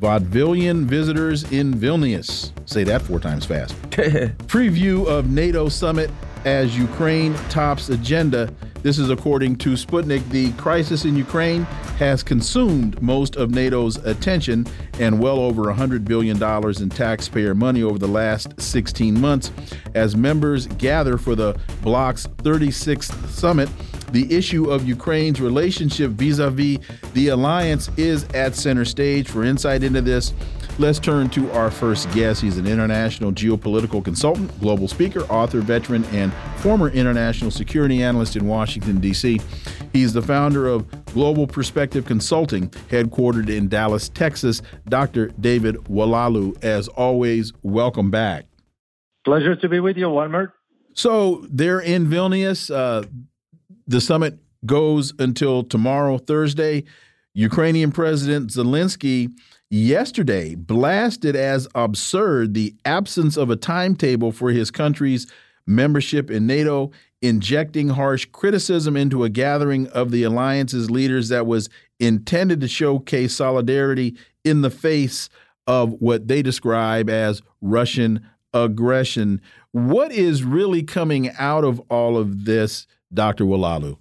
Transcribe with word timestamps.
Vaudevillian 0.00 0.84
visitors 0.84 1.50
in 1.52 1.74
Vilnius. 1.74 2.52
Say 2.66 2.84
that 2.84 3.02
four 3.02 3.20
times 3.20 3.44
fast. 3.44 3.80
Preview 3.90 5.06
of 5.06 5.30
NATO 5.30 5.68
summit 5.68 6.10
as 6.46 6.76
Ukraine 6.76 7.34
tops 7.50 7.90
agenda. 7.90 8.52
This 8.82 8.98
is 8.98 9.10
according 9.10 9.56
to 9.56 9.74
Sputnik. 9.74 10.26
The 10.30 10.52
crisis 10.52 11.04
in 11.04 11.14
Ukraine 11.14 11.64
has 11.98 12.22
consumed 12.22 13.00
most 13.02 13.36
of 13.36 13.50
NATO's 13.50 13.98
attention 13.98 14.66
and 14.98 15.20
well 15.20 15.38
over 15.38 15.64
$100 15.64 16.06
billion 16.06 16.42
in 16.82 16.88
taxpayer 16.88 17.54
money 17.54 17.82
over 17.82 17.98
the 17.98 18.08
last 18.08 18.58
16 18.58 19.20
months 19.20 19.52
as 19.94 20.16
members 20.16 20.66
gather 20.66 21.18
for 21.18 21.34
the 21.34 21.58
bloc's 21.82 22.26
36th 22.26 23.28
summit 23.28 23.68
the 24.12 24.32
issue 24.34 24.70
of 24.70 24.86
Ukraine's 24.86 25.40
relationship 25.40 26.10
vis 26.12 26.38
a 26.38 26.50
vis 26.50 26.78
the 27.14 27.28
alliance 27.28 27.90
is 27.96 28.24
at 28.34 28.54
center 28.54 28.84
stage. 28.84 29.28
For 29.28 29.44
insight 29.44 29.82
into 29.82 30.00
this, 30.00 30.32
let's 30.78 30.98
turn 30.98 31.28
to 31.30 31.50
our 31.52 31.70
first 31.70 32.10
guest. 32.12 32.40
He's 32.42 32.58
an 32.58 32.66
international 32.66 33.32
geopolitical 33.32 34.04
consultant, 34.04 34.58
global 34.60 34.88
speaker, 34.88 35.20
author, 35.24 35.60
veteran, 35.60 36.04
and 36.06 36.32
former 36.56 36.88
international 36.88 37.50
security 37.50 38.02
analyst 38.02 38.36
in 38.36 38.46
Washington, 38.46 39.00
D.C. 39.00 39.40
He's 39.92 40.12
the 40.12 40.22
founder 40.22 40.66
of 40.68 40.86
Global 41.06 41.46
Perspective 41.46 42.04
Consulting, 42.04 42.68
headquartered 42.88 43.48
in 43.48 43.68
Dallas, 43.68 44.08
Texas. 44.08 44.62
Dr. 44.88 45.28
David 45.40 45.76
Oualaalou, 45.84 46.62
as 46.62 46.88
always, 46.88 47.52
welcome 47.62 48.10
back. 48.10 48.46
Pleasure 49.24 49.56
to 49.56 49.68
be 49.68 49.80
with 49.80 49.96
you, 49.96 50.08
Wilmer. 50.08 50.54
So 50.94 51.46
they're 51.50 51.80
in 51.80 52.06
Vilnius. 52.06 52.74
Uh, 52.74 53.06
the 53.90 54.00
summit 54.00 54.38
goes 54.64 55.12
until 55.18 55.64
tomorrow, 55.64 56.16
Thursday. 56.16 56.84
Ukrainian 57.34 57.90
President 57.90 58.50
Zelensky 58.50 59.32
yesterday 59.68 60.54
blasted 60.54 61.34
as 61.34 61.66
absurd 61.74 62.54
the 62.54 62.74
absence 62.84 63.36
of 63.36 63.50
a 63.50 63.56
timetable 63.56 64.30
for 64.30 64.50
his 64.50 64.70
country's 64.70 65.26
membership 65.66 66.30
in 66.30 66.46
NATO, 66.46 66.92
injecting 67.20 67.88
harsh 67.88 68.26
criticism 68.26 68.96
into 68.96 69.24
a 69.24 69.28
gathering 69.28 69.88
of 69.88 70.12
the 70.12 70.22
alliance's 70.22 70.88
leaders 70.88 71.28
that 71.28 71.46
was 71.46 71.68
intended 71.98 72.60
to 72.60 72.68
showcase 72.68 73.34
solidarity 73.34 74.16
in 74.44 74.62
the 74.62 74.70
face 74.70 75.28
of 75.66 76.00
what 76.00 76.28
they 76.28 76.42
describe 76.42 77.10
as 77.10 77.42
Russian 77.60 78.24
aggression. 78.54 79.40
What 79.72 80.12
is 80.12 80.44
really 80.44 80.84
coming 80.84 81.30
out 81.38 81.64
of 81.64 81.80
all 81.90 82.16
of 82.16 82.44
this? 82.44 82.86
Dr. 83.12 83.44
Oualaalou? 83.44 83.96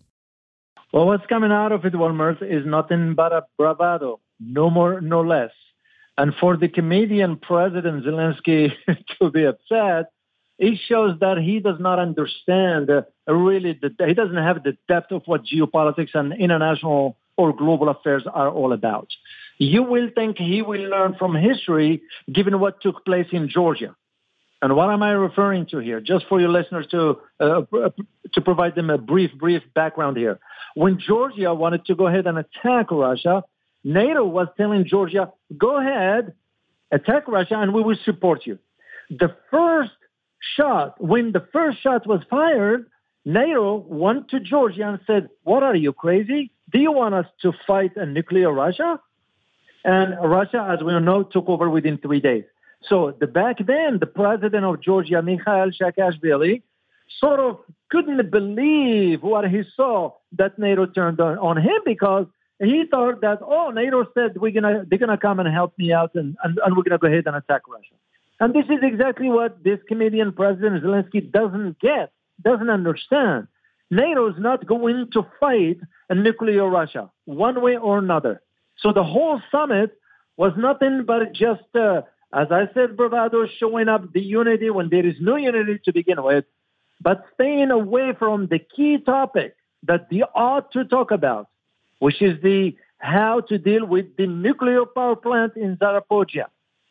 Well, 0.92 1.06
what's 1.06 1.26
coming 1.28 1.52
out 1.52 1.72
of 1.72 1.86
it, 1.86 1.96
Wilmer, 1.96 2.38
is 2.42 2.66
nothing 2.66 3.14
but 3.14 3.32
a 3.32 3.46
bravado, 3.58 4.20
no 4.40 4.70
more, 4.70 5.02
no 5.02 5.22
less. 5.22 5.52
And 6.18 6.34
for 6.40 6.58
the 6.58 6.68
Canadian 6.68 7.38
President 7.38 8.04
Zelensky 8.04 8.72
to 9.20 9.30
be 9.30 9.46
upset, 9.46 10.12
it 10.58 10.78
shows 10.88 11.18
that 11.22 11.38
he 11.38 11.60
does 11.60 11.80
not 11.80 12.00
understand 12.00 12.90
uh, 12.90 13.04
really, 13.34 13.80
the, 13.82 13.94
he 14.06 14.14
doesn't 14.14 14.36
have 14.36 14.64
the 14.64 14.78
depth 14.88 15.12
of 15.12 15.22
what 15.26 15.46
geopolitics 15.46 16.14
and 16.14 16.34
international 16.34 17.18
or 17.38 17.56
global 17.56 17.88
affairs 17.88 18.24
are 18.32 18.50
all 18.50 18.74
about. 18.74 19.08
You 19.58 19.84
will 19.84 20.10
think 20.14 20.38
he 20.38 20.62
will 20.62 20.90
learn 20.90 21.16
from 21.18 21.36
history 21.36 22.02
given 22.32 22.60
what 22.60 22.82
took 22.82 23.06
place 23.06 23.28
in 23.32 23.48
Georgia. 23.48 23.96
And 24.62 24.76
what 24.76 24.90
am 24.90 25.02
I 25.04 25.12
referring 25.12 25.68
to 25.68 25.80
here? 25.80 26.02
Just 26.02 26.26
for 26.28 26.40
your 26.40 26.50
listeners 26.50 26.86
to 26.92 27.18
uh, 27.40 27.62
to 28.34 28.42
provide 28.42 28.76
them 28.76 28.90
a 28.90 28.98
brief, 28.98 29.32
brief 29.38 29.64
background 29.74 30.18
here. 30.18 30.40
When 30.76 31.00
Georgia 31.00 31.54
wanted 31.54 31.86
to 31.86 31.96
go 31.96 32.08
ahead 32.08 32.28
and 32.28 32.38
attack 32.38 32.92
Russia, 32.92 33.44
NATO 33.84 34.26
was 34.26 34.48
telling 34.58 34.86
Georgia, 34.86 35.32
"Go 35.58 35.80
ahead, 35.80 36.34
attack 36.92 37.28
Russia, 37.28 37.56
and 37.60 37.74
we 37.74 37.82
will 37.82 37.98
support 38.04 38.46
you." 38.46 38.60
The 39.10 39.34
first 39.50 39.92
shot, 40.56 41.02
when 41.02 41.32
the 41.32 41.48
first 41.54 41.82
shot 41.82 42.06
was 42.06 42.22
fired, 42.30 42.86
NATO 43.24 43.76
went 43.88 44.30
to 44.30 44.42
Georgia 44.42 44.90
and 44.90 45.00
said, 45.08 45.30
"What 45.44 45.64
are 45.64 45.76
you 45.76 45.94
crazy? 45.94 46.52
Do 46.70 46.80
you 46.80 46.92
want 46.92 47.16
us 47.16 47.28
to 47.44 47.54
fight 47.66 47.96
a 47.96 48.06
nuclear 48.06 48.52
Russia?" 48.52 49.00
And 49.86 50.18
Russia, 50.22 50.68
as 50.70 50.84
we 50.84 50.92
know, 51.00 51.24
took 51.24 51.48
over 51.48 51.70
within 51.70 51.98
three 51.98 52.20
days. 52.20 52.44
So 52.84 53.14
the, 53.20 53.28
back 53.28 53.58
then, 53.66 54.00
the 54.00 54.08
president 54.08 54.66
of 54.66 54.82
Georgia, 54.82 55.22
Mikhail 55.22 55.72
Saakashvili, 55.72 56.62
sort 57.20 57.40
of 57.40 57.60
couldn't 57.90 58.32
believe 58.32 59.24
what 59.24 59.50
he 59.50 59.64
saw 59.76 60.14
that 60.34 60.58
NATO 60.58 60.86
turned 60.86 61.20
on, 61.20 61.38
on 61.40 61.58
him 61.58 61.82
because 61.86 62.28
he 62.60 62.86
thought 62.90 63.22
that, 63.22 63.40
oh, 63.42 63.72
NATO 63.72 64.06
said 64.14 64.38
we're 64.38 64.52
gonna 64.52 64.86
they're 64.88 65.00
gonna 65.00 65.18
come 65.18 65.40
and 65.40 65.52
help 65.52 65.78
me 65.78 65.92
out 65.92 66.12
and, 66.16 66.36
and, 66.44 66.60
and 66.64 66.76
we're 66.76 66.84
gonna 66.84 66.98
go 66.98 67.08
ahead 67.08 67.26
and 67.26 67.36
attack 67.36 67.62
Russia. 67.68 67.96
And 68.40 68.54
this 68.54 68.66
is 68.66 68.80
exactly 68.84 69.30
what 69.30 69.64
this 69.64 69.80
Canadian 69.88 70.32
President 70.32 70.84
Zelensky 70.84 71.30
doesn't 71.32 71.80
get, 71.80 72.12
doesn't 72.42 72.70
understand. 72.70 73.48
NATO 73.92 74.30
is 74.30 74.36
not 74.38 74.66
going 74.66 75.10
to 75.14 75.26
fight 75.40 75.80
a 76.10 76.16
nuclear 76.16 76.70
Russia, 76.70 77.10
one 77.26 77.62
way 77.62 77.76
or 77.76 77.98
another. 77.98 78.42
So 78.78 78.94
the 78.94 79.04
whole 79.04 79.42
summit 79.52 79.98
was 80.38 80.54
nothing 80.58 81.04
but 81.06 81.34
just 81.34 81.76
uh, 81.76 82.02
as 82.34 82.48
I 82.52 82.70
said, 82.74 82.96
bravado 82.96 83.48
showing 83.48 83.88
up 83.88 84.14
the 84.14 84.22
unity 84.22 84.70
when 84.70 84.90
there 84.90 85.06
is 85.06 85.16
no 85.20 85.36
unity 85.36 85.80
to 85.86 85.94
begin 85.94 86.22
with, 86.22 86.46
but 87.02 87.26
staying 87.34 87.72
away 87.72 88.14
from 88.18 88.48
the 88.48 88.60
key 88.60 89.00
topic 89.00 89.56
that 89.84 90.10
they 90.10 90.22
ought 90.36 90.72
to 90.74 90.86
talk 90.86 91.12
about, 91.12 91.48
which 92.00 92.22
is 92.22 92.42
the 92.42 92.76
how 93.00 93.40
to 93.42 93.58
deal 93.58 93.86
with 93.86 94.16
the 94.18 94.28
nuclear 94.28 94.86
power 94.86 95.16
plant 95.16 95.54
in 95.56 95.78
Zaporizhzhia, 95.78 96.46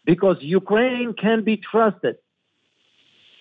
because 0.05 0.39
Ukraine 0.41 1.13
can 1.13 1.45
be 1.45 1.59
trusted. 1.59 2.17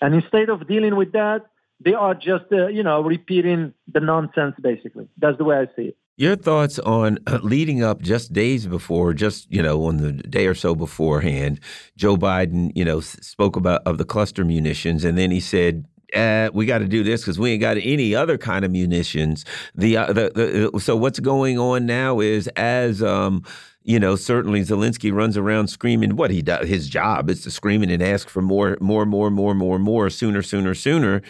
And 0.00 0.14
instead 0.14 0.50
of 0.50 0.68
dealing 0.68 0.94
with 0.94 1.12
that, 1.12 1.46
they 1.80 1.94
are 1.94 2.14
just, 2.14 2.44
uh, 2.52 2.66
you 2.66 2.82
know, 2.82 3.00
repeating 3.00 3.72
the 3.92 4.00
nonsense, 4.00 4.54
basically. 4.60 5.08
That's 5.16 5.38
the 5.38 5.44
way 5.44 5.56
I 5.56 5.66
see 5.76 5.88
it. 5.88 5.96
Your 6.18 6.34
thoughts 6.34 6.80
on 6.80 7.20
uh, 7.28 7.38
leading 7.44 7.84
up 7.84 8.02
just 8.02 8.32
days 8.32 8.66
before, 8.66 9.14
just 9.14 9.50
you 9.52 9.62
know, 9.62 9.84
on 9.84 9.98
the 9.98 10.12
day 10.12 10.48
or 10.48 10.54
so 10.54 10.74
beforehand, 10.74 11.60
Joe 11.96 12.16
Biden, 12.16 12.72
you 12.74 12.84
know, 12.84 12.98
spoke 12.98 13.54
about 13.54 13.82
of 13.86 13.98
the 13.98 14.04
cluster 14.04 14.44
munitions, 14.44 15.04
and 15.04 15.16
then 15.16 15.30
he 15.30 15.38
said, 15.38 15.86
uh, 16.16 16.50
we 16.52 16.66
got 16.66 16.78
to 16.78 16.88
do 16.88 17.04
this 17.04 17.20
because 17.20 17.38
we 17.38 17.52
ain't 17.52 17.60
got 17.60 17.76
any 17.80 18.16
other 18.16 18.36
kind 18.36 18.64
of 18.64 18.72
munitions. 18.72 19.44
The, 19.76 19.96
uh, 19.96 20.12
the, 20.12 20.70
the 20.72 20.80
so 20.80 20.96
what's 20.96 21.20
going 21.20 21.56
on 21.56 21.86
now 21.86 22.18
is 22.18 22.48
as 22.56 23.00
um, 23.00 23.44
you 23.84 24.00
know, 24.00 24.16
certainly 24.16 24.62
Zelensky 24.62 25.12
runs 25.12 25.36
around 25.36 25.68
screaming 25.68 26.16
what 26.16 26.32
he 26.32 26.42
does. 26.42 26.68
His 26.68 26.88
job 26.88 27.30
is 27.30 27.42
to 27.44 27.50
scream 27.52 27.82
and 27.82 28.02
ask 28.02 28.28
for 28.28 28.42
more, 28.42 28.76
more, 28.80 29.06
more, 29.06 29.30
more, 29.30 29.54
more, 29.54 29.78
more, 29.78 30.10
sooner, 30.10 30.42
sooner, 30.42 30.74
sooner. 30.74 31.22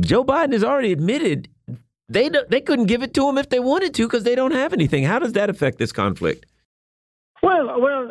Joe 0.00 0.24
Biden 0.24 0.52
has 0.52 0.64
already 0.64 0.92
admitted 0.92 1.48
they 2.08 2.30
they 2.48 2.60
couldn't 2.60 2.86
give 2.86 3.02
it 3.02 3.14
to 3.14 3.26
them 3.26 3.38
if 3.38 3.48
they 3.48 3.60
wanted 3.60 3.94
to 3.94 4.06
because 4.06 4.24
they 4.24 4.34
don't 4.34 4.52
have 4.52 4.72
anything. 4.72 5.04
How 5.04 5.18
does 5.18 5.32
that 5.32 5.50
affect 5.50 5.78
this 5.78 5.92
conflict? 5.92 6.46
Well, 7.42 7.80
well, 7.80 8.08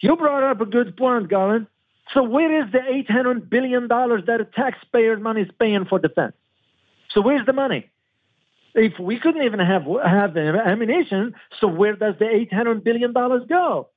you 0.00 0.16
brought 0.16 0.42
up 0.42 0.60
a 0.60 0.66
good 0.66 0.96
point, 0.96 1.28
Garland. 1.28 1.66
So 2.14 2.22
where 2.22 2.64
is 2.64 2.72
the 2.72 2.80
eight 2.88 3.10
hundred 3.10 3.50
billion 3.50 3.88
dollars 3.88 4.24
that 4.26 4.52
taxpayer 4.54 5.18
money 5.18 5.42
is 5.42 5.50
paying 5.58 5.84
for 5.84 5.98
defense? 5.98 6.34
So 7.10 7.20
where's 7.20 7.44
the 7.46 7.52
money? 7.52 7.90
If 8.74 8.98
we 8.98 9.18
couldn't 9.18 9.42
even 9.42 9.60
have 9.60 9.82
have 10.04 10.36
ammunition, 10.36 11.34
so 11.60 11.68
where 11.68 11.96
does 11.96 12.14
the 12.18 12.28
eight 12.28 12.52
hundred 12.52 12.84
billion 12.84 13.12
dollars 13.12 13.42
go? 13.48 13.88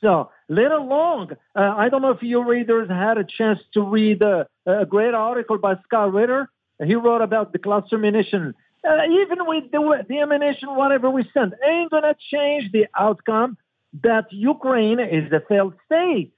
So 0.00 0.30
let 0.48 0.72
alone, 0.72 1.36
uh, 1.54 1.74
I 1.76 1.88
don't 1.88 2.02
know 2.02 2.10
if 2.10 2.22
your 2.22 2.44
readers 2.44 2.88
had 2.88 3.18
a 3.18 3.24
chance 3.24 3.60
to 3.74 3.82
read 3.82 4.20
a, 4.22 4.46
a 4.66 4.84
great 4.84 5.14
article 5.14 5.58
by 5.58 5.76
Scott 5.84 6.12
Ritter. 6.12 6.50
He 6.84 6.94
wrote 6.94 7.22
about 7.22 7.52
the 7.52 7.58
cluster 7.58 7.98
munition 7.98 8.54
uh, 8.84 9.04
even 9.06 9.46
with 9.46 9.70
the, 9.70 10.04
the 10.08 10.20
ammunition, 10.20 10.74
whatever 10.74 11.08
we 11.08 11.24
send, 11.32 11.54
ain't 11.64 11.90
going 11.90 12.02
to 12.02 12.16
change 12.30 12.72
the 12.72 12.86
outcome 12.98 13.56
that 14.02 14.26
Ukraine 14.32 14.98
is 14.98 15.30
a 15.32 15.40
failed 15.48 15.74
state. 15.86 16.32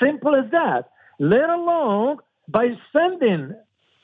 Simple 0.00 0.34
as 0.36 0.50
that. 0.52 0.90
Let 1.18 1.50
alone 1.50 2.18
by 2.48 2.68
sending 2.92 3.54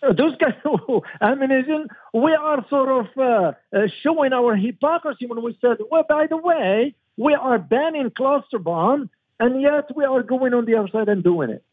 uh, 0.02 0.12
those 0.12 0.36
guys 0.36 0.54
of 0.64 1.02
ammunition, 1.20 1.88
we 2.12 2.34
are 2.34 2.66
sort 2.68 2.88
of 2.90 3.06
uh, 3.16 3.52
uh, 3.74 3.86
showing 4.02 4.32
our 4.32 4.54
hypocrisy 4.54 5.26
when 5.26 5.42
we 5.42 5.56
said, 5.60 5.78
well, 5.90 6.04
by 6.06 6.26
the 6.26 6.36
way, 6.36 6.94
we 7.16 7.34
are 7.34 7.58
banning 7.58 8.10
cluster 8.10 8.58
bomb, 8.58 9.08
and 9.40 9.62
yet 9.62 9.94
we 9.96 10.04
are 10.04 10.22
going 10.22 10.52
on 10.52 10.66
the 10.66 10.76
other 10.76 10.88
side 10.88 11.08
and 11.08 11.24
doing 11.24 11.50
it. 11.50 11.64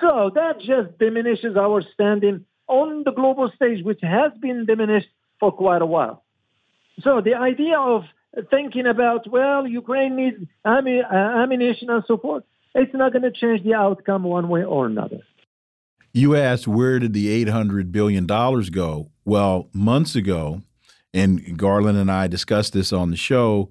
So 0.00 0.30
that 0.34 0.60
just 0.60 0.98
diminishes 0.98 1.56
our 1.56 1.82
standing 1.94 2.44
on 2.70 3.02
the 3.04 3.10
global 3.12 3.50
stage, 3.54 3.84
which 3.84 4.00
has 4.02 4.32
been 4.40 4.64
diminished 4.64 5.08
for 5.38 5.52
quite 5.52 5.82
a 5.82 5.86
while. 5.86 6.22
So 7.02 7.20
the 7.20 7.34
idea 7.34 7.78
of 7.78 8.04
thinking 8.50 8.86
about, 8.86 9.28
well, 9.28 9.66
Ukraine 9.66 10.16
needs 10.16 10.38
ammunition 10.64 11.90
and 11.90 12.04
so 12.06 12.16
forth, 12.16 12.44
it's 12.74 12.94
not 12.94 13.12
going 13.12 13.22
to 13.22 13.32
change 13.32 13.64
the 13.64 13.74
outcome 13.74 14.22
one 14.22 14.48
way 14.48 14.64
or 14.64 14.86
another. 14.86 15.20
You 16.12 16.36
asked 16.36 16.66
where 16.66 16.98
did 16.98 17.12
the 17.12 17.44
$800 17.44 17.92
billion 17.92 18.26
go? 18.26 19.10
Well, 19.24 19.68
months 19.72 20.14
ago, 20.14 20.62
and 21.12 21.58
Garland 21.58 21.98
and 21.98 22.10
I 22.10 22.28
discussed 22.28 22.72
this 22.72 22.92
on 22.92 23.10
the 23.10 23.16
show, 23.16 23.70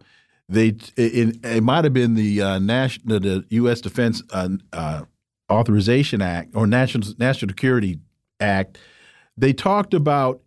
they 0.50 0.70
it, 0.98 1.46
it 1.46 1.64
might 1.64 1.84
have 1.84 1.94
been 1.94 2.16
the 2.16 2.42
uh, 2.42 2.60
national 2.60 3.20
the 3.20 3.46
U.S. 3.50 3.82
Defense 3.82 4.24
uh, 4.32 4.50
uh, 4.74 5.04
Authorization 5.50 6.22
Act 6.22 6.56
or 6.56 6.66
National 6.66 7.08
National 7.18 7.50
Security 7.50 8.00
Act. 8.40 8.78
They 9.38 9.54
talked 9.54 9.94
about 9.94 10.42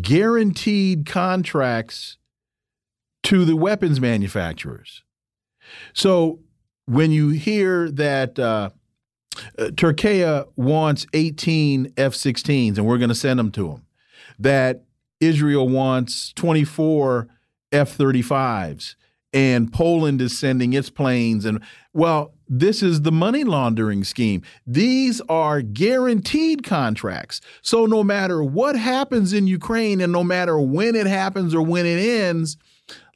guaranteed 0.00 1.06
contracts 1.06 2.18
to 3.24 3.44
the 3.44 3.56
weapons 3.56 4.00
manufacturers. 4.00 5.02
So 5.92 6.40
when 6.86 7.10
you 7.10 7.30
hear 7.30 7.90
that 7.90 8.38
uh, 8.38 8.70
uh, 9.58 9.70
Turkey 9.76 10.24
wants 10.56 11.06
18 11.12 11.94
F-16s 11.96 12.76
and 12.76 12.86
we're 12.86 12.98
going 12.98 13.08
to 13.08 13.14
send 13.14 13.38
them 13.38 13.50
to 13.52 13.68
them, 13.68 13.86
that 14.38 14.84
Israel 15.20 15.68
wants 15.68 16.32
24 16.34 17.28
F-35s 17.72 18.94
and 19.32 19.72
Poland 19.72 20.20
is 20.20 20.38
sending 20.38 20.72
its 20.72 20.90
planes 20.90 21.44
and 21.44 21.60
well 21.92 22.33
this 22.48 22.82
is 22.82 23.02
the 23.02 23.12
money 23.12 23.44
laundering 23.44 24.04
scheme 24.04 24.42
these 24.66 25.20
are 25.28 25.62
guaranteed 25.62 26.62
contracts 26.62 27.40
so 27.62 27.86
no 27.86 28.04
matter 28.04 28.42
what 28.42 28.76
happens 28.76 29.32
in 29.32 29.46
Ukraine 29.46 30.00
and 30.00 30.12
no 30.12 30.24
matter 30.24 30.58
when 30.58 30.94
it 30.94 31.06
happens 31.06 31.54
or 31.54 31.62
when 31.62 31.86
it 31.86 31.98
ends 31.98 32.56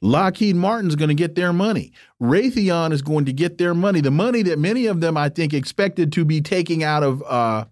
Lockheed 0.01 0.55
Martin's 0.55 0.95
going 0.95 1.09
to 1.09 1.15
get 1.15 1.35
their 1.35 1.53
money. 1.53 1.91
Raytheon 2.21 2.91
is 2.91 3.01
going 3.01 3.25
to 3.25 3.33
get 3.33 3.57
their 3.57 3.73
money. 3.73 4.01
The 4.01 4.11
money 4.11 4.41
that 4.43 4.57
many 4.57 4.85
of 4.85 5.01
them, 5.01 5.17
I 5.17 5.29
think, 5.29 5.53
expected 5.53 6.11
to 6.13 6.25
be 6.25 6.41
taking 6.41 6.83
out 6.83 7.03
of 7.03 7.21
uh, 7.23 7.65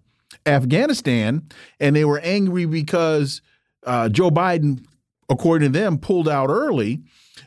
Afghanistan, 0.46 1.48
and 1.80 1.96
they 1.96 2.04
were 2.04 2.20
angry 2.20 2.66
because 2.66 3.40
uh, 3.84 4.08
Joe 4.08 4.30
Biden, 4.30 4.84
according 5.28 5.72
to 5.72 5.78
them, 5.78 5.98
pulled 5.98 6.28
out 6.28 6.50
early. 6.50 7.00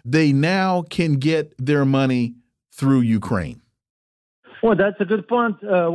They 0.04 0.34
now 0.34 0.84
can 0.84 1.16
get 1.16 1.54
their 1.58 1.86
money 1.86 2.36
through 2.72 3.02
Ukraine. 3.02 3.61
Well, 4.64 4.76
that's 4.76 5.00
a 5.00 5.06
good 5.06 5.28
point, 5.28 5.64
uh. 5.64 5.90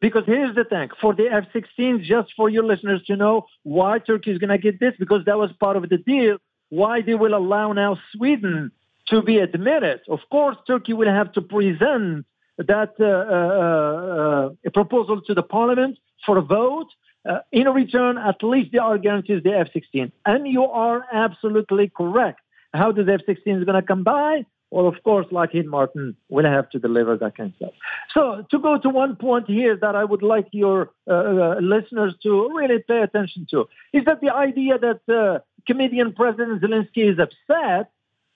Because 0.00 0.22
here's 0.26 0.54
the 0.54 0.64
thing: 0.64 0.88
for 1.00 1.14
the 1.14 1.26
F-16, 1.28 2.02
just 2.02 2.32
for 2.36 2.48
your 2.48 2.64
listeners 2.64 3.02
to 3.06 3.16
know 3.16 3.46
why 3.64 3.98
Turkey 3.98 4.30
is 4.30 4.38
going 4.38 4.50
to 4.50 4.58
get 4.58 4.78
this, 4.78 4.94
because 4.98 5.24
that 5.26 5.36
was 5.36 5.50
part 5.58 5.76
of 5.76 5.88
the 5.88 5.98
deal 5.98 6.38
why 6.70 7.02
they 7.02 7.14
will 7.14 7.34
allow 7.34 7.72
now 7.72 7.98
Sweden 8.12 8.72
to 9.08 9.22
be 9.22 9.38
admitted. 9.38 10.00
Of 10.08 10.20
course, 10.30 10.56
Turkey 10.66 10.92
will 10.92 11.08
have 11.08 11.32
to 11.32 11.42
present 11.42 12.26
that 12.58 12.92
uh, 13.00 13.04
uh, 13.04 14.66
uh, 14.66 14.70
proposal 14.70 15.20
to 15.22 15.34
the 15.34 15.42
parliament 15.42 15.98
for 16.24 16.38
a 16.38 16.42
vote. 16.42 16.88
Uh, 17.28 17.38
in 17.52 17.68
return, 17.68 18.18
at 18.18 18.42
least 18.42 18.72
they 18.72 18.78
are 18.78 18.98
guaranteed 18.98 19.44
the 19.44 19.52
F-16. 19.52 20.12
And 20.26 20.46
you 20.46 20.64
are 20.64 21.06
absolutely 21.12 21.90
correct. 21.96 22.40
How 22.74 22.92
does 22.92 23.08
F-16 23.08 23.60
is 23.60 23.64
going 23.64 23.80
to 23.80 23.86
come 23.86 24.04
by? 24.04 24.44
Well, 24.74 24.88
of 24.88 25.00
course, 25.04 25.26
Lockheed 25.30 25.66
Martin 25.66 26.16
will 26.28 26.44
have 26.44 26.68
to 26.70 26.80
deliver 26.80 27.16
that 27.16 27.36
kind 27.36 27.50
of 27.50 27.56
stuff. 27.56 27.74
So, 28.12 28.44
to 28.50 28.58
go 28.58 28.76
to 28.76 28.88
one 28.88 29.14
point 29.14 29.46
here 29.46 29.76
that 29.76 29.94
I 29.94 30.02
would 30.02 30.24
like 30.24 30.48
your 30.50 30.90
uh, 31.08 31.12
uh, 31.14 31.56
listeners 31.60 32.14
to 32.24 32.50
really 32.52 32.80
pay 32.82 33.02
attention 33.02 33.46
to 33.52 33.68
is 33.92 34.04
that 34.06 34.20
the 34.20 34.34
idea 34.34 34.74
that 34.78 35.00
uh, 35.08 35.38
Canadian 35.64 36.12
President 36.12 36.60
Zelensky 36.60 37.08
is 37.12 37.20
upset 37.20 37.92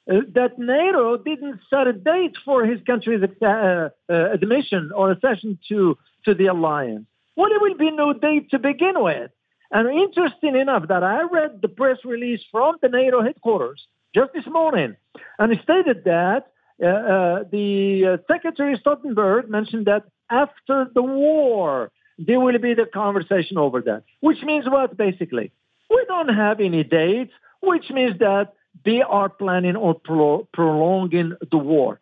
uh, 0.08 0.20
that 0.36 0.60
NATO 0.60 1.16
didn't 1.16 1.58
set 1.70 1.88
a 1.88 1.92
date 1.92 2.36
for 2.44 2.64
his 2.64 2.80
country's 2.86 3.20
uh, 3.42 3.46
uh, 3.48 3.88
admission 4.08 4.92
or 4.94 5.10
accession 5.10 5.58
to, 5.70 5.98
to 6.24 6.34
the 6.34 6.46
alliance. 6.46 7.06
Well, 7.34 7.48
there 7.48 7.58
will 7.58 7.76
be 7.76 7.90
no 7.90 8.12
date 8.12 8.48
to 8.52 8.60
begin 8.60 8.94
with. 9.02 9.32
And 9.72 9.88
interesting 9.88 10.54
enough 10.54 10.86
that 10.86 11.02
I 11.02 11.22
read 11.22 11.62
the 11.62 11.68
press 11.68 11.98
release 12.04 12.42
from 12.52 12.76
the 12.80 12.88
NATO 12.88 13.24
headquarters 13.24 13.88
just 14.14 14.32
this 14.32 14.46
morning, 14.46 14.96
and 15.38 15.52
he 15.52 15.62
stated 15.62 16.04
that 16.04 16.46
uh, 16.82 16.86
uh, 16.86 17.44
the 17.50 18.18
uh, 18.18 18.32
Secretary 18.32 18.78
Stoltenberg 18.78 19.48
mentioned 19.48 19.86
that 19.86 20.04
after 20.30 20.86
the 20.94 21.02
war, 21.02 21.90
there 22.18 22.40
will 22.40 22.58
be 22.58 22.74
the 22.74 22.86
conversation 22.86 23.58
over 23.58 23.80
that, 23.82 24.04
which 24.20 24.42
means 24.42 24.66
what 24.66 24.96
basically? 24.96 25.52
We 25.90 26.04
don't 26.06 26.28
have 26.28 26.60
any 26.60 26.84
dates, 26.84 27.32
which 27.60 27.90
means 27.90 28.18
that 28.18 28.54
they 28.84 29.02
are 29.02 29.28
planning 29.28 29.76
on 29.76 29.96
pro- 30.04 30.46
prolonging 30.52 31.32
the 31.50 31.58
war. 31.58 32.00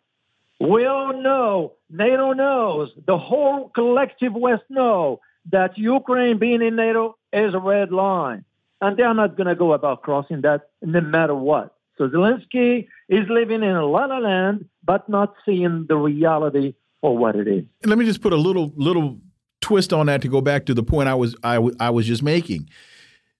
We 0.59 0.85
all 0.85 1.21
know, 1.21 1.73
NATO 1.89 2.33
knows, 2.33 2.89
the 3.05 3.17
whole 3.17 3.69
collective 3.69 4.33
West 4.33 4.63
know 4.69 5.19
that 5.51 5.77
Ukraine 5.77 6.39
being 6.39 6.61
in 6.61 6.75
NATO 6.75 7.17
is 7.31 7.53
a 7.53 7.59
red 7.59 7.91
line. 7.91 8.43
And 8.81 8.97
they're 8.97 9.13
not 9.13 9.37
going 9.37 9.47
to 9.47 9.55
go 9.55 9.73
about 9.73 10.01
crossing 10.03 10.41
that 10.41 10.69
no 10.81 11.01
matter 11.01 11.35
what. 11.35 11.76
So 11.97 12.07
Zelensky 12.07 12.87
is 13.09 13.27
living 13.29 13.63
in 13.63 13.75
a 13.75 13.85
la 13.85 14.05
la 14.05 14.17
land, 14.19 14.65
but 14.83 15.07
not 15.09 15.33
seeing 15.45 15.85
the 15.87 15.95
reality 15.95 16.73
for 17.01 17.17
what 17.17 17.35
it 17.35 17.47
is. 17.47 17.63
Let 17.85 17.97
me 17.97 18.05
just 18.05 18.21
put 18.21 18.33
a 18.33 18.37
little 18.37 18.71
little 18.75 19.19
twist 19.61 19.93
on 19.93 20.05
that 20.05 20.21
to 20.21 20.27
go 20.27 20.41
back 20.41 20.65
to 20.67 20.73
the 20.73 20.83
point 20.83 21.09
I 21.09 21.15
was 21.15 21.35
I, 21.43 21.59
I 21.79 21.89
was 21.89 22.05
just 22.05 22.23
making. 22.23 22.69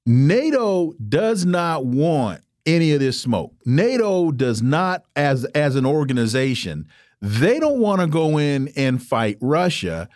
NATO 0.05 0.93
does 0.93 1.45
not 1.45 1.85
want 1.85 2.41
any 2.65 2.91
of 2.93 2.99
this 2.99 3.19
smoke. 3.19 3.53
NATO 3.65 4.31
does 4.31 4.61
not, 4.61 5.03
as 5.15 5.45
as 5.45 5.75
an 5.75 5.85
organization, 5.85 6.87
they 7.21 7.59
don't 7.59 7.79
want 7.79 8.01
to 8.01 8.07
go 8.07 8.37
in 8.37 8.69
and 8.75 9.01
fight 9.01 9.37
Russia. 9.41 10.09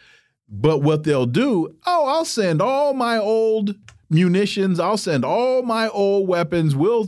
But 0.54 0.82
what 0.82 1.04
they'll 1.04 1.26
do, 1.26 1.76
oh, 1.86 2.06
I'll 2.08 2.26
send 2.26 2.62
all 2.62 2.94
my 2.94 3.18
old 3.18 3.76
munitions, 4.10 4.80
I'll 4.80 4.98
send 4.98 5.24
all 5.24 5.64
my 5.64 5.88
old 5.88 6.28
weapons. 6.28 6.76
We'll 6.76 7.08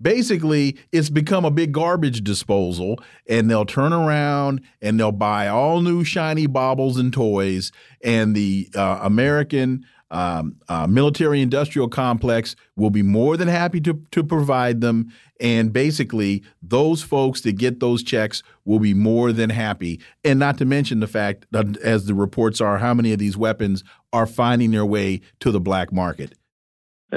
basically 0.00 0.76
it's 0.92 1.10
become 1.10 1.44
a 1.44 1.50
big 1.50 1.72
garbage 1.72 2.22
disposal 2.22 2.98
and 3.28 3.50
they'll 3.50 3.64
turn 3.64 3.92
around 3.92 4.60
and 4.80 4.98
they'll 4.98 5.12
buy 5.12 5.48
all 5.48 5.80
new 5.80 6.04
shiny 6.04 6.46
baubles 6.46 6.98
and 6.98 7.12
toys 7.12 7.72
and 8.02 8.34
the 8.34 8.68
uh, 8.74 8.98
american 9.02 9.84
um, 10.14 10.56
uh, 10.68 10.86
military 10.86 11.40
industrial 11.40 11.88
complex 11.88 12.54
will 12.76 12.90
be 12.90 13.02
more 13.02 13.36
than 13.36 13.48
happy 13.48 13.80
to, 13.80 14.00
to 14.12 14.22
provide 14.22 14.80
them. 14.80 15.12
And 15.40 15.72
basically, 15.72 16.44
those 16.62 17.02
folks 17.02 17.40
that 17.40 17.58
get 17.58 17.80
those 17.80 18.02
checks 18.04 18.44
will 18.64 18.78
be 18.78 18.94
more 18.94 19.32
than 19.32 19.50
happy. 19.50 20.00
And 20.22 20.38
not 20.38 20.56
to 20.58 20.64
mention 20.64 21.00
the 21.00 21.08
fact 21.08 21.46
that, 21.50 21.76
as 21.78 22.06
the 22.06 22.14
reports 22.14 22.60
are, 22.60 22.78
how 22.78 22.94
many 22.94 23.12
of 23.12 23.18
these 23.18 23.36
weapons 23.36 23.82
are 24.12 24.26
finding 24.26 24.70
their 24.70 24.86
way 24.86 25.20
to 25.40 25.50
the 25.50 25.60
black 25.60 25.92
market. 25.92 26.34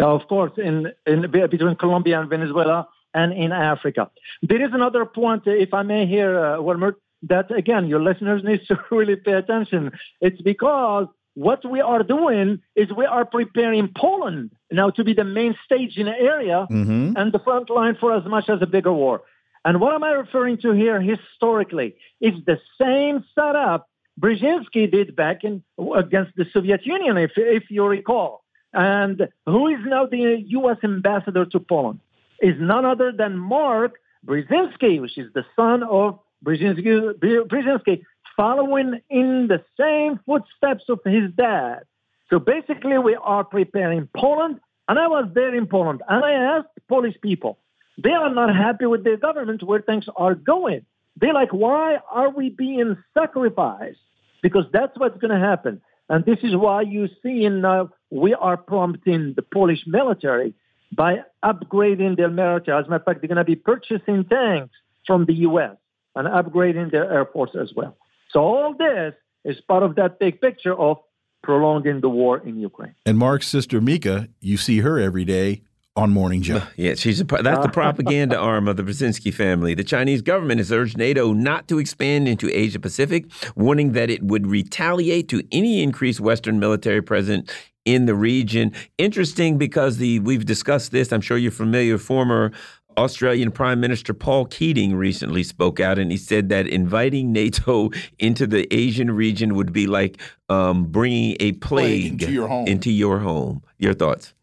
Of 0.03 0.27
course, 0.27 0.51
in, 0.57 0.91
in 1.05 1.29
between 1.31 1.75
Colombia 1.75 2.19
and 2.19 2.29
Venezuela 2.29 2.87
and 3.13 3.33
in 3.33 3.51
Africa. 3.51 4.09
There 4.41 4.63
is 4.63 4.71
another 4.73 5.05
point, 5.05 5.43
if 5.45 5.73
I 5.73 5.83
may 5.83 6.05
here, 6.05 6.39
uh, 6.39 6.61
Wilmer, 6.61 6.97
that 7.23 7.51
again, 7.51 7.87
your 7.87 8.01
listeners 8.01 8.43
need 8.49 8.61
to 8.67 8.79
really 8.91 9.15
pay 9.15 9.33
attention. 9.33 9.91
It's 10.21 10.41
because 10.41 11.07
what 11.33 11.63
we 11.69 11.81
are 11.81 12.01
doing 12.01 12.61
is 12.75 12.91
we 12.91 13.05
are 13.05 13.25
preparing 13.25 13.89
Poland 13.95 14.51
now 14.71 14.89
to 14.91 15.03
be 15.03 15.13
the 15.13 15.23
main 15.23 15.55
stage 15.65 15.97
in 15.97 16.07
the 16.07 16.19
area 16.19 16.67
mm-hmm. 16.69 17.13
and 17.15 17.31
the 17.31 17.39
front 17.39 17.69
line 17.69 17.95
for 17.99 18.15
as 18.15 18.25
much 18.25 18.49
as 18.49 18.59
a 18.61 18.65
bigger 18.65 18.93
war. 18.93 19.21
And 19.63 19.79
what 19.81 19.93
am 19.93 20.03
I 20.03 20.11
referring 20.11 20.57
to 20.59 20.71
here 20.71 20.99
historically? 21.01 21.95
is 22.21 22.33
the 22.45 22.59
same 22.81 23.23
setup 23.35 23.87
Brzezinski 24.19 24.89
did 24.91 25.15
back 25.15 25.43
in 25.43 25.63
against 25.95 26.35
the 26.35 26.45
Soviet 26.51 26.85
Union, 26.85 27.17
if, 27.17 27.31
if 27.35 27.69
you 27.69 27.85
recall. 27.85 28.43
And 28.73 29.29
who 29.45 29.67
is 29.67 29.79
now 29.85 30.05
the 30.05 30.43
U.S. 30.47 30.77
ambassador 30.83 31.45
to 31.45 31.59
Poland? 31.59 31.99
Is 32.41 32.55
none 32.59 32.85
other 32.85 33.11
than 33.11 33.37
Mark 33.37 33.95
Brzezinski, 34.25 35.01
which 35.01 35.17
is 35.17 35.31
the 35.33 35.45
son 35.55 35.83
of 35.83 36.19
Brzezinski, 36.45 37.13
Brzezinski 37.19 38.03
following 38.35 39.01
in 39.09 39.47
the 39.47 39.63
same 39.79 40.19
footsteps 40.25 40.83
of 40.89 40.99
his 41.03 41.31
dad. 41.35 41.83
So 42.29 42.39
basically, 42.39 42.97
we 42.97 43.15
are 43.15 43.43
preparing 43.43 44.07
Poland, 44.15 44.59
and 44.87 44.99
I 44.99 45.07
was 45.07 45.29
there 45.33 45.55
in 45.55 45.65
Poland, 45.65 46.01
and 46.07 46.23
I 46.23 46.33
asked 46.57 46.67
Polish 46.87 47.15
people. 47.21 47.57
They 47.97 48.11
are 48.11 48.33
not 48.33 48.55
happy 48.55 48.85
with 48.85 49.03
their 49.03 49.17
government 49.17 49.63
where 49.63 49.81
things 49.81 50.05
are 50.15 50.35
going. 50.35 50.85
They're 51.19 51.33
like, 51.33 51.51
why 51.51 51.97
are 52.11 52.29
we 52.29 52.49
being 52.49 52.97
sacrificed? 53.17 53.97
Because 54.43 54.65
that's 54.71 54.95
what's 54.99 55.17
going 55.17 55.33
to 55.33 55.39
happen. 55.39 55.81
And 56.09 56.23
this 56.23 56.37
is 56.43 56.55
why 56.55 56.81
you 56.81 57.09
see 57.23 57.43
in 57.43 57.61
now 57.61 57.89
we 58.09 58.33
are 58.33 58.57
prompting 58.57 59.33
the 59.35 59.41
Polish 59.41 59.83
military 59.85 60.53
by 60.95 61.17
upgrading 61.43 62.17
their 62.17 62.29
military. 62.29 62.79
As 62.79 62.85
a 62.85 62.89
matter 62.89 63.01
of 63.01 63.05
fact, 63.05 63.21
they're 63.21 63.27
going 63.27 63.37
to 63.37 63.43
be 63.43 63.55
purchasing 63.55 64.25
tanks 64.25 64.73
from 65.05 65.25
the 65.25 65.33
U.S. 65.33 65.75
and 66.15 66.27
upgrading 66.27 66.91
their 66.91 67.11
airports 67.11 67.53
as 67.59 67.73
well. 67.75 67.97
So 68.31 68.41
all 68.41 68.73
this 68.73 69.13
is 69.43 69.59
part 69.61 69.83
of 69.83 69.95
that 69.95 70.19
big 70.19 70.41
picture 70.41 70.73
of 70.73 70.97
prolonging 71.43 72.01
the 72.01 72.09
war 72.09 72.37
in 72.39 72.59
Ukraine. 72.59 72.95
And 73.05 73.17
Mark's 73.17 73.47
sister 73.47 73.79
Mika, 73.79 74.27
you 74.41 74.57
see 74.57 74.79
her 74.79 74.99
every 74.99 75.23
day 75.23 75.61
on 75.95 76.11
Morning 76.11 76.41
Joe. 76.41 76.61
Yeah, 76.75 76.93
she's 76.95 77.19
a, 77.21 77.23
that's 77.23 77.65
the 77.65 77.71
propaganda 77.73 78.37
arm 78.37 78.67
of 78.67 78.77
the 78.77 78.83
Brzezinski 78.83 79.33
family. 79.33 79.73
The 79.73 79.83
Chinese 79.83 80.21
government 80.21 80.59
has 80.59 80.71
urged 80.71 80.97
NATO 80.97 81.33
not 81.33 81.67
to 81.69 81.79
expand 81.79 82.27
into 82.27 82.49
Asia 82.55 82.79
Pacific, 82.79 83.25
warning 83.55 83.93
that 83.93 84.09
it 84.09 84.23
would 84.23 84.45
retaliate 84.45 85.27
to 85.29 85.43
any 85.51 85.81
increased 85.81 86.19
Western 86.19 86.59
military 86.59 87.01
presence 87.01 87.51
in 87.87 88.05
the 88.05 88.13
region. 88.13 88.73
Interesting 88.97 89.57
because 89.57 89.97
the 89.97 90.19
we've 90.19 90.45
discussed 90.45 90.91
this. 90.91 91.11
I'm 91.13 91.21
sure 91.21 91.37
you're 91.37 91.51
familiar. 91.51 91.97
Former 91.97 92.51
Australian 92.97 93.51
Prime 93.51 93.79
Minister 93.79 94.13
Paul 94.13 94.45
Keating 94.45 94.95
recently 94.95 95.41
spoke 95.43 95.79
out 95.79 95.97
and 95.97 96.11
he 96.11 96.17
said 96.17 96.49
that 96.49 96.67
inviting 96.67 97.31
NATO 97.31 97.91
into 98.19 98.45
the 98.45 98.71
Asian 98.73 99.11
region 99.11 99.55
would 99.55 99.71
be 99.71 99.87
like 99.87 100.19
um, 100.49 100.85
bringing 100.85 101.37
a 101.39 101.53
plague, 101.53 101.61
plague 101.61 102.23
into, 102.23 102.31
your 102.31 102.67
into 102.67 102.91
your 102.91 103.19
home. 103.19 103.63
Your 103.77 103.93
thoughts? 103.93 104.33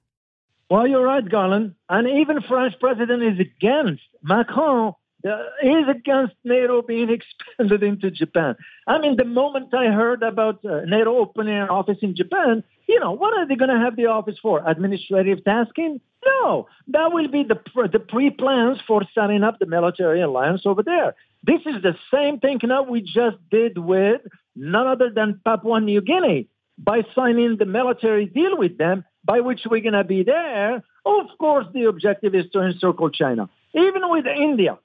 Well, 0.70 0.86
you're 0.86 1.04
right, 1.04 1.28
Garland. 1.28 1.74
And 1.90 2.08
even 2.08 2.40
French 2.40 2.74
president 2.80 3.22
is 3.22 3.38
against 3.38 4.02
Macron 4.22 4.94
uh, 5.26 5.38
is 5.62 5.88
against 5.88 6.34
NATO 6.44 6.82
being 6.82 7.10
expanded 7.58 7.82
into 7.82 8.10
Japan. 8.10 8.56
I 8.86 8.98
mean, 8.98 9.16
the 9.16 9.24
moment 9.24 9.74
I 9.74 9.86
heard 9.86 10.22
about 10.22 10.64
uh, 10.64 10.80
NATO 10.86 11.16
opening 11.16 11.56
an 11.56 11.68
office 11.68 11.98
in 12.02 12.14
Japan, 12.14 12.62
you 12.87 13.00
know, 13.00 13.12
what 13.12 13.37
are 13.37 13.47
they 13.47 13.57
going 13.57 13.71
to 13.71 13.79
have 13.79 13.97
the 13.97 14.07
office 14.07 14.37
for? 14.41 14.62
Administrative 14.67 15.45
tasking? 15.45 16.00
No, 16.25 16.69
that 16.88 17.12
will 17.12 17.29
be 17.29 17.45
the 17.45 17.59
the 17.93 17.99
pre-plans 17.99 18.79
for 18.87 19.03
setting 19.14 19.43
up 19.43 19.59
the 19.59 19.67
military 19.67 20.23
alliance 20.23 20.62
over 20.64 20.83
there. 20.83 21.14
This 21.43 21.61
is 21.67 21.83
the 21.83 21.97
same 22.12 22.41
thing 22.41 22.59
know, 22.62 22.83
we 22.83 23.03
just 23.03 23.37
did 23.50 23.76
with 23.76 24.23
none 24.57 24.87
other 24.87 25.11
than 25.11 25.41
Papua 25.45 25.81
New 25.81 26.00
Guinea 26.00 26.49
by 26.79 27.03
signing 27.14 27.57
the 27.59 27.67
military 27.67 28.26
deal 28.26 28.57
with 28.57 28.79
them, 28.79 29.05
by 29.25 29.41
which 29.41 29.62
we're 29.71 29.81
going 29.81 29.93
to 29.93 30.05
be 30.05 30.23
there. 30.23 30.83
Of 31.05 31.26
course, 31.38 31.67
the 31.75 31.85
objective 31.85 32.35
is 32.35 32.47
to 32.53 32.61
encircle 32.61 33.11
China. 33.11 33.49
Even 33.75 34.09
with 34.11 34.26
India, 34.26 34.79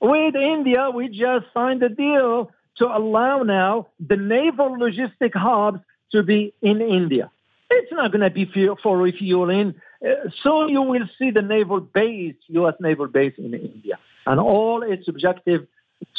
with 0.00 0.34
India, 0.34 0.90
we 0.90 1.08
just 1.08 1.46
signed 1.54 1.82
a 1.82 1.88
deal 1.88 2.50
to 2.76 2.86
allow 2.86 3.42
now 3.42 3.88
the 4.00 4.16
naval 4.16 4.70
logistic 4.70 5.34
hubs 5.34 5.80
to 6.12 6.22
be 6.22 6.54
in 6.62 6.80
India. 6.80 7.30
It's 7.70 7.92
not 7.92 8.10
going 8.12 8.22
to 8.22 8.30
be 8.30 8.50
for 8.82 8.98
refueling. 8.98 9.74
Uh, 10.04 10.28
soon 10.42 10.70
you 10.70 10.82
will 10.82 11.08
see 11.18 11.30
the 11.30 11.42
naval 11.42 11.80
base, 11.80 12.34
U.S. 12.48 12.74
naval 12.80 13.06
base 13.06 13.34
in 13.38 13.54
India, 13.54 13.98
and 14.26 14.40
all 14.40 14.82
its 14.82 15.06
objective 15.08 15.66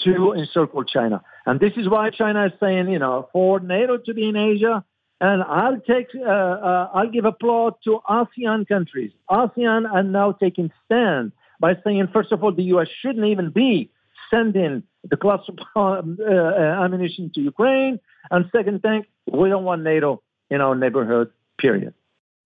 to 0.04 0.34
encircle 0.34 0.84
China. 0.84 1.22
And 1.46 1.60
this 1.60 1.74
is 1.76 1.90
why 1.90 2.10
China 2.12 2.46
is 2.46 2.54
saying, 2.60 2.90
you 2.90 3.00
know, 3.00 3.30
for 3.34 3.60
NATO 3.60 3.98
to 3.98 4.14
be 4.14 4.30
in 4.30 4.36
Asia, 4.36 4.86
and 5.20 5.44
I'll 5.44 5.80
take, 5.80 6.08
uh, 6.16 6.30
uh, 6.30 6.90
I'll 6.94 7.10
give 7.10 7.26
applause 7.26 7.74
to 7.84 8.00
ASEAN 8.10 8.68
countries. 8.68 9.12
ASEAN 9.30 9.92
are 9.92 10.04
now 10.04 10.32
taking 10.32 10.72
stand 10.86 11.32
by 11.60 11.76
saying, 11.84 12.08
first 12.14 12.32
of 12.32 12.44
all, 12.44 12.54
the 12.54 12.64
U.S. 12.76 12.88
shouldn't 13.02 13.26
even 13.26 13.52
be 13.52 13.92
sending 14.32 14.84
the 15.10 15.18
cluster 15.18 15.54
uh, 15.76 16.02
uh, 16.02 16.84
ammunition 16.84 17.32
to 17.36 17.42
Ukraine. 17.42 18.00
And 18.32 18.46
second 18.56 18.82
thing, 18.82 19.06
we 19.32 19.50
don't 19.50 19.64
want 19.64 19.84
NATO 19.84 20.24
in 20.50 20.60
our 20.60 20.76
neighborhood, 20.76 21.32
period. 21.62 21.94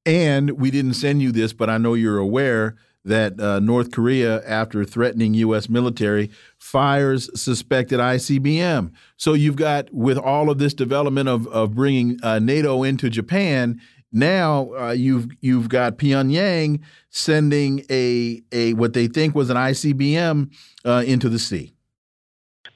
And 0.05 0.51
we 0.51 0.69
didn't 0.69 0.93
send 0.93 1.21
you 1.21 1.31
this, 1.31 1.53
but 1.53 1.69
I 1.69 1.77
know 1.77 1.95
you're 1.95 2.19
aware 2.19 2.75
that 3.05 3.39
uh, 3.39 3.59
North 3.59 3.91
Korea, 3.91 4.43
after 4.47 4.83
threatening 4.83 5.33
U.S. 5.35 5.69
military, 5.69 6.31
fires 6.57 7.29
suspected 7.39 7.99
ICBM. 7.99 8.91
So 9.15 9.33
you've 9.33 9.55
got, 9.55 9.93
with 9.93 10.17
all 10.17 10.49
of 10.49 10.57
this 10.57 10.73
development 10.73 11.29
of, 11.29 11.47
of 11.47 11.75
bringing 11.75 12.17
uh, 12.23 12.39
NATO 12.39 12.83
into 12.83 13.09
Japan, 13.09 13.79
now 14.11 14.73
uh, 14.75 14.91
you've 14.91 15.27
you've 15.41 15.67
got 15.67 15.97
Pyongyang 15.97 16.79
sending 17.09 17.83
a 17.89 18.41
a 18.53 18.73
what 18.73 18.93
they 18.93 19.07
think 19.07 19.35
was 19.35 19.49
an 19.49 19.57
ICBM 19.57 20.53
uh, 20.85 21.03
into 21.05 21.27
the 21.27 21.37
sea. 21.37 21.73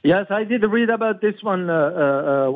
Yes, 0.03 0.25
I 0.29 0.43
did 0.43 0.63
read 0.63 0.89
about 0.89 1.21
this 1.21 1.35
one, 1.41 1.69
uh, 1.69 1.73
uh, 1.73 2.47
uh 2.47 2.51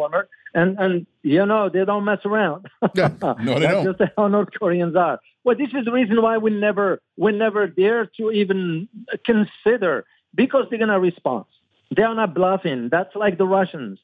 and 0.54 0.78
and 0.80 1.08
you 1.24 1.46
know 1.46 1.70
they 1.70 1.86
don't 1.86 2.06
mess 2.06 2.20
around. 2.26 2.68
no, 2.82 2.90
they 2.96 3.60
That's 3.60 3.84
don't. 3.84 3.98
just 3.98 4.12
how 4.18 4.28
North 4.28 4.50
Koreans 4.58 4.96
are. 4.96 5.20
Well, 5.44 5.58
this 5.58 5.70
is 5.74 5.86
the 5.86 5.92
reason 5.92 6.22
why 6.22 6.38
we 6.38 6.52
never 6.52 7.02
we 7.18 7.32
never 7.32 7.68
dare 7.68 8.06
to 8.18 8.32
even 8.32 8.88
consider 9.26 10.06
because 10.34 10.66
they're 10.70 10.80
gonna 10.80 11.00
respond. 11.00 11.46
They 11.96 12.04
are 12.04 12.16
not 12.16 12.34
bluffing. 12.34 12.90
That's 12.90 13.16
like 13.16 13.38
the 13.38 13.46
Russians. 13.46 14.00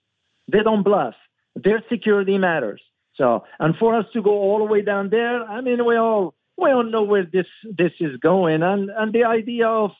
They 0.51 0.63
don't 0.63 0.83
bluff. 0.83 1.15
Their 1.55 1.83
security 1.89 2.37
matters. 2.37 2.81
So, 3.15 3.43
and 3.59 3.75
for 3.75 3.95
us 3.95 4.05
to 4.13 4.21
go 4.21 4.31
all 4.31 4.59
the 4.59 4.65
way 4.65 4.81
down 4.81 5.09
there, 5.09 5.43
I 5.43 5.61
mean, 5.61 5.85
we 5.85 5.97
all 5.97 6.33
we 6.57 6.71
all 6.71 6.83
know 6.83 7.03
where 7.03 7.25
this 7.25 7.47
this 7.63 7.93
is 7.99 8.17
going, 8.17 8.63
and 8.63 8.89
and 8.89 9.13
the 9.13 9.25
idea 9.25 9.67
of 9.67 9.91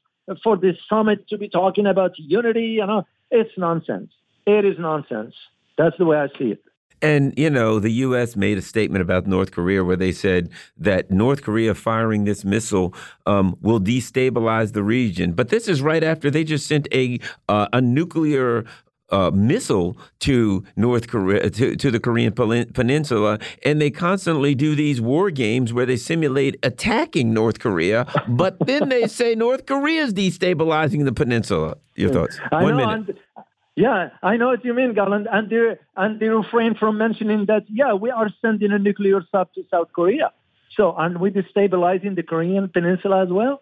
for 0.43 0.57
this 0.57 0.77
summit 0.87 1.27
to 1.29 1.37
be 1.37 1.49
talking 1.49 1.85
about 1.85 2.11
unity, 2.17 2.67
you 2.79 2.85
know, 2.85 3.05
it's 3.31 3.51
nonsense. 3.57 4.11
It 4.45 4.65
is 4.65 4.77
nonsense. 4.79 5.35
That's 5.79 5.97
the 5.97 6.05
way 6.05 6.17
I 6.17 6.27
see 6.37 6.51
it. 6.51 6.61
And, 7.01 7.33
you 7.37 7.49
know, 7.49 7.79
the 7.79 7.89
U.S. 7.89 8.35
made 8.35 8.57
a 8.57 8.61
statement 8.61 9.01
about 9.01 9.25
North 9.25 9.51
Korea 9.51 9.85
where 9.85 9.95
they 9.95 10.11
said 10.11 10.49
that 10.77 11.09
North 11.09 11.41
Korea 11.41 11.73
firing 11.73 12.25
this 12.25 12.43
missile 12.43 12.93
um, 13.25 13.55
will 13.61 13.79
destabilize 13.79 14.73
the 14.73 14.83
region. 14.83 15.31
But 15.31 15.47
this 15.47 15.69
is 15.69 15.81
right 15.81 16.03
after 16.03 16.29
they 16.29 16.43
just 16.43 16.67
sent 16.67 16.89
a, 16.91 17.19
uh, 17.47 17.67
a 17.71 17.79
nuclear 17.79 18.65
uh, 19.11 19.31
missile 19.33 19.97
to 20.19 20.63
North 20.75 21.07
Korea 21.07 21.49
to, 21.49 21.75
to 21.75 21.89
the 21.89 21.99
Korean 21.99 22.33
Peninsula, 22.33 23.39
and 23.65 23.81
they 23.81 23.89
constantly 23.89 24.53
do 24.53 24.75
these 24.75 25.01
war 25.01 25.31
games 25.31 25.73
where 25.73 25.85
they 25.85 25.95
simulate 25.95 26.57
attacking 26.63 27.33
North 27.33 27.59
Korea, 27.59 28.05
but 28.27 28.57
then 28.67 28.89
they 28.89 29.07
say 29.19 29.35
North 29.35 29.65
Korea 29.65 30.03
is 30.03 30.13
destabilizing 30.13 31.05
the 31.05 31.13
peninsula. 31.13 31.77
Your 31.95 32.13
thoughts? 32.13 32.39
I 32.51 32.63
One 32.63 32.77
know, 32.77 32.87
minute. 32.87 33.17
Yeah, 33.79 34.09
I 34.21 34.35
know 34.35 34.47
what 34.47 34.65
you 34.65 34.73
mean, 34.73 34.93
Garland, 34.93 35.27
and 35.31 35.49
they 35.49 35.77
and 35.95 36.19
they 36.19 36.27
refrain 36.27 36.75
from 36.75 36.97
mentioning 36.97 37.45
that. 37.47 37.63
Yeah, 37.69 37.93
we 37.93 38.09
are 38.09 38.29
sending 38.41 38.73
a 38.73 38.77
nuclear 38.77 39.21
sub 39.31 39.53
to 39.53 39.63
South 39.71 39.87
Korea. 39.93 40.31
So, 40.75 40.93
and 40.97 41.19
we 41.21 41.31
destabilizing 41.31 42.15
the 42.15 42.23
Korean 42.23 42.67
Peninsula 42.67 43.23
as 43.23 43.29
well? 43.29 43.61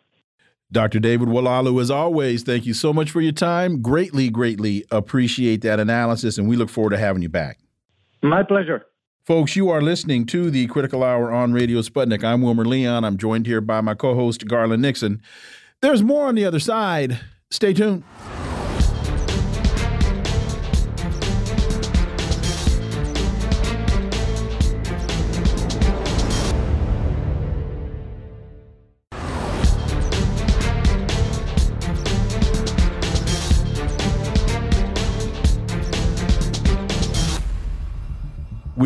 Dr. 0.71 0.99
David 0.99 1.29
Oualaalou, 1.29 1.79
as 1.79 1.91
always, 1.91 2.43
thank 2.43 2.65
you 2.65 2.73
so 2.73 2.91
much 2.91 3.11
for 3.11 3.21
your 3.21 3.31
time. 3.31 3.81
Greatly, 3.81 4.29
greatly 4.29 4.85
appreciate 4.91 5.61
that 5.61 5.79
analysis, 5.79 6.37
and 6.37 6.49
we 6.49 6.55
look 6.55 6.69
forward 6.69 6.89
to 6.89 6.97
having 6.97 7.21
you 7.21 7.29
back. 7.29 7.59
My 8.23 8.43
pleasure. 8.43 8.85
Folks, 9.23 9.55
you 9.55 9.69
are 9.69 9.81
listening 9.81 10.25
to 10.27 10.49
the 10.49 10.65
Critical 10.67 11.03
Hour 11.03 11.31
on 11.31 11.53
Radio 11.53 11.81
Sputnik. 11.81 12.23
I'm 12.23 12.41
Wilmer 12.41 12.65
Leon. 12.65 13.05
I'm 13.05 13.17
joined 13.17 13.45
here 13.45 13.61
by 13.61 13.81
my 13.81 13.93
co 13.93 14.15
host, 14.15 14.47
Garland 14.47 14.81
Nixon. 14.81 15.21
There's 15.81 16.01
more 16.01 16.25
on 16.25 16.33
the 16.33 16.45
other 16.45 16.59
side. 16.59 17.19
Stay 17.51 17.73
tuned. 17.73 18.03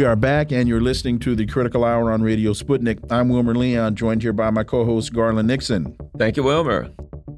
We 0.01 0.07
are 0.07 0.15
back, 0.15 0.51
and 0.51 0.67
you're 0.67 0.81
listening 0.81 1.19
to 1.19 1.35
the 1.35 1.45
Critical 1.45 1.85
Hour 1.85 2.11
on 2.11 2.23
Radio 2.23 2.53
Sputnik. 2.53 2.97
I'm 3.11 3.29
Wilmer 3.29 3.53
Leon, 3.53 3.95
joined 3.95 4.23
here 4.23 4.33
by 4.33 4.49
my 4.49 4.63
co 4.63 4.83
host, 4.83 5.13
Garland 5.13 5.47
Nixon. 5.47 5.95
Thank 6.17 6.37
you, 6.37 6.41
Wilmer. 6.41 6.89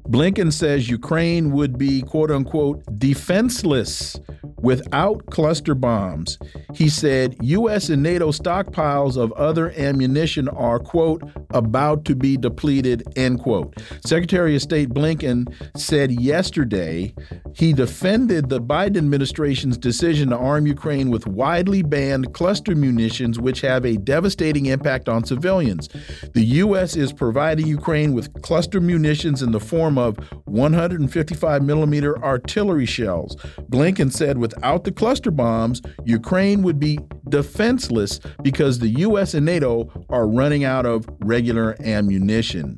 Blinken 0.08 0.50
says 0.50 0.88
Ukraine 0.88 1.52
would 1.52 1.76
be, 1.76 2.00
quote 2.00 2.30
unquote, 2.30 2.82
defenseless 2.98 4.18
without 4.64 5.26
cluster 5.26 5.74
bombs. 5.74 6.38
He 6.72 6.88
said 6.88 7.36
U.S. 7.42 7.90
and 7.90 8.02
NATO 8.02 8.30
stockpiles 8.30 9.16
of 9.16 9.30
other 9.32 9.70
ammunition 9.72 10.48
are, 10.48 10.78
quote, 10.78 11.22
about 11.50 12.06
to 12.06 12.16
be 12.16 12.36
depleted, 12.38 13.04
end 13.14 13.40
quote. 13.40 13.74
Secretary 14.04 14.56
of 14.56 14.62
State 14.62 14.88
Blinken 14.88 15.54
said 15.76 16.10
yesterday 16.10 17.14
he 17.54 17.72
defended 17.74 18.48
the 18.48 18.60
Biden 18.60 18.96
administration's 18.96 19.76
decision 19.76 20.30
to 20.30 20.36
arm 20.36 20.66
Ukraine 20.66 21.10
with 21.10 21.26
widely 21.26 21.82
banned 21.82 22.32
cluster 22.32 22.74
munitions, 22.74 23.38
which 23.38 23.60
have 23.60 23.84
a 23.84 23.98
devastating 23.98 24.66
impact 24.66 25.08
on 25.08 25.24
civilians. 25.24 25.88
The 26.32 26.44
U.S. 26.64 26.96
is 26.96 27.12
providing 27.12 27.66
Ukraine 27.66 28.14
with 28.14 28.32
cluster 28.42 28.80
munitions 28.80 29.42
in 29.42 29.52
the 29.52 29.60
form 29.60 29.98
of 29.98 30.16
155 30.46 31.62
millimeter 31.62 32.22
artillery 32.24 32.86
shells. 32.86 33.36
Blinken 33.70 34.10
said 34.10 34.38
without 34.54 34.84
the 34.84 34.92
cluster 34.92 35.30
bombs, 35.30 35.82
Ukraine 36.04 36.62
would 36.62 36.78
be 36.78 36.98
defenseless 37.28 38.20
because 38.42 38.78
the 38.78 38.88
U.S. 38.88 39.34
and 39.34 39.46
NATO 39.46 39.90
are 40.10 40.26
running 40.26 40.64
out 40.64 40.86
of 40.86 41.08
regular 41.20 41.76
ammunition. 41.80 42.76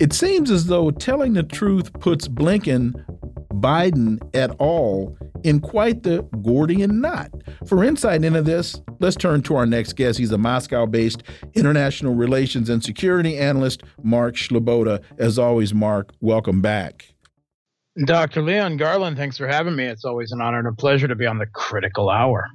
It 0.00 0.12
seems 0.12 0.50
as 0.50 0.66
though 0.66 0.90
telling 0.90 1.34
the 1.34 1.42
truth 1.42 1.92
puts 1.94 2.28
Blinken 2.28 3.04
Biden 3.54 4.18
et 4.34 4.50
al. 4.60 5.16
in 5.42 5.60
quite 5.60 6.04
the 6.04 6.22
Gordian 6.42 7.00
knot. 7.00 7.30
For 7.66 7.82
insight 7.82 8.24
into 8.24 8.42
this, 8.42 8.80
let's 9.00 9.16
turn 9.16 9.42
to 9.42 9.56
our 9.56 9.66
next 9.66 9.94
guest. 9.94 10.18
He's 10.18 10.30
a 10.30 10.38
Moscow 10.38 10.86
based 10.86 11.24
international 11.54 12.14
relations 12.14 12.70
and 12.70 12.84
security 12.84 13.36
analyst, 13.36 13.82
Mark 14.02 14.36
Sleboda. 14.36 15.02
As 15.18 15.38
always, 15.38 15.74
Mark, 15.74 16.12
welcome 16.20 16.62
back. 16.62 17.14
Dr. 18.04 18.42
Leon 18.42 18.76
Garland, 18.76 19.16
thanks 19.16 19.36
for 19.36 19.48
having 19.48 19.74
me. 19.74 19.84
It's 19.84 20.04
always 20.04 20.32
an 20.32 20.40
honor 20.40 20.58
and 20.58 20.68
a 20.68 20.72
pleasure 20.72 21.08
to 21.08 21.16
be 21.16 21.26
on 21.26 21.38
the 21.38 21.46
critical 21.46 22.10
hour 22.10 22.48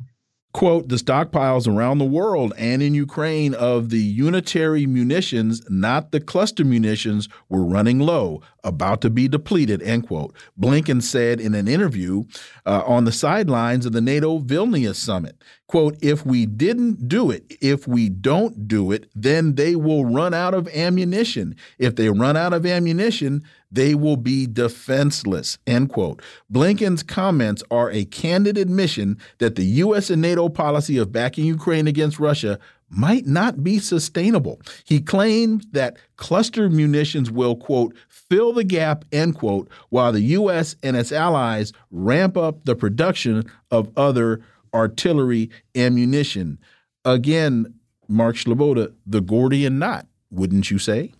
quote, 0.53 0.87
the 0.87 0.95
stockpiles 0.95 1.67
around 1.67 1.97
the 1.97 2.05
world 2.05 2.53
and 2.57 2.81
in 2.81 2.93
Ukraine 2.93 3.53
of 3.53 3.89
the 3.89 3.99
unitary 3.99 4.85
munitions, 4.85 5.61
not 5.69 6.11
the 6.11 6.21
cluster 6.21 6.63
munitions, 6.63 7.27
were 7.49 7.65
running 7.65 7.99
low, 7.99 8.41
about 8.63 9.01
to 9.01 9.09
be 9.09 9.27
depleted, 9.27 9.81
end 9.81 10.07
quote. 10.07 10.35
Blinken 10.59 11.01
said 11.01 11.39
in 11.39 11.53
an 11.53 11.67
interview 11.67 12.23
uh, 12.65 12.83
on 12.85 13.05
the 13.05 13.11
sidelines 13.11 13.85
of 13.85 13.91
the 13.91 14.01
NATO 14.01 14.39
Vilnius 14.39 14.95
summit, 14.95 15.41
quote, 15.67 15.97
if 16.01 16.25
we 16.25 16.45
didn't 16.45 17.07
do 17.07 17.29
it, 17.29 17.43
if 17.61 17.87
we 17.87 18.09
don't 18.09 18.67
do 18.67 18.91
it, 18.91 19.09
then 19.15 19.55
they 19.55 19.75
will 19.75 20.05
run 20.05 20.33
out 20.33 20.53
of 20.53 20.67
ammunition. 20.69 21.55
If 21.77 21.95
they 21.95 22.09
run 22.09 22.37
out 22.37 22.53
of 22.53 22.65
ammunition, 22.65 23.43
they 23.71 23.95
will 23.95 24.17
be 24.17 24.45
defenseless, 24.45 25.57
end 25.65 25.89
quote. 25.89 26.21
Blinken's 26.51 27.03
comments 27.03 27.63
are 27.71 27.89
a 27.91 28.05
candid 28.05 28.57
admission 28.57 29.17
that 29.39 29.55
the 29.55 29.65
U.S. 29.65 30.09
and 30.09 30.21
NATO 30.21 30.47
policy 30.47 30.97
of 30.97 31.11
backing 31.11 31.45
Ukraine 31.45 31.87
against 31.87 32.19
Russia 32.19 32.59
might 32.95 33.25
not 33.25 33.63
be 33.63 33.79
sustainable. 33.79 34.61
He 34.83 35.01
claimed 35.01 35.65
that 35.71 35.97
cluster 36.15 36.69
munitions 36.69 37.31
will, 37.31 37.55
quote, 37.55 37.95
fill 38.33 38.53
the 38.53 38.63
gap, 38.63 39.05
end 39.11 39.35
quote, 39.35 39.69
while 39.89 40.11
the 40.11 40.21
U.S. 40.21 40.75
and 40.81 40.97
its 40.97 41.11
allies 41.11 41.71
ramp 41.91 42.35
up 42.35 42.65
the 42.65 42.75
production 42.75 43.43
of 43.69 43.91
other 43.95 44.41
artillery 44.73 45.51
ammunition. 45.75 46.57
Again, 47.05 47.75
Mark 48.07 48.35
Sleboda, 48.35 48.91
the 49.05 49.21
Gordian 49.21 49.77
knot, 49.77 50.07
wouldn't 50.31 50.71
you 50.71 50.79
say? 50.79 51.13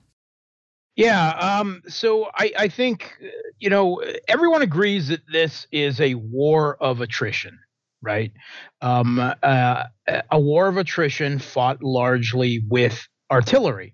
Yeah. 0.96 1.30
Um, 1.32 1.84
so 1.88 2.30
I, 2.36 2.52
I 2.58 2.68
think, 2.68 3.16
you 3.60 3.70
know, 3.70 4.04
everyone 4.28 4.64
agrees 4.64 5.10
that 5.10 5.22
this 5.32 5.68
is 5.72 6.02
a 6.02 6.16
war 6.16 6.78
of 6.82 7.00
attrition, 7.02 7.60
right? 8.02 8.32
Um, 8.82 9.20
uh, 9.20 9.84
a 10.32 10.40
war 10.40 10.68
of 10.68 10.78
attrition 10.78 11.38
fought 11.38 11.84
largely 11.84 12.64
with 12.70 13.08
artillery. 13.32 13.94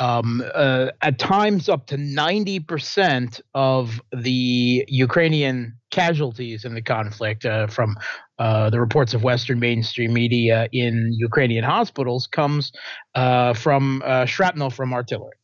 Um, 0.00 0.42
uh, 0.54 0.88
at 1.02 1.18
times, 1.18 1.68
up 1.68 1.86
to 1.88 1.96
90% 1.96 3.40
of 3.54 4.00
the 4.12 4.84
Ukrainian 4.88 5.76
casualties 5.90 6.64
in 6.64 6.74
the 6.74 6.82
conflict, 6.82 7.44
uh, 7.44 7.66
from 7.66 7.96
uh, 8.38 8.70
the 8.70 8.80
reports 8.80 9.12
of 9.12 9.22
Western 9.22 9.60
mainstream 9.60 10.14
media 10.14 10.68
in 10.72 11.12
Ukrainian 11.12 11.64
hospitals, 11.64 12.26
comes 12.26 12.72
uh, 13.14 13.52
from 13.52 14.02
uh, 14.04 14.24
shrapnel 14.24 14.70
from 14.70 14.94
artillery. 14.94 15.36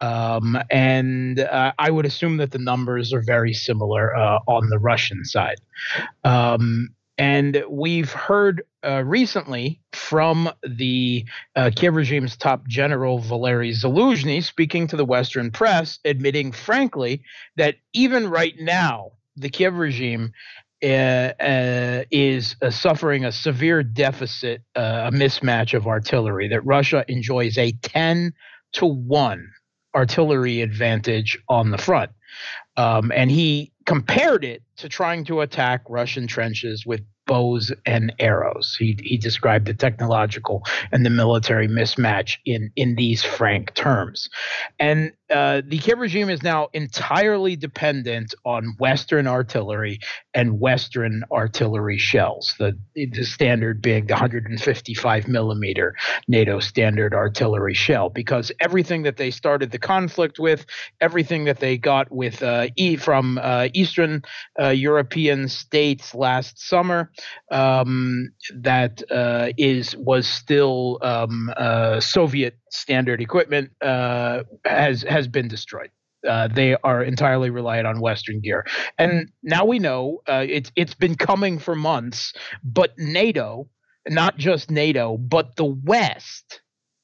Um, 0.00 0.58
and 0.70 1.38
uh, 1.38 1.72
I 1.78 1.90
would 1.90 2.04
assume 2.04 2.38
that 2.38 2.50
the 2.50 2.58
numbers 2.58 3.12
are 3.12 3.22
very 3.24 3.52
similar 3.52 4.16
uh, 4.16 4.40
on 4.48 4.68
the 4.68 4.78
Russian 4.78 5.24
side. 5.24 5.60
Um, 6.24 6.88
and 7.18 7.62
we've 7.68 8.12
heard 8.12 8.62
uh, 8.84 9.02
recently 9.04 9.80
from 9.92 10.50
the 10.66 11.24
uh, 11.54 11.70
Kiev 11.74 11.94
regime's 11.94 12.36
top 12.36 12.66
general, 12.66 13.18
Valery 13.18 13.72
Zaluzhny, 13.72 14.42
speaking 14.42 14.86
to 14.88 14.96
the 14.96 15.04
Western 15.04 15.50
press, 15.50 15.98
admitting 16.04 16.52
frankly 16.52 17.22
that 17.56 17.76
even 17.92 18.28
right 18.28 18.54
now, 18.58 19.12
the 19.36 19.50
Kiev 19.50 19.76
regime 19.76 20.32
uh, 20.82 20.86
uh, 20.86 22.04
is 22.10 22.56
uh, 22.60 22.70
suffering 22.70 23.24
a 23.24 23.32
severe 23.32 23.82
deficit, 23.82 24.62
uh, 24.74 25.10
a 25.12 25.12
mismatch 25.12 25.74
of 25.74 25.86
artillery, 25.86 26.48
that 26.48 26.64
Russia 26.64 27.04
enjoys 27.08 27.56
a 27.58 27.72
10 27.82 28.32
to 28.72 28.86
1 28.86 29.48
artillery 29.94 30.62
advantage 30.62 31.38
on 31.48 31.70
the 31.70 31.78
front. 31.78 32.10
Um, 32.76 33.12
and 33.14 33.30
he 33.30 33.72
compared 33.84 34.44
it 34.44 34.62
to 34.78 34.88
trying 34.88 35.24
to 35.26 35.40
attack 35.40 35.82
Russian 35.88 36.26
trenches 36.26 36.86
with 36.86 37.02
bows 37.32 37.72
and 37.86 38.12
arrows. 38.18 38.76
He, 38.78 38.94
he 39.02 39.16
described 39.16 39.66
the 39.66 39.72
technological 39.72 40.62
and 40.92 41.06
the 41.06 41.08
military 41.08 41.66
mismatch 41.66 42.36
in, 42.44 42.70
in 42.76 42.94
these 42.94 43.22
frank 43.24 43.72
terms. 43.72 44.28
And 44.78 45.12
uh, 45.32 45.62
the 45.66 45.78
Kiev 45.78 45.98
regime 45.98 46.28
is 46.28 46.42
now 46.42 46.68
entirely 46.74 47.56
dependent 47.56 48.34
on 48.44 48.74
Western 48.78 49.26
artillery 49.26 49.98
and 50.34 50.60
Western 50.60 51.24
artillery 51.32 51.96
shells. 51.96 52.54
The, 52.58 52.78
the 52.94 53.24
standard 53.24 53.82
the 53.82 54.02
155 54.02 55.28
millimeter 55.28 55.94
NATO 56.28 56.60
standard 56.60 57.14
artillery 57.14 57.72
shell, 57.72 58.10
because 58.10 58.52
everything 58.60 59.04
that 59.04 59.16
they 59.16 59.30
started 59.30 59.70
the 59.70 59.78
conflict 59.78 60.38
with, 60.38 60.66
everything 61.00 61.44
that 61.44 61.60
they 61.60 61.78
got 61.78 62.12
with 62.12 62.42
uh, 62.42 62.66
e 62.76 62.96
from 62.96 63.38
uh, 63.42 63.68
Eastern 63.72 64.22
uh, 64.60 64.68
European 64.68 65.48
states 65.48 66.14
last 66.14 66.60
summer, 66.60 67.10
um, 67.50 68.30
that 68.54 69.02
uh, 69.10 69.50
is 69.58 69.96
was 69.96 70.26
still 70.28 70.98
um, 71.02 71.52
uh, 71.56 72.00
Soviet 72.00 72.58
standard 72.70 73.20
equipment 73.20 73.70
has 73.80 75.02
has 75.02 75.28
been 75.28 75.48
destroyed. 75.48 75.90
Uh, 76.28 76.48
they 76.48 76.76
are 76.84 77.02
entirely 77.02 77.50
reliant 77.50 77.86
on 77.86 78.00
Western 78.00 78.40
gear, 78.40 78.64
and 78.98 79.30
now 79.42 79.64
we 79.64 79.78
know 79.78 80.22
uh, 80.28 80.44
it's 80.48 80.70
it's 80.76 80.94
been 80.94 81.16
coming 81.16 81.58
for 81.58 81.74
months. 81.74 82.32
But 82.62 82.92
NATO, 82.96 83.68
not 84.08 84.36
just 84.36 84.70
NATO, 84.70 85.16
but 85.16 85.56
the 85.56 85.64
West 85.64 86.60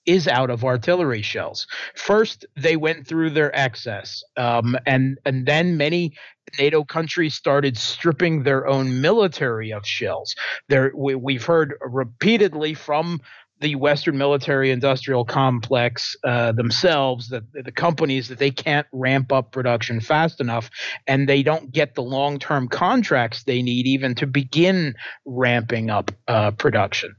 is 0.07 0.27
out 0.27 0.51
of 0.51 0.65
artillery 0.65 1.21
shells. 1.21 1.67
First, 1.95 2.47
they 2.57 2.77
went 2.77 3.07
through 3.07 3.31
their 3.31 3.55
excess, 3.55 4.23
um, 4.37 4.77
and 4.87 5.19
and 5.27 5.47
then 5.47 5.77
many 5.77 6.15
NATO 6.59 6.85
countries 6.85 7.35
started 7.35 7.77
stripping 7.77 8.43
their 8.43 8.67
own 8.67 9.01
military 9.01 9.73
of 9.73 9.87
shells. 9.87 10.35
There, 10.69 10.93
we, 10.95 11.35
have 11.35 11.45
heard 11.45 11.75
repeatedly 11.81 12.75
from 12.75 13.21
the 13.61 13.75
Western 13.75 14.17
military 14.19 14.71
industrial 14.71 15.25
complex 15.25 16.17
uh, 16.25 16.53
themselves, 16.53 17.29
the, 17.29 17.45
the 17.53 17.73
companies, 17.73 18.29
that 18.29 18.39
they 18.39 18.51
can't 18.51 18.87
ramp 18.93 19.33
up 19.33 19.53
production 19.53 20.01
fast 20.01 20.41
enough 20.41 20.71
and 21.07 21.29
they 21.29 21.43
don't 21.43 21.73
get 21.73 21.95
the 21.95 22.03
long 22.03 22.39
term 22.39 22.69
contracts 22.69 23.45
they 23.45 23.63
need 23.63 23.87
even 23.87 24.15
to 24.15 24.27
begin 24.27 24.95
ramping 25.25 25.91
up 25.91 26.11
uh, 26.29 26.51
production. 26.53 27.15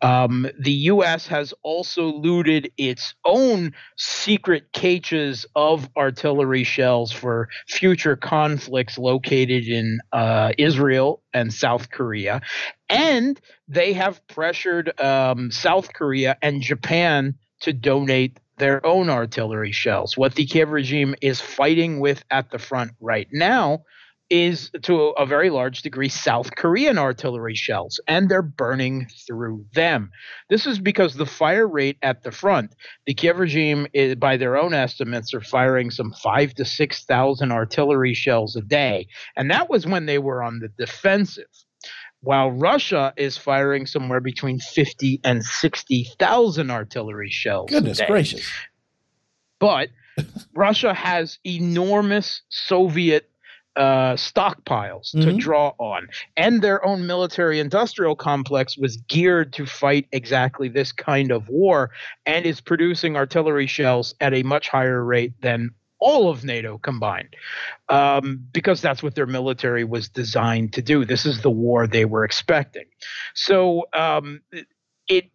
Um, 0.00 0.48
the 0.58 0.72
U.S. 0.72 1.26
has 1.26 1.54
also 1.62 2.04
looted 2.04 2.70
its 2.76 3.14
own 3.24 3.72
secret 3.96 4.72
caches 4.72 5.46
of 5.54 5.88
artillery 5.96 6.64
shells 6.64 7.12
for 7.12 7.48
future 7.68 8.16
conflicts 8.16 8.98
located 8.98 9.66
in 9.66 10.00
uh, 10.12 10.52
Israel 10.58 11.21
and 11.34 11.52
South 11.52 11.90
Korea. 11.90 12.40
And 12.88 13.40
they 13.68 13.92
have 13.94 14.26
pressured 14.26 14.98
um, 15.00 15.50
South 15.50 15.92
Korea 15.92 16.36
and 16.42 16.62
Japan 16.62 17.36
to 17.60 17.72
donate 17.72 18.38
their 18.58 18.84
own 18.84 19.08
artillery 19.08 19.72
shells. 19.72 20.16
What 20.16 20.34
the 20.34 20.46
Kiev 20.46 20.70
regime 20.70 21.14
is 21.20 21.40
fighting 21.40 22.00
with 22.00 22.24
at 22.30 22.50
the 22.50 22.58
front 22.58 22.92
right 23.00 23.28
now 23.32 23.84
is 24.32 24.70
to 24.80 25.10
a 25.10 25.26
very 25.26 25.50
large 25.50 25.82
degree 25.82 26.08
South 26.08 26.56
Korean 26.56 26.96
artillery 26.96 27.54
shells, 27.54 28.00
and 28.08 28.30
they're 28.30 28.40
burning 28.40 29.06
through 29.26 29.66
them. 29.74 30.10
This 30.48 30.66
is 30.66 30.78
because 30.78 31.14
the 31.14 31.26
fire 31.26 31.68
rate 31.68 31.98
at 32.00 32.22
the 32.22 32.32
front, 32.32 32.74
the 33.06 33.12
Kiev 33.12 33.38
regime, 33.38 33.86
is, 33.92 34.14
by 34.14 34.38
their 34.38 34.56
own 34.56 34.72
estimates, 34.72 35.34
are 35.34 35.42
firing 35.42 35.90
some 35.90 36.14
five 36.14 36.54
to 36.54 36.64
6,000 36.64 37.52
artillery 37.52 38.14
shells 38.14 38.56
a 38.56 38.62
day. 38.62 39.06
And 39.36 39.50
that 39.50 39.68
was 39.68 39.86
when 39.86 40.06
they 40.06 40.18
were 40.18 40.42
on 40.42 40.60
the 40.60 40.68
defensive 40.68 41.44
while 42.22 42.52
Russia 42.52 43.12
is 43.16 43.36
firing 43.36 43.84
somewhere 43.84 44.20
between 44.20 44.60
50 44.60 45.20
and 45.24 45.44
60,000 45.44 46.70
artillery 46.70 47.30
shells. 47.30 47.68
Goodness 47.68 48.00
gracious. 48.06 48.48
But 49.58 49.90
Russia 50.54 50.94
has 50.94 51.38
enormous 51.44 52.42
Soviet 52.48 53.28
uh, 53.76 54.14
stockpiles 54.14 55.14
mm-hmm. 55.14 55.22
to 55.22 55.36
draw 55.36 55.72
on. 55.78 56.08
And 56.36 56.62
their 56.62 56.84
own 56.84 57.06
military 57.06 57.58
industrial 57.60 58.16
complex 58.16 58.76
was 58.76 58.96
geared 59.08 59.52
to 59.54 59.66
fight 59.66 60.06
exactly 60.12 60.68
this 60.68 60.92
kind 60.92 61.30
of 61.30 61.48
war 61.48 61.90
and 62.26 62.44
is 62.44 62.60
producing 62.60 63.16
artillery 63.16 63.66
shells 63.66 64.14
at 64.20 64.34
a 64.34 64.42
much 64.42 64.68
higher 64.68 65.02
rate 65.04 65.32
than 65.40 65.70
all 65.98 66.28
of 66.28 66.44
NATO 66.44 66.78
combined, 66.78 67.36
um, 67.88 68.44
because 68.52 68.80
that's 68.80 69.04
what 69.04 69.14
their 69.14 69.26
military 69.26 69.84
was 69.84 70.08
designed 70.08 70.72
to 70.72 70.82
do. 70.82 71.04
This 71.04 71.24
is 71.24 71.42
the 71.42 71.50
war 71.50 71.86
they 71.86 72.04
were 72.04 72.24
expecting. 72.24 72.86
So 73.34 73.86
um, 73.92 74.40
it 75.06 75.30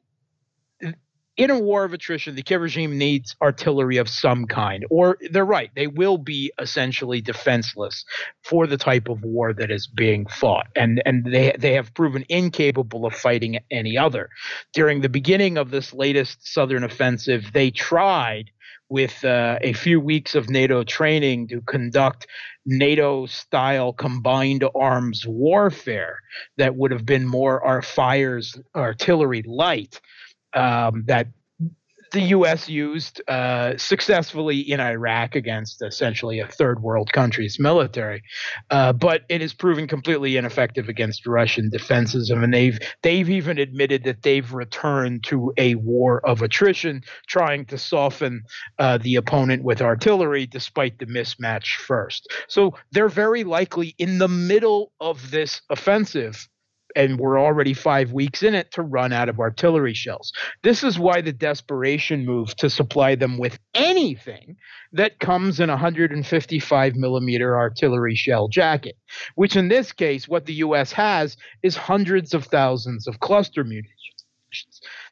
in 1.37 1.51
a 1.51 1.59
war 1.59 1.83
of 1.83 1.93
attrition, 1.93 2.35
the 2.35 2.41
Kiev 2.41 2.61
regime 2.61 2.97
needs 2.97 3.35
artillery 3.41 3.97
of 3.97 4.09
some 4.09 4.45
kind. 4.45 4.85
Or 4.89 5.17
they're 5.31 5.45
right, 5.45 5.69
they 5.75 5.87
will 5.87 6.17
be 6.17 6.51
essentially 6.59 7.21
defenseless 7.21 8.03
for 8.43 8.65
the 8.65 8.77
type 8.77 9.07
of 9.07 9.23
war 9.23 9.53
that 9.53 9.71
is 9.71 9.87
being 9.87 10.25
fought. 10.25 10.67
And 10.75 11.01
and 11.05 11.25
they 11.25 11.55
they 11.57 11.73
have 11.73 11.93
proven 11.93 12.25
incapable 12.27 13.05
of 13.05 13.13
fighting 13.13 13.59
any 13.69 13.97
other. 13.97 14.29
During 14.73 15.01
the 15.01 15.09
beginning 15.09 15.57
of 15.57 15.69
this 15.69 15.93
latest 15.93 16.45
southern 16.51 16.83
offensive, 16.83 17.53
they 17.53 17.69
tried 17.69 18.51
with 18.89 19.23
uh, 19.25 19.59
a 19.61 19.73
few 19.73 19.99
weeks 19.99 20.33
of 20.33 20.49
NATO 20.49 20.83
training 20.83 21.49
to 21.49 21.61
conduct 21.61 22.25
NATO 22.65 23.25
style 23.25 23.93
combined 23.93 24.63
arms 24.75 25.25
warfare 25.27 26.19
that 26.57 26.75
would 26.75 26.91
have 26.91 27.05
been 27.05 27.27
more 27.27 27.63
our 27.63 27.81
fires 27.81 28.57
artillery 28.75 29.43
light 29.45 29.99
um, 30.57 31.03
that 31.07 31.27
the 32.11 32.21
U.S. 32.21 32.69
used 32.69 33.21
uh, 33.27 33.77
successfully 33.77 34.59
in 34.59 34.79
Iraq 34.79 35.35
against 35.35 35.81
essentially 35.81 36.39
a 36.39 36.47
third 36.47 36.81
world 36.81 37.11
country's 37.11 37.59
military, 37.59 38.23
uh, 38.69 38.93
but 38.93 39.23
has 39.29 39.53
proven 39.53 39.87
completely 39.87 40.37
ineffective 40.37 40.89
against 40.89 41.27
Russian 41.27 41.69
defenses. 41.69 42.29
and 42.29 42.53
they've 42.53 42.79
they've 43.01 43.29
even 43.29 43.57
admitted 43.57 44.03
that 44.05 44.23
they've 44.23 44.53
returned 44.53 45.23
to 45.25 45.53
a 45.57 45.75
war 45.75 46.25
of 46.25 46.41
attrition, 46.41 47.01
trying 47.27 47.65
to 47.65 47.77
soften 47.77 48.43
uh, 48.79 48.97
the 48.97 49.15
opponent 49.15 49.63
with 49.63 49.81
artillery, 49.81 50.45
despite 50.45 50.99
the 50.99 51.05
mismatch 51.05 51.75
first. 51.75 52.27
So 52.47 52.75
they're 52.91 53.09
very 53.09 53.43
likely 53.43 53.95
in 53.97 54.17
the 54.17 54.27
middle 54.27 54.91
of 54.99 55.31
this 55.31 55.61
offensive 55.69 56.47
and 56.97 57.19
we're 57.19 57.39
already 57.39 57.75
five 57.75 58.11
weeks 58.11 58.41
in 58.41 58.55
it 58.55 58.71
to 58.71 58.81
run 58.81 59.13
out 59.13 59.29
of 59.29 59.39
artillery 59.39 59.93
shells. 59.93 60.33
This 60.63 60.83
is 60.83 60.97
why 60.97 61.21
the 61.21 61.31
desperation 61.31 62.25
move 62.25 62.55
to 62.55 62.71
supply 62.71 63.13
them 63.13 63.37
with 63.37 63.59
anything 63.75 64.57
that 64.93 65.19
comes 65.19 65.59
in 65.59 65.69
a 65.69 65.73
155 65.73 66.95
millimeter 66.95 67.55
artillery 67.55 68.15
shell 68.15 68.47
jacket, 68.47 68.97
which 69.35 69.55
in 69.55 69.67
this 69.67 69.91
case, 69.93 70.27
what 70.27 70.47
the 70.47 70.55
U.S. 70.55 70.91
has 70.93 71.37
is 71.61 71.77
hundreds 71.77 72.33
of 72.33 72.45
thousands 72.45 73.07
of 73.07 73.19
cluster 73.19 73.63
munitions. 73.63 73.93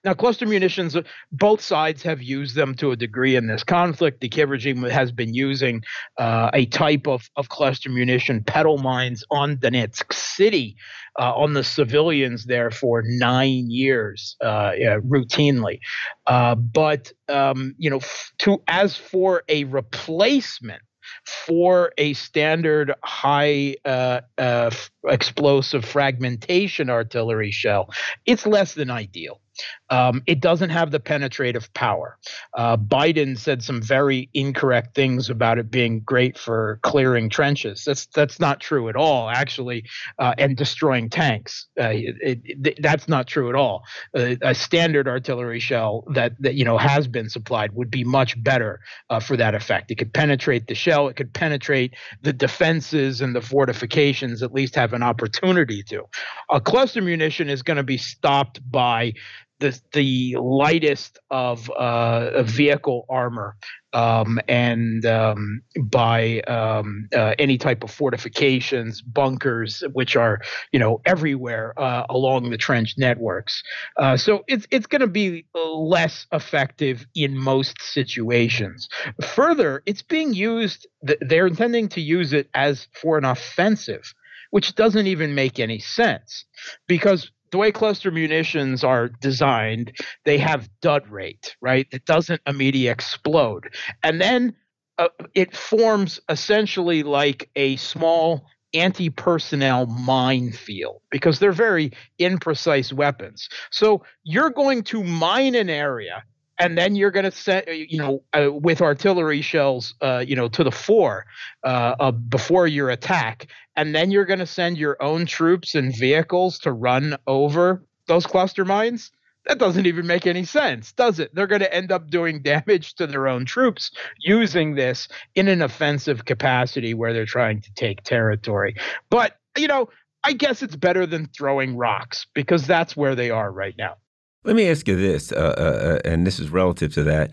Now, 0.06 0.13
cluster 0.13 0.46
munitions, 0.46 0.96
both 1.32 1.62
sides 1.62 2.04
have 2.04 2.22
used 2.22 2.56
them 2.56 2.76
to 2.76 2.91
a 2.91 2.96
degree 2.96 3.36
in 3.36 3.48
this 3.48 3.63
conflict. 3.63 4.22
The 4.22 4.30
Kiev 4.30 4.52
regime 4.52 4.84
has 4.84 5.12
been 5.12 5.34
using 5.34 5.82
uh, 6.20 6.52
a 6.54 6.68
type 6.68 7.08
of, 7.08 7.28
of 7.36 7.50
cluster 7.50 7.89
munition, 7.89 8.44
petal 8.44 8.78
mines, 8.78 9.24
on 9.32 9.58
Donetsk 9.58 10.13
City, 10.13 10.76
uh, 11.20 11.34
on 11.34 11.54
the 11.54 11.63
civilians 11.63 12.46
there 12.46 12.70
for 12.70 13.02
nine 13.04 13.72
years, 13.72 14.38
uh, 14.41 14.74
yeah, 14.78 15.00
routinely. 15.00 15.80
Uh, 16.28 16.54
but 16.54 17.12
um, 17.28 17.74
you 17.80 17.89
know, 17.89 17.98
f- 17.98 18.32
to 18.38 18.62
as 18.68 18.96
for 18.96 19.41
a 19.50 19.63
replacement 19.63 20.84
for 21.26 21.91
a 21.98 22.13
standard 22.13 22.94
high 23.04 23.76
uh, 23.86 24.22
uh, 24.38 24.70
explosive 25.08 25.84
fragmentation 25.84 26.91
artillery 26.91 27.50
shell, 27.50 27.89
it's 28.28 28.46
less 28.46 28.76
than 28.76 28.91
ideal. 28.91 29.41
Um, 29.89 30.22
it 30.26 30.39
doesn't 30.39 30.70
have 30.70 30.91
the 30.91 31.00
penetrative 31.00 31.74
power. 31.74 32.18
Uh, 32.54 32.78
Biden 32.78 33.38
said 33.38 33.63
some 33.63 33.82
very 33.82 34.30
incorrect 34.34 34.96
things 34.96 35.30
about 35.30 35.58
it 35.60 35.70
being 35.70 36.02
great 36.02 36.38
for 36.38 36.80
clearing 36.82 37.30
trenches. 37.30 37.84
That's 37.86 38.06
that's 38.08 38.39
not 38.39 38.60
true 38.60 38.89
at 38.89 38.96
all, 38.96 39.30
actually, 39.30 39.86
uh, 40.20 40.34
and 40.38 40.58
destroying 40.58 41.10
tanks. 41.10 41.68
Uh, 41.80 41.89
it, 41.94 42.41
it, 42.44 42.82
that's 42.82 43.08
not 43.08 43.28
true 43.28 43.50
at 43.50 43.56
all. 43.56 43.84
A 44.13 44.56
standard 44.56 45.08
artillery 45.08 45.60
shell 45.60 46.04
that 46.13 46.34
that 46.39 46.56
you 46.56 46.65
know 46.65 46.78
has 46.78 47.08
been 47.08 47.30
supplied 47.30 47.72
would 47.74 47.91
be 47.91 48.04
much 48.04 48.41
better 48.44 48.80
uh, 49.10 49.20
for 49.20 49.38
that 49.38 49.56
effect. 49.56 49.91
It 49.91 49.96
could 49.96 50.13
penetrate 50.13 50.68
the 50.68 50.76
shell. 50.76 51.08
It 51.08 51.15
could 51.15 51.34
penetrate 51.34 51.94
the 52.22 52.34
defenses 52.34 53.22
and 53.22 53.36
the 53.36 53.41
fortifications. 53.41 54.41
At 54.41 54.54
least 54.54 54.76
have 54.76 54.94
an 54.94 55.04
opportunity 55.04 55.84
to. 55.84 56.04
A 56.50 56.60
cluster 56.60 57.02
munition 57.02 57.50
is 57.50 57.62
going 57.62 57.78
to 57.78 57.84
be 57.84 57.98
stopped 57.98 58.60
by 58.72 59.13
the 59.60 59.80
the 59.94 60.36
lightest 60.39 61.20
of 61.32 61.70
uh, 61.72 62.44
vehicle 62.44 63.06
armor 63.10 63.56
um, 63.94 64.39
and 64.48 65.06
um, 65.06 65.62
by 65.82 66.41
um, 66.41 67.08
uh, 67.15 67.34
any 67.39 67.58
type 67.58 67.84
of 67.84 67.89
fortifications, 67.89 69.02
bunkers, 69.02 69.84
which 69.94 70.15
are 70.15 70.41
you 70.72 70.80
know 70.80 71.02
everywhere 71.06 71.74
uh, 71.80 72.06
along 72.10 72.50
the 72.50 72.58
trench 72.58 72.96
networks. 72.98 73.63
Uh, 73.98 74.18
so 74.18 74.44
it's 74.48 74.68
it's 74.72 74.88
going 74.88 75.02
to 75.02 75.08
be 75.08 75.46
less 75.54 76.28
effective 76.32 77.06
in 77.15 77.38
most 77.38 77.82
situations. 77.82 78.89
Further, 79.22 79.82
it's 79.86 80.02
being 80.02 80.34
used. 80.34 80.88
They're 81.22 81.48
intending 81.48 81.88
to 81.89 82.02
use 82.02 82.34
it 82.34 82.50
as 82.54 82.88
for 83.02 83.18
an 83.18 83.26
offensive 83.26 84.13
which 84.52 84.76
doesn't 84.76 85.08
even 85.08 85.36
make 85.36 85.60
any 85.60 85.80
sense 85.80 86.46
because 86.88 87.30
the 87.56 87.60
way 87.60 87.72
cluster 87.72 88.12
munitions 88.12 88.84
are 88.84 89.08
designed, 89.08 89.98
they 90.26 90.38
have 90.38 90.70
dud 90.82 91.08
rate, 91.08 91.56
right? 91.62 91.88
It 91.89 92.04
doesn't 92.04 92.41
immediately 92.46 92.89
explode. 92.89 93.74
And 94.04 94.20
then 94.20 94.54
uh, 94.98 95.08
it 95.34 95.56
forms 95.56 96.20
essentially 96.28 97.02
like 97.02 97.50
a 97.56 97.78
small 97.78 98.46
anti 98.74 99.10
personnel 99.10 99.86
minefield 99.86 101.02
because 101.10 101.39
they're 101.39 101.54
very 101.54 101.94
imprecise 102.20 102.91
weapons. 102.91 103.48
So 103.72 104.04
you're 104.26 104.50
going 104.50 104.84
to 104.84 105.02
mine 105.02 105.56
an 105.56 105.70
area 105.70 106.26
and 106.60 106.78
then 106.78 106.96
you're 106.96 107.12
going 107.12 107.26
to 107.26 107.32
set 107.32 107.68
you 107.68 107.98
know 107.98 108.24
uh, 108.34 108.52
with 108.52 108.82
artillery 108.82 109.41
shells 109.41 109.96
uh, 110.02 110.24
you 110.26 110.36
know 110.36 110.48
to 110.48 110.63
the 110.63 110.72
fore 110.72 111.26
uh, 111.63 111.96
uh 112.00 112.12
before 112.12 112.68
your 112.68 112.89
attack. 112.89 113.48
And 113.78 113.94
then 113.94 114.10
you're 114.10 114.26
going 114.26 114.39
to 114.39 114.46
send 114.46 114.78
your 114.78 115.02
own 115.02 115.26
troops 115.26 115.76
and 115.76 115.94
vehicles 115.96 116.60
to 116.60 116.72
run 116.72 117.18
over 117.28 117.84
those 118.08 118.26
cluster 118.26 118.63
mines? 118.63 119.12
That 119.48 119.60
doesn't 119.60 119.86
even 119.86 120.08
make 120.08 120.26
any 120.26 120.46
sense 120.46 120.94
does 120.94 121.20
it? 121.20 121.36
They're 121.36 121.48
going 121.48 121.62
to 121.62 121.74
end 121.74 121.91
up 121.91 122.10
doing 122.10 122.41
damage 122.44 122.96
to 122.96 123.08
their 123.08 123.28
own 123.28 123.46
troops 123.46 123.91
using 124.20 124.76
this 124.76 125.08
in 125.36 125.48
an 125.48 125.62
offensive 125.62 126.26
capacity 126.26 126.94
where 126.94 127.13
they're 127.13 127.26
trying 127.26 127.62
to 127.62 127.74
take 127.74 128.04
territory. 128.04 128.76
But 129.10 129.38
you 129.58 129.68
know 129.68 129.89
i 130.24 130.34
guess 130.34 130.62
it's 130.62 130.76
better 130.76 131.06
than 131.06 131.28
throwing 131.28 131.76
rocks 131.76 132.28
because 132.34 132.68
that's 132.68 132.96
where 132.96 133.15
they 133.15 133.30
are 133.30 133.52
right 133.52 133.76
now 133.78 133.96
let 134.45 134.55
me 134.55 134.69
ask 134.69 134.88
you 134.88 134.95
this, 134.95 135.31
uh, 135.31 135.55
uh, 135.58 135.62
uh, 135.62 135.99
and 136.05 136.25
this 136.25 136.39
is 136.39 136.49
relative 136.49 136.93
to 136.93 137.03
that. 137.03 137.31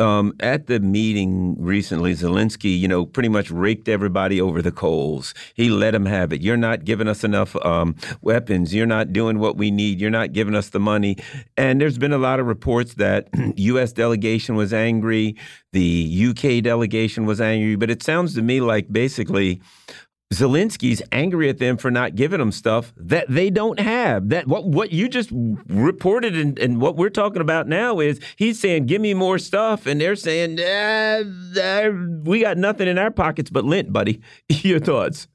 Um, 0.00 0.32
at 0.40 0.66
the 0.66 0.80
meeting 0.80 1.54
recently, 1.56 2.14
Zelensky, 2.14 2.76
you 2.76 2.88
know, 2.88 3.06
pretty 3.06 3.28
much 3.28 3.52
raked 3.52 3.88
everybody 3.88 4.40
over 4.40 4.60
the 4.60 4.72
coals. 4.72 5.34
He 5.54 5.68
let 5.68 5.92
them 5.92 6.06
have 6.06 6.32
it. 6.32 6.42
You're 6.42 6.56
not 6.56 6.84
giving 6.84 7.06
us 7.06 7.22
enough 7.22 7.54
um, 7.64 7.94
weapons. 8.20 8.74
You're 8.74 8.86
not 8.86 9.12
doing 9.12 9.38
what 9.38 9.56
we 9.56 9.70
need. 9.70 10.00
You're 10.00 10.10
not 10.10 10.32
giving 10.32 10.56
us 10.56 10.70
the 10.70 10.80
money. 10.80 11.18
And 11.56 11.80
there's 11.80 11.96
been 11.96 12.12
a 12.12 12.18
lot 12.18 12.40
of 12.40 12.46
reports 12.46 12.94
that 12.94 13.28
U.S. 13.56 13.92
delegation 13.92 14.56
was 14.56 14.72
angry, 14.72 15.36
the 15.72 15.80
U.K. 15.80 16.60
delegation 16.60 17.24
was 17.24 17.40
angry. 17.40 17.76
But 17.76 17.88
it 17.88 18.02
sounds 18.02 18.34
to 18.34 18.42
me 18.42 18.60
like 18.60 18.92
basically 18.92 19.60
Zelensky's 20.32 21.02
angry 21.12 21.48
at 21.48 21.58
them 21.58 21.76
for 21.76 21.90
not 21.90 22.16
giving 22.16 22.38
them 22.38 22.50
stuff 22.50 22.92
that 22.96 23.26
they 23.28 23.50
don't 23.50 23.78
have. 23.78 24.30
That 24.30 24.46
what 24.48 24.64
what 24.64 24.92
you 24.92 25.08
just 25.08 25.30
reported 25.32 26.36
and, 26.36 26.58
and 26.58 26.80
what 26.80 26.96
we're 26.96 27.10
talking 27.10 27.40
about 27.42 27.68
now 27.68 28.00
is 28.00 28.20
he's 28.36 28.58
saying, 28.58 28.86
"Give 28.86 29.00
me 29.00 29.14
more 29.14 29.38
stuff," 29.38 29.86
and 29.86 30.00
they're 30.00 30.16
saying, 30.16 30.56
"We 32.24 32.40
got 32.40 32.58
nothing 32.58 32.88
in 32.88 32.98
our 32.98 33.10
pockets 33.10 33.50
but 33.50 33.64
lint, 33.64 33.92
buddy." 33.92 34.20
Your 34.48 34.80
thoughts? 34.80 35.28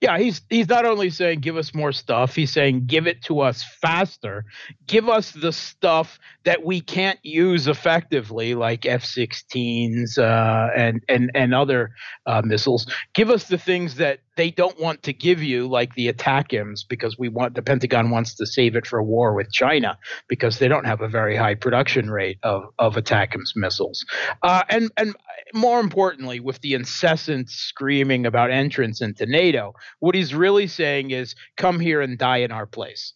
Yeah, 0.00 0.18
he's 0.18 0.40
he's 0.48 0.68
not 0.68 0.86
only 0.86 1.10
saying 1.10 1.40
give 1.40 1.58
us 1.58 1.74
more 1.74 1.92
stuff, 1.92 2.34
he's 2.34 2.52
saying 2.52 2.86
give 2.86 3.06
it 3.06 3.22
to 3.24 3.40
us 3.40 3.62
faster. 3.62 4.46
Give 4.86 5.10
us 5.10 5.32
the 5.32 5.52
stuff 5.52 6.18
that 6.44 6.64
we 6.64 6.80
can't 6.80 7.18
use 7.22 7.68
effectively, 7.68 8.54
like 8.54 8.86
F-16s 8.86 10.18
uh, 10.18 10.70
and 10.76 11.02
and 11.08 11.30
and 11.34 11.54
other 11.54 11.92
uh, 12.26 12.42
missiles. 12.42 12.86
Give 13.14 13.30
us 13.30 13.48
the 13.48 13.58
things 13.58 13.96
that 13.96 14.20
they 14.36 14.50
don't 14.50 14.80
want 14.80 15.02
to 15.02 15.12
give 15.12 15.42
you, 15.42 15.68
like 15.68 15.94
the 15.94 16.10
ATACMS, 16.10 16.80
because 16.88 17.18
we 17.18 17.28
want 17.28 17.54
the 17.54 17.62
Pentagon 17.62 18.10
wants 18.10 18.34
to 18.36 18.46
save 18.46 18.74
it 18.74 18.86
for 18.86 19.02
war 19.02 19.34
with 19.34 19.52
China 19.52 19.98
because 20.28 20.58
they 20.58 20.68
don't 20.68 20.86
have 20.86 21.02
a 21.02 21.08
very 21.08 21.36
high 21.36 21.54
production 21.54 22.10
rate 22.10 22.38
of 22.42 22.64
of 22.78 22.94
ATACMS 22.94 23.54
missiles. 23.56 24.04
Uh, 24.42 24.62
and 24.68 24.90
and 24.96 25.14
more 25.52 25.80
importantly, 25.80 26.40
with 26.40 26.60
the 26.60 26.74
incessant 26.74 27.50
screaming 27.50 28.24
about 28.24 28.50
entrance 28.50 29.02
into 29.02 29.26
NATO, 29.26 29.74
what 29.98 30.14
he's 30.14 30.34
really 30.34 30.66
saying 30.66 31.10
is, 31.10 31.34
"Come 31.56 31.80
here 31.80 32.00
and 32.00 32.16
die 32.16 32.38
in 32.38 32.50
our 32.52 32.66
place." 32.66 33.12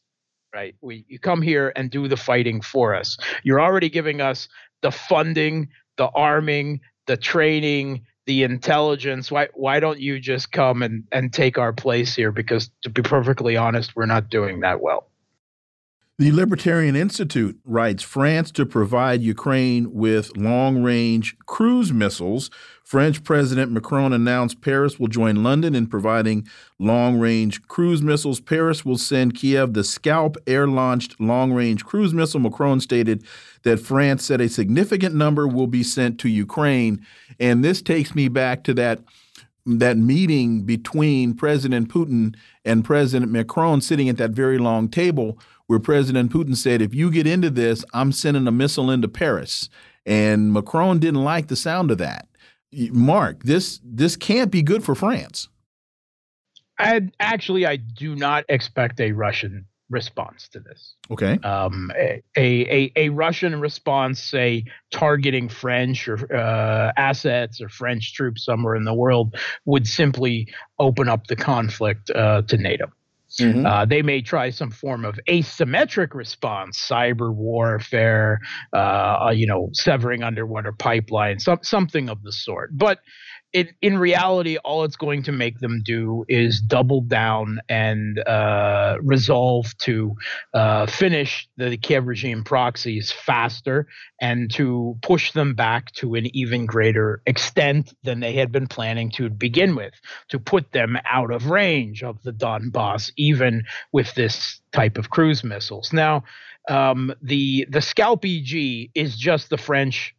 Right? 0.54 0.76
We 0.80 1.04
you 1.08 1.18
come 1.18 1.42
here 1.42 1.72
and 1.74 1.90
do 1.90 2.06
the 2.06 2.16
fighting 2.16 2.60
for 2.60 2.94
us. 2.94 3.16
You're 3.42 3.60
already 3.60 3.88
giving 3.90 4.20
us 4.20 4.48
the 4.82 4.92
funding, 4.92 5.68
the 5.96 6.08
arming, 6.14 6.80
the 7.06 7.16
training, 7.16 8.06
the 8.26 8.42
intelligence 8.42 9.30
why 9.30 9.48
why 9.54 9.80
don't 9.80 10.00
you 10.00 10.18
just 10.18 10.50
come 10.50 10.82
and 10.82 11.04
and 11.12 11.32
take 11.32 11.58
our 11.58 11.72
place 11.72 12.14
here 12.14 12.32
because 12.32 12.70
to 12.82 12.88
be 12.88 13.02
perfectly 13.02 13.56
honest 13.56 13.94
we're 13.94 14.06
not 14.06 14.30
doing 14.30 14.60
that 14.60 14.80
well 14.80 15.08
The 16.16 16.30
Libertarian 16.30 16.94
Institute 16.94 17.58
writes 17.64 18.04
France 18.04 18.52
to 18.52 18.64
provide 18.64 19.20
Ukraine 19.20 19.92
with 19.92 20.36
long 20.36 20.80
range 20.80 21.36
cruise 21.46 21.92
missiles. 21.92 22.50
French 22.84 23.24
President 23.24 23.72
Macron 23.72 24.12
announced 24.12 24.60
Paris 24.60 25.00
will 25.00 25.08
join 25.08 25.42
London 25.42 25.74
in 25.74 25.88
providing 25.88 26.46
long 26.78 27.18
range 27.18 27.66
cruise 27.66 28.00
missiles. 28.00 28.38
Paris 28.38 28.84
will 28.84 28.96
send 28.96 29.34
Kiev 29.34 29.74
the 29.74 29.82
Scalp 29.82 30.36
air 30.46 30.68
launched 30.68 31.20
long 31.20 31.52
range 31.52 31.84
cruise 31.84 32.14
missile. 32.14 32.38
Macron 32.38 32.78
stated 32.78 33.24
that 33.64 33.80
France 33.80 34.24
said 34.24 34.40
a 34.40 34.48
significant 34.48 35.16
number 35.16 35.48
will 35.48 35.66
be 35.66 35.82
sent 35.82 36.20
to 36.20 36.28
Ukraine. 36.28 37.04
And 37.40 37.64
this 37.64 37.82
takes 37.82 38.14
me 38.14 38.28
back 38.28 38.62
to 38.64 38.74
that 38.74 39.00
that 39.66 39.96
meeting 39.96 40.62
between 40.62 41.34
President 41.34 41.88
Putin 41.88 42.36
and 42.64 42.84
President 42.84 43.32
Macron 43.32 43.80
sitting 43.80 44.08
at 44.08 44.18
that 44.18 44.30
very 44.30 44.58
long 44.58 44.88
table 44.88 45.38
where 45.66 45.78
President 45.78 46.30
Putin 46.30 46.56
said, 46.56 46.82
if 46.82 46.94
you 46.94 47.10
get 47.10 47.26
into 47.26 47.50
this, 47.50 47.84
I'm 47.94 48.12
sending 48.12 48.46
a 48.46 48.52
missile 48.52 48.90
into 48.90 49.08
Paris. 49.08 49.70
And 50.04 50.52
Macron 50.52 50.98
didn't 50.98 51.24
like 51.24 51.48
the 51.48 51.56
sound 51.56 51.90
of 51.90 51.98
that. 51.98 52.28
Mark, 52.92 53.44
this 53.44 53.80
this 53.84 54.16
can't 54.16 54.50
be 54.50 54.60
good 54.60 54.82
for 54.84 54.94
France. 54.94 55.48
I 56.78 57.08
actually 57.20 57.66
I 57.66 57.76
do 57.76 58.16
not 58.16 58.44
expect 58.48 59.00
a 59.00 59.12
Russian 59.12 59.66
response 59.90 60.48
to 60.48 60.60
this. 60.60 60.94
Okay. 61.10 61.38
Um, 61.44 61.90
a, 61.96 62.22
a, 62.36 62.92
a 62.96 63.08
Russian 63.10 63.60
response, 63.60 64.22
say 64.22 64.64
targeting 64.90 65.48
French 65.48 66.08
or 66.08 66.34
uh, 66.34 66.92
assets 66.96 67.60
or 67.60 67.68
French 67.68 68.14
troops 68.14 68.44
somewhere 68.44 68.76
in 68.76 68.84
the 68.84 68.94
world, 68.94 69.36
would 69.66 69.86
simply 69.86 70.48
open 70.78 71.08
up 71.08 71.26
the 71.26 71.36
conflict 71.36 72.10
uh, 72.10 72.42
to 72.42 72.56
NATO. 72.56 72.90
Mm-hmm. 73.40 73.66
Uh, 73.66 73.84
they 73.84 74.00
may 74.00 74.22
try 74.22 74.50
some 74.50 74.70
form 74.70 75.04
of 75.04 75.18
asymmetric 75.28 76.14
response, 76.14 76.78
cyber 76.78 77.34
warfare, 77.34 78.38
uh, 78.72 79.32
you 79.34 79.46
know, 79.46 79.70
severing 79.72 80.22
underwater 80.22 80.72
pipelines, 80.72 81.40
some, 81.40 81.58
something 81.62 82.08
of 82.08 82.22
the 82.22 82.30
sort. 82.30 82.70
But 82.78 83.00
it, 83.54 83.70
in 83.80 83.98
reality, 83.98 84.56
all 84.58 84.82
it's 84.82 84.96
going 84.96 85.22
to 85.22 85.32
make 85.32 85.60
them 85.60 85.80
do 85.84 86.24
is 86.28 86.60
double 86.60 87.00
down 87.00 87.60
and 87.68 88.18
uh, 88.18 88.96
resolve 89.00 89.66
to 89.78 90.16
uh, 90.52 90.86
finish 90.86 91.48
the 91.56 91.76
Kiev 91.76 92.04
regime 92.08 92.42
proxies 92.42 93.12
faster 93.12 93.86
and 94.20 94.52
to 94.54 94.98
push 95.02 95.30
them 95.32 95.54
back 95.54 95.92
to 95.92 96.16
an 96.16 96.26
even 96.36 96.66
greater 96.66 97.22
extent 97.26 97.94
than 98.02 98.18
they 98.18 98.32
had 98.32 98.50
been 98.50 98.66
planning 98.66 99.08
to 99.12 99.30
begin 99.30 99.76
with, 99.76 99.94
to 100.30 100.40
put 100.40 100.72
them 100.72 100.98
out 101.08 101.30
of 101.30 101.46
range 101.46 102.02
of 102.02 102.20
the 102.24 102.32
Donbass, 102.32 103.12
even 103.16 103.62
with 103.92 104.12
this 104.16 104.60
type 104.72 104.98
of 104.98 105.10
cruise 105.10 105.44
missiles. 105.44 105.92
Now, 105.92 106.24
um, 106.68 107.14
the 107.22 107.66
the 107.70 107.82
Scalp 107.82 108.24
EG 108.24 108.90
is 108.96 109.16
just 109.16 109.48
the 109.50 109.58
French 109.58 110.16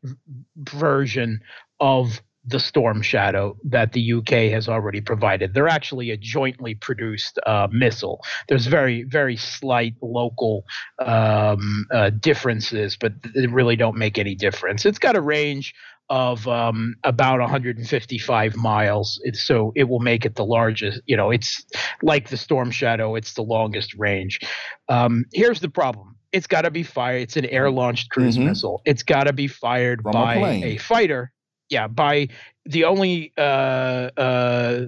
version 0.56 1.42
of 1.82 2.22
the 2.48 2.60
Storm 2.60 3.02
Shadow 3.02 3.58
that 3.64 3.94
the 3.94 4.14
UK 4.14 4.52
has 4.52 4.70
already 4.70 5.02
provided. 5.02 5.54
They're 5.54 5.68
actually 5.68 6.12
a 6.12 6.18
jointly 6.18 6.76
produced 6.76 7.40
uh, 7.46 7.68
missile. 7.72 8.22
There's 8.48 8.68
very, 8.68 9.04
very 9.04 9.38
slight 9.38 9.96
local 10.02 10.66
um, 11.00 11.86
uh, 11.92 12.12
differences, 12.12 12.98
but 12.98 13.14
they 13.34 13.48
really 13.48 13.76
don't 13.76 13.98
make 13.98 14.18
any 14.18 14.36
difference. 14.36 14.86
It's 14.86 15.00
got 15.00 15.16
a 15.16 15.22
range 15.22 15.74
of 16.10 16.48
um, 16.48 16.96
about 17.04 17.40
155 17.40 18.56
miles. 18.56 19.20
It's, 19.24 19.42
so 19.42 19.72
it 19.76 19.86
will 19.86 20.00
make 20.00 20.26
it 20.26 20.36
the 20.36 20.46
largest. 20.46 21.02
You 21.08 21.18
know, 21.18 21.32
it's 21.32 21.66
like 22.04 22.30
the 22.30 22.38
Storm 22.38 22.70
Shadow. 22.70 23.16
It's 23.16 23.34
the 23.34 23.42
longest 23.42 23.96
range. 23.96 24.40
Um, 24.88 25.26
here's 25.34 25.62
the 25.62 25.70
problem. 25.70 26.16
It's 26.32 26.48
got 26.48 26.64
to 26.64 26.72
be 26.72 26.84
fired. 26.84 27.22
It's 27.22 27.38
an 27.38 27.46
air 27.46 27.72
launched 27.72 28.12
cruise 28.12 28.36
mm-hmm. 28.36 28.48
missile. 28.48 28.82
It's 28.86 29.04
got 29.04 29.24
to 29.24 29.34
be 29.34 29.48
fired 29.48 30.02
From 30.04 30.12
by 30.12 30.36
a, 30.36 30.64
a 30.64 30.78
fighter 30.78 31.32
yeah, 31.70 31.88
by 31.88 32.30
the 32.66 32.86
only 32.86 33.34
uh, 33.38 34.10
uh, 34.18 34.86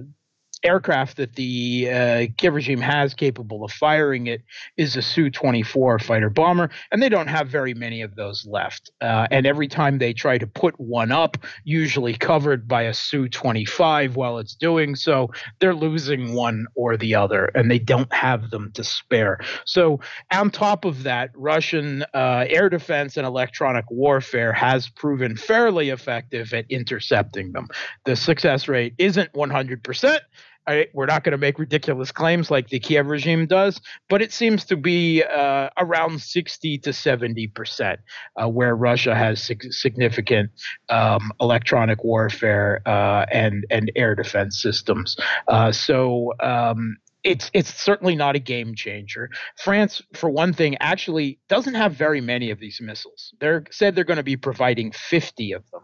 aircraft 0.62 1.16
that 1.16 1.34
the 1.36 1.88
uh, 1.90 2.26
Kiev 2.36 2.54
regime 2.54 2.80
has 2.80 3.14
capable 3.14 3.64
of 3.64 3.72
firing 3.72 4.26
it 4.26 4.42
is 4.76 4.96
a 4.96 5.02
Su-24 5.02 6.02
fighter 6.02 6.30
bomber, 6.30 6.70
and 6.90 7.02
they 7.02 7.08
don't 7.08 7.28
have 7.28 7.48
very 7.48 7.74
many 7.74 8.02
of 8.02 8.14
those 8.16 8.46
left. 8.46 8.90
Uh, 9.00 9.26
and 9.30 9.46
every 9.46 9.68
time 9.68 9.98
they 9.98 10.12
try 10.12 10.38
to 10.38 10.46
put 10.46 10.78
one 10.78 11.12
up, 11.12 11.36
usually 11.64 12.14
covered 12.14 12.66
by 12.66 12.82
a 12.82 12.94
Su-25 12.94 14.14
while 14.14 14.38
it's 14.38 14.54
doing 14.54 14.94
so, 14.94 15.30
they're 15.60 15.74
losing 15.74 16.34
one 16.34 16.66
or 16.74 16.96
the 16.96 17.14
other, 17.14 17.46
and 17.54 17.70
they 17.70 17.78
don't 17.78 18.12
have 18.12 18.50
them 18.50 18.70
to 18.74 18.84
spare. 18.84 19.40
So 19.64 20.00
on 20.32 20.50
top 20.50 20.84
of 20.84 21.02
that, 21.04 21.30
Russian 21.34 22.04
uh, 22.14 22.44
air 22.48 22.68
defense 22.68 23.16
and 23.16 23.26
electronic 23.26 23.84
warfare 23.90 24.52
has 24.52 24.88
proven 24.88 25.36
fairly 25.36 25.90
effective 25.90 26.52
at 26.52 26.66
intercepting 26.68 27.52
them. 27.52 27.68
The 28.04 28.16
success 28.16 28.68
rate 28.68 28.94
isn't 28.98 29.32
100%. 29.32 30.20
I, 30.68 30.86
we're 30.92 31.06
not 31.06 31.24
going 31.24 31.32
to 31.32 31.38
make 31.38 31.58
ridiculous 31.58 32.12
claims 32.12 32.50
like 32.50 32.68
the 32.68 32.78
Kiev 32.78 33.06
regime 33.06 33.46
does, 33.46 33.80
but 34.10 34.20
it 34.20 34.32
seems 34.32 34.66
to 34.66 34.76
be 34.76 35.24
uh, 35.24 35.70
around 35.78 36.20
60 36.20 36.78
to 36.78 36.92
70 36.92 37.46
percent, 37.48 38.00
uh, 38.36 38.48
where 38.48 38.76
Russia 38.76 39.14
has 39.14 39.42
sig- 39.42 39.72
significant 39.72 40.50
um, 40.90 41.32
electronic 41.40 42.04
warfare 42.04 42.82
uh, 42.84 43.24
and 43.32 43.64
and 43.70 43.90
air 43.96 44.14
defense 44.14 44.60
systems. 44.60 45.16
Uh, 45.48 45.72
so. 45.72 46.34
Um, 46.40 46.98
it's 47.24 47.50
it's 47.52 47.74
certainly 47.74 48.14
not 48.14 48.36
a 48.36 48.38
game 48.38 48.76
changer. 48.76 49.28
France, 49.56 50.00
for 50.14 50.30
one 50.30 50.52
thing, 50.52 50.76
actually 50.78 51.40
doesn't 51.48 51.74
have 51.74 51.92
very 51.92 52.20
many 52.20 52.52
of 52.52 52.60
these 52.60 52.80
missiles. 52.80 53.34
They're 53.40 53.64
said 53.72 53.96
they're 53.96 54.04
going 54.04 54.18
to 54.18 54.22
be 54.22 54.36
providing 54.36 54.92
50 54.92 55.52
of 55.52 55.68
them. 55.72 55.82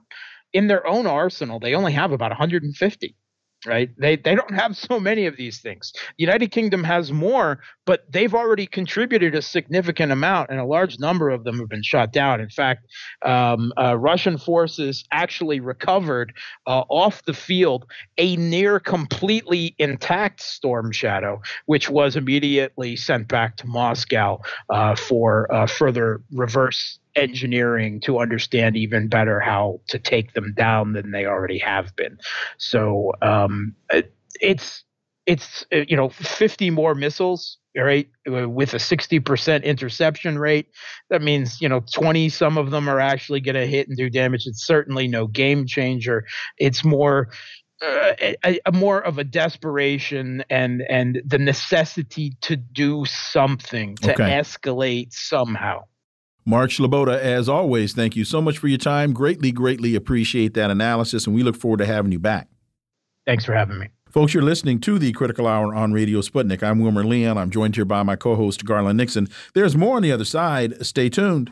In 0.52 0.68
their 0.68 0.86
own 0.86 1.08
arsenal, 1.08 1.58
they 1.58 1.74
only 1.74 1.92
have 1.92 2.12
about 2.12 2.30
150 2.30 3.16
right? 3.66 3.90
They 3.98 4.16
they 4.16 4.34
don't 4.34 4.54
have 4.54 4.76
so 4.76 5.00
many 5.00 5.26
of 5.26 5.36
these 5.36 5.60
things. 5.60 5.92
The 5.94 6.00
United 6.24 6.50
Kingdom 6.50 6.84
has 6.84 7.12
more, 7.12 7.60
but 7.84 8.10
they've 8.10 8.34
already 8.34 8.66
contributed 8.66 9.34
a 9.34 9.42
significant 9.42 10.12
amount, 10.12 10.50
and 10.50 10.60
a 10.60 10.64
large 10.64 10.98
number 10.98 11.30
of 11.30 11.44
them 11.44 11.58
have 11.58 11.68
been 11.68 11.82
shot 11.82 12.12
down. 12.12 12.40
In 12.40 12.50
fact, 12.50 12.86
um, 13.24 13.72
uh, 13.78 13.96
Russian 13.96 14.38
forces 14.38 15.04
actually 15.10 15.60
recovered 15.60 16.32
uh, 16.66 16.84
off 16.88 17.24
the 17.24 17.34
field 17.34 17.86
a 18.18 18.36
near 18.36 18.80
completely 18.80 19.74
intact 19.78 20.40
Storm 20.40 20.92
Shadow, 20.92 21.40
which 21.66 21.88
was 21.90 22.16
immediately 22.16 22.96
sent 22.96 23.28
back 23.28 23.56
to 23.58 23.66
Moscow 23.66 24.40
uh, 24.70 24.94
for 24.94 25.52
uh, 25.52 25.66
further 25.66 26.22
reverse 26.32 26.98
engineering 27.16 28.00
to 28.00 28.18
understand 28.18 28.76
even 28.76 29.08
better 29.08 29.40
how 29.40 29.80
to 29.88 29.98
take 29.98 30.34
them 30.34 30.52
down 30.56 30.92
than 30.92 31.10
they 31.10 31.26
already 31.26 31.58
have 31.58 31.94
been. 31.96 32.18
So 32.58 33.12
um, 33.22 33.74
it, 33.90 34.12
it's 34.40 34.84
it's 35.26 35.64
uh, 35.72 35.84
you 35.88 35.96
know 35.96 36.08
50 36.08 36.70
more 36.70 36.94
missiles 36.94 37.58
right 37.76 38.08
with 38.26 38.72
a 38.74 38.78
60% 38.78 39.64
interception 39.64 40.38
rate 40.38 40.68
that 41.10 41.22
means 41.22 41.60
you 41.60 41.68
know 41.68 41.80
20 41.92 42.28
some 42.28 42.58
of 42.58 42.70
them 42.70 42.88
are 42.88 43.00
actually 43.00 43.40
going 43.40 43.54
to 43.54 43.66
hit 43.66 43.88
and 43.88 43.96
do 43.96 44.08
damage 44.10 44.46
it's 44.46 44.64
certainly 44.64 45.08
no 45.08 45.26
game 45.26 45.66
changer 45.66 46.24
it's 46.58 46.84
more 46.84 47.30
uh, 47.82 48.12
a, 48.44 48.60
a, 48.64 48.72
more 48.72 49.00
of 49.00 49.18
a 49.18 49.24
desperation 49.24 50.44
and 50.48 50.82
and 50.88 51.20
the 51.26 51.38
necessity 51.38 52.36
to 52.40 52.56
do 52.56 53.04
something 53.06 53.96
to 53.96 54.12
okay. 54.12 54.30
escalate 54.30 55.12
somehow 55.12 55.80
Mark 56.46 56.70
Sleboda, 56.70 57.18
as 57.18 57.48
always, 57.48 57.94
thank 57.94 58.16
you 58.16 58.24
so 58.24 58.42
much 58.42 58.58
for 58.58 58.68
your 58.68 58.78
time. 58.78 59.14
Greatly, 59.14 59.50
greatly 59.50 59.94
appreciate 59.94 60.52
that 60.54 60.70
analysis, 60.70 61.26
and 61.26 61.34
we 61.34 61.42
look 61.42 61.56
forward 61.56 61.78
to 61.78 61.86
having 61.86 62.12
you 62.12 62.18
back. 62.18 62.48
Thanks 63.26 63.46
for 63.46 63.54
having 63.54 63.78
me. 63.78 63.88
Folks, 64.10 64.34
you're 64.34 64.42
listening 64.42 64.78
to 64.80 64.98
the 64.98 65.12
Critical 65.12 65.46
Hour 65.46 65.74
on 65.74 65.92
Radio 65.92 66.20
Sputnik. 66.20 66.62
I'm 66.62 66.80
Wilmer 66.80 67.02
Leon. 67.02 67.38
I'm 67.38 67.50
joined 67.50 67.76
here 67.76 67.86
by 67.86 68.02
my 68.02 68.14
co 68.14 68.36
host, 68.36 68.64
Garland 68.64 68.98
Nixon. 68.98 69.28
There's 69.54 69.76
more 69.76 69.96
on 69.96 70.02
the 70.02 70.12
other 70.12 70.24
side. 70.24 70.84
Stay 70.86 71.08
tuned. 71.08 71.50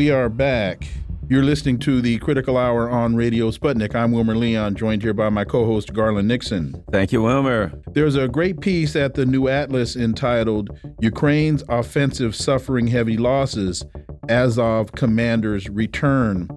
We 0.00 0.10
are 0.10 0.30
back. 0.30 0.88
You're 1.28 1.42
listening 1.42 1.78
to 1.80 2.00
the 2.00 2.16
Critical 2.20 2.56
Hour 2.56 2.88
on 2.88 3.16
Radio 3.16 3.50
Sputnik. 3.50 3.94
I'm 3.94 4.12
Wilmer 4.12 4.34
Leon, 4.34 4.74
joined 4.74 5.02
here 5.02 5.12
by 5.12 5.28
my 5.28 5.44
co 5.44 5.66
host, 5.66 5.92
Garland 5.92 6.26
Nixon. 6.26 6.82
Thank 6.90 7.12
you, 7.12 7.20
Wilmer. 7.20 7.70
There's 7.88 8.16
a 8.16 8.26
great 8.26 8.62
piece 8.62 8.96
at 8.96 9.12
the 9.12 9.26
New 9.26 9.48
Atlas 9.48 9.96
entitled 9.96 10.70
Ukraine's 11.00 11.62
Offensive 11.68 12.34
Suffering 12.34 12.86
Heavy 12.86 13.18
Losses 13.18 13.84
Azov 14.30 14.92
Commanders 14.92 15.68
Return. 15.68 16.48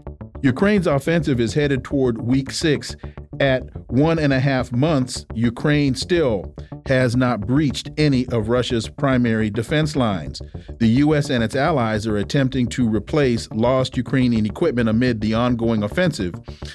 Ukraine's 0.41 0.87
offensive 0.87 1.41
is 1.41 1.53
headed 1.53 1.83
toward 1.83 2.21
week 2.21 2.49
six 2.49 2.95
at 3.41 3.63
one 3.91 4.19
and 4.19 4.31
a 4.31 4.39
half 4.39 4.71
months, 4.71 5.25
Ukraine 5.33 5.95
still 5.95 6.55
has 6.87 7.15
not 7.15 7.41
breached 7.41 7.89
any 7.97 8.27
of 8.27 8.49
Russia's 8.49 8.89
primary 8.89 9.49
defense 9.49 9.95
lines. 9.95 10.41
The 10.79 10.87
U.S. 10.87 11.29
and 11.29 11.43
its 11.43 11.55
allies 11.55 12.05
are 12.07 12.17
attempting 12.17 12.67
to 12.67 12.87
replace 12.87 13.49
lost 13.51 13.97
Ukrainian 13.97 14.45
equipment 14.45 14.89
amid 14.89 15.21
the 15.21 15.33
ongoing 15.33 15.83
offensive. 15.83 16.33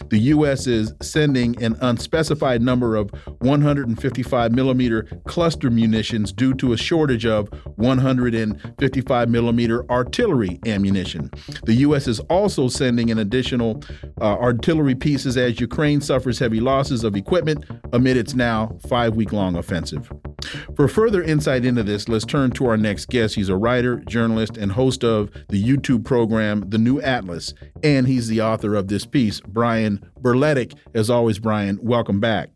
The 0.09 0.18
U.S. 0.35 0.66
is 0.66 0.94
sending 1.01 1.62
an 1.62 1.77
unspecified 1.81 2.62
number 2.62 2.97
of 2.97 3.11
155 3.40 4.53
millimeter 4.53 5.03
cluster 5.27 5.71
munitions 5.71 6.33
due 6.33 6.55
to 6.55 6.73
a 6.73 6.77
shortage 6.77 7.27
of 7.27 7.49
155 7.77 9.29
millimeter 9.29 9.90
artillery 9.90 10.59
ammunition. 10.66 11.31
The 11.64 11.75
U.S. 11.75 12.09
is 12.09 12.21
also 12.21 12.68
sending 12.68 13.11
an 13.11 13.18
additional 13.18 13.83
uh, 14.21 14.25
artillery 14.25 14.94
pieces 14.94 15.37
as 15.37 15.61
Ukraine 15.61 16.01
suffers 16.01 16.38
heavy 16.38 16.61
losses 16.61 17.05
of 17.05 17.16
equipment 17.16 17.64
amid 17.92 18.16
its 18.16 18.35
now 18.35 18.77
five 18.88 19.16
week 19.16 19.33
long 19.33 19.57
offensive. 19.57 19.97
For 20.76 20.88
further 20.88 21.22
insight 21.22 21.64
into 21.64 21.82
this, 21.82 22.08
let's 22.08 22.24
turn 22.24 22.50
to 22.52 22.66
our 22.66 22.76
next 22.76 23.08
guest. 23.08 23.34
He's 23.34 23.48
a 23.48 23.56
writer, 23.56 23.96
journalist, 24.08 24.56
and 24.56 24.72
host 24.72 25.04
of 25.04 25.30
the 25.48 25.62
YouTube 25.62 26.04
program 26.04 26.64
The 26.68 26.78
New 26.78 27.00
Atlas, 27.00 27.54
and 27.82 28.06
he's 28.06 28.28
the 28.28 28.40
author 28.40 28.74
of 28.74 28.88
this 28.88 29.04
piece, 29.04 29.40
Brian 29.40 30.04
Berletic. 30.20 30.74
As 30.94 31.11
always, 31.11 31.38
Brian, 31.38 31.78
welcome 31.82 32.20
back. 32.20 32.50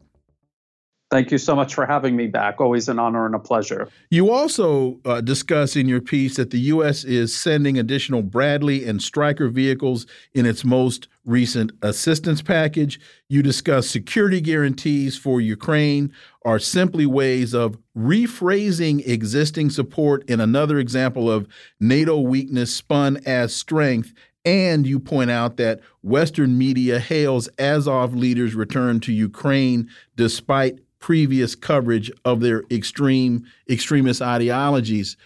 Thank 1.13 1.31
you 1.31 1.37
so 1.37 1.55
much 1.55 1.75
for 1.75 1.85
having 1.85 2.17
me 2.17 2.27
back. 2.27 2.59
Always 2.59 2.89
an 2.89 2.99
honor 2.99 3.27
and 3.27 3.35
a 3.35 3.39
pleasure. 3.39 3.87
You 4.09 4.31
also 4.31 4.99
uh, 5.05 5.21
discuss 5.21 5.77
in 5.77 5.87
your 5.87 6.01
piece 6.01 6.37
that 6.37 6.49
the 6.49 6.61
U.S. 6.61 7.05
is 7.05 7.39
sending 7.39 7.79
additional 7.79 8.23
Bradley 8.23 8.87
and 8.87 9.03
Stryker 9.03 9.51
vehicles 9.51 10.07
in 10.33 10.47
its 10.47 10.65
most 10.65 11.09
recent 11.27 11.73
assistance 11.83 12.41
package. 12.41 12.99
You 13.29 13.43
discuss 13.43 13.91
security 13.91 14.41
guarantees 14.41 15.19
for 15.19 15.39
Ukraine 15.43 16.15
are 16.45 16.59
simply 16.59 17.07
ways 17.07 17.55
of 17.55 17.79
rephrasing 17.97 19.07
existing 19.07 19.71
support 19.71 20.29
in 20.29 20.41
another 20.41 20.79
example 20.79 21.31
of 21.31 21.47
NATO 21.81 22.19
weakness 22.19 22.75
spun 22.75 23.19
as 23.25 23.55
strength 23.55 24.13
and 24.45 24.87
you 24.87 24.99
point 24.99 25.31
out 25.31 25.57
that 25.57 25.81
Western 26.03 26.59
media 26.59 26.99
hails 26.99 27.49
Azov 27.59 28.15
leaders' 28.15 28.55
return 28.55 29.01
to 29.01 29.13
Ukraine 29.13 29.89
despite 30.17 30.81
previous 30.99 31.55
coverage 31.55 32.11
of 32.25 32.41
their 32.41 32.63
extreme 32.71 33.45
extremist 33.69 34.23
ideologies. 34.23 35.17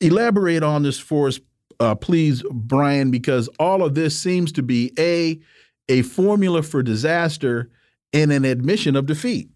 Elaborate 0.00 0.62
on 0.62 0.82
this 0.82 0.98
for 0.98 1.28
us, 1.28 1.40
uh, 1.80 1.94
please, 1.94 2.42
Brian, 2.50 3.10
because 3.10 3.48
all 3.58 3.82
of 3.82 3.94
this 3.94 4.18
seems 4.18 4.52
to 4.52 4.62
be 4.62 4.92
a 4.98 5.40
a 5.90 6.00
formula 6.02 6.62
for 6.62 6.82
disaster 6.82 7.70
and 8.14 8.32
an 8.32 8.44
admission 8.46 8.96
of 8.96 9.04
defeat. 9.04 9.50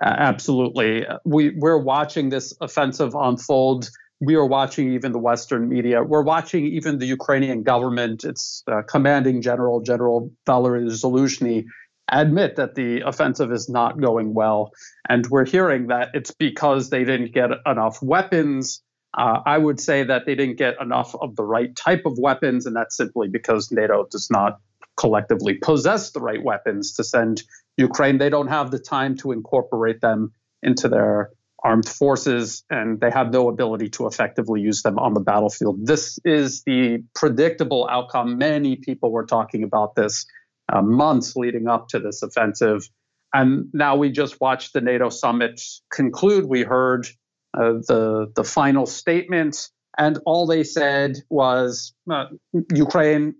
Absolutely, 0.00 1.06
we 1.24 1.50
we're 1.50 1.78
watching 1.78 2.28
this 2.28 2.54
offensive 2.60 3.14
unfold. 3.14 3.90
We 4.20 4.34
are 4.34 4.46
watching 4.46 4.92
even 4.94 5.12
the 5.12 5.18
Western 5.18 5.68
media. 5.68 6.02
We're 6.02 6.22
watching 6.22 6.66
even 6.66 6.98
the 6.98 7.06
Ukrainian 7.06 7.62
government. 7.62 8.24
Its 8.24 8.62
uh, 8.70 8.82
commanding 8.82 9.42
general, 9.42 9.80
General 9.80 10.30
Valery 10.46 10.84
Zaluzhny, 10.86 11.64
admit 12.10 12.56
that 12.56 12.74
the 12.74 13.00
offensive 13.00 13.52
is 13.52 13.68
not 13.68 14.00
going 14.00 14.34
well. 14.34 14.72
And 15.08 15.26
we're 15.26 15.46
hearing 15.46 15.88
that 15.88 16.10
it's 16.14 16.32
because 16.32 16.90
they 16.90 17.04
didn't 17.04 17.32
get 17.32 17.50
enough 17.66 18.02
weapons. 18.02 18.82
Uh, 19.16 19.40
I 19.44 19.58
would 19.58 19.80
say 19.80 20.04
that 20.04 20.26
they 20.26 20.34
didn't 20.34 20.58
get 20.58 20.74
enough 20.80 21.14
of 21.14 21.34
the 21.34 21.44
right 21.44 21.74
type 21.74 22.02
of 22.06 22.18
weapons, 22.18 22.66
and 22.66 22.76
that's 22.76 22.96
simply 22.96 23.28
because 23.28 23.72
NATO 23.72 24.06
does 24.10 24.28
not 24.30 24.60
collectively 24.96 25.54
possess 25.54 26.10
the 26.10 26.20
right 26.20 26.42
weapons 26.42 26.94
to 26.94 27.04
send 27.04 27.42
Ukraine. 27.78 28.18
They 28.18 28.28
don't 28.28 28.48
have 28.48 28.70
the 28.70 28.78
time 28.78 29.16
to 29.18 29.32
incorporate 29.32 30.00
them 30.00 30.32
into 30.62 30.88
their 30.88 31.30
armed 31.64 31.88
forces, 31.88 32.64
and 32.70 33.00
they 33.00 33.10
have 33.10 33.32
no 33.32 33.48
ability 33.48 33.88
to 33.90 34.06
effectively 34.06 34.60
use 34.60 34.82
them 34.82 34.98
on 34.98 35.14
the 35.14 35.20
battlefield. 35.20 35.86
This 35.86 36.18
is 36.24 36.62
the 36.64 37.02
predictable 37.14 37.88
outcome. 37.90 38.38
Many 38.38 38.76
people 38.76 39.10
were 39.10 39.26
talking 39.26 39.64
about 39.64 39.94
this 39.94 40.26
uh, 40.72 40.82
months 40.82 41.34
leading 41.34 41.68
up 41.68 41.88
to 41.88 41.98
this 41.98 42.22
offensive. 42.22 42.88
And 43.32 43.68
now 43.72 43.96
we 43.96 44.10
just 44.10 44.40
watched 44.40 44.72
the 44.72 44.80
NATO 44.80 45.08
summit 45.10 45.60
conclude. 45.92 46.46
We 46.46 46.62
heard 46.62 47.06
uh, 47.54 47.74
the 47.86 48.32
the 48.34 48.44
final 48.44 48.86
statement, 48.86 49.68
and 49.98 50.18
all 50.24 50.46
they 50.46 50.64
said 50.64 51.16
was 51.28 51.94
uh, 52.10 52.26
Ukraine. 52.74 53.34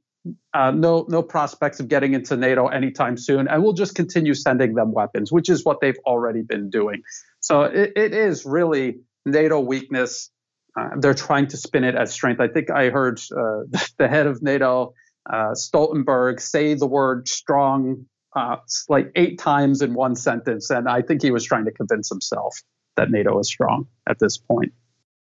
Uh, 0.54 0.70
no, 0.70 1.06
no 1.08 1.22
prospects 1.22 1.80
of 1.80 1.88
getting 1.88 2.14
into 2.14 2.36
NATO 2.36 2.66
anytime 2.68 3.16
soon, 3.16 3.48
and 3.48 3.62
we'll 3.62 3.72
just 3.72 3.94
continue 3.94 4.34
sending 4.34 4.74
them 4.74 4.92
weapons, 4.92 5.30
which 5.30 5.48
is 5.48 5.64
what 5.64 5.80
they've 5.80 5.98
already 6.06 6.42
been 6.42 6.70
doing. 6.70 7.02
So 7.40 7.62
it, 7.62 7.92
it 7.96 8.12
is 8.12 8.44
really 8.44 9.00
NATO 9.24 9.60
weakness. 9.60 10.30
Uh, 10.78 10.90
they're 10.98 11.14
trying 11.14 11.48
to 11.48 11.56
spin 11.56 11.84
it 11.84 11.94
as 11.94 12.12
strength. 12.12 12.40
I 12.40 12.48
think 12.48 12.70
I 12.70 12.90
heard 12.90 13.20
uh, 13.30 13.62
the 13.98 14.08
head 14.08 14.26
of 14.26 14.42
NATO 14.42 14.94
uh, 15.28 15.52
Stoltenberg 15.52 16.40
say 16.40 16.74
the 16.74 16.86
word 16.86 17.28
strong 17.28 18.06
uh, 18.34 18.56
like 18.88 19.10
eight 19.16 19.38
times 19.38 19.82
in 19.82 19.94
one 19.94 20.14
sentence. 20.14 20.70
And 20.70 20.88
I 20.88 21.02
think 21.02 21.22
he 21.22 21.30
was 21.30 21.44
trying 21.44 21.64
to 21.64 21.72
convince 21.72 22.08
himself 22.08 22.56
that 22.96 23.10
NATO 23.10 23.38
is 23.38 23.48
strong 23.48 23.86
at 24.08 24.18
this 24.18 24.38
point. 24.38 24.72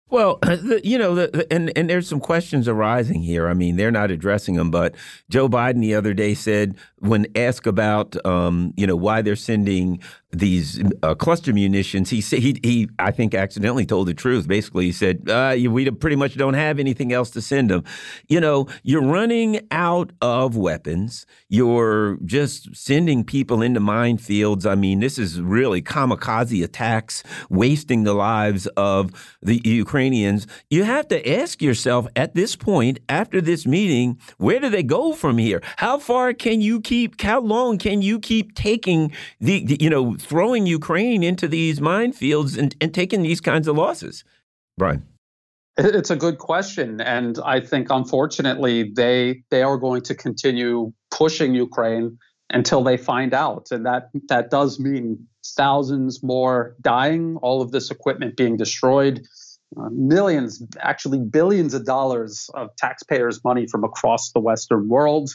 Well, 0.09 0.39
you 0.83 0.97
know, 0.97 1.15
the, 1.15 1.47
and 1.51 1.71
and 1.75 1.89
there's 1.89 2.07
some 2.07 2.19
questions 2.19 2.67
arising 2.67 3.21
here. 3.21 3.47
I 3.47 3.53
mean, 3.53 3.77
they're 3.77 3.91
not 3.91 4.11
addressing 4.11 4.55
them, 4.55 4.69
but 4.69 4.95
Joe 5.29 5.49
Biden 5.49 5.81
the 5.81 5.95
other 5.95 6.13
day 6.13 6.33
said, 6.33 6.75
when 6.99 7.25
asked 7.35 7.67
about, 7.67 8.15
um, 8.25 8.73
you 8.77 8.85
know, 8.85 8.95
why 8.95 9.21
they're 9.21 9.35
sending 9.35 10.01
these 10.33 10.83
uh, 11.03 11.13
cluster 11.15 11.53
munitions, 11.53 12.09
he 12.09 12.19
he, 12.19 12.59
he 12.63 12.89
I 12.99 13.11
think 13.11 13.35
accidentally 13.35 13.85
told 13.85 14.07
the 14.07 14.13
truth. 14.13 14.47
Basically, 14.47 14.85
he 14.85 14.91
said 14.91 15.29
uh, 15.29 15.55
we 15.69 15.89
pretty 15.91 16.15
much 16.15 16.35
don't 16.35 16.55
have 16.55 16.79
anything 16.79 17.13
else 17.13 17.29
to 17.31 17.41
send 17.41 17.69
them. 17.69 17.83
You 18.27 18.39
know, 18.41 18.67
you're 18.81 19.03
running 19.03 19.61
out 19.71 20.11
of 20.21 20.57
weapons. 20.57 21.25
You're 21.49 22.17
just 22.25 22.75
sending 22.75 23.23
people 23.23 23.61
into 23.61 23.79
minefields. 23.79 24.69
I 24.69 24.75
mean, 24.75 24.99
this 24.99 25.19
is 25.19 25.39
really 25.39 25.81
kamikaze 25.81 26.63
attacks, 26.63 27.23
wasting 27.49 28.03
the 28.03 28.13
lives 28.13 28.65
of 28.75 29.11
the 29.41 29.61
Ukrainians. 29.63 30.47
You 30.69 30.83
have 30.83 31.07
to 31.09 31.29
ask 31.29 31.61
yourself 31.61 32.07
at 32.15 32.33
this 32.33 32.55
point, 32.55 32.99
after 33.07 33.39
this 33.39 33.67
meeting, 33.67 34.19
where 34.37 34.59
do 34.59 34.69
they 34.69 34.83
go 34.83 35.13
from 35.13 35.37
here? 35.37 35.61
How 35.77 35.99
far 35.99 36.33
can 36.33 36.61
you 36.61 36.81
keep? 36.81 37.21
How 37.21 37.39
long 37.39 37.77
can 37.77 38.01
you 38.01 38.19
keep 38.19 38.55
taking 38.55 39.11
the, 39.39 39.63
the 39.65 39.77
you 39.79 39.89
know? 39.89 40.17
Throwing 40.23 40.65
Ukraine 40.65 41.23
into 41.23 41.47
these 41.47 41.79
minefields 41.79 42.57
and, 42.57 42.75
and 42.81 42.93
taking 42.93 43.21
these 43.21 43.41
kinds 43.41 43.67
of 43.67 43.75
losses? 43.77 44.23
Brian. 44.77 45.05
It's 45.75 46.11
a 46.11 46.15
good 46.15 46.37
question, 46.37 47.01
and 47.01 47.39
I 47.43 47.59
think 47.59 47.87
unfortunately 47.89 48.91
they 48.95 49.43
they 49.49 49.63
are 49.63 49.77
going 49.77 50.03
to 50.03 50.13
continue 50.13 50.93
pushing 51.09 51.55
Ukraine 51.55 52.19
until 52.51 52.83
they 52.83 52.95
find 52.95 53.33
out, 53.33 53.69
and 53.71 53.83
that 53.87 54.09
that 54.29 54.51
does 54.51 54.79
mean 54.79 55.27
thousands 55.57 56.21
more 56.21 56.75
dying, 56.81 57.37
all 57.37 57.61
of 57.61 57.71
this 57.71 57.89
equipment 57.89 58.37
being 58.37 58.55
destroyed, 58.55 59.25
uh, 59.77 59.89
millions, 59.91 60.61
actually 60.79 61.19
billions 61.19 61.73
of 61.73 61.85
dollars 61.85 62.49
of 62.53 62.69
taxpayers' 62.77 63.43
money 63.43 63.65
from 63.65 63.83
across 63.83 64.31
the 64.31 64.39
Western 64.39 64.87
world 64.87 65.31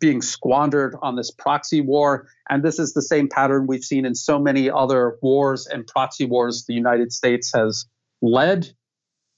being 0.00 0.22
squandered 0.22 0.96
on 1.02 1.16
this 1.16 1.30
proxy 1.30 1.80
war. 1.80 2.28
And 2.48 2.64
this 2.64 2.78
is 2.78 2.92
the 2.92 3.02
same 3.02 3.28
pattern 3.28 3.66
we've 3.66 3.84
seen 3.84 4.04
in 4.04 4.14
so 4.14 4.38
many 4.38 4.70
other 4.70 5.16
wars 5.22 5.66
and 5.66 5.86
proxy 5.86 6.24
wars 6.24 6.64
the 6.66 6.74
United 6.74 7.12
States 7.12 7.52
has 7.54 7.86
led. 8.22 8.68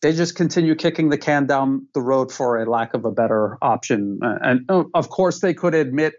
They 0.01 0.13
just 0.13 0.37
continue 0.37 0.75
kicking 0.75 1.09
the 1.09 1.19
can 1.19 1.47
down 1.47 1.87
the 1.93 2.01
road 2.01 2.33
for 2.33 2.63
a 2.63 2.71
lack 2.71 2.95
of 2.95 3.05
a 3.05 3.11
better 3.11 3.59
option. 3.61 4.21
Uh, 4.23 4.39
and 4.43 4.61
oh, 4.69 4.89
of 4.95 5.09
course, 5.09 5.41
they 5.41 5.55
could 5.55 5.75
admit 5.75 6.15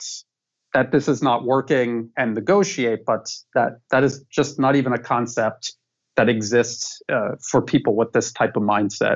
that 0.73 0.91
this 0.91 1.07
is 1.07 1.23
not 1.23 1.45
working 1.45 2.09
and 2.17 2.35
negotiate, 2.35 3.05
but 3.05 3.27
that 3.55 3.79
that 3.89 4.03
is 4.03 4.23
just 4.29 4.59
not 4.59 4.75
even 4.75 4.93
a 4.93 4.99
concept 4.99 5.73
that 6.17 6.27
exists 6.27 7.01
uh, 7.11 7.35
for 7.41 7.61
people 7.61 7.95
with 7.95 8.11
this 8.11 8.31
type 8.33 8.57
of 8.57 8.63
mindset. 8.63 9.15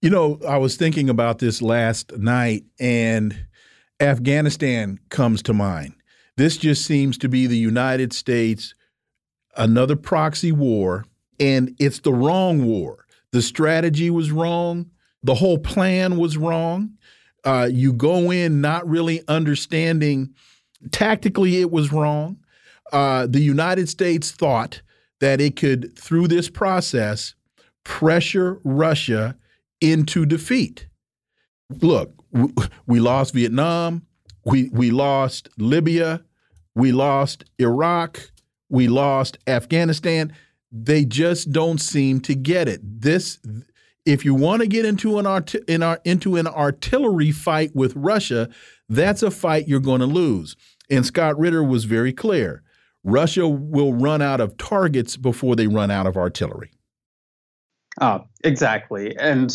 You 0.00 0.08
know, 0.08 0.38
I 0.48 0.56
was 0.56 0.76
thinking 0.76 1.10
about 1.10 1.40
this 1.40 1.60
last 1.60 2.16
night, 2.16 2.64
and 2.78 3.46
Afghanistan 4.00 4.98
comes 5.10 5.42
to 5.42 5.52
mind. 5.52 5.94
This 6.36 6.56
just 6.56 6.86
seems 6.86 7.18
to 7.18 7.28
be 7.28 7.46
the 7.46 7.58
United 7.58 8.12
States, 8.12 8.74
another 9.56 9.96
proxy 9.96 10.52
war, 10.52 11.04
and 11.38 11.74
it's 11.78 12.00
the 12.00 12.12
wrong 12.12 12.64
war. 12.64 13.04
The 13.32 13.42
strategy 13.42 14.10
was 14.10 14.30
wrong, 14.30 14.90
the 15.22 15.34
whole 15.34 15.58
plan 15.58 16.16
was 16.16 16.36
wrong. 16.36 16.96
Uh, 17.44 17.68
you 17.70 17.92
go 17.92 18.30
in 18.30 18.60
not 18.60 18.88
really 18.88 19.22
understanding 19.28 20.34
tactically, 20.90 21.60
it 21.60 21.70
was 21.70 21.92
wrong. 21.92 22.38
Uh, 22.92 23.26
the 23.26 23.40
United 23.40 23.88
States 23.88 24.30
thought 24.30 24.82
that 25.20 25.40
it 25.40 25.56
could, 25.56 25.96
through 25.98 26.28
this 26.28 26.48
process, 26.48 27.34
pressure 27.84 28.60
Russia 28.64 29.36
into 29.80 30.26
defeat. 30.26 30.86
Look, 31.80 32.19
we 32.86 33.00
lost 33.00 33.34
Vietnam. 33.34 34.06
We 34.44 34.70
we 34.70 34.90
lost 34.90 35.48
Libya. 35.58 36.22
we 36.74 36.92
lost 36.92 37.44
Iraq, 37.58 38.30
we 38.68 38.88
lost 38.88 39.38
Afghanistan. 39.46 40.32
They 40.72 41.04
just 41.04 41.50
don't 41.50 41.80
seem 41.80 42.20
to 42.20 42.34
get 42.34 42.68
it. 42.68 42.80
This 42.82 43.38
if 44.06 44.24
you 44.24 44.34
want 44.34 44.62
to 44.62 44.68
get 44.68 44.84
into 44.84 45.18
an 45.18 45.26
art 45.26 45.54
in 45.54 45.82
our 45.82 46.00
into 46.04 46.36
an 46.36 46.46
artillery 46.46 47.32
fight 47.32 47.74
with 47.74 47.94
Russia, 47.96 48.48
that's 48.88 49.22
a 49.22 49.30
fight 49.30 49.68
you're 49.68 49.80
going 49.80 50.00
to 50.00 50.06
lose. 50.06 50.56
And 50.88 51.04
Scott 51.04 51.38
Ritter 51.38 51.62
was 51.62 51.84
very 51.84 52.12
clear. 52.12 52.62
Russia 53.04 53.48
will 53.48 53.92
run 53.94 54.20
out 54.22 54.40
of 54.40 54.56
targets 54.56 55.16
before 55.16 55.56
they 55.56 55.66
run 55.66 55.90
out 55.90 56.06
of 56.06 56.16
artillery. 56.16 56.70
Uh, 58.00 58.20
exactly. 58.44 59.16
And 59.16 59.54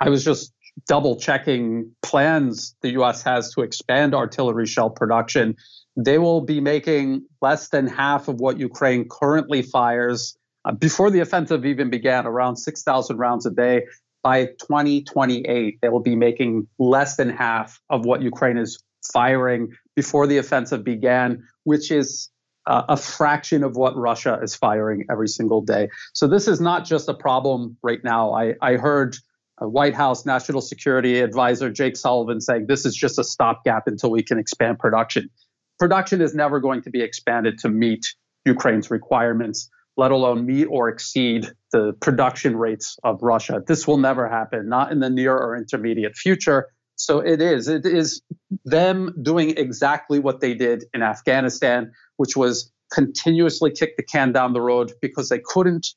I 0.00 0.08
was 0.08 0.24
just 0.24 0.52
double 0.86 1.16
checking 1.16 1.90
plans 2.02 2.74
the 2.82 2.90
U.S. 2.92 3.22
has 3.22 3.52
to 3.54 3.62
expand 3.62 4.14
artillery 4.14 4.66
shell 4.66 4.90
production. 4.90 5.56
They 5.96 6.18
will 6.18 6.40
be 6.40 6.60
making 6.60 7.26
less 7.40 7.68
than 7.68 7.86
half 7.86 8.28
of 8.28 8.40
what 8.40 8.58
Ukraine 8.58 9.08
currently 9.08 9.62
fires. 9.62 10.36
Uh, 10.64 10.72
before 10.72 11.10
the 11.10 11.20
offensive 11.20 11.64
even 11.64 11.90
began, 11.90 12.26
around 12.26 12.56
6,000 12.56 13.16
rounds 13.16 13.46
a 13.46 13.50
day. 13.50 13.84
By 14.22 14.46
2028, 14.46 15.78
they 15.82 15.88
will 15.90 16.00
be 16.00 16.16
making 16.16 16.66
less 16.78 17.16
than 17.16 17.28
half 17.28 17.78
of 17.90 18.06
what 18.06 18.22
Ukraine 18.22 18.56
is 18.56 18.82
firing 19.12 19.68
before 19.94 20.26
the 20.26 20.38
offensive 20.38 20.82
began, 20.82 21.42
which 21.64 21.90
is 21.90 22.30
uh, 22.66 22.84
a 22.88 22.96
fraction 22.96 23.62
of 23.62 23.76
what 23.76 23.94
Russia 23.96 24.38
is 24.42 24.54
firing 24.54 25.04
every 25.10 25.28
single 25.28 25.60
day. 25.60 25.88
So 26.14 26.26
this 26.26 26.48
is 26.48 26.60
not 26.60 26.86
just 26.86 27.08
a 27.08 27.14
problem 27.14 27.76
right 27.82 28.02
now. 28.02 28.32
I, 28.32 28.54
I 28.62 28.76
heard 28.76 29.16
White 29.58 29.94
House 29.94 30.26
National 30.26 30.60
Security 30.60 31.20
Advisor 31.20 31.70
Jake 31.70 31.96
Sullivan 31.96 32.40
saying 32.40 32.66
this 32.66 32.84
is 32.84 32.94
just 32.94 33.18
a 33.18 33.24
stopgap 33.24 33.86
until 33.86 34.10
we 34.10 34.22
can 34.22 34.38
expand 34.38 34.78
production. 34.78 35.30
Production 35.78 36.20
is 36.20 36.34
never 36.34 36.60
going 36.60 36.82
to 36.82 36.90
be 36.90 37.02
expanded 37.02 37.58
to 37.60 37.68
meet 37.68 38.04
Ukraine's 38.44 38.90
requirements, 38.90 39.70
let 39.96 40.10
alone 40.10 40.46
meet 40.46 40.66
or 40.66 40.88
exceed 40.88 41.46
the 41.72 41.92
production 42.00 42.56
rates 42.56 42.96
of 43.04 43.22
Russia. 43.22 43.62
This 43.66 43.86
will 43.86 43.98
never 43.98 44.28
happen, 44.28 44.68
not 44.68 44.92
in 44.92 45.00
the 45.00 45.10
near 45.10 45.36
or 45.36 45.56
intermediate 45.56 46.16
future. 46.16 46.68
So 46.96 47.20
it 47.20 47.40
is. 47.40 47.68
It 47.68 47.86
is 47.86 48.22
them 48.64 49.14
doing 49.20 49.56
exactly 49.56 50.18
what 50.18 50.40
they 50.40 50.54
did 50.54 50.84
in 50.92 51.02
Afghanistan, 51.02 51.92
which 52.16 52.36
was 52.36 52.72
continuously 52.92 53.72
kick 53.72 53.96
the 53.96 54.04
can 54.04 54.32
down 54.32 54.52
the 54.52 54.60
road 54.60 54.92
because 55.00 55.28
they 55.28 55.40
couldn't 55.44 55.88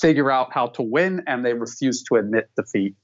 figure 0.00 0.30
out 0.30 0.52
how 0.52 0.68
to 0.68 0.82
win 0.82 1.22
and 1.26 1.44
they 1.44 1.54
refused 1.54 2.06
to 2.08 2.16
admit 2.16 2.48
defeat. 2.56 2.94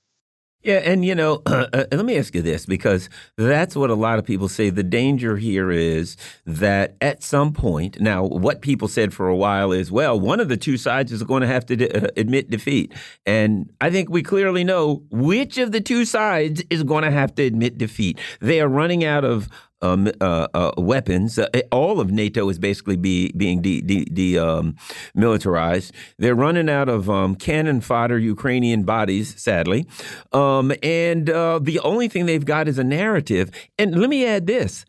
Yeah, 0.62 0.76
and 0.76 1.04
you 1.04 1.14
know, 1.14 1.42
uh, 1.46 1.66
uh, 1.72 1.84
let 1.90 2.04
me 2.04 2.16
ask 2.16 2.34
you 2.34 2.42
this 2.42 2.66
because 2.66 3.08
that's 3.36 3.74
what 3.74 3.90
a 3.90 3.94
lot 3.94 4.18
of 4.18 4.24
people 4.24 4.48
say. 4.48 4.70
The 4.70 4.82
danger 4.82 5.36
here 5.36 5.70
is 5.70 6.16
that 6.46 6.96
at 7.00 7.22
some 7.22 7.52
point, 7.52 8.00
now, 8.00 8.24
what 8.24 8.62
people 8.62 8.88
said 8.88 9.12
for 9.12 9.28
a 9.28 9.36
while 9.36 9.72
is, 9.72 9.90
well, 9.90 10.18
one 10.18 10.40
of 10.40 10.48
the 10.48 10.56
two 10.56 10.76
sides 10.76 11.10
is 11.10 11.22
going 11.22 11.42
to 11.42 11.48
have 11.48 11.66
to 11.66 11.90
uh, 11.90 12.08
admit 12.16 12.50
defeat. 12.50 12.92
And 13.26 13.70
I 13.80 13.90
think 13.90 14.08
we 14.08 14.22
clearly 14.22 14.62
know 14.62 15.02
which 15.10 15.58
of 15.58 15.72
the 15.72 15.80
two 15.80 16.04
sides 16.04 16.62
is 16.70 16.82
going 16.84 17.02
to 17.04 17.10
have 17.10 17.34
to 17.36 17.42
admit 17.42 17.78
defeat. 17.78 18.18
They 18.40 18.60
are 18.60 18.68
running 18.68 19.04
out 19.04 19.24
of 19.24 19.48
um, 19.83 20.11
uh, 20.20 20.49
uh, 20.55 20.72
weapons. 20.78 21.39
Uh, 21.39 21.49
all 21.70 22.01
of 22.01 22.11
NATO 22.11 22.49
is 22.49 22.59
basically 22.59 22.97
be, 22.97 23.33
being 23.37 23.61
de, 23.61 23.80
de, 23.80 24.05
de 24.05 24.39
um, 24.39 24.76
militarized. 25.14 25.93
They're 26.18 26.35
running 26.35 26.70
out 26.70 26.89
of 26.89 27.11
um, 27.11 27.35
cannon 27.35 27.80
fodder 27.80 28.18
Ukrainian 28.18 28.85
bodies, 28.85 29.41
sadly. 29.41 29.87
Um, 30.33 30.72
and 30.83 31.26
the 31.26 31.80
only 31.83 32.09
thing 32.09 32.26
they've 32.26 32.45
got 32.45 32.68
is 32.68 32.78
a 32.78 32.85
narrative. 32.85 33.51
And 33.78 33.99
let 34.01 34.09
me 34.09 34.26
add 34.26 34.47
this 34.47 34.85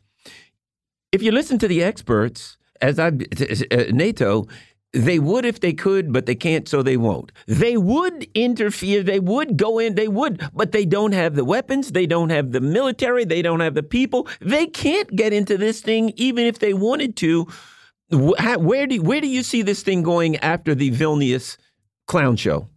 if 1.12 1.22
you 1.22 1.32
listen 1.32 1.60
to 1.60 1.68
the 1.68 1.84
experts, 1.84 2.58
as 2.82 3.00
I 3.00 3.12
NATO, 3.92 4.48
they 4.94 5.18
would 5.18 5.44
if 5.44 5.60
they 5.60 5.74
could, 5.74 6.14
but 6.14 6.28
they 6.28 6.36
can't, 6.36 6.70
so 6.70 6.84
they 6.84 6.98
won't. 6.98 7.32
They 7.48 7.78
would 7.78 8.28
interfere, 8.36 9.02
they 9.02 9.20
would 9.20 9.58
go 9.58 9.80
in, 9.80 9.96
they 9.96 10.08
would, 10.08 10.48
but 10.54 10.72
they 10.72 10.86
don't 10.86 11.14
have 11.14 11.36
the 11.36 11.44
weapons, 11.44 11.92
they 11.92 12.06
don't 12.06 12.30
have 12.30 12.52
the 12.52 12.62
military, 12.62 13.26
they 13.26 13.42
don't 13.42 13.60
have 13.60 13.74
the 13.74 13.84
people. 13.84 14.28
They 14.40 14.68
can't 14.68 15.14
get 15.16 15.34
into 15.34 15.58
this 15.58 15.82
thing 15.82 16.14
even 16.16 16.46
if 16.46 16.60
they 16.60 16.74
wanted 16.74 17.16
to. 17.18 17.48
Where 18.12 18.86
do 18.86 19.02
where 19.02 19.22
do 19.22 19.28
you 19.28 19.42
see 19.42 19.64
this 19.64 19.82
thing 19.82 20.04
going 20.04 20.38
after 20.38 20.76
the 20.76 20.92
Vilnius 20.92 21.58
clown 22.06 22.36
show? 22.36 22.70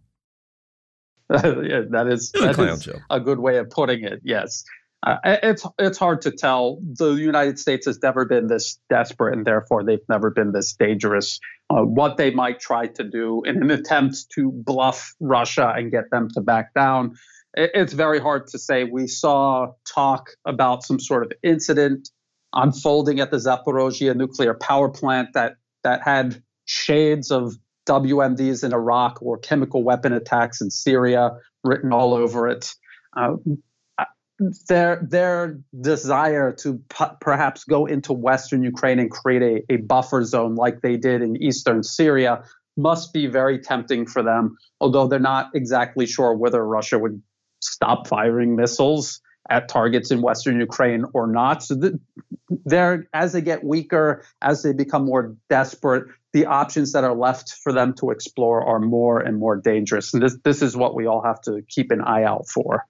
yeah, 1.29 1.81
that 1.89 2.07
is, 2.07 2.31
that 2.31 2.57
is 2.57 2.89
a 3.09 3.19
good 3.19 3.39
way 3.39 3.57
of 3.57 3.69
putting 3.69 4.03
it. 4.03 4.21
Yes. 4.23 4.63
Uh, 5.05 5.17
it's 5.23 5.65
it's 5.77 5.97
hard 5.97 6.21
to 6.23 6.31
tell. 6.31 6.79
The 6.81 7.11
United 7.11 7.59
States 7.59 7.85
has 7.85 7.99
never 8.01 8.25
been 8.25 8.47
this 8.47 8.79
desperate, 8.89 9.37
and 9.37 9.45
therefore 9.45 9.83
they've 9.83 9.99
never 10.09 10.31
been 10.31 10.53
this 10.53 10.73
dangerous. 10.73 11.39
Uh, 11.69 11.81
what 11.81 12.15
they 12.15 12.31
might 12.31 12.59
try 12.61 12.87
to 12.87 13.03
do 13.03 13.41
in 13.43 13.61
an 13.61 13.69
attempt 13.69 14.29
to 14.33 14.51
bluff 14.53 15.13
Russia 15.19 15.73
and 15.75 15.91
get 15.91 16.09
them 16.11 16.29
to 16.33 16.39
back 16.39 16.73
down, 16.73 17.13
it, 17.55 17.71
it's 17.73 17.93
very 17.93 18.19
hard 18.19 18.47
to 18.47 18.57
say. 18.57 18.85
We 18.85 19.07
saw 19.07 19.73
talk 19.85 20.29
about 20.45 20.83
some 20.83 20.99
sort 20.99 21.23
of 21.23 21.33
incident 21.43 22.09
unfolding 22.53 23.19
at 23.19 23.31
the 23.31 23.37
Zaporozhye 23.37 24.15
nuclear 24.15 24.53
power 24.53 24.89
plant 24.89 25.29
that 25.33 25.55
that 25.83 26.01
had 26.03 26.41
shades 26.65 27.31
of 27.31 27.55
WMDs 27.87 28.63
in 28.63 28.73
Iraq 28.73 29.21
or 29.21 29.37
chemical 29.37 29.83
weapon 29.83 30.13
attacks 30.13 30.61
in 30.61 30.69
Syria 30.69 31.31
written 31.63 31.93
all 31.93 32.13
over 32.13 32.47
it. 32.47 32.73
Uh, 33.15 33.35
their 34.67 35.05
their 35.07 35.59
desire 35.81 36.51
to 36.51 36.81
perhaps 37.19 37.63
go 37.63 37.85
into 37.85 38.13
western 38.13 38.63
Ukraine 38.63 38.99
and 38.99 39.09
create 39.09 39.41
a, 39.41 39.73
a 39.73 39.77
buffer 39.77 40.23
zone 40.23 40.55
like 40.55 40.81
they 40.81 40.97
did 40.97 41.21
in 41.21 41.41
eastern 41.41 41.83
Syria 41.83 42.43
must 42.77 43.11
be 43.11 43.25
very 43.25 43.59
tempting 43.59 44.05
for 44.05 44.21
them, 44.21 44.57
although 44.79 45.07
they're 45.07 45.19
not 45.19 45.49
exactly 45.55 46.05
sure 46.05 46.35
whether 46.35 46.63
Russia 46.63 46.99
would 46.99 47.21
stop 47.61 48.07
firing 48.07 48.55
missiles 48.55 49.19
at 49.49 49.67
targets 49.67 50.11
in 50.11 50.21
western 50.21 50.59
Ukraine 50.59 51.05
or 51.13 51.25
not. 51.25 51.63
So 51.63 51.75
the, 51.75 51.99
they're 52.65 53.07
as 53.13 53.33
they 53.33 53.41
get 53.41 53.63
weaker, 53.63 54.23
as 54.41 54.61
they 54.61 54.73
become 54.73 55.05
more 55.05 55.35
desperate, 55.49 56.05
the 56.33 56.45
options 56.45 56.91
that 56.91 57.03
are 57.03 57.15
left 57.15 57.55
for 57.63 57.73
them 57.73 57.95
to 57.95 58.11
explore 58.11 58.63
are 58.63 58.79
more 58.79 59.19
and 59.19 59.39
more 59.39 59.55
dangerous. 59.55 60.13
And 60.13 60.21
this 60.21 60.37
this 60.43 60.61
is 60.61 60.77
what 60.77 60.93
we 60.93 61.07
all 61.07 61.23
have 61.23 61.41
to 61.41 61.63
keep 61.67 61.91
an 61.91 62.01
eye 62.01 62.23
out 62.23 62.47
for. 62.47 62.85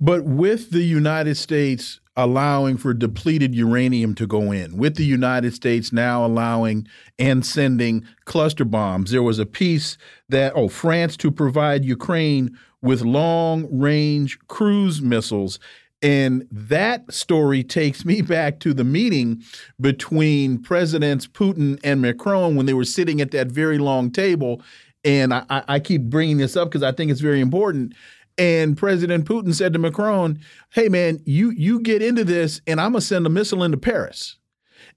But 0.00 0.24
with 0.24 0.70
the 0.70 0.82
United 0.82 1.36
States 1.36 2.00
allowing 2.16 2.76
for 2.76 2.94
depleted 2.94 3.54
uranium 3.54 4.14
to 4.16 4.26
go 4.26 4.52
in, 4.52 4.76
with 4.76 4.96
the 4.96 5.04
United 5.04 5.54
States 5.54 5.92
now 5.92 6.24
allowing 6.24 6.86
and 7.18 7.44
sending 7.44 8.04
cluster 8.24 8.64
bombs, 8.64 9.10
there 9.10 9.22
was 9.22 9.38
a 9.38 9.46
piece 9.46 9.98
that, 10.28 10.52
oh, 10.54 10.68
France 10.68 11.16
to 11.18 11.30
provide 11.30 11.84
Ukraine 11.84 12.56
with 12.80 13.02
long 13.02 13.66
range 13.76 14.38
cruise 14.46 15.02
missiles. 15.02 15.58
And 16.00 16.46
that 16.52 17.12
story 17.12 17.64
takes 17.64 18.04
me 18.04 18.22
back 18.22 18.60
to 18.60 18.72
the 18.72 18.84
meeting 18.84 19.42
between 19.80 20.62
Presidents 20.62 21.26
Putin 21.26 21.80
and 21.82 22.00
Macron 22.00 22.54
when 22.54 22.66
they 22.66 22.74
were 22.74 22.84
sitting 22.84 23.20
at 23.20 23.32
that 23.32 23.48
very 23.48 23.78
long 23.78 24.12
table. 24.12 24.62
And 25.04 25.34
I, 25.34 25.44
I 25.48 25.80
keep 25.80 26.02
bringing 26.02 26.36
this 26.36 26.56
up 26.56 26.68
because 26.68 26.84
I 26.84 26.92
think 26.92 27.10
it's 27.10 27.20
very 27.20 27.40
important 27.40 27.94
and 28.38 28.76
President 28.76 29.26
Putin 29.26 29.54
said 29.54 29.72
to 29.72 29.78
Macron, 29.78 30.38
"Hey 30.70 30.88
man, 30.88 31.20
you 31.26 31.50
you 31.50 31.80
get 31.80 32.02
into 32.02 32.24
this, 32.24 32.60
and 32.66 32.80
I'm 32.80 32.92
gonna 32.92 33.00
send 33.00 33.26
a 33.26 33.30
missile 33.30 33.64
into 33.64 33.76
Paris." 33.76 34.36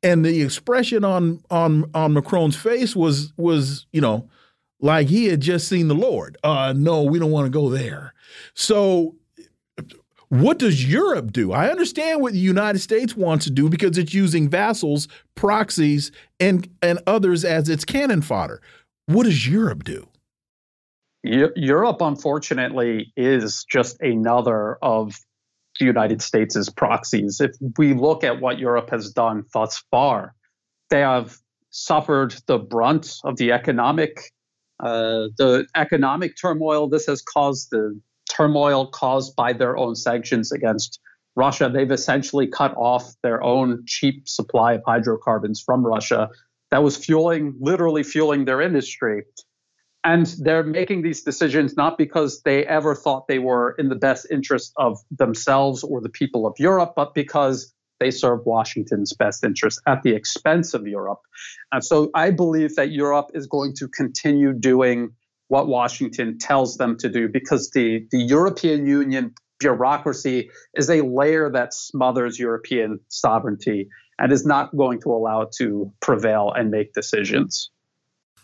And 0.04 0.24
the 0.24 0.42
expression 0.42 1.04
on 1.04 1.42
on 1.50 1.90
on 1.94 2.14
Macron's 2.14 2.56
face 2.56 2.96
was 2.96 3.34
was 3.38 3.88
you 3.92 4.02
know 4.02 4.30
like 4.80 5.08
he 5.08 5.26
had 5.26 5.42
just 5.42 5.68
seen 5.68 5.88
the 5.88 5.96
Lord. 5.96 6.38
Uh, 6.44 6.74
no, 6.76 7.04
we 7.04 7.20
don't 7.20 7.32
want 7.32 7.46
to 7.46 7.52
go 7.52 7.70
there. 7.70 8.14
So 8.54 9.16
what 10.30 10.60
does 10.60 10.90
Europe 10.90 11.34
do? 11.34 11.52
I 11.52 11.70
understand 11.70 12.22
what 12.22 12.32
the 12.32 12.40
United 12.40 12.80
States 12.80 13.18
wants 13.18 13.44
to 13.46 13.52
do 13.52 13.68
because 13.68 13.98
it's 13.98 14.14
using 14.14 14.48
vassals, 14.48 15.10
proxies, 15.36 16.12
and 16.40 16.70
and 16.82 17.00
others 17.06 17.44
as 17.44 17.68
its 17.68 17.84
cannon 17.84 18.22
fodder. 18.22 18.62
What 19.08 19.24
does 19.24 19.46
Europe 19.46 19.84
do? 19.84 20.08
Europe, 21.24 22.02
unfortunately, 22.02 23.14
is 23.16 23.66
just 23.70 24.02
another 24.02 24.78
of 24.82 25.16
the 25.80 25.86
United 25.86 26.22
States' 26.22 26.70
proxies. 26.70 27.40
If 27.40 27.56
we 27.78 27.94
look 27.94 28.24
at 28.24 28.42
what 28.42 28.60
Europe 28.60 28.90
has 28.90 29.12
done 29.12 29.46
thus 29.54 29.84
far, 29.92 30.34
they 30.90 31.02
have 31.02 31.38
suffered 31.70 32.36
the 32.48 32.58
brunt 32.58 33.16
of 33.24 33.38
the 33.38 33.52
economic 33.52 34.32
uh, 34.82 35.30
the 35.38 35.68
economic 35.76 36.34
turmoil 36.42 36.90
this 36.90 37.06
has 37.06 37.22
caused, 37.22 37.70
the 37.70 38.00
turmoil 38.30 38.88
caused 38.88 39.36
by 39.36 39.54
their 39.54 39.78
own 39.78 39.96
sanctions 39.96 40.52
against 40.52 41.00
Russia. 41.36 41.70
They've 41.72 41.92
essentially 41.92 42.48
cut 42.48 42.74
off 42.76 43.14
their 43.22 43.44
own 43.44 43.84
cheap 43.86 44.28
supply 44.28 44.74
of 44.74 44.82
hydrocarbons 44.86 45.62
from 45.62 45.86
Russia 45.86 46.30
that 46.72 46.82
was 46.82 46.98
fueling, 46.98 47.54
literally 47.60 48.02
fueling 48.02 48.46
their 48.46 48.60
industry. 48.60 49.24
And 50.04 50.26
they're 50.40 50.64
making 50.64 51.04
these 51.04 51.24
decisions 51.24 51.78
not 51.78 51.98
because 51.98 52.42
they 52.42 52.66
ever 52.66 52.96
thought 52.96 53.28
they 53.28 53.40
were 53.40 53.76
in 53.78 53.90
the 53.90 53.96
best 53.96 54.26
interest 54.32 54.74
of 54.78 54.98
themselves 55.12 55.84
or 55.84 56.02
the 56.02 56.10
people 56.10 56.48
of 56.48 56.56
Europe, 56.58 56.94
but 56.96 57.14
because 57.14 57.74
they 58.00 58.10
serve 58.10 58.40
Washington's 58.46 59.14
best 59.14 59.44
interest 59.44 59.80
at 59.86 60.02
the 60.02 60.16
expense 60.16 60.74
of 60.74 60.88
Europe. 60.88 61.20
And 61.72 61.86
so 61.86 62.10
I 62.16 62.32
believe 62.32 62.76
that 62.78 62.92
Europe 62.92 63.30
is 63.36 63.46
going 63.46 63.76
to 63.76 63.88
continue 63.88 64.54
doing 64.54 65.12
what 65.50 65.68
Washington 65.68 66.40
tells 66.40 66.78
them 66.78 66.98
to 66.98 67.10
do 67.10 67.28
because 67.28 67.70
the, 67.72 68.08
the 68.10 68.18
European 68.18 68.88
Union 68.88 69.36
bureaucracy 69.60 70.50
is 70.74 70.90
a 70.90 71.02
layer 71.02 71.52
that 71.52 71.74
smothers 71.74 72.40
European 72.40 73.00
sovereignty 73.10 73.88
and 74.18 74.32
is 74.32 74.46
not 74.46 74.76
going 74.76 75.00
to 75.02 75.10
allow 75.10 75.42
it 75.42 75.52
to 75.60 75.94
prevail 76.00 76.52
and 76.56 76.72
make 76.72 76.94
decisions. 76.94 77.70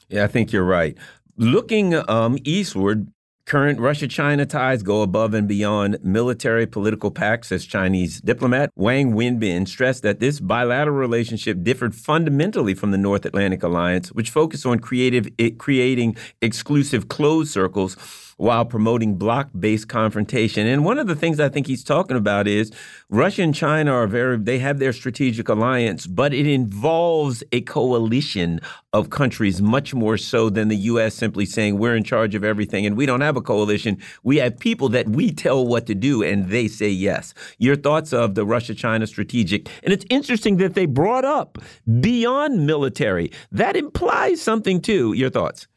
Yeah, 0.10 0.24
I 0.24 0.28
think 0.28 0.54
you're 0.54 0.64
right. 0.64 0.98
Looking 1.40 1.94
um, 2.10 2.40
eastward, 2.46 3.12
Current 3.46 3.80
Russia 3.80 4.08
China 4.08 4.44
ties 4.44 4.82
go 4.82 5.04
above 5.04 5.36
and 5.36 5.48
beyond 5.48 6.00
military 6.04 6.66
political 6.66 7.12
pacts, 7.12 7.52
as 7.52 7.64
Chinese 7.64 8.20
diplomat 8.22 8.72
Wang 8.76 9.14
Wenbin 9.14 9.68
stressed 9.68 10.02
that 10.02 10.20
this 10.20 10.40
bilateral 10.40 10.98
relationship 10.98 11.62
differed 11.62 11.94
fundamentally 11.94 12.74
from 12.74 12.90
the 12.90 12.98
North 12.98 13.24
Atlantic 13.24 13.62
Alliance, 13.62 14.10
which 14.10 14.32
focused 14.32 14.66
on 14.66 14.80
creative, 14.80 15.30
creating 15.60 16.18
exclusive 16.42 17.08
closed 17.08 17.52
circles 17.52 17.96
while 18.38 18.66
promoting 18.66 19.16
bloc 19.16 19.50
based 19.60 19.90
confrontation. 19.90 20.68
And 20.68 20.86
one 20.86 21.00
of 21.00 21.08
the 21.08 21.16
things 21.16 21.40
I 21.40 21.50
think 21.50 21.68
he's 21.68 21.84
talking 21.84 22.16
about 22.16 22.48
is 22.48 22.72
Russia 23.10 23.42
and 23.42 23.54
China 23.54 23.92
are 23.92 24.08
very, 24.08 24.38
they 24.38 24.60
have 24.60 24.80
their 24.80 24.94
strategic 24.94 25.50
alliance, 25.50 26.08
but 26.08 26.34
it 26.34 26.48
involves 26.48 27.44
a 27.52 27.62
coalition 27.62 28.62
of 28.94 29.10
countries 29.10 29.62
much 29.62 29.94
more 29.94 30.18
so 30.18 30.50
than 30.50 30.68
the 30.68 30.76
U.S. 30.76 31.14
simply 31.14 31.46
saying 31.46 31.78
we're 31.78 31.96
in 31.96 32.04
charge 32.04 32.36
of 32.36 32.44
everything. 32.44 32.86
And 32.86 32.96
we 32.96 33.06
don't 33.06 33.22
have 33.22 33.38
a 33.38 33.42
coalition. 33.42 33.98
We 34.24 34.38
have 34.38 34.58
people 34.58 34.90
that 34.90 35.10
we 35.10 35.32
tell 35.32 35.66
what 35.66 35.86
to 35.88 35.96
do 35.96 36.24
and 36.24 36.50
they 36.50 36.68
say 36.68 36.90
yes. 36.90 37.34
Your 37.58 37.76
thoughts 37.76 38.14
of 38.14 38.36
the 38.36 38.46
Russia 38.46 38.74
China 38.76 39.08
strategic. 39.08 39.70
And 39.84 39.94
it's 39.94 40.06
interesting 40.10 40.58
that 40.58 40.76
they 40.76 40.86
brought 40.86 41.26
up 41.26 41.58
beyond 42.00 42.66
military. 42.66 43.32
That 43.52 43.76
implies 43.76 44.42
something 44.42 44.82
too. 44.82 45.14
Your 45.14 45.30
thoughts? 45.30 45.68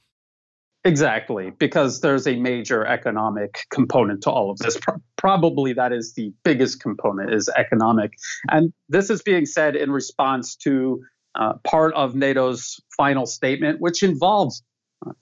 Exactly, 0.84 1.50
because 1.58 2.00
there's 2.00 2.26
a 2.26 2.36
major 2.36 2.86
economic 2.86 3.66
component 3.70 4.22
to 4.22 4.30
all 4.30 4.50
of 4.50 4.58
this. 4.58 4.78
Pro- 4.78 5.02
probably 5.18 5.74
that 5.74 5.92
is 5.92 6.14
the 6.14 6.32
biggest 6.42 6.80
component 6.80 7.34
is 7.34 7.50
economic, 7.54 8.12
and 8.48 8.72
this 8.88 9.10
is 9.10 9.20
being 9.20 9.44
said 9.44 9.76
in 9.76 9.90
response 9.90 10.56
to 10.56 11.02
uh, 11.34 11.54
part 11.64 11.92
of 11.92 12.14
NATO's 12.14 12.80
final 12.96 13.26
statement, 13.26 13.78
which 13.80 14.02
involves 14.02 14.62
uh, 15.06 15.12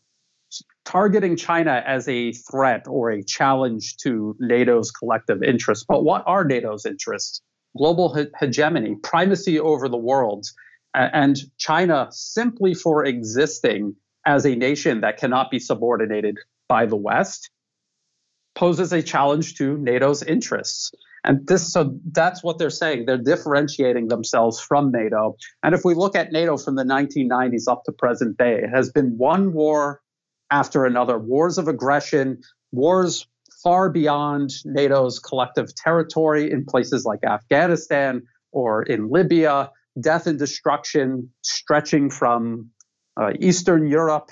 targeting 0.85 1.35
China 1.35 1.83
as 1.85 2.09
a 2.09 2.33
threat 2.33 2.87
or 2.87 3.11
a 3.11 3.25
challenge 3.25 3.97
to 3.97 4.37
NATO's 4.39 4.93
collective 4.93 5.43
interests. 5.43 5.85
But 5.89 6.05
what 6.05 6.23
are 6.27 6.45
NATO's 6.45 6.87
interests? 6.87 7.43
Global 7.77 8.15
he- 8.15 8.31
hegemony, 8.39 8.95
primacy 9.03 9.59
over 9.59 9.89
the 9.89 9.99
world, 9.99 10.47
and 10.95 11.37
China 11.59 12.07
simply 12.11 12.75
for 12.75 13.05
existing 13.05 13.97
as 14.29 14.45
a 14.45 14.55
nation 14.55 15.01
that 15.01 15.16
cannot 15.16 15.51
be 15.51 15.59
subordinated 15.59 16.37
by 16.68 16.85
the 16.85 16.95
West 16.95 17.51
poses 18.55 18.93
a 18.93 19.03
challenge 19.03 19.55
to 19.55 19.79
NATO's 19.79 20.22
interests. 20.22 20.93
And 21.24 21.47
this, 21.47 21.72
so 21.72 21.99
that's 22.12 22.45
what 22.45 22.59
they're 22.59 22.68
saying. 22.68 23.07
They're 23.07 23.16
differentiating 23.16 24.09
themselves 24.09 24.61
from 24.61 24.93
NATO. 24.93 25.37
And 25.62 25.74
if 25.74 25.81
we 25.83 25.95
look 25.95 26.14
at 26.14 26.31
NATO 26.31 26.59
from 26.59 26.76
the 26.76 26.85
1990s 26.85 27.68
up 27.68 27.85
to 27.85 27.93
present 27.93 28.37
day, 28.37 28.61
it 28.62 28.68
has 28.68 28.93
been 28.93 29.16
one 29.16 29.55
war 29.55 30.03
after 30.51 30.85
another 30.85 31.18
wars 31.18 31.57
of 31.57 31.66
aggression, 31.66 32.43
wars 32.70 33.26
far 33.62 33.89
beyond 33.89 34.51
NATO's 34.66 35.18
collective 35.20 35.74
territory 35.74 36.53
in 36.53 36.66
places 36.66 37.07
like 37.07 37.24
Afghanistan 37.24 38.22
or 38.53 38.83
in 38.83 39.09
Libya, 39.09 39.70
death 39.99 40.26
and 40.26 40.39
destruction 40.39 41.31
stretching 41.43 42.11
from 42.11 42.70
uh, 43.19 43.33
Eastern 43.39 43.89
Europe 43.89 44.31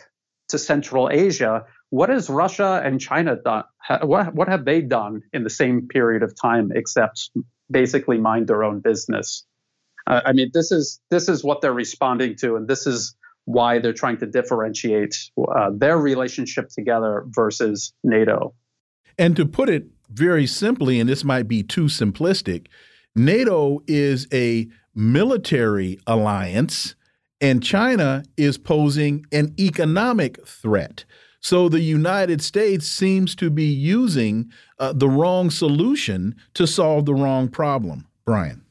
to 0.48 0.58
Central 0.58 1.10
Asia. 1.10 1.64
What 1.90 2.08
has 2.08 2.30
Russia 2.30 2.80
and 2.84 3.00
China 3.00 3.36
done? 3.36 3.64
What, 4.02 4.34
what 4.34 4.48
have 4.48 4.64
they 4.64 4.80
done 4.80 5.22
in 5.32 5.44
the 5.44 5.50
same 5.50 5.88
period 5.88 6.22
of 6.22 6.34
time 6.40 6.72
except 6.74 7.30
basically 7.70 8.18
mind 8.18 8.48
their 8.48 8.64
own 8.64 8.80
business? 8.80 9.44
Uh, 10.06 10.20
I 10.24 10.32
mean, 10.32 10.50
this 10.52 10.70
is 10.70 11.00
this 11.10 11.28
is 11.28 11.42
what 11.42 11.60
they're 11.60 11.72
responding 11.72 12.36
to, 12.36 12.56
and 12.56 12.68
this 12.68 12.86
is 12.86 13.14
why 13.44 13.78
they're 13.78 13.92
trying 13.92 14.18
to 14.18 14.26
differentiate 14.26 15.16
uh, 15.38 15.70
their 15.72 15.98
relationship 15.98 16.68
together 16.68 17.24
versus 17.28 17.92
NATO. 18.02 18.54
And 19.18 19.36
to 19.36 19.46
put 19.46 19.68
it 19.68 19.86
very 20.10 20.46
simply, 20.46 21.00
and 21.00 21.08
this 21.08 21.24
might 21.24 21.48
be 21.48 21.62
too 21.62 21.84
simplistic, 21.84 22.66
NATO 23.14 23.82
is 23.86 24.26
a 24.32 24.68
military 24.94 25.98
alliance 26.06 26.94
and 27.40 27.62
China 27.62 28.24
is 28.36 28.58
posing 28.58 29.26
an 29.32 29.54
economic 29.58 30.46
threat. 30.46 31.04
So 31.40 31.68
the 31.68 31.80
United 31.80 32.42
States 32.42 32.88
seems 32.88 33.34
to 33.36 33.50
be 33.50 33.66
using 33.66 34.50
uh, 34.78 34.92
the 34.92 35.08
wrong 35.08 35.50
solution 35.50 36.34
to 36.54 36.66
solve 36.66 37.06
the 37.06 37.14
wrong 37.14 37.48
problem. 37.48 38.06
Brian. 38.24 38.62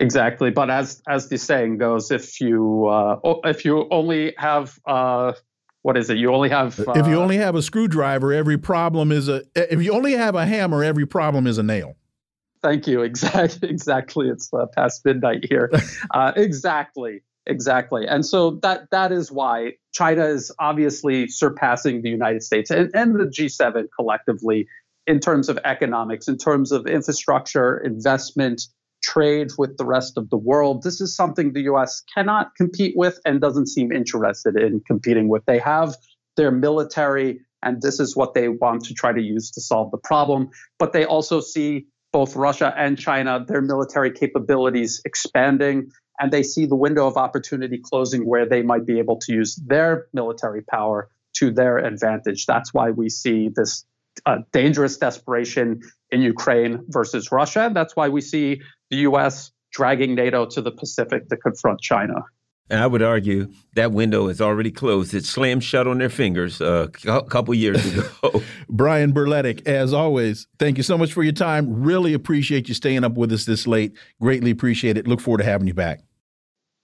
Exactly, 0.00 0.50
but 0.50 0.68
as 0.68 1.00
as 1.08 1.28
the 1.28 1.38
saying 1.38 1.78
goes, 1.78 2.10
if 2.10 2.40
you 2.40 2.86
uh, 2.86 3.20
if 3.44 3.64
you 3.64 3.86
only 3.90 4.34
have 4.36 4.78
uh, 4.84 5.32
what 5.82 5.96
is 5.96 6.10
it? 6.10 6.18
You 6.18 6.34
only 6.34 6.48
have 6.48 6.78
if 6.78 7.06
you 7.06 7.20
uh, 7.20 7.22
only 7.22 7.36
have 7.36 7.54
a 7.54 7.62
screwdriver, 7.62 8.32
every 8.32 8.58
problem 8.58 9.12
is 9.12 9.28
a. 9.28 9.44
If 9.54 9.80
you 9.80 9.92
only 9.92 10.12
have 10.12 10.34
a 10.34 10.44
hammer, 10.44 10.82
every 10.82 11.06
problem 11.06 11.46
is 11.46 11.56
a 11.56 11.62
nail. 11.62 11.94
Thank 12.62 12.86
you. 12.86 13.02
Exactly. 13.12 13.68
Exactly. 13.68 14.28
It's 14.28 14.52
uh, 14.52 14.66
past 14.74 15.04
midnight 15.04 15.46
here. 15.48 15.70
Uh, 16.10 16.32
exactly. 16.36 17.22
Exactly. 17.46 18.06
And 18.06 18.24
so 18.24 18.58
that 18.62 18.88
that 18.92 19.10
is 19.10 19.32
why 19.32 19.72
China 19.92 20.24
is 20.26 20.54
obviously 20.60 21.26
surpassing 21.28 22.02
the 22.02 22.08
United 22.08 22.42
States 22.42 22.70
and, 22.70 22.90
and 22.94 23.18
the 23.18 23.24
G7 23.24 23.86
collectively 23.96 24.68
in 25.06 25.18
terms 25.18 25.48
of 25.48 25.58
economics, 25.64 26.28
in 26.28 26.38
terms 26.38 26.70
of 26.70 26.86
infrastructure, 26.86 27.78
investment, 27.78 28.62
trade 29.02 29.50
with 29.58 29.76
the 29.76 29.84
rest 29.84 30.16
of 30.16 30.30
the 30.30 30.36
world. 30.36 30.82
This 30.84 31.00
is 31.00 31.14
something 31.14 31.52
the 31.52 31.62
US 31.62 32.02
cannot 32.14 32.54
compete 32.56 32.94
with 32.96 33.18
and 33.24 33.40
doesn't 33.40 33.66
seem 33.66 33.90
interested 33.90 34.56
in 34.56 34.80
competing 34.86 35.28
with. 35.28 35.44
They 35.44 35.58
have 35.58 35.96
their 36.36 36.52
military, 36.52 37.40
and 37.62 37.82
this 37.82 37.98
is 38.00 38.16
what 38.16 38.34
they 38.34 38.48
want 38.48 38.84
to 38.84 38.94
try 38.94 39.12
to 39.12 39.20
use 39.20 39.50
to 39.52 39.60
solve 39.60 39.90
the 39.90 39.98
problem. 39.98 40.50
But 40.78 40.92
they 40.92 41.04
also 41.04 41.40
see 41.40 41.86
both 42.12 42.36
Russia 42.36 42.72
and 42.76 42.98
China, 42.98 43.44
their 43.46 43.62
military 43.62 44.12
capabilities 44.12 45.00
expanding 45.04 45.90
and 46.22 46.32
they 46.32 46.44
see 46.44 46.66
the 46.66 46.76
window 46.76 47.08
of 47.08 47.16
opportunity 47.16 47.78
closing 47.82 48.24
where 48.24 48.48
they 48.48 48.62
might 48.62 48.86
be 48.86 49.00
able 49.00 49.18
to 49.18 49.32
use 49.32 49.56
their 49.56 50.06
military 50.12 50.62
power 50.62 51.10
to 51.34 51.50
their 51.50 51.78
advantage. 51.78 52.46
That's 52.46 52.72
why 52.72 52.90
we 52.90 53.08
see 53.08 53.48
this 53.52 53.84
uh, 54.24 54.38
dangerous 54.52 54.96
desperation 54.98 55.80
in 56.12 56.22
Ukraine 56.22 56.84
versus 56.88 57.32
Russia. 57.32 57.72
That's 57.74 57.96
why 57.96 58.08
we 58.08 58.20
see 58.20 58.62
the 58.90 58.98
U.S. 58.98 59.50
dragging 59.72 60.14
NATO 60.14 60.46
to 60.46 60.62
the 60.62 60.70
Pacific 60.70 61.28
to 61.28 61.36
confront 61.36 61.80
China. 61.80 62.14
And 62.70 62.80
I 62.80 62.86
would 62.86 63.02
argue 63.02 63.52
that 63.74 63.90
window 63.90 64.28
is 64.28 64.40
already 64.40 64.70
closed. 64.70 65.12
It 65.12 65.24
slammed 65.24 65.64
shut 65.64 65.88
on 65.88 65.98
their 65.98 66.08
fingers 66.08 66.60
uh, 66.60 66.86
a 67.06 67.22
couple 67.24 67.52
years 67.54 67.84
ago. 67.84 68.42
Brian 68.68 69.12
Berletic, 69.12 69.66
as 69.66 69.92
always, 69.92 70.46
thank 70.58 70.76
you 70.76 70.82
so 70.82 70.96
much 70.96 71.12
for 71.12 71.22
your 71.22 71.32
time. 71.32 71.82
Really 71.82 72.14
appreciate 72.14 72.68
you 72.68 72.74
staying 72.74 73.02
up 73.02 73.14
with 73.14 73.32
us 73.32 73.44
this 73.44 73.66
late. 73.66 73.96
Greatly 74.20 74.52
appreciate 74.52 74.96
it. 74.96 75.06
Look 75.08 75.20
forward 75.20 75.38
to 75.38 75.44
having 75.44 75.66
you 75.66 75.74
back. 75.74 76.00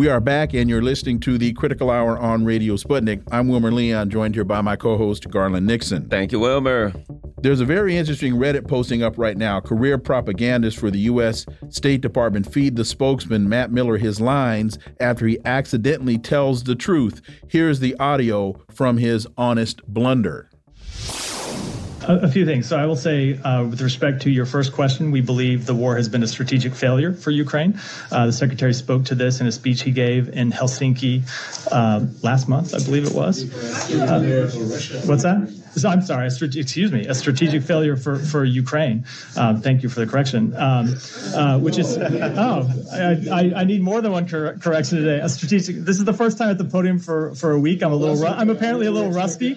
We 0.00 0.08
are 0.08 0.18
back, 0.18 0.54
and 0.54 0.70
you're 0.70 0.80
listening 0.80 1.20
to 1.20 1.36
the 1.36 1.52
Critical 1.52 1.90
Hour 1.90 2.18
on 2.18 2.42
Radio 2.42 2.76
Sputnik. 2.76 3.22
I'm 3.30 3.48
Wilmer 3.48 3.70
Leon, 3.70 4.08
joined 4.08 4.34
here 4.34 4.44
by 4.44 4.62
my 4.62 4.74
co 4.74 4.96
host, 4.96 5.28
Garland 5.28 5.66
Nixon. 5.66 6.08
Thank 6.08 6.32
you, 6.32 6.40
Wilmer. 6.40 6.94
There's 7.42 7.60
a 7.60 7.66
very 7.66 7.98
interesting 7.98 8.32
Reddit 8.32 8.66
posting 8.66 9.02
up 9.02 9.18
right 9.18 9.36
now. 9.36 9.60
Career 9.60 9.98
propagandist 9.98 10.78
for 10.78 10.90
the 10.90 11.00
U.S. 11.00 11.44
State 11.68 12.00
Department 12.00 12.50
feed 12.50 12.76
the 12.76 12.84
spokesman, 12.86 13.46
Matt 13.46 13.72
Miller, 13.72 13.98
his 13.98 14.22
lines 14.22 14.78
after 15.00 15.26
he 15.26 15.38
accidentally 15.44 16.16
tells 16.16 16.64
the 16.64 16.74
truth. 16.74 17.20
Here's 17.48 17.80
the 17.80 17.94
audio 18.00 18.58
from 18.70 18.96
his 18.96 19.26
honest 19.36 19.82
blunder. 19.86 20.49
A, 22.02 22.28
few 22.28 22.46
things. 22.46 22.66
So 22.66 22.78
I 22.78 22.86
will 22.86 22.96
say, 22.96 23.38
uh, 23.38 23.64
with 23.64 23.80
respect 23.82 24.22
to 24.22 24.30
your 24.30 24.46
first 24.46 24.72
question, 24.72 25.10
we 25.10 25.20
believe 25.20 25.66
the 25.66 25.74
war 25.74 25.96
has 25.96 26.08
been 26.08 26.22
a 26.22 26.26
strategic 26.26 26.74
failure 26.74 27.12
for 27.12 27.30
Ukraine. 27.30 27.78
Uh, 28.10 28.26
the 28.26 28.32
secretary 28.32 28.72
spoke 28.72 29.04
to 29.06 29.14
this 29.14 29.40
in 29.40 29.46
a 29.46 29.52
speech 29.52 29.82
he 29.82 29.90
gave 29.90 30.28
in 30.30 30.50
Helsinki 30.50 31.22
uh, 31.70 32.06
last 32.22 32.48
month, 32.48 32.74
I 32.74 32.78
believe 32.78 33.06
it 33.06 33.12
was. 33.12 33.44
Uh, 33.92 34.50
what's 35.04 35.24
that? 35.24 35.60
I'm 35.84 36.02
sorry, 36.02 36.26
excuse 36.26 36.90
me, 36.90 37.06
a 37.06 37.14
strategic 37.14 37.62
failure 37.62 37.96
for, 37.96 38.18
for 38.18 38.44
Ukraine. 38.44 39.04
Um, 39.36 39.60
thank 39.60 39.82
you 39.82 39.88
for 39.88 40.00
the 40.00 40.06
correction. 40.06 40.54
Um, 40.56 40.96
uh, 41.34 41.58
which 41.58 41.78
is, 41.78 41.96
oh, 41.96 42.68
I, 42.92 43.28
I, 43.30 43.60
I, 43.60 43.64
need 43.64 43.80
more 43.80 44.00
than 44.00 44.10
one 44.10 44.28
cor- 44.28 44.56
correction 44.58 44.98
today. 44.98 45.20
A 45.20 45.28
strategic. 45.28 45.76
This 45.76 45.98
is 45.98 46.04
the 46.04 46.12
first 46.12 46.38
time 46.38 46.50
at 46.50 46.58
the 46.58 46.64
podium 46.64 46.98
for, 46.98 47.34
for 47.36 47.52
a 47.52 47.60
week. 47.60 47.82
I'm 47.82 47.92
a 47.92 47.96
little. 47.96 48.26
I'm 48.26 48.50
apparently 48.50 48.86
a 48.86 48.90
little 48.90 49.12
rusty. 49.12 49.56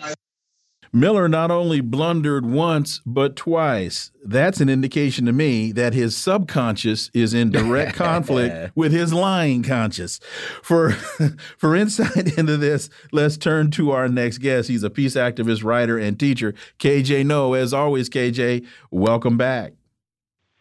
Miller 0.95 1.27
not 1.27 1.49
only 1.49 1.81
blundered 1.81 2.45
once, 2.45 3.01
but 3.03 3.35
twice. 3.35 4.11
That's 4.23 4.61
an 4.61 4.69
indication 4.69 5.25
to 5.25 5.33
me 5.33 5.71
that 5.71 5.95
his 5.95 6.15
subconscious 6.15 7.09
is 7.15 7.33
in 7.33 7.49
direct 7.49 7.95
conflict 7.95 8.71
with 8.75 8.91
his 8.91 9.11
lying 9.11 9.63
conscious. 9.63 10.19
For, 10.61 10.91
for 11.57 11.75
insight 11.75 12.37
into 12.37 12.57
this, 12.57 12.91
let's 13.11 13.37
turn 13.37 13.71
to 13.71 13.89
our 13.89 14.07
next 14.07 14.37
guest. 14.37 14.69
He's 14.69 14.83
a 14.83 14.91
peace 14.91 15.15
activist, 15.15 15.63
writer, 15.63 15.97
and 15.97 16.19
teacher, 16.19 16.53
KJ 16.77 17.25
Noh. 17.25 17.53
As 17.53 17.73
always, 17.73 18.07
KJ, 18.07 18.63
welcome 18.91 19.35
back. 19.35 19.73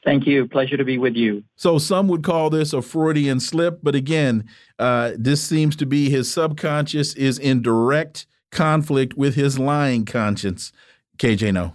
Thank 0.03 0.26
you. 0.26 0.49
Pleasure 0.49 0.78
to 0.78 0.85
be 0.85 0.97
with 0.97 1.14
you. 1.14 1.45
So, 1.57 1.78
some 1.78 2.09
would 2.09 2.24
call 2.24 2.49
this 2.49 2.72
a 2.72 2.80
Freudian 2.80 3.39
slip, 3.39 3.80
but 3.83 3.95
again, 3.95 4.49
uh, 4.78 5.12
this 5.16 5.43
seems 5.43 5.76
to 5.76 5.87
be 5.87 6.09
his 6.09 6.30
subconscious 6.30 7.14
is 7.14 7.39
in 7.39 7.61
direct 7.61 8.26
conflict 8.53 9.14
with 9.16 9.34
his 9.34 9.59
lying 9.59 10.05
conscience. 10.05 10.72
KJ 11.18 11.53
Noh. 11.55 11.72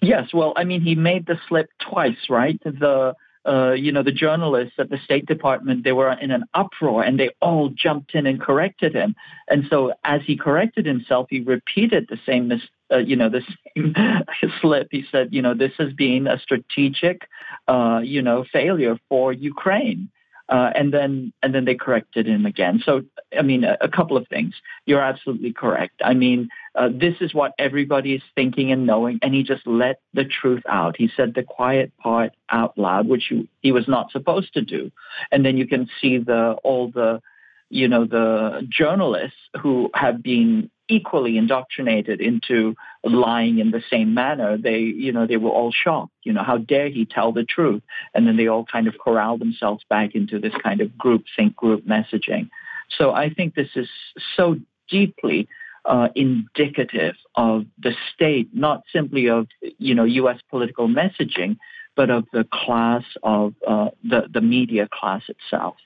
Yes, 0.00 0.32
well, 0.32 0.54
I 0.56 0.64
mean, 0.64 0.80
he 0.80 0.94
made 0.94 1.26
the 1.26 1.38
slip 1.46 1.68
twice, 1.78 2.30
right? 2.30 2.58
The 2.64 3.14
uh, 3.46 3.72
you 3.72 3.90
know, 3.90 4.02
the 4.02 4.12
journalists 4.12 4.74
at 4.78 4.90
the 4.90 4.98
State 4.98 5.26
Department, 5.26 5.82
they 5.82 5.92
were 5.92 6.12
in 6.12 6.30
an 6.30 6.44
uproar 6.52 7.02
and 7.02 7.18
they 7.18 7.30
all 7.40 7.70
jumped 7.70 8.14
in 8.14 8.26
and 8.26 8.40
corrected 8.40 8.94
him. 8.94 9.14
And 9.48 9.64
so 9.70 9.94
as 10.04 10.20
he 10.26 10.36
corrected 10.36 10.84
himself, 10.84 11.28
he 11.30 11.40
repeated 11.40 12.06
the 12.08 12.18
same, 12.26 12.52
uh, 12.92 12.98
you 12.98 13.16
know, 13.16 13.30
the 13.30 13.42
same 13.76 14.52
slip. 14.60 14.88
He 14.90 15.04
said, 15.10 15.32
you 15.32 15.40
know, 15.40 15.54
this 15.54 15.72
has 15.78 15.92
been 15.94 16.26
a 16.26 16.38
strategic, 16.38 17.28
uh, 17.66 18.00
you 18.04 18.20
know, 18.20 18.44
failure 18.52 18.98
for 19.08 19.32
Ukraine. 19.32 20.10
Uh, 20.50 20.72
and 20.74 20.92
then 20.92 21.32
and 21.44 21.54
then 21.54 21.64
they 21.64 21.76
corrected 21.76 22.26
him 22.26 22.44
again. 22.44 22.82
So 22.84 23.02
I 23.38 23.42
mean, 23.42 23.62
a, 23.62 23.76
a 23.80 23.88
couple 23.88 24.16
of 24.16 24.26
things. 24.26 24.54
You're 24.84 25.00
absolutely 25.00 25.52
correct. 25.52 26.00
I 26.04 26.14
mean, 26.14 26.48
uh, 26.74 26.88
this 26.92 27.14
is 27.20 27.32
what 27.32 27.52
everybody 27.56 28.14
is 28.14 28.22
thinking 28.34 28.72
and 28.72 28.84
knowing, 28.84 29.20
and 29.22 29.32
he 29.32 29.44
just 29.44 29.64
let 29.64 30.00
the 30.12 30.24
truth 30.24 30.64
out. 30.68 30.96
He 30.96 31.08
said 31.16 31.34
the 31.34 31.44
quiet 31.44 31.92
part 31.98 32.32
out 32.50 32.76
loud, 32.76 33.06
which 33.06 33.26
he, 33.28 33.48
he 33.60 33.70
was 33.70 33.86
not 33.86 34.10
supposed 34.10 34.52
to 34.54 34.62
do. 34.62 34.90
And 35.30 35.46
then 35.46 35.56
you 35.56 35.68
can 35.68 35.88
see 36.00 36.18
the 36.18 36.56
all 36.64 36.90
the 36.90 37.20
you 37.68 37.86
know 37.86 38.04
the 38.04 38.66
journalists 38.68 39.38
who 39.60 39.90
have 39.94 40.20
been 40.20 40.68
equally 40.88 41.38
indoctrinated 41.38 42.20
into 42.20 42.74
lying 43.04 43.58
in 43.58 43.70
the 43.70 43.82
same 43.90 44.14
manner, 44.14 44.58
they, 44.58 44.78
you 44.78 45.12
know, 45.12 45.26
they 45.26 45.36
were 45.36 45.50
all 45.50 45.72
shocked. 45.72 46.12
You 46.22 46.32
know, 46.32 46.42
how 46.42 46.58
dare 46.58 46.88
he 46.88 47.04
tell 47.04 47.32
the 47.32 47.44
truth? 47.44 47.82
And 48.14 48.26
then 48.26 48.36
they 48.36 48.46
all 48.46 48.64
kind 48.64 48.86
of 48.86 48.94
corral 48.98 49.38
themselves 49.38 49.84
back 49.88 50.14
into 50.14 50.38
this 50.38 50.54
kind 50.62 50.80
of 50.80 50.96
group 50.98 51.24
think 51.36 51.56
group 51.56 51.86
messaging. 51.86 52.50
So 52.98 53.12
I 53.12 53.30
think 53.30 53.54
this 53.54 53.70
is 53.74 53.88
so 54.36 54.56
deeply 54.88 55.48
uh, 55.84 56.08
indicative 56.14 57.14
of 57.34 57.64
the 57.78 57.94
state, 58.14 58.50
not 58.52 58.82
simply 58.92 59.28
of 59.28 59.46
you 59.78 59.94
know 59.94 60.04
U.S. 60.04 60.38
political 60.50 60.88
messaging, 60.88 61.56
but 61.96 62.10
of 62.10 62.26
the 62.32 62.46
class 62.52 63.04
of 63.22 63.54
uh, 63.66 63.90
the 64.04 64.28
the 64.32 64.40
media 64.40 64.88
class 64.92 65.22
itself. 65.28 65.76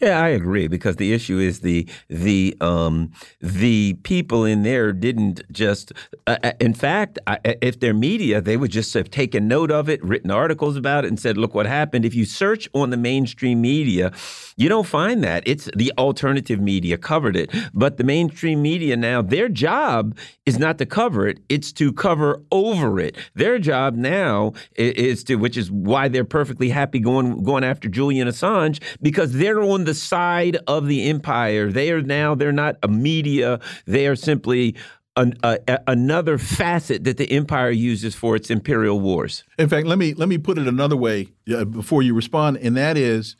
Yeah, 0.00 0.22
I 0.22 0.28
agree 0.28 0.66
because 0.66 0.96
the 0.96 1.12
issue 1.12 1.38
is 1.38 1.60
the 1.60 1.86
the 2.08 2.56
um, 2.62 3.12
the 3.40 3.94
people 4.02 4.46
in 4.46 4.62
there 4.62 4.92
didn't 4.92 5.42
just. 5.52 5.92
Uh, 6.26 6.38
uh 6.42 6.52
in 6.58 6.72
fact, 6.72 7.18
I, 7.26 7.38
if 7.60 7.80
they're 7.80 7.92
media, 7.92 8.40
they 8.40 8.56
would 8.56 8.70
just 8.70 8.94
have 8.94 9.10
taken 9.10 9.46
note 9.46 9.70
of 9.70 9.90
it, 9.90 10.02
written 10.02 10.30
articles 10.30 10.76
about 10.76 11.04
it, 11.04 11.08
and 11.08 11.20
said, 11.20 11.36
"Look 11.36 11.54
what 11.54 11.66
happened." 11.66 12.06
If 12.06 12.14
you 12.14 12.24
search 12.24 12.66
on 12.72 12.88
the 12.88 12.96
mainstream 12.96 13.60
media, 13.60 14.10
you 14.56 14.70
don't 14.70 14.86
find 14.86 15.22
that. 15.22 15.42
It's 15.44 15.68
the 15.76 15.92
alternative 15.98 16.60
media 16.60 16.96
covered 16.96 17.36
it, 17.36 17.54
but 17.74 17.98
the 17.98 18.04
mainstream 18.04 18.62
media 18.62 18.96
now, 18.96 19.20
their 19.20 19.50
job 19.50 20.16
is 20.46 20.58
not 20.58 20.78
to 20.78 20.86
cover 20.86 21.28
it; 21.28 21.40
it's 21.50 21.72
to 21.72 21.92
cover 21.92 22.42
over 22.50 22.98
it. 22.98 23.16
Their 23.34 23.58
job 23.58 23.96
now 23.96 24.54
is 24.76 25.24
to, 25.24 25.36
which 25.36 25.58
is 25.58 25.70
why 25.70 26.08
they're 26.08 26.24
perfectly 26.24 26.70
happy 26.70 27.00
going 27.00 27.42
going 27.42 27.64
after 27.64 27.90
Julian 27.90 28.28
Assange 28.28 28.80
because 29.02 29.34
they're 29.34 29.60
on 29.60 29.84
the 29.84 29.89
the 29.90 29.94
side 29.94 30.56
of 30.68 30.86
the 30.86 31.08
empire. 31.08 31.72
They 31.72 31.90
are 31.90 32.00
now, 32.00 32.36
they're 32.36 32.52
not 32.52 32.76
a 32.80 32.86
media, 32.88 33.58
they 33.86 34.06
are 34.06 34.14
simply 34.14 34.76
an, 35.16 35.34
a, 35.42 35.58
another 35.88 36.38
facet 36.38 37.02
that 37.02 37.16
the 37.16 37.28
empire 37.32 37.70
uses 37.70 38.14
for 38.14 38.36
its 38.36 38.50
imperial 38.50 39.00
wars. 39.00 39.42
In 39.58 39.68
fact, 39.68 39.88
let 39.88 39.98
me 39.98 40.14
let 40.14 40.28
me 40.28 40.38
put 40.38 40.58
it 40.58 40.68
another 40.68 40.96
way 40.96 41.26
uh, 41.52 41.64
before 41.64 42.02
you 42.04 42.14
respond, 42.14 42.58
and 42.58 42.76
that 42.76 42.96
is, 42.96 43.34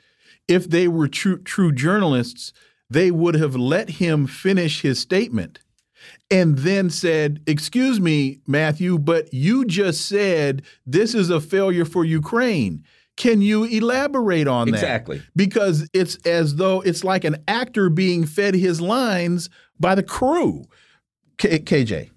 if 0.48 0.68
they 0.68 0.88
were 0.88 1.07
true 1.07 1.38
true 1.38 1.70
journalists, 1.70 2.53
they 2.90 3.12
would 3.12 3.36
have 3.36 3.55
let 3.55 3.88
him 4.03 4.26
finish 4.26 4.82
his 4.82 4.98
statement, 4.98 5.61
and 6.32 6.59
then 6.59 6.90
said, 6.90 7.40
"Excuse 7.46 8.01
me, 8.01 8.40
Matthew, 8.48 8.98
but 8.98 9.32
you 9.32 9.64
just 9.64 10.09
said 10.09 10.62
this 10.84 11.14
is 11.14 11.30
a 11.30 11.40
failure 11.40 11.84
for 11.84 12.05
Ukraine." 12.05 12.82
Can 13.20 13.42
you 13.42 13.64
elaborate 13.64 14.48
on 14.48 14.70
that? 14.70 14.76
Exactly. 14.76 15.22
Because 15.36 15.86
it's 15.92 16.16
as 16.24 16.56
though 16.56 16.80
it's 16.80 17.04
like 17.04 17.24
an 17.24 17.36
actor 17.46 17.90
being 17.90 18.24
fed 18.24 18.54
his 18.54 18.80
lines 18.80 19.50
by 19.78 19.94
the 19.94 20.02
crew. 20.02 20.64
K 21.36 21.58
KJ. 21.58 22.08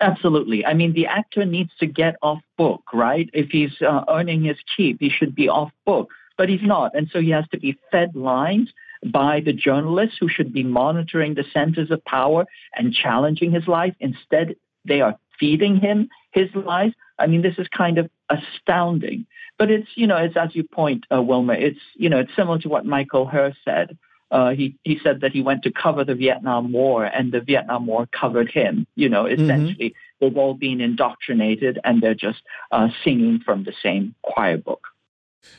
Absolutely. 0.00 0.66
I 0.66 0.74
mean, 0.74 0.94
the 0.94 1.06
actor 1.06 1.44
needs 1.44 1.70
to 1.78 1.86
get 1.86 2.16
off 2.22 2.40
book, 2.58 2.82
right? 2.92 3.30
If 3.32 3.50
he's 3.50 3.70
uh, 3.80 4.02
earning 4.08 4.42
his 4.42 4.56
keep, 4.76 4.96
he 4.98 5.10
should 5.10 5.32
be 5.32 5.48
off 5.48 5.70
book, 5.86 6.10
but 6.36 6.48
he's 6.48 6.64
not. 6.64 6.90
And 6.96 7.08
so 7.12 7.20
he 7.20 7.30
has 7.30 7.46
to 7.52 7.60
be 7.60 7.78
fed 7.92 8.16
lines 8.16 8.72
by 9.12 9.42
the 9.44 9.52
journalists 9.52 10.16
who 10.18 10.28
should 10.28 10.52
be 10.52 10.64
monitoring 10.64 11.34
the 11.34 11.44
centers 11.52 11.92
of 11.92 12.04
power 12.04 12.46
and 12.74 12.92
challenging 12.92 13.52
his 13.52 13.68
life. 13.68 13.94
Instead, 14.00 14.56
they 14.84 15.02
are 15.02 15.16
feeding 15.38 15.76
him 15.76 16.08
his 16.32 16.48
lies. 16.56 16.90
I 17.20 17.28
mean, 17.28 17.42
this 17.42 17.58
is 17.58 17.68
kind 17.68 17.98
of 17.98 18.10
astounding. 18.28 19.24
But 19.58 19.70
it's, 19.70 19.88
you 19.94 20.06
know, 20.06 20.16
it's 20.16 20.36
as 20.36 20.54
you 20.54 20.64
point, 20.64 21.04
uh, 21.12 21.22
Wilmer, 21.22 21.54
it's, 21.54 21.78
you 21.94 22.08
know, 22.08 22.18
it's 22.18 22.34
similar 22.34 22.58
to 22.60 22.68
what 22.68 22.84
Michael 22.84 23.26
Herr 23.26 23.56
said. 23.64 23.96
Uh, 24.30 24.50
he, 24.50 24.76
he 24.82 24.98
said 25.04 25.20
that 25.20 25.32
he 25.32 25.42
went 25.42 25.62
to 25.62 25.70
cover 25.70 26.04
the 26.04 26.14
Vietnam 26.14 26.72
War 26.72 27.04
and 27.04 27.32
the 27.32 27.40
Vietnam 27.40 27.86
War 27.86 28.08
covered 28.18 28.50
him. 28.50 28.86
You 28.96 29.08
know, 29.08 29.24
mm-hmm. 29.24 29.42
essentially, 29.42 29.90
mm-hmm. 29.90 30.24
they've 30.24 30.36
all 30.36 30.54
been 30.54 30.80
indoctrinated 30.80 31.78
and 31.84 32.02
they're 32.02 32.14
just 32.14 32.40
uh, 32.70 32.88
singing 33.04 33.40
from 33.44 33.64
the 33.64 33.74
same 33.82 34.14
choir 34.22 34.56
book. 34.56 34.86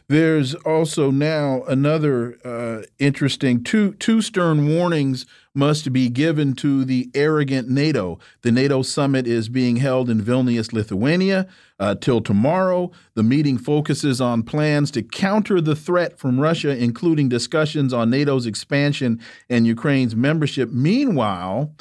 There's 0.08 0.56
also 0.56 1.12
now 1.12 1.64
another 1.64 2.38
uh, 2.46 2.84
interesting 3.00 3.64
two 3.64 3.94
two 3.96 4.22
stern 4.22 4.68
warnings 4.68 5.26
must 5.56 5.94
be 5.94 6.10
given 6.10 6.54
to 6.54 6.84
the 6.84 7.10
arrogant 7.14 7.70
NATO. 7.70 8.20
The 8.42 8.52
NATO 8.52 8.82
summit 8.82 9.28
is 9.28 9.50
being 9.50 9.78
held 9.78 10.10
in 10.10 10.22
Vilnius, 10.22 10.74
Lithuania, 10.74 11.48
uh, 11.80 11.96
till 11.96 12.22
tomorrow. 12.22 12.92
The 13.14 13.24
meeting 13.24 13.58
focuses 13.58 14.20
on 14.20 14.44
plans 14.44 14.90
to 14.92 15.04
counter 15.04 15.62
the 15.62 15.76
threat 15.76 16.18
from 16.18 16.40
Russia, 16.40 16.76
including 16.76 17.30
discussions 17.30 17.94
on 17.94 18.10
NATO's 18.10 18.46
expansion 18.46 19.20
and 19.50 19.68
Ukraine's 19.68 20.16
membership. 20.16 20.72
Meanwhile. 20.72 21.74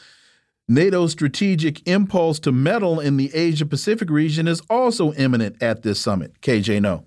NATO's 0.69 1.13
strategic 1.13 1.87
impulse 1.87 2.39
to 2.39 2.53
meddle 2.53 3.01
in 3.01 3.17
the 3.17 3.35
Asia 3.35 3.67
Pacific 3.67 4.09
region 4.09 4.47
is 4.47 4.63
also 4.71 5.13
imminent 5.15 5.61
at 5.61 5.83
this 5.83 6.01
summit. 6.01 6.41
KJ 6.41 6.81
Noh. 6.81 7.05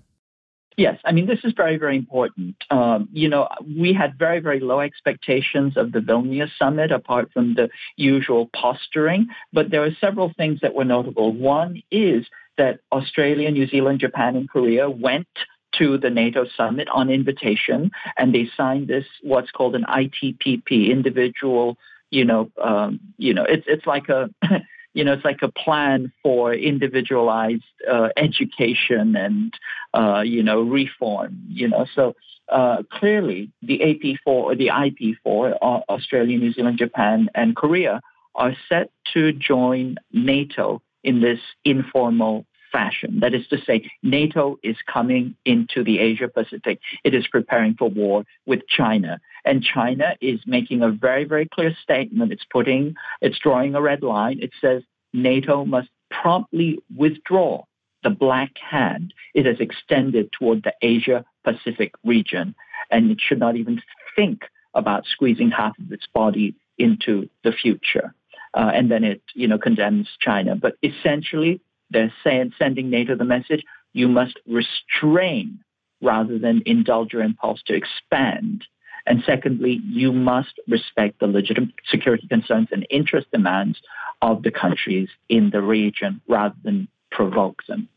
Yes, 0.76 0.98
I 1.06 1.12
mean, 1.12 1.26
this 1.26 1.38
is 1.42 1.54
very, 1.56 1.78
very 1.78 1.96
important. 1.96 2.56
Um, 2.70 3.08
you 3.10 3.28
know, 3.30 3.48
we 3.66 3.94
had 3.94 4.18
very, 4.18 4.40
very 4.40 4.60
low 4.60 4.80
expectations 4.80 5.74
of 5.76 5.92
the 5.92 6.00
Vilnius 6.00 6.50
summit, 6.58 6.92
apart 6.92 7.30
from 7.32 7.54
the 7.54 7.70
usual 7.96 8.50
posturing, 8.54 9.28
but 9.54 9.70
there 9.70 9.82
are 9.84 9.90
several 10.00 10.32
things 10.36 10.60
that 10.60 10.74
were 10.74 10.84
notable. 10.84 11.32
One 11.32 11.82
is 11.90 12.26
that 12.58 12.80
Australia, 12.92 13.50
New 13.50 13.66
Zealand, 13.66 14.00
Japan, 14.00 14.36
and 14.36 14.50
Korea 14.50 14.90
went 14.90 15.28
to 15.78 15.96
the 15.96 16.10
NATO 16.10 16.44
summit 16.56 16.88
on 16.88 17.08
invitation, 17.08 17.90
and 18.18 18.34
they 18.34 18.50
signed 18.54 18.88
this, 18.88 19.06
what's 19.22 19.50
called 19.50 19.76
an 19.76 19.84
ITPP, 19.84 20.90
individual, 20.90 21.78
you 22.10 22.24
know, 22.24 22.50
um, 22.62 23.00
you 23.16 23.32
know, 23.32 23.44
it's, 23.44 23.64
it's 23.66 23.86
like 23.86 24.10
a, 24.10 24.28
you 24.96 25.04
know, 25.04 25.12
it's 25.12 25.26
like 25.26 25.42
a 25.42 25.52
plan 25.52 26.10
for 26.22 26.54
individualized 26.54 27.62
uh, 27.86 28.08
education 28.16 29.14
and, 29.14 29.52
uh, 29.92 30.22
you 30.22 30.42
know, 30.42 30.62
reform, 30.62 31.38
you 31.48 31.68
know. 31.68 31.84
So 31.94 32.14
uh, 32.48 32.82
clearly 32.90 33.52
the 33.60 33.80
AP4 33.80 34.16
or 34.24 34.54
the 34.54 34.68
IP4, 34.68 35.58
uh, 35.60 35.80
Australia, 35.90 36.38
New 36.38 36.50
Zealand, 36.54 36.78
Japan, 36.78 37.28
and 37.34 37.54
Korea 37.54 38.00
are 38.34 38.56
set 38.70 38.90
to 39.12 39.32
join 39.32 39.96
NATO 40.12 40.80
in 41.04 41.20
this 41.20 41.40
informal 41.62 42.46
fashion. 42.76 43.20
That 43.20 43.32
is 43.32 43.46
to 43.48 43.58
say, 43.66 43.90
NATO 44.02 44.58
is 44.62 44.76
coming 44.92 45.34
into 45.46 45.82
the 45.82 45.98
Asia 45.98 46.28
Pacific. 46.28 46.78
It 47.04 47.14
is 47.14 47.26
preparing 47.26 47.74
for 47.74 47.88
war 47.88 48.24
with 48.44 48.68
China. 48.68 49.18
And 49.46 49.62
China 49.62 50.14
is 50.20 50.40
making 50.46 50.82
a 50.82 50.90
very, 50.90 51.24
very 51.24 51.48
clear 51.48 51.74
statement. 51.82 52.32
It's 52.32 52.44
putting, 52.50 52.94
it's 53.22 53.38
drawing 53.38 53.74
a 53.74 53.80
red 53.80 54.02
line. 54.02 54.40
It 54.42 54.50
says 54.60 54.82
NATO 55.14 55.64
must 55.64 55.88
promptly 56.10 56.78
withdraw 56.94 57.64
the 58.02 58.10
black 58.10 58.52
hand 58.58 59.14
it 59.34 59.46
has 59.46 59.58
extended 59.58 60.30
toward 60.32 60.62
the 60.62 60.74
Asia 60.82 61.24
Pacific 61.44 61.92
region. 62.04 62.54
And 62.90 63.10
it 63.10 63.20
should 63.26 63.38
not 63.38 63.56
even 63.56 63.80
think 64.14 64.42
about 64.74 65.06
squeezing 65.06 65.50
half 65.50 65.78
of 65.78 65.90
its 65.90 66.06
body 66.12 66.54
into 66.76 67.30
the 67.42 67.52
future. 67.52 68.14
Uh, 68.52 68.70
and 68.74 68.90
then 68.90 69.02
it, 69.02 69.22
you 69.34 69.48
know, 69.48 69.58
condemns 69.58 70.08
China. 70.20 70.56
But 70.56 70.76
essentially, 70.82 71.60
they're 71.90 72.12
saying, 72.24 72.52
sending 72.58 72.90
NATO 72.90 73.16
the 73.16 73.24
message, 73.24 73.64
you 73.92 74.08
must 74.08 74.38
restrain 74.46 75.60
rather 76.02 76.38
than 76.38 76.62
indulge 76.66 77.12
your 77.12 77.22
impulse 77.22 77.62
to 77.66 77.74
expand. 77.74 78.64
And 79.06 79.22
secondly, 79.24 79.80
you 79.84 80.12
must 80.12 80.58
respect 80.68 81.20
the 81.20 81.26
legitimate 81.26 81.74
security 81.88 82.26
concerns 82.26 82.68
and 82.72 82.86
interest 82.90 83.28
demands 83.32 83.80
of 84.20 84.42
the 84.42 84.50
countries 84.50 85.08
in 85.28 85.50
the 85.50 85.62
region 85.62 86.20
rather 86.28 86.56
than 86.64 86.88
provoke 87.10 87.62
them. 87.68 87.88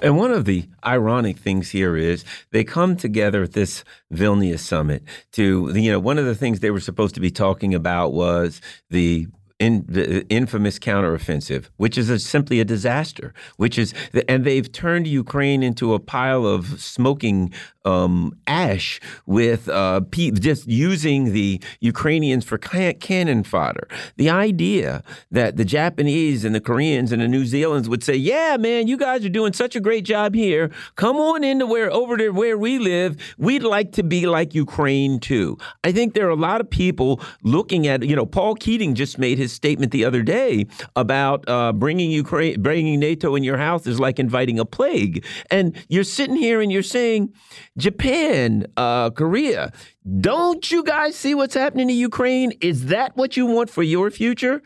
And 0.00 0.16
one 0.16 0.32
of 0.32 0.46
the 0.46 0.64
ironic 0.84 1.38
things 1.38 1.70
here 1.70 1.96
is 1.96 2.24
they 2.50 2.64
come 2.64 2.96
together 2.96 3.44
at 3.44 3.52
this 3.52 3.84
Vilnius 4.12 4.60
summit 4.60 5.02
to, 5.32 5.72
you 5.74 5.92
know, 5.92 6.00
one 6.00 6.18
of 6.18 6.24
the 6.24 6.34
things 6.34 6.60
they 6.60 6.70
were 6.70 6.80
supposed 6.80 7.14
to 7.14 7.20
be 7.20 7.30
talking 7.30 7.74
about 7.74 8.12
was 8.12 8.60
the 8.90 9.28
in 9.62 9.84
the 9.88 10.26
infamous 10.28 10.80
counteroffensive, 10.80 11.66
which 11.76 11.96
is 11.96 12.10
a, 12.10 12.18
simply 12.18 12.58
a 12.58 12.64
disaster. 12.64 13.32
Which 13.58 13.78
is, 13.78 13.94
and 14.28 14.44
they've 14.44 14.70
turned 14.70 15.06
Ukraine 15.06 15.62
into 15.62 15.94
a 15.94 16.00
pile 16.00 16.44
of 16.44 16.80
smoking 16.80 17.52
um, 17.84 18.36
ash 18.46 19.00
with 19.26 19.68
uh, 19.68 20.00
just 20.10 20.66
using 20.66 21.32
the 21.32 21.60
Ukrainians 21.80 22.44
for 22.44 22.58
cannon 22.58 23.42
fodder. 23.44 23.88
The 24.16 24.30
idea 24.30 25.02
that 25.30 25.56
the 25.56 25.64
Japanese 25.64 26.44
and 26.44 26.54
the 26.54 26.60
Koreans 26.60 27.12
and 27.12 27.22
the 27.22 27.28
New 27.28 27.44
Zealanders 27.44 27.88
would 27.88 28.02
say, 28.02 28.14
"Yeah, 28.14 28.56
man, 28.58 28.88
you 28.88 28.96
guys 28.96 29.24
are 29.24 29.28
doing 29.28 29.52
such 29.52 29.76
a 29.76 29.80
great 29.80 30.04
job 30.04 30.34
here. 30.34 30.70
Come 30.96 31.16
on 31.16 31.44
into 31.44 31.66
where 31.66 31.90
over 31.92 32.16
there 32.16 32.32
where 32.32 32.58
we 32.58 32.78
live. 32.78 33.16
We'd 33.38 33.62
like 33.62 33.92
to 33.92 34.02
be 34.02 34.26
like 34.26 34.54
Ukraine 34.54 35.18
too." 35.20 35.58
I 35.84 35.92
think 35.92 36.14
there 36.14 36.26
are 36.26 36.30
a 36.30 36.36
lot 36.50 36.60
of 36.60 36.68
people 36.68 37.20
looking 37.42 37.86
at, 37.86 38.02
you 38.04 38.16
know, 38.16 38.26
Paul 38.26 38.54
Keating 38.54 38.94
just 38.94 39.18
made 39.18 39.38
his 39.38 39.51
statement 39.52 39.92
the 39.92 40.04
other 40.04 40.22
day 40.22 40.66
about 40.96 41.48
uh, 41.48 41.72
bringing 41.72 42.10
Ukraine, 42.10 42.60
bringing 42.62 42.98
NATO 43.00 43.34
in 43.34 43.44
your 43.44 43.58
house 43.58 43.86
is 43.86 44.00
like 44.00 44.18
inviting 44.18 44.58
a 44.58 44.64
plague, 44.64 45.24
and 45.50 45.76
you're 45.88 46.04
sitting 46.04 46.36
here 46.36 46.60
and 46.60 46.72
you're 46.72 46.82
saying 46.82 47.32
Japan, 47.76 48.66
uh, 48.76 49.10
Korea. 49.10 49.72
Don't 50.20 50.70
you 50.70 50.82
guys 50.82 51.16
see 51.16 51.34
what's 51.34 51.54
happening 51.54 51.90
in 51.90 51.96
Ukraine? 51.96 52.52
Is 52.60 52.86
that 52.86 53.16
what 53.16 53.36
you 53.36 53.46
want 53.46 53.70
for 53.70 53.82
your 53.82 54.10
future? 54.10 54.62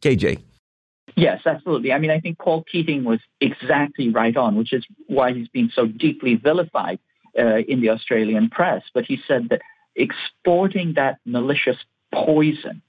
KJ. 0.00 0.42
Yes, 1.16 1.42
absolutely. 1.44 1.92
I 1.92 1.98
mean, 1.98 2.10
I 2.10 2.20
think 2.20 2.38
Paul 2.38 2.64
Keating 2.70 3.04
was 3.04 3.20
exactly 3.40 4.08
right 4.08 4.36
on, 4.36 4.56
which 4.56 4.72
is 4.72 4.84
why 5.06 5.32
he's 5.32 5.48
been 5.48 5.70
so 5.74 5.86
deeply 5.86 6.36
vilified 6.36 6.98
uh, 7.38 7.58
in 7.68 7.80
the 7.80 7.90
Australian 7.90 8.48
press. 8.48 8.82
But 8.94 9.04
he 9.04 9.20
said 9.26 9.48
that 9.50 9.60
exporting 9.96 10.94
that 10.94 11.18
malicious 11.26 11.76
poison 12.12 12.82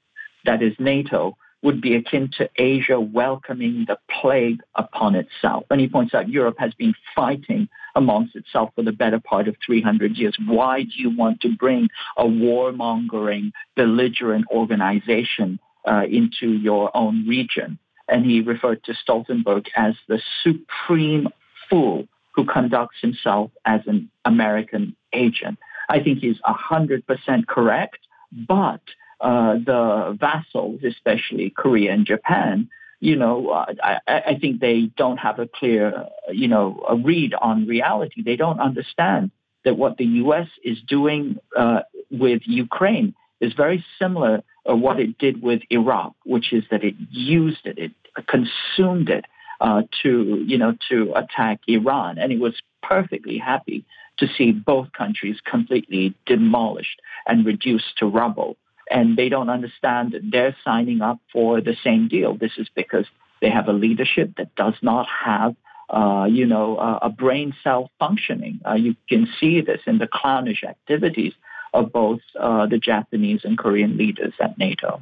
that 0.46 0.62
is 0.62 0.74
NATO 0.80 1.38
would 1.64 1.82
be 1.82 1.96
akin 1.96 2.30
to 2.38 2.50
Asia 2.56 3.00
welcoming 3.00 3.86
the 3.88 3.98
plague 4.10 4.62
upon 4.76 5.16
itself. 5.16 5.64
And 5.70 5.80
he 5.80 5.88
points 5.88 6.14
out 6.14 6.28
Europe 6.28 6.56
has 6.58 6.74
been 6.74 6.94
fighting 7.16 7.70
amongst 7.96 8.36
itself 8.36 8.72
for 8.76 8.84
the 8.84 8.92
better 8.92 9.20
part 9.20 9.48
of 9.48 9.56
300 9.66 10.18
years. 10.18 10.36
Why 10.44 10.84
do 10.84 10.92
you 10.96 11.16
want 11.16 11.42
to 11.42 11.56
bring 11.56 11.90
a 12.18 12.24
warmongering, 12.24 13.52
belligerent 13.76 14.46
organization 14.50 15.60
uh, 15.88 16.06
into 16.10 16.52
your 16.52 16.96
own 16.96 17.28
region? 17.28 17.78
And 18.08 18.26
he 18.26 18.42
referred 18.42 18.84
to 18.86 18.94
Stoltenberg 18.94 19.68
as 19.76 19.94
the 20.08 20.22
supreme 20.44 21.28
fool 21.70 22.08
who 22.34 22.46
conducts 22.46 22.98
himself 23.02 23.52
as 23.66 23.82
an 23.86 24.10
American 24.26 24.96
agent. 25.14 25.60
I 25.90 26.00
think 26.00 26.20
he's 26.20 26.40
100% 26.42 27.48
correct, 27.48 28.00
but 28.32 28.82
uh, 29.22 29.54
the 29.54 30.18
vassals, 30.20 30.82
especially 30.84 31.52
Korea 31.52 31.94
and 31.94 32.06
Japan, 32.06 32.70
you 33.00 33.16
know, 33.16 33.52
I, 33.52 34.00
I, 34.08 34.38
think 34.40 34.62
they 34.62 34.92
don't 34.96 35.18
have 35.18 35.40
a 35.40 35.48
clear, 35.48 36.06
you 36.32 36.48
know, 36.48 36.86
a 36.88 36.96
read 36.96 37.34
on 37.34 37.68
reality. 37.68 38.22
They 38.22 38.36
don't 38.36 38.60
understand 38.60 39.32
that 39.66 39.76
what 39.76 39.98
the 39.98 40.06
U.S. 40.06 40.48
is 40.64 40.78
doing 40.88 41.40
uh, 41.58 41.82
with 42.12 42.42
Ukraine 42.46 43.16
is 43.40 43.54
very 43.54 43.84
similar 43.98 44.44
to 44.68 44.76
what 44.76 45.00
it 45.00 45.18
did 45.18 45.42
with 45.42 45.62
Iraq, 45.72 46.14
which 46.26 46.54
is 46.54 46.64
that 46.70 46.84
it 46.84 46.96
used 47.10 47.66
it, 47.66 47.78
it 47.78 47.92
consumed 48.28 49.10
it 49.10 49.26
uh, 49.60 49.82
to, 50.04 50.44
you 50.46 50.58
know, 50.58 50.76
to 50.90 51.14
attack 51.16 51.60
Iran, 51.68 52.18
and 52.18 52.32
it 52.32 52.40
was 52.40 52.54
perfectly 52.84 53.38
happy 53.38 53.86
to 54.18 54.28
see 54.38 54.52
both 54.52 54.92
countries 54.94 55.38
completely 55.44 56.14
demolished 56.26 57.02
and 57.28 57.46
reduced 57.46 57.98
to 57.98 58.06
rubble 58.06 58.58
and 58.92 59.18
they 59.18 59.30
don't 59.30 59.50
understand 59.50 60.12
that 60.12 60.22
they're 60.30 60.56
signing 60.64 61.02
up 61.02 61.20
for 61.32 61.62
the 61.62 61.76
same 61.84 62.08
deal. 62.08 62.36
This 62.36 62.52
is 62.58 62.68
because 62.76 63.06
they 63.42 63.50
have 63.50 63.68
a 63.68 63.74
leadership 63.74 64.36
that 64.38 64.54
does 64.56 64.76
not 64.82 65.08
have, 65.26 65.56
uh, 65.90 66.28
you 66.30 66.46
know, 66.46 66.78
a 67.02 67.10
brain 67.10 67.56
cell 67.64 67.90
functioning. 67.98 68.60
Uh, 68.68 68.74
you 68.74 68.96
can 69.10 69.28
see 69.40 69.62
this 69.62 69.82
in 69.88 69.98
the 69.98 70.08
clownish 70.08 70.64
activities 70.64 71.34
of 71.74 71.92
both 71.92 72.20
uh, 72.40 72.68
the 72.68 72.78
Japanese 72.78 73.42
and 73.44 73.58
Korean 73.58 73.98
leaders 73.98 74.34
at 74.40 74.58
NATO. 74.58 75.02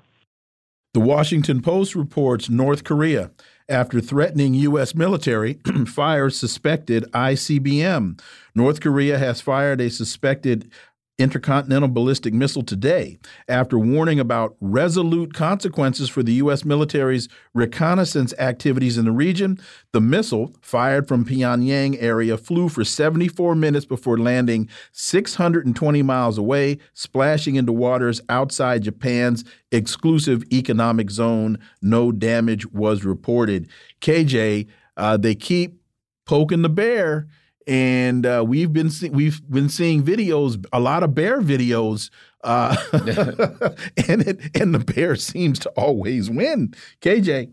The 0.94 1.00
Washington 1.00 1.62
Post 1.62 1.96
reports 1.96 2.50
North 2.50 2.84
Korea, 2.84 3.32
after 3.68 4.02
threatening 4.02 4.56
U.S. 4.56 4.96
military, 4.96 5.60
fires 5.86 6.36
suspected 6.36 7.04
ICBM. 7.12 8.20
North 8.56 8.82
Korea 8.82 9.20
has 9.20 9.40
fired 9.40 9.82
a 9.82 9.92
suspected 9.92 10.72
intercontinental 11.20 11.90
ballistic 11.90 12.34
missile 12.34 12.64
today 12.64 13.20
after 13.48 13.78
warning 13.78 14.20
about 14.20 14.56
resolute 14.62 15.34
consequences 15.34 16.10
for 16.10 16.24
the 16.24 16.34
U.S. 16.34 16.64
military's 16.64 17.28
reconnaissance 17.54 18.34
activities 18.40 18.98
in 18.98 19.06
the 19.06 19.12
region. 19.12 19.60
The 19.92 20.02
missile, 20.02 20.56
fired 20.62 21.08
from 21.08 21.26
Pyongyang 21.26 21.98
area, 22.02 22.38
flew 22.38 22.70
for 22.70 22.86
74 22.86 23.54
minutes 23.56 23.86
before 23.86 24.18
landing 24.18 24.70
620 24.94 26.02
miles 26.02 26.38
away, 26.38 26.80
splashing 26.94 27.56
into 27.56 27.74
waters 27.74 28.22
outside 28.30 28.84
Japan's 28.84 29.44
exclusive 29.72 30.44
economic 30.52 31.12
zone. 31.12 31.60
No 31.82 32.12
damage 32.12 32.66
was 32.68 33.04
reported. 33.04 33.68
KJ, 34.02 34.68
uh, 34.96 35.18
they 35.18 35.36
keep 35.36 35.82
poking 36.26 36.62
the 36.62 36.70
bear 36.70 37.28
and 37.70 38.26
uh, 38.26 38.44
we've 38.46 38.74
been 38.74 38.90
we've 39.12 39.48
been 39.48 39.70
seeing 39.70 40.02
videos, 40.02 40.66
a 40.74 40.80
lot 40.80 41.04
of 41.04 41.14
bear 41.14 41.40
videos, 41.40 42.10
uh, 42.44 42.76
and 44.08 44.28
it, 44.28 44.60
and 44.60 44.74
the 44.74 44.80
bear 44.80 45.16
seems 45.16 45.60
to 45.60 45.70
always 45.70 46.32
win. 46.32 46.74
KJ. 47.02 47.52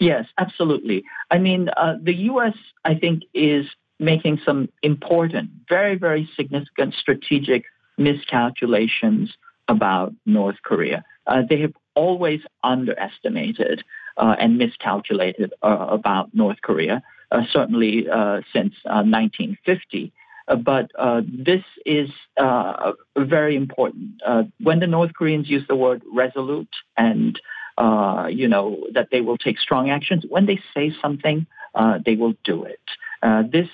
Yes, 0.00 0.26
absolutely. 0.36 1.04
I 1.30 1.38
mean, 1.38 1.68
uh, 1.68 1.94
the 2.02 2.14
U.S. 2.14 2.54
I 2.84 2.96
think 2.96 3.22
is 3.32 3.66
making 4.00 4.40
some 4.44 4.68
important, 4.82 5.50
very 5.68 5.94
very 5.94 6.28
significant 6.34 6.94
strategic 6.94 7.66
miscalculations 7.98 9.32
about 9.68 10.12
North 10.26 10.56
Korea. 10.64 11.04
Uh, 11.24 11.42
they 11.48 11.60
have 11.60 11.74
always 11.94 12.40
underestimated 12.64 13.84
uh, 14.16 14.34
and 14.40 14.58
miscalculated 14.58 15.52
uh, 15.62 15.86
about 15.88 16.34
North 16.34 16.60
Korea. 16.62 17.00
Uh, 17.30 17.42
certainly 17.52 18.08
uh, 18.08 18.40
since 18.54 18.72
1950. 18.84 20.12
Uh, 20.46 20.56
but 20.56 20.90
this 21.26 21.62
is 21.84 22.08
very 23.18 23.54
important. 23.54 24.22
when 24.62 24.80
the 24.80 24.86
North 24.86 25.12
Koreans 25.12 25.50
use 25.50 25.62
the 25.68 25.76
word 25.76 26.02
resolute 26.10 26.74
and 26.96 27.38
you 28.30 28.48
know 28.48 28.78
that 28.94 29.08
they 29.12 29.20
will 29.20 29.36
take 29.36 29.58
strong 29.58 29.90
actions, 29.90 30.24
when 30.26 30.46
they 30.46 30.58
say 30.74 30.90
something, 31.02 31.46
they 32.06 32.16
will 32.16 32.34
do 32.44 32.64
it. 32.64 32.80
this 33.52 33.68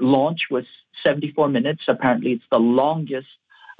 launch 0.00 0.42
was 0.48 0.64
74 1.02 1.48
minutes. 1.48 1.82
Apparently, 1.88 2.30
it's 2.32 2.44
the 2.50 2.60
longest 2.60 3.26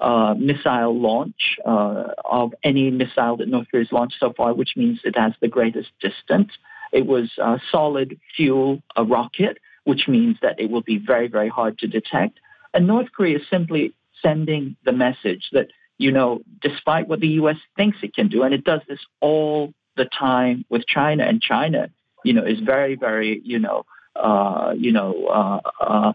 uh, 0.00 0.34
missile 0.38 0.98
launch 0.98 1.58
uh, 1.64 2.08
of 2.24 2.52
any 2.64 2.90
missile 2.90 3.36
that 3.36 3.48
North 3.48 3.68
Korea 3.70 3.84
has 3.84 3.92
launched 3.92 4.16
so 4.18 4.32
far, 4.32 4.54
which 4.54 4.74
means 4.76 5.00
it 5.04 5.16
has 5.16 5.34
the 5.40 5.48
greatest 5.48 5.90
distance. 6.00 6.50
It 6.92 7.06
was 7.06 7.30
a 7.38 7.60
solid 7.70 8.18
fuel 8.36 8.82
a 8.96 9.04
rocket, 9.04 9.58
which 9.84 10.08
means 10.08 10.36
that 10.42 10.58
it 10.60 10.70
will 10.70 10.82
be 10.82 10.98
very, 10.98 11.28
very 11.28 11.48
hard 11.48 11.78
to 11.78 11.86
detect. 11.86 12.38
And 12.74 12.86
North 12.86 13.08
Korea 13.16 13.38
is 13.38 13.44
simply 13.50 13.94
sending 14.22 14.76
the 14.84 14.92
message 14.92 15.48
that, 15.52 15.68
you 15.96 16.12
know, 16.12 16.40
despite 16.60 17.08
what 17.08 17.20
the 17.20 17.28
U.S. 17.42 17.56
thinks 17.76 17.98
it 18.02 18.14
can 18.14 18.28
do, 18.28 18.42
and 18.42 18.52
it 18.52 18.64
does 18.64 18.80
this 18.88 19.00
all 19.20 19.72
the 19.96 20.04
time 20.06 20.64
with 20.68 20.86
China, 20.86 21.24
and 21.24 21.40
China 21.40 21.88
you 22.24 22.32
know, 22.32 22.44
is 22.44 22.60
very, 22.60 22.96
very, 22.96 23.40
you 23.44 23.58
know, 23.58 23.84
uh, 24.16 24.74
you 24.76 24.92
know, 24.92 25.26
uh, 25.26 25.60
uh, 25.80 26.12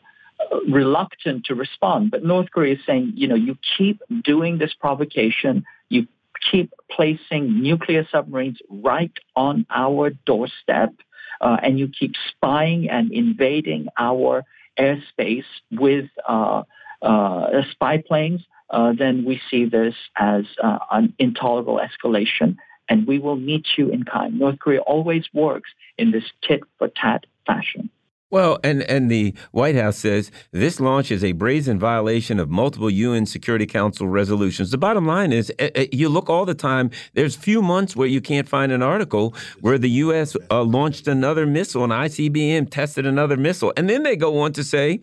reluctant 0.67 1.45
to 1.45 1.55
respond. 1.55 2.11
But 2.11 2.23
North 2.23 2.51
Korea 2.51 2.75
is 2.75 2.79
saying, 2.85 3.13
you 3.15 3.27
know, 3.27 3.35
you 3.35 3.57
keep 3.77 4.01
doing 4.23 4.57
this 4.57 4.73
provocation, 4.79 5.63
you 5.89 6.07
keep 6.51 6.71
placing 6.89 7.61
nuclear 7.61 8.07
submarines 8.11 8.59
right 8.69 9.11
on 9.35 9.65
our 9.69 10.11
doorstep, 10.25 10.93
uh, 11.41 11.57
and 11.61 11.79
you 11.79 11.87
keep 11.87 12.13
spying 12.29 12.89
and 12.89 13.11
invading 13.11 13.87
our 13.97 14.43
airspace 14.79 15.45
with 15.71 16.09
uh, 16.27 16.63
uh, 17.01 17.61
spy 17.71 17.97
planes, 17.97 18.41
uh, 18.69 18.93
then 18.97 19.23
we 19.25 19.39
see 19.51 19.65
this 19.65 19.93
as 20.17 20.45
uh, 20.63 20.79
an 20.91 21.13
intolerable 21.19 21.79
escalation, 21.79 22.55
and 22.89 23.05
we 23.05 23.19
will 23.19 23.35
meet 23.35 23.65
you 23.77 23.89
in 23.89 24.03
kind. 24.03 24.39
North 24.39 24.59
Korea 24.59 24.81
always 24.81 25.25
works 25.33 25.69
in 25.97 26.11
this 26.11 26.23
tit 26.41 26.61
for 26.77 26.87
tat 26.87 27.25
fashion. 27.45 27.89
Well, 28.33 28.57
and, 28.63 28.81
and 28.89 29.11
the 29.11 29.35
White 29.51 29.75
House 29.75 29.97
says 29.97 30.31
this 30.49 30.79
launch 30.79 31.11
is 31.11 31.23
a 31.23 31.33
brazen 31.33 31.77
violation 31.77 32.39
of 32.39 32.49
multiple 32.49 32.89
UN 32.89 33.27
Security 33.27 33.67
Council 33.67 34.07
resolutions. 34.07 34.71
The 34.71 34.77
bottom 34.79 35.05
line 35.05 35.31
is, 35.31 35.53
uh, 35.59 35.85
you 35.91 36.09
look 36.09 36.31
all 36.31 36.43
the 36.43 36.55
time. 36.55 36.89
There's 37.13 37.35
few 37.35 37.61
months 37.61 37.95
where 37.95 38.07
you 38.07 38.21
can't 38.21 38.49
find 38.49 38.71
an 38.71 38.81
article 38.81 39.35
where 39.61 39.77
the 39.77 39.89
U.S. 39.91 40.35
Uh, 40.49 40.63
launched 40.63 41.07
another 41.07 41.45
missile, 41.45 41.83
an 41.83 41.91
ICBM 41.91 42.71
tested 42.71 43.05
another 43.05 43.37
missile, 43.37 43.71
and 43.77 43.87
then 43.87 44.01
they 44.01 44.15
go 44.15 44.39
on 44.39 44.51
to 44.53 44.63
say, 44.63 45.01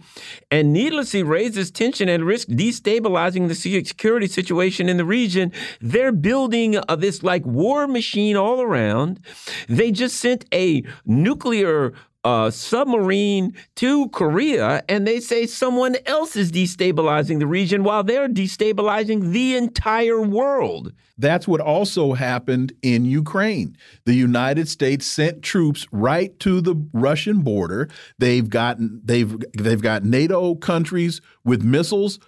and 0.51 0.73
needlessly 0.73 1.23
raises 1.23 1.71
tension 1.71 2.09
and 2.09 2.25
risk 2.25 2.49
destabilizing 2.49 3.47
the 3.47 3.55
security 3.55 4.27
situation 4.27 4.89
in 4.89 4.97
the 4.97 5.05
region. 5.05 5.53
They're 5.81 6.11
building 6.11 6.79
uh, 6.79 6.97
this 6.97 7.23
like 7.23 7.47
war 7.47 7.87
machine 7.87 8.37
all 8.37 8.61
around. 8.61 9.21
They 9.69 9.93
just 9.93 10.17
sent 10.17 10.47
a 10.53 10.83
nuclear 11.07 11.93
a 12.25 12.51
submarine 12.53 13.55
to 13.77 14.09
Korea 14.11 14.83
and 14.89 15.07
they 15.07 15.21
say 15.21 15.47
someone 15.47 15.97
else 16.07 16.37
is 16.37 16.53
destabilizing 16.53 17.39
the 17.39 17.47
region 17.47 17.83
while 17.83 18.05
they're 18.05 18.29
destabilizing 18.29 19.33
the 19.33 19.57
entire 19.57 20.21
world. 20.21 20.93
That's 21.17 21.49
what 21.49 21.61
also 21.61 22.13
happened 22.13 22.73
in 22.83 23.05
Ukraine. 23.05 23.77
The 24.05 24.15
United 24.15 24.69
States 24.69 25.07
sent 25.07 25.43
troops 25.43 25.87
right 25.93 26.39
to 26.41 26.61
the 26.61 26.77
Russian 26.93 27.41
border. 27.41 27.89
They've 28.19 28.49
gotten 28.49 29.01
they've 29.05 29.37
they've 29.57 29.83
got 29.83 30.05
NATO 30.05 30.55
countries 30.55 31.21
with 31.45 31.63
missiles 31.63 32.19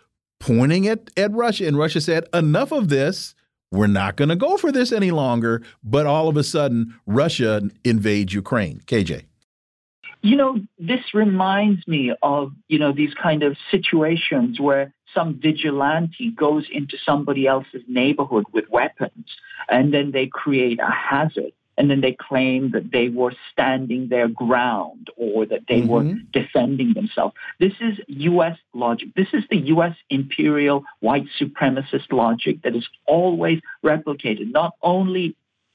pointing 0.40 0.88
at, 0.88 1.10
at 1.16 1.32
Russia 1.32 1.66
and 1.66 1.78
Russia 1.78 2.00
said 2.00 2.24
enough 2.32 2.72
of 2.72 2.88
this 2.88 3.34
we're 3.72 3.86
not 3.86 4.16
going 4.16 4.28
to 4.28 4.36
go 4.36 4.58
for 4.58 4.70
this 4.70 4.92
any 4.92 5.10
longer. 5.10 5.62
But 5.82 6.04
all 6.04 6.28
of 6.28 6.36
a 6.36 6.44
sudden, 6.44 6.94
Russia 7.06 7.62
invades 7.84 8.34
Ukraine. 8.34 8.82
KJ. 8.86 9.24
You 10.22 10.36
know, 10.36 10.60
this 10.78 11.14
reminds 11.14 11.86
me 11.86 12.14
of, 12.22 12.52
you 12.68 12.78
know, 12.78 12.92
these 12.92 13.12
kind 13.14 13.42
of 13.42 13.56
situations 13.70 14.60
where 14.60 14.94
some 15.14 15.38
vigilante 15.40 16.30
goes 16.30 16.66
into 16.70 16.96
somebody 17.04 17.46
else's 17.46 17.82
neighborhood 17.88 18.44
with 18.52 18.68
weapons 18.70 19.26
and 19.68 19.92
then 19.92 20.12
they 20.12 20.26
create 20.26 20.78
a 20.80 20.90
hazard 20.90 21.52
and 21.78 21.90
then 21.90 22.00
they 22.00 22.12
claim 22.12 22.70
that 22.72 22.92
they 22.92 23.08
were 23.08 23.32
standing 23.50 24.08
their 24.08 24.28
ground 24.28 25.08
or 25.16 25.46
that 25.46 25.62
they 25.68 25.80
mm-hmm. 25.80 25.88
were 25.88 26.14
defending 26.32 26.92
themselves. 26.94 27.34
This 27.58 27.72
is 27.80 27.98
U.S. 28.08 28.58
logic. 28.74 29.08
This 29.16 29.28
is 29.32 29.44
the 29.50 29.56
U.S. 29.56 29.96
imperial 30.10 30.84
white 31.00 31.26
supremacist 31.40 32.12
logic 32.12 32.62
that 32.62 32.76
is 32.76 32.86
always 33.06 33.60
replicated, 33.84 34.52
not 34.52 34.74
only 34.82 35.34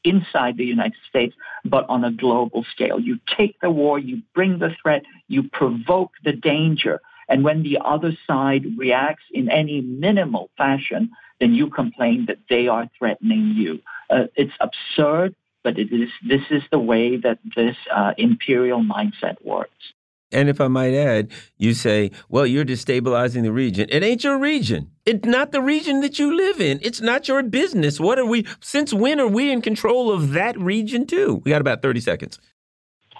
inside 0.09 0.57
the 0.57 0.65
United 0.65 1.01
States, 1.09 1.35
but 1.65 1.85
on 1.89 2.03
a 2.03 2.11
global 2.11 2.65
scale. 2.73 2.99
You 2.99 3.19
take 3.37 3.55
the 3.61 3.69
war, 3.69 3.99
you 3.99 4.21
bring 4.33 4.59
the 4.59 4.75
threat, 4.81 5.03
you 5.27 5.43
provoke 5.43 6.11
the 6.23 6.33
danger. 6.33 7.01
And 7.29 7.43
when 7.43 7.63
the 7.63 7.79
other 7.83 8.13
side 8.25 8.63
reacts 8.77 9.25
in 9.31 9.49
any 9.49 9.81
minimal 9.81 10.49
fashion, 10.57 11.11
then 11.39 11.53
you 11.53 11.69
complain 11.69 12.25
that 12.27 12.39
they 12.49 12.67
are 12.67 12.89
threatening 12.97 13.53
you. 13.55 13.79
Uh, 14.09 14.27
it's 14.35 14.53
absurd, 14.59 15.35
but 15.63 15.77
it 15.77 15.91
is, 15.91 16.09
this 16.27 16.41
is 16.49 16.63
the 16.71 16.79
way 16.79 17.17
that 17.17 17.39
this 17.55 17.75
uh, 17.93 18.13
imperial 18.17 18.81
mindset 18.81 19.35
works. 19.43 19.93
And 20.31 20.49
if 20.49 20.59
I 20.59 20.67
might 20.67 20.93
add, 20.93 21.31
you 21.57 21.73
say, 21.73 22.11
well, 22.27 22.45
you're 22.45 22.65
destabilizing 22.65 23.43
the 23.43 23.51
region. 23.51 23.87
It 23.89 24.03
ain't 24.03 24.25
your 24.25 24.37
region. 24.37 24.91
It's 25.05 25.25
not 25.25 25.53
the 25.53 25.61
region 25.61 26.01
that 26.01 26.19
you 26.19 26.35
live 26.35 26.59
in. 26.59 26.79
It's 26.81 26.99
not 26.99 27.29
your 27.29 27.43
business. 27.43 27.97
What 27.99 28.19
are 28.19 28.25
we, 28.25 28.45
since 28.59 28.93
when 28.93 29.21
are 29.21 29.27
we 29.27 29.51
in 29.51 29.61
control 29.61 30.11
of 30.11 30.31
that 30.33 30.59
region 30.59 31.07
too? 31.07 31.41
We 31.45 31.51
got 31.51 31.61
about 31.61 31.81
30 31.81 32.01
seconds. 32.01 32.39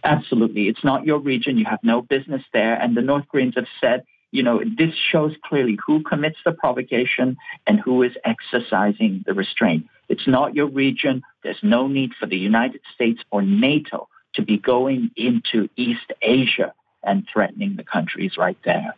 Absolutely. 0.04 0.68
It's 0.68 0.84
not 0.84 1.06
your 1.06 1.20
region. 1.20 1.58
You 1.58 1.66
have 1.66 1.80
no 1.82 2.02
business 2.02 2.44
there. 2.52 2.76
And 2.76 2.96
the 2.96 3.02
North 3.02 3.26
Koreans 3.30 3.56
have 3.56 3.68
said, 3.80 4.04
you 4.32 4.44
know, 4.44 4.62
this 4.78 4.94
shows 4.94 5.34
clearly 5.46 5.78
who 5.86 6.04
commits 6.04 6.38
the 6.44 6.52
provocation 6.52 7.38
and 7.66 7.80
who 7.80 8.04
is 8.04 8.12
exercising 8.26 9.24
the 9.26 9.34
restraint. 9.34 9.88
It's 10.10 10.28
not 10.28 10.56
your 10.56 10.68
region. 10.68 11.24
There's 11.44 11.64
no 11.64 11.88
need 11.88 12.12
for 12.20 12.26
the 12.26 12.38
United 12.38 12.82
States 12.94 13.22
or 13.32 13.42
NATO 13.42 14.10
to 14.36 14.42
be 14.42 14.58
going 14.58 15.12
into 15.16 15.70
East 15.78 16.12
Asia 16.22 16.74
and 17.08 17.28
threatening 17.32 17.76
the 17.76 17.84
countries 17.84 18.38
right 18.38 18.58
there. 18.64 18.94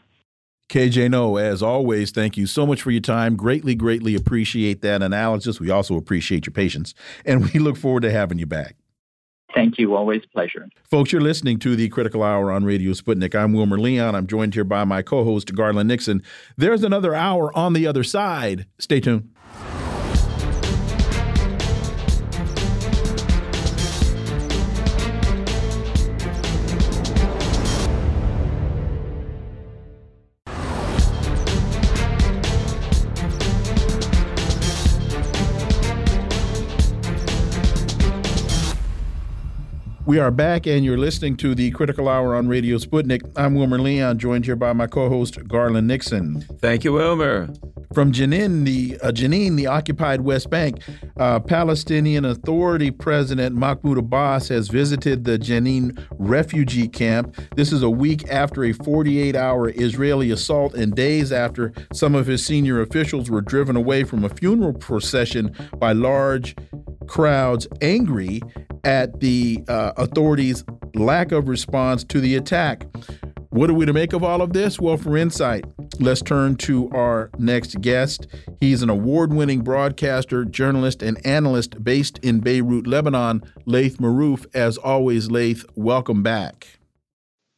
KJ 0.70 1.10
Noh, 1.10 1.38
as 1.38 1.64
always, 1.64 2.12
thank 2.12 2.38
you 2.38 2.46
so 2.46 2.66
much 2.66 2.82
for 2.82 2.92
your 2.92 3.02
time. 3.02 3.36
Greatly, 3.36 3.74
greatly 3.74 4.14
appreciate 4.14 4.82
that 4.82 5.02
analysis. 5.02 5.60
We 5.60 5.72
also 5.72 5.96
appreciate 5.96 6.46
your 6.46 6.54
patience, 6.54 6.94
and 7.26 7.50
we 7.54 7.60
look 7.60 7.78
forward 7.78 8.02
to 8.02 8.12
having 8.12 8.38
you 8.38 8.46
back. 8.46 8.76
Thank 9.56 9.80
you. 9.80 9.96
Always 9.96 10.24
pleasure. 10.28 10.68
Folks, 10.84 11.12
you're 11.12 11.22
listening 11.22 11.58
to 11.60 11.76
the 11.76 11.90
Critical 11.90 12.22
Hour 12.22 12.52
on 12.52 12.66
Radio 12.66 12.92
Sputnik. 12.92 13.34
I'm 13.34 13.54
Wilmer 13.54 13.80
Leon. 13.80 14.14
I'm 14.14 14.28
joined 14.28 14.54
here 14.54 14.64
by 14.64 14.84
my 14.84 15.02
co 15.02 15.24
host, 15.24 15.56
Garland 15.56 15.88
Nixon. 15.88 16.22
There's 16.56 16.84
another 16.84 17.16
hour 17.16 17.56
on 17.58 17.74
the 17.74 17.88
other 17.88 18.04
side. 18.04 18.68
Stay 18.78 19.00
tuned. 19.00 19.34
We 40.10 40.18
are 40.18 40.32
back, 40.32 40.66
and 40.66 40.84
you're 40.84 40.98
listening 40.98 41.38
to 41.38 41.54
the 41.54 41.70
Critical 41.70 42.10
Hour 42.10 42.34
on 42.34 42.48
Radio 42.48 42.78
Sputnik. 42.78 43.32
I'm 43.36 43.54
Wilmer 43.54 43.78
Leon, 43.78 44.18
joined 44.18 44.44
here 44.44 44.56
by 44.56 44.74
my 44.74 44.88
co-host 44.88 45.48
Garland 45.48 45.88
Nixon. 45.88 46.42
Thank 46.60 46.84
you, 46.84 46.94
Wilmer. 46.94 47.48
From 47.94 48.12
Jenin, 48.12 48.66
the 48.66 49.00
uh, 49.04 49.12
Jenin, 49.12 49.56
the 49.56 49.68
occupied 49.68 50.22
West 50.22 50.50
Bank, 50.50 50.82
uh, 51.18 51.40
Palestinian 51.40 52.26
Authority 52.26 52.90
President 52.90 53.56
Mahmoud 53.56 54.00
Abbas 54.00 54.48
has 54.48 54.68
visited 54.68 55.26
the 55.26 55.38
Jenin 55.38 56.04
refugee 56.18 56.88
camp. 56.88 57.36
This 57.56 57.72
is 57.72 57.84
a 57.84 57.90
week 57.90 58.28
after 58.32 58.64
a 58.64 58.74
48-hour 58.74 59.70
Israeli 59.76 60.32
assault, 60.32 60.74
and 60.74 60.96
days 60.96 61.32
after 61.32 61.72
some 61.94 62.16
of 62.16 62.26
his 62.26 62.44
senior 62.44 62.82
officials 62.82 63.30
were 63.30 63.42
driven 63.42 63.76
away 63.76 64.04
from 64.04 64.24
a 64.24 64.30
funeral 64.30 64.74
procession 64.74 65.56
by 65.78 65.92
large 65.92 66.56
crowds 67.10 67.68
angry 67.82 68.42
at 68.84 69.20
the 69.20 69.64
uh, 69.68 69.92
authorities' 69.98 70.64
lack 70.96 71.32
of 71.32 71.48
response 71.48 72.04
to 72.06 72.22
the 72.22 72.36
attack. 72.36 72.86
What 73.50 73.70
are 73.70 73.74
we 73.74 73.86
to 73.88 73.94
make 73.94 74.14
of 74.14 74.24
all 74.24 74.44
of 74.44 74.54
this? 74.54 74.80
Well, 74.80 74.96
for 74.96 75.18
insight, 75.18 75.66
let's 76.00 76.22
turn 76.22 76.56
to 76.58 76.88
our 76.92 77.32
next 77.40 77.82
guest. 77.82 78.28
He's 78.60 78.84
an 78.84 78.90
award 78.90 79.34
winning 79.34 79.62
broadcaster, 79.62 80.46
journalist, 80.46 81.02
and 81.02 81.20
analyst 81.26 81.84
based 81.84 82.20
in 82.20 82.42
Beirut, 82.42 82.86
Lebanon, 82.86 83.42
Laith 83.66 83.98
Marouf. 83.98 84.46
As 84.54 84.78
always, 84.78 85.32
Laith, 85.32 85.66
welcome 85.76 86.22
back. 86.22 86.68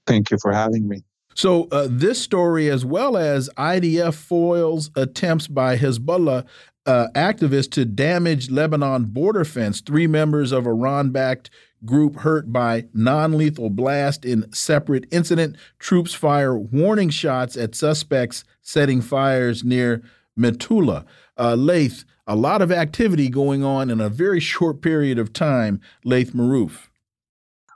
Thank 0.07 0.31
you 0.31 0.37
for 0.41 0.53
having 0.53 0.87
me. 0.87 1.03
So, 1.35 1.67
uh, 1.71 1.87
this 1.89 2.19
story, 2.19 2.69
as 2.69 2.85
well 2.85 3.15
as 3.15 3.49
IDF 3.57 4.13
foils 4.13 4.91
attempts 4.95 5.47
by 5.47 5.77
Hezbollah 5.77 6.45
uh, 6.85 7.07
activists 7.15 7.71
to 7.71 7.85
damage 7.85 8.49
Lebanon 8.49 9.05
border 9.05 9.45
fence. 9.45 9.81
Three 9.81 10.07
members 10.07 10.51
of 10.51 10.65
Iran-backed 10.65 11.49
group 11.85 12.17
hurt 12.17 12.51
by 12.51 12.85
non-lethal 12.93 13.69
blast 13.69 14.25
in 14.25 14.51
separate 14.51 15.05
incident. 15.11 15.55
Troops 15.79 16.13
fire 16.13 16.57
warning 16.57 17.09
shots 17.09 17.57
at 17.57 17.75
suspects 17.75 18.43
setting 18.61 19.01
fires 19.01 19.63
near 19.63 20.01
Metula. 20.37 21.05
Uh, 21.37 21.55
Laith, 21.55 22.03
a 22.27 22.35
lot 22.35 22.61
of 22.61 22.71
activity 22.71 23.29
going 23.29 23.63
on 23.63 23.89
in 23.89 23.99
a 23.99 24.09
very 24.09 24.39
short 24.39 24.81
period 24.81 25.19
of 25.19 25.33
time. 25.33 25.81
Laith 26.05 26.33
Marouf. 26.33 26.87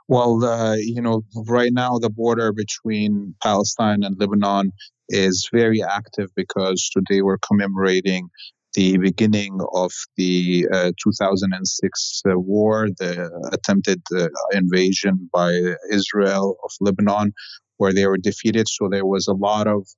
Well, 0.08 0.44
uh, 0.44 0.76
you 0.76 1.02
know, 1.02 1.22
right 1.46 1.72
now 1.72 1.98
the 1.98 2.10
border 2.10 2.52
between 2.52 3.34
Palestine 3.42 4.04
and 4.04 4.16
Lebanon 4.18 4.72
is 5.08 5.48
very 5.52 5.82
active 5.82 6.30
because 6.36 6.88
today 6.92 7.22
we're 7.22 7.38
commemorating 7.38 8.28
the 8.76 8.98
beginning 8.98 9.58
of 9.72 9.90
the 10.16 10.66
uh, 10.72 10.92
2006 11.02 12.22
uh, 12.28 12.38
war, 12.38 12.88
the 12.98 13.30
attempted 13.52 14.02
uh, 14.14 14.28
invasion 14.52 15.28
by 15.32 15.50
Israel 15.90 16.58
of 16.62 16.70
Lebanon, 16.80 17.32
where 17.78 17.94
they 17.94 18.06
were 18.06 18.18
defeated. 18.18 18.68
So 18.68 18.88
there 18.90 19.06
was 19.06 19.26
a 19.26 19.32
lot 19.32 19.66
of 19.66 19.88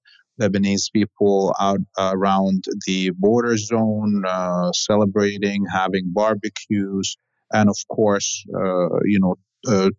Lebanese 0.41 0.93
people 0.93 1.53
out 1.61 1.81
around 1.99 2.65
the 2.87 3.11
border 3.11 3.57
zone 3.57 4.23
uh, 4.27 4.71
celebrating, 4.73 5.67
having 5.73 6.13
barbecues, 6.13 7.17
and 7.53 7.69
of 7.69 7.79
course, 7.91 8.45
uh, 8.55 9.01
you 9.05 9.19
know, 9.21 9.35
uh, 9.67 9.91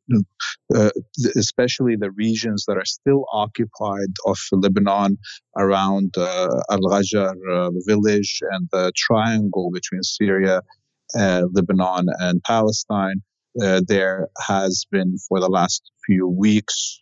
uh, 0.73 0.89
especially 1.35 1.95
the 1.95 2.11
regions 2.11 2.65
that 2.67 2.77
are 2.77 2.85
still 2.85 3.25
occupied 3.33 4.13
of 4.25 4.37
Lebanon 4.51 5.17
around 5.57 6.15
uh, 6.17 6.61
Al 6.69 6.79
Ghajar 6.79 7.33
uh, 7.51 7.69
village 7.85 8.39
and 8.51 8.69
the 8.71 8.91
triangle 8.95 9.69
between 9.73 10.03
Syria, 10.03 10.61
Lebanon, 11.15 12.05
and 12.19 12.41
Palestine. 12.43 13.21
there 13.87 14.29
has 14.47 14.85
been 14.91 15.17
for 15.27 15.39
the 15.39 15.49
last 15.49 15.91
few 16.05 16.27
weeks 16.27 16.99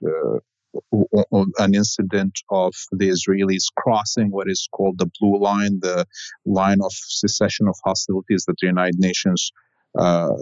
an 1.60 1.76
incident 1.76 2.40
of 2.50 2.74
the 2.92 3.10
Israelis 3.10 3.66
crossing 3.76 4.32
what 4.32 4.50
is 4.50 4.68
called 4.72 4.98
the 4.98 5.10
blue 5.20 5.40
line, 5.40 5.80
the 5.82 6.06
line 6.46 6.80
of 6.82 6.92
cessation 6.94 7.68
of 7.68 7.76
hostilities 7.84 8.46
that 8.46 8.56
the 8.62 8.68
United 8.68 9.00
Nations 9.00 9.52
uh, 9.98 10.34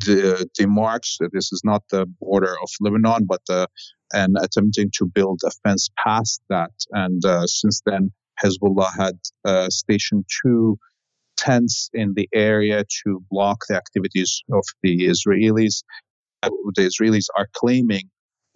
the 0.00 0.48
demarks. 0.58 1.16
This 1.32 1.52
is 1.52 1.62
not 1.64 1.82
the 1.90 2.06
border 2.20 2.54
of 2.62 2.68
Lebanon, 2.80 3.26
but 3.26 3.42
uh, 3.48 3.66
and 4.12 4.36
attempting 4.40 4.90
to 4.94 5.06
build 5.06 5.40
a 5.44 5.50
fence 5.62 5.88
past 6.02 6.40
that. 6.48 6.70
And 6.92 7.24
uh, 7.24 7.46
since 7.46 7.82
then, 7.84 8.12
Hezbollah 8.42 8.90
had 8.96 9.18
uh, 9.44 9.68
stationed 9.70 10.26
two 10.42 10.78
tents 11.36 11.90
in 11.92 12.14
the 12.14 12.28
area 12.34 12.84
to 13.04 13.22
block 13.30 13.58
the 13.68 13.76
activities 13.76 14.42
of 14.52 14.64
the 14.82 15.06
Israelis. 15.06 15.82
The 16.42 16.90
Israelis 16.90 17.26
are 17.36 17.48
claiming 17.54 18.10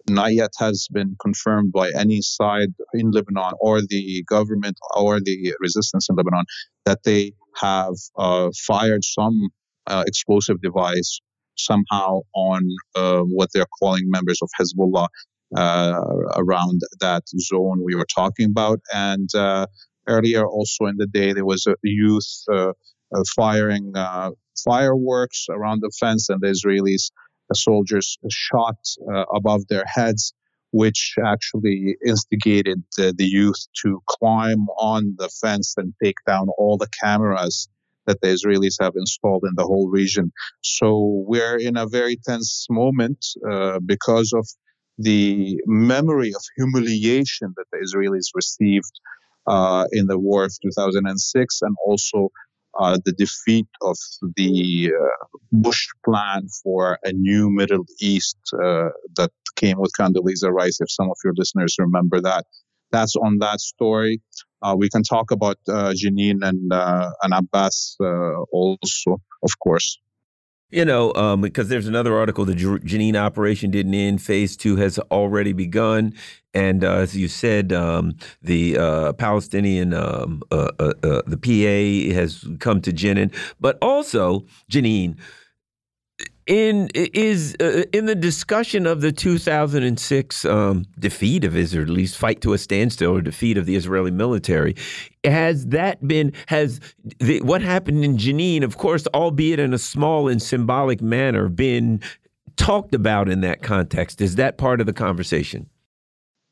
not 0.09 0.33
yet 0.33 0.51
has 0.57 0.87
been 0.91 1.15
confirmed 1.21 1.71
by 1.71 1.91
any 1.95 2.21
side 2.21 2.69
in 2.93 3.11
Lebanon 3.11 3.53
or 3.59 3.81
the 3.81 4.23
government 4.27 4.77
or 4.95 5.19
the 5.19 5.53
resistance 5.59 6.07
in 6.09 6.15
Lebanon 6.15 6.45
that 6.85 7.03
they 7.03 7.33
have 7.57 7.93
uh, 8.17 8.49
fired 8.65 9.03
some 9.03 9.49
uh, 9.91 10.03
explosive 10.07 10.61
device 10.61 11.19
somehow 11.57 12.21
on 12.33 12.61
uh, 12.95 13.19
what 13.19 13.49
they're 13.53 13.73
calling 13.79 14.05
members 14.09 14.39
of 14.41 14.49
Hezbollah 14.59 15.07
uh, 15.55 16.01
around 16.37 16.81
that 17.01 17.23
zone 17.27 17.83
we 17.83 17.95
were 17.95 18.07
talking 18.15 18.47
about. 18.49 18.79
And 18.93 19.29
uh, 19.35 19.65
earlier, 20.07 20.45
also 20.45 20.85
in 20.85 20.95
the 20.97 21.07
day, 21.07 21.33
there 21.33 21.45
was 21.45 21.67
a 21.67 21.75
youth 21.83 22.43
uh, 22.51 22.71
firing 23.35 23.93
fireworks 24.63 25.47
around 25.49 25.81
the 25.81 25.91
fence, 25.99 26.29
and 26.29 26.39
the 26.41 26.47
Israelis 26.47 27.11
soldiers 27.53 28.17
shot 28.29 28.77
above 29.35 29.67
their 29.67 29.83
heads, 29.85 30.33
which 30.71 31.15
actually 31.25 31.97
instigated 32.05 32.81
the 32.95 33.13
youth 33.17 33.61
to 33.83 34.01
climb 34.07 34.67
on 34.79 35.15
the 35.17 35.27
fence 35.41 35.73
and 35.75 35.93
take 36.01 36.15
down 36.25 36.47
all 36.57 36.77
the 36.77 36.87
cameras 37.03 37.67
that 38.07 38.19
the 38.21 38.27
Israelis 38.27 38.75
have 38.79 38.93
installed 38.95 39.43
in 39.43 39.53
the 39.55 39.63
whole 39.63 39.89
region. 39.89 40.31
So 40.61 41.23
we're 41.27 41.57
in 41.57 41.77
a 41.77 41.87
very 41.87 42.17
tense 42.17 42.67
moment 42.69 43.25
uh, 43.49 43.79
because 43.85 44.33
of 44.33 44.47
the 44.97 45.59
memory 45.65 46.29
of 46.29 46.43
humiliation 46.57 47.53
that 47.55 47.65
the 47.71 47.79
Israelis 47.79 48.29
received 48.35 48.99
uh, 49.47 49.85
in 49.91 50.07
the 50.07 50.19
war 50.19 50.45
of 50.45 50.53
2006 50.61 51.61
and 51.61 51.75
also 51.85 52.29
uh, 52.79 52.97
the 53.03 53.11
defeat 53.11 53.67
of 53.81 53.97
the 54.37 54.91
uh, 54.97 55.37
Bush 55.51 55.87
plan 56.05 56.47
for 56.63 56.97
a 57.03 57.11
new 57.11 57.49
Middle 57.49 57.85
East 57.99 58.37
uh, 58.53 58.89
that 59.17 59.31
came 59.55 59.77
with 59.77 59.91
Condoleezza 59.99 60.49
Rice, 60.51 60.79
if 60.79 60.89
some 60.89 61.09
of 61.09 61.17
your 61.23 61.33
listeners 61.35 61.75
remember 61.77 62.21
that. 62.21 62.45
That's 62.91 63.15
on 63.15 63.39
that 63.39 63.61
story. 63.61 64.21
Uh, 64.61 64.75
we 64.77 64.89
can 64.89 65.03
talk 65.03 65.31
about 65.31 65.57
uh, 65.67 65.93
Jenin 65.95 66.39
and, 66.43 66.71
uh, 66.71 67.11
and 67.23 67.33
Abbas 67.33 67.97
also, 67.99 69.17
of 69.43 69.59
course. 69.59 69.97
You 70.71 70.85
know, 70.85 71.13
um, 71.15 71.41
because 71.41 71.67
there's 71.67 71.87
another 71.87 72.17
article, 72.17 72.45
the 72.45 72.55
Jenin 72.55 73.17
operation 73.17 73.71
didn't 73.71 73.93
end. 73.93 74.21
Phase 74.21 74.55
two 74.55 74.77
has 74.77 74.97
already 75.11 75.51
begun. 75.51 76.13
And 76.53 76.85
uh, 76.85 76.93
as 76.93 77.15
you 77.15 77.27
said, 77.27 77.73
um, 77.73 78.15
the 78.41 78.77
uh, 78.77 79.13
Palestinian, 79.13 79.93
um, 79.93 80.41
uh, 80.49 80.71
uh, 80.79 80.93
uh 81.03 81.21
the 81.27 81.37
PA 81.37 82.15
has 82.15 82.45
come 82.59 82.79
to 82.81 82.93
Jenin. 82.93 83.35
But 83.59 83.77
also, 83.81 84.45
Jenin, 84.71 85.17
in 86.51 86.89
is 86.93 87.55
uh, 87.61 87.83
in 87.93 88.07
the 88.07 88.15
discussion 88.15 88.85
of 88.85 88.99
the 88.99 89.13
2006 89.13 90.45
um, 90.45 90.85
defeat 90.99 91.45
of 91.45 91.55
Israel, 91.55 91.83
at 91.83 91.89
least 91.89 92.17
fight 92.17 92.41
to 92.41 92.51
a 92.51 92.57
standstill 92.57 93.15
or 93.15 93.21
defeat 93.21 93.57
of 93.57 93.65
the 93.65 93.77
Israeli 93.77 94.11
military, 94.11 94.75
has 95.23 95.67
that 95.67 96.05
been 96.05 96.33
has 96.47 96.81
the, 97.19 97.41
what 97.41 97.61
happened 97.61 98.03
in 98.03 98.17
Jenin, 98.17 98.63
of 98.63 98.77
course, 98.77 99.07
albeit 99.13 99.59
in 99.59 99.73
a 99.73 99.77
small 99.77 100.27
and 100.27 100.41
symbolic 100.41 101.01
manner, 101.01 101.47
been 101.47 102.01
talked 102.57 102.93
about 102.93 103.29
in 103.29 103.39
that 103.41 103.63
context? 103.63 104.19
Is 104.19 104.35
that 104.35 104.57
part 104.57 104.81
of 104.81 104.87
the 104.87 104.93
conversation? 104.93 105.69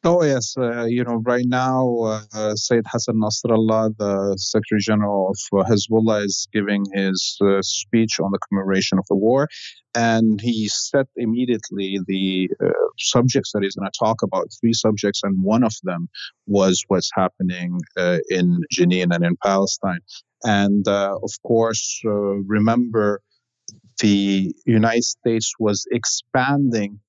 Oh 0.06 0.24
yes, 0.24 0.56
uh, 0.58 0.86
you 0.86 1.04
know 1.04 1.22
right 1.26 1.44
now 1.46 1.98
uh, 2.04 2.22
uh, 2.34 2.56
Sayyid 2.56 2.86
Hassan 2.90 3.16
Nasrallah, 3.16 3.98
the 3.98 4.38
Secretary 4.38 4.80
General 4.80 5.32
of 5.32 5.60
uh, 5.60 5.70
Hezbollah, 5.70 6.24
is 6.24 6.48
giving 6.54 6.86
his 6.94 7.38
uh, 7.42 7.62
speech 7.62 8.18
on 8.22 8.32
the 8.32 8.40
commemoration 8.48 8.98
of 8.98 9.06
the 9.10 9.18
war, 9.18 9.50
and 9.94 10.40
he 10.40 10.70
set 10.70 11.08
immediately 11.18 12.00
the 12.08 12.50
uh, 12.66 12.70
subjects 12.98 13.52
that 13.52 13.62
he's 13.62 13.76
going 13.76 13.92
to 13.92 14.00
talk 14.00 14.24
about. 14.24 14.48
Three 14.62 14.72
subjects, 14.72 15.20
and 15.22 15.44
one 15.44 15.66
of 15.66 15.76
them 15.84 16.08
was 16.48 16.82
what's 16.88 17.12
happening 17.14 17.78
in 18.30 18.62
Jenin 18.74 19.14
and 19.14 19.26
in 19.26 19.36
Palestine. 19.44 20.00
And 20.46 20.88
of 20.88 21.32
course, 21.46 22.02
remember 22.06 23.22
the 24.00 24.56
United 24.66 25.04
States 25.04 25.52
was 25.60 25.86
expanding 25.92 27.02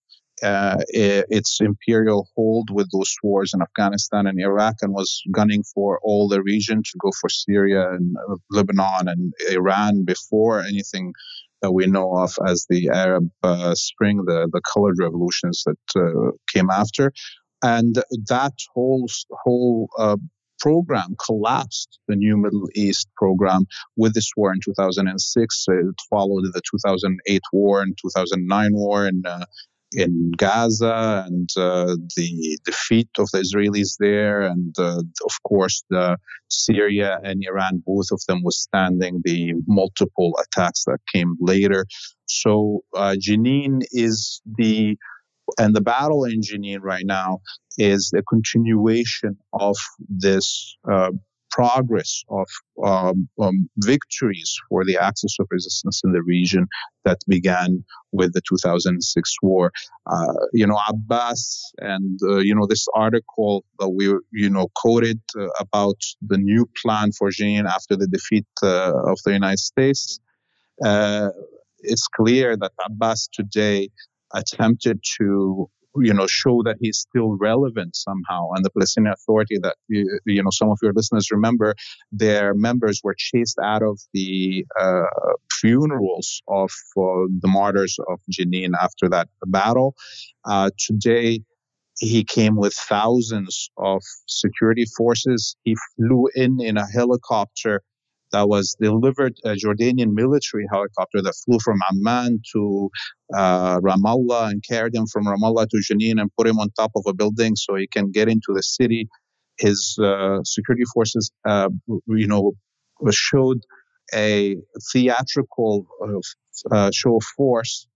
uh, 0.43 0.79
its 0.89 1.59
imperial 1.61 2.29
hold 2.35 2.71
with 2.71 2.89
those 2.93 3.15
wars 3.23 3.53
in 3.55 3.63
Afghanistan 3.63 4.27
and 4.27 4.41
Iraq 4.41 4.77
and 4.83 4.93
was 4.93 5.23
gunning 5.31 5.63
for 5.75 6.01
all 6.03 6.29
the 6.29 6.43
region 6.43 6.83
to 6.83 6.99
go 6.99 7.11
for 7.21 7.29
Syria 7.29 7.91
and 7.91 8.17
uh, 8.29 8.37
Lebanon 8.51 9.09
and 9.09 9.33
Iran 9.51 10.05
before 10.05 10.61
anything 10.61 11.13
that 11.63 11.73
we 11.73 11.87
know 11.87 12.17
of 12.17 12.33
as 12.47 12.67
the 12.71 12.89
Arab 12.89 13.29
uh, 13.43 13.75
Spring, 13.75 14.25
the, 14.25 14.49
the 14.51 14.63
colored 14.73 14.97
revolutions 14.99 15.63
that 15.67 15.77
uh, 15.97 16.33
came 16.53 16.71
after. 16.71 17.13
And 17.63 17.97
that 18.29 18.55
whole, 18.75 19.07
whole 19.45 19.91
uh, 19.99 20.17
program 20.61 21.17
collapsed 21.25 21.99
the 22.07 22.17
new 22.17 22.37
Middle 22.37 22.69
East 22.75 23.09
program 23.17 23.67
with 23.97 24.15
this 24.15 24.31
war 24.37 24.53
in 24.53 24.61
2006. 24.65 25.65
It 25.69 25.95
followed 26.09 26.45
the 26.53 26.63
2008 26.71 27.43
war 27.53 27.83
and 27.83 27.97
2009 28.01 28.71
war 28.73 29.07
in 29.07 29.23
uh, 29.27 29.45
in 29.93 30.33
Gaza 30.37 31.25
and 31.27 31.49
uh, 31.57 31.97
the 32.17 32.59
defeat 32.65 33.09
of 33.19 33.29
the 33.33 33.39
Israelis 33.39 33.97
there, 33.99 34.43
and 34.43 34.75
uh, 34.79 35.03
of 35.25 35.43
course 35.47 35.83
the 35.91 36.17
Syria 36.49 37.19
and 37.25 37.43
Iran, 37.45 37.83
both 37.85 38.07
of 38.13 38.21
them 38.29 38.43
withstanding 38.45 39.21
the 39.25 39.55
multiple 39.67 40.39
attacks 40.43 40.85
that 40.85 40.99
came 41.13 41.37
later. 41.41 41.87
So 42.27 42.83
uh, 42.97 43.17
Jenin 43.19 43.81
is 43.93 44.41
the 44.59 44.97
and 45.59 45.75
the 45.75 45.81
battle 45.81 46.25
in 46.25 46.43
Jenin 46.43 46.81
right 46.81 47.05
now 47.05 47.41
is 47.77 48.13
a 48.17 48.23
continuation 48.23 49.37
of 49.53 49.77
this 50.09 50.77
uh, 50.91 51.11
progress 51.51 52.23
of 52.29 52.49
um, 52.85 53.29
um, 53.41 53.69
victories 53.79 54.57
for 54.69 54.85
the 54.85 54.97
axis 54.97 55.37
of 55.41 55.47
resistance 55.51 56.01
in 56.05 56.13
the 56.13 56.23
region 56.23 56.67
that 57.05 57.19
began 57.29 57.85
with 58.13 58.33
the 58.33 58.41
2006 58.49 59.35
war. 59.43 59.73
Uh, 60.07 60.35
you 60.53 60.67
know, 60.67 60.79
Abbas 60.89 61.73
and, 61.79 62.19
uh, 62.23 62.39
you 62.39 62.55
know, 62.55 62.67
this 62.67 62.87
article 62.95 63.65
that 63.79 63.91
we, 63.91 64.07
you 64.33 64.51
know, 64.51 64.69
quoted 64.77 65.21
uh, 65.39 65.47
about 65.59 66.01
the 66.27 66.39
new 66.39 66.69
plan 66.81 67.13
for 67.13 67.31
Jenin 67.31 67.67
after 67.67 67.97
the 67.97 68.07
defeat 68.07 68.47
uh, 68.63 68.93
of 69.11 69.19
the 69.25 69.33
United 69.33 69.59
States. 69.59 70.21
Uh, 70.85 71.29
it's 71.81 72.07
clear 72.09 72.57
that 72.57 72.73
Abbas 72.87 73.29
today 73.33 73.89
attempted 74.35 75.01
to 75.19 75.69
you 75.97 76.15
know 76.15 76.27
show 76.27 76.63
that 76.63 76.77
he's 76.81 76.99
still 76.99 77.37
relevant 77.39 77.97
somehow 77.97 78.49
and 78.55 78.65
the 78.65 78.71
palestinian 78.71 79.13
authority 79.13 79.59
that 79.63 79.77
you, 79.89 80.21
know 80.27 80.51
some 80.51 80.71
of 80.71 80.79
your 80.83 80.93
listeners 80.93 81.31
remember 81.31 81.75
their 82.13 82.55
members 82.55 83.01
were 83.03 83.15
chased 83.17 83.59
out 83.63 83.83
of 83.83 83.99
the 84.15 84.65
uh, 84.79 85.03
funerals 85.61 86.43
of 86.49 86.71
uh, 86.97 87.27
the 87.41 87.49
martyrs 87.49 87.99
of 88.09 88.21
jenin 88.31 88.73
after 88.81 89.09
that 89.09 89.29
battle. 89.47 89.95
Uh, 90.45 90.71
today 90.79 91.41
he 91.99 92.25
came 92.25 92.57
with 92.57 92.73
thousands 92.73 93.71
of 93.77 94.03
security 94.27 94.87
forces. 94.97 95.55
He 95.65 95.77
flew 95.97 96.29
in 96.35 96.61
in 96.61 96.79
a 96.79 96.87
helicopter 96.87 97.83
that 98.33 98.49
was 98.49 98.77
delivered 98.81 99.35
a 99.45 99.51
Jordanian 99.51 100.13
military 100.13 100.67
helicopter 100.71 101.23
that 101.23 101.35
flew 101.45 101.59
from 101.59 101.79
Amman 101.91 102.41
to 102.53 102.91
uh, 103.35 103.81
Ramallah 103.81 104.51
and 104.51 104.63
carried 104.69 104.95
him 104.95 105.07
from 105.07 105.25
Ramallah 105.25 105.69
to 105.69 105.77
Jenin 105.79 106.21
and 106.21 106.31
put 106.37 106.47
him 106.47 106.59
on 106.59 106.71
top 106.71 106.93
of 106.97 107.05
a 107.07 107.15
building 107.15 107.57
so 107.57 107.75
he 107.75 107.87
can 107.87 108.11
get 108.11 108.29
into 108.29 108.53
the 108.55 108.63
city. 108.63 109.09
His 109.59 109.99
uh, 110.03 110.39
security 110.45 110.85
forces, 110.95 111.31
uh, 111.47 111.69
you 112.07 112.27
know, 112.27 112.53
showed 113.11 113.63
a 114.15 114.57
theatrical 114.93 115.87
uh, 116.03 116.75
uh, 116.75 116.91
show 116.93 117.17
of 117.17 117.25
force 117.37 117.87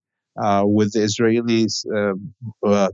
uh, 0.43 0.63
with 0.65 0.93
the 0.93 1.01
Israelis 1.01 1.85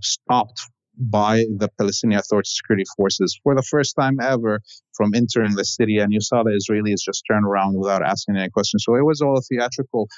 stopped 0.03 0.61
by 1.01 1.44
the 1.57 1.68
Palestinian 1.78 2.20
Authority 2.20 2.51
security 2.51 2.84
forces 2.96 3.38
for 3.42 3.55
the 3.55 3.62
first 3.62 3.96
time 3.98 4.20
ever 4.20 4.61
from 4.94 5.14
entering 5.14 5.55
the 5.55 5.64
city. 5.64 5.98
And 5.98 6.12
you 6.12 6.20
saw 6.20 6.42
the 6.42 6.51
Israelis 6.51 7.01
just 7.05 7.24
turn 7.30 7.44
around 7.44 7.78
without 7.78 8.03
asking 8.03 8.36
any 8.36 8.51
questions. 8.51 8.84
So 8.84 8.94
it 8.96 9.05
was 9.05 9.22
all 9.22 9.38
a 9.38 9.40
theatrical 9.40 10.09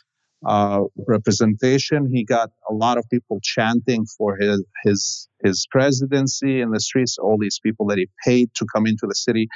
uh, 0.44 0.82
representation. 1.06 2.10
He 2.12 2.24
got 2.24 2.50
a 2.68 2.74
lot 2.74 2.98
of 2.98 3.04
people 3.08 3.38
chanting 3.42 4.06
for 4.18 4.36
his 4.36 4.64
his 4.84 5.28
his 5.44 5.66
presidency 5.70 6.60
in 6.60 6.70
the 6.70 6.80
streets. 6.80 7.16
All 7.16 7.38
these 7.38 7.60
people 7.62 7.86
that 7.86 7.98
he 7.98 8.08
paid 8.24 8.50
to 8.56 8.66
come 8.74 8.86
into 8.86 9.06
the 9.06 9.14
city. 9.14 9.48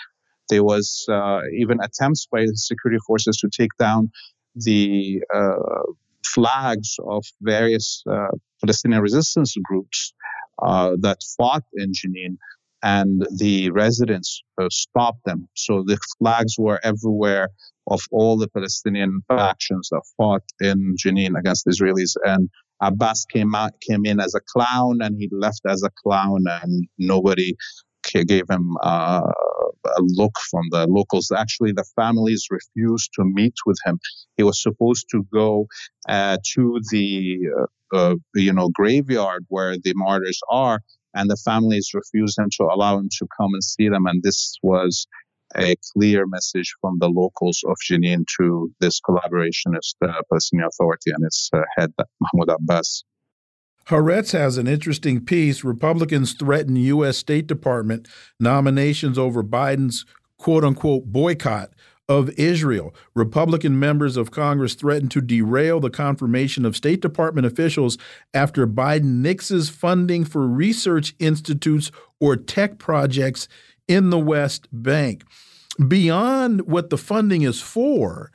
There 0.49 0.63
was 0.63 1.05
uh, 1.11 1.41
even 1.59 1.79
attempts 1.83 2.29
by 2.31 2.43
the 2.43 2.57
security 2.57 3.01
forces 3.05 3.37
to 3.39 3.49
take 3.49 3.77
down 3.81 4.13
the 4.55 5.21
uh, 5.35 5.83
flags 6.25 6.95
of 7.05 7.25
various 7.41 8.05
uh, 8.09 8.29
Palestinian 8.61 9.03
resistance 9.03 9.57
groups 9.65 10.15
uh, 10.63 10.97
that 11.01 11.19
fought 11.37 11.65
in 11.75 11.93
Jenin, 11.93 12.37
and 12.83 13.27
the 13.37 13.71
residents 13.71 14.43
uh, 14.61 14.69
stopped 14.71 15.25
them. 15.25 15.49
So 15.55 15.83
the 15.83 15.99
flags 16.19 16.55
were 16.59 16.81
everywhere 16.85 17.51
of 17.89 18.01
all 18.11 18.37
the 18.37 18.49
Palestinian 18.49 19.23
factions 19.29 19.89
that 19.91 20.03
fought 20.17 20.43
in 20.61 20.97
Jenin 20.97 21.39
against 21.39 21.65
the 21.65 21.73
Israelis. 21.73 22.17
And 22.25 22.49
Abbas 22.81 23.25
came 23.27 23.55
out, 23.55 23.81
came 23.81 24.05
in 24.05 24.21
as 24.21 24.35
a 24.35 24.41
clown, 24.41 24.99
and 25.01 25.17
he 25.19 25.29
left 25.33 25.61
as 25.69 25.83
a 25.83 25.91
clown, 26.03 26.45
and 26.63 26.87
nobody 26.99 27.55
gave 28.13 28.45
him 28.49 28.77
uh, 28.83 29.31
a 29.85 30.03
look 30.03 30.33
from 30.51 30.65
the 30.71 30.87
locals. 30.89 31.31
Actually, 31.37 31.73
the 31.73 31.85
families 31.97 32.47
refused 32.51 33.11
to 33.15 33.25
meet 33.25 33.55
with 33.65 33.79
him. 33.85 33.99
He 34.37 34.43
was 34.43 34.63
supposed 34.63 35.07
to 35.11 35.27
go 35.33 35.67
uh, 36.09 36.39
to 36.55 36.81
the 36.91 37.39
uh, 37.59 37.97
uh, 37.97 38.15
you 38.35 38.53
know 38.53 38.69
graveyard 38.75 39.45
where 39.49 39.77
the 39.77 39.93
martyrs 39.95 40.41
are, 40.51 40.81
and 41.15 41.31
the 41.31 41.37
families 41.37 41.91
refused 41.95 42.39
him 42.39 42.49
to 42.59 42.65
allow 42.65 42.99
him 42.99 43.09
to 43.19 43.27
come 43.39 43.55
and 43.55 43.65
see 43.65 43.89
them. 43.89 44.07
And 44.07 44.23
this 44.23 44.59
was 44.63 45.07
a 45.57 45.77
clear 45.93 46.27
message 46.27 46.75
from 46.81 46.99
the 46.99 47.09
locals 47.09 47.63
of 47.67 47.77
Jenin 47.89 48.25
to 48.39 48.71
this 48.81 49.01
collaborationist 49.01 49.95
uh, 50.03 50.21
Palestinian 50.29 50.69
Authority 50.69 51.13
and 51.15 51.25
its 51.25 51.51
head, 51.77 51.93
Mahmoud 52.21 52.57
Abbas. 52.61 53.05
Haaretz 53.89 54.33
has 54.33 54.59
an 54.59 54.67
interesting 54.67 55.25
piece. 55.25 55.63
Republicans 55.63 56.33
threaten 56.33 56.77
U.S. 56.77 57.19
State 57.19 57.47
Department 57.47 58.09
nominations 58.41 59.17
over 59.17 59.45
Biden's 59.45 60.05
quote 60.39 60.65
unquote 60.65 61.07
boycott 61.07 61.71
of 62.09 62.31
Israel. 62.31 62.95
Republican 63.15 63.79
members 63.79 64.17
of 64.17 64.31
Congress 64.31 64.75
threatened 64.75 65.11
to 65.13 65.21
derail 65.21 65.81
the 65.81 65.91
confirmation 65.91 66.65
of 66.65 66.77
State 66.77 67.01
Department 67.01 67.47
officials 67.47 67.99
after 68.35 68.67
Biden 68.67 69.23
nixes 69.23 69.71
funding 69.71 70.25
for 70.25 70.47
research 70.47 71.15
institutes 71.19 71.91
or 72.21 72.37
tech 72.37 72.79
projects 72.79 73.49
in 73.89 74.11
the 74.11 74.19
West 74.19 74.69
Bank. 74.73 75.25
Beyond 75.89 76.67
what 76.67 76.89
the 76.91 76.97
funding 76.97 77.43
is 77.43 77.61
for, 77.61 78.31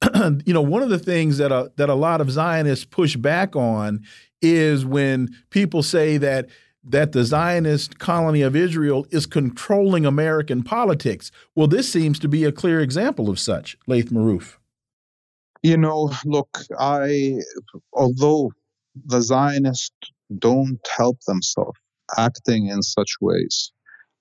you 0.44 0.54
know, 0.54 0.62
one 0.62 0.82
of 0.82 0.90
the 0.90 0.98
things 0.98 1.38
that 1.38 1.50
a, 1.50 1.72
that 1.76 1.88
a 1.88 1.94
lot 1.94 2.20
of 2.20 2.30
Zionists 2.30 2.84
push 2.84 3.16
back 3.16 3.56
on 3.56 4.04
is 4.44 4.84
when 4.84 5.34
people 5.50 5.82
say 5.82 6.16
that 6.18 6.48
that 6.86 7.12
the 7.12 7.24
Zionist 7.24 7.98
colony 7.98 8.42
of 8.42 8.54
Israel 8.54 9.06
is 9.10 9.24
controlling 9.24 10.04
American 10.04 10.62
politics. 10.62 11.30
Well, 11.54 11.66
this 11.66 11.90
seems 11.90 12.18
to 12.18 12.28
be 12.28 12.44
a 12.44 12.52
clear 12.52 12.80
example 12.80 13.30
of 13.30 13.38
such, 13.38 13.78
Laith 13.86 14.10
Marouf. 14.10 14.58
You 15.62 15.78
know, 15.78 16.12
look, 16.26 16.58
I 16.78 17.38
although 17.94 18.52
the 19.06 19.22
Zionists 19.22 19.90
don't 20.38 20.78
help 20.94 21.18
themselves 21.26 21.78
acting 22.18 22.66
in 22.66 22.82
such 22.82 23.12
ways, 23.22 23.72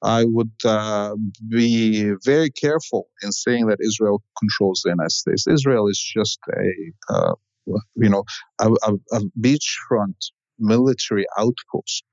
I 0.02 0.24
would 0.24 0.52
uh, 0.64 1.16
be 1.50 2.14
very 2.24 2.50
careful 2.50 3.08
in 3.24 3.32
saying 3.34 3.68
that 3.68 3.80
Israel 3.86 4.24
controls 4.40 4.82
the 4.84 4.92
United 4.92 5.12
States. 5.12 5.48
Israel 5.48 5.88
is 5.88 6.00
just 6.00 6.40
a 6.56 7.14
uh, 7.14 7.34
you 7.66 8.10
know, 8.10 8.24
a, 8.60 8.70
a, 8.70 8.94
a 9.12 9.20
beachfront 9.40 10.16
military 10.60 11.26
outpost 11.38 12.04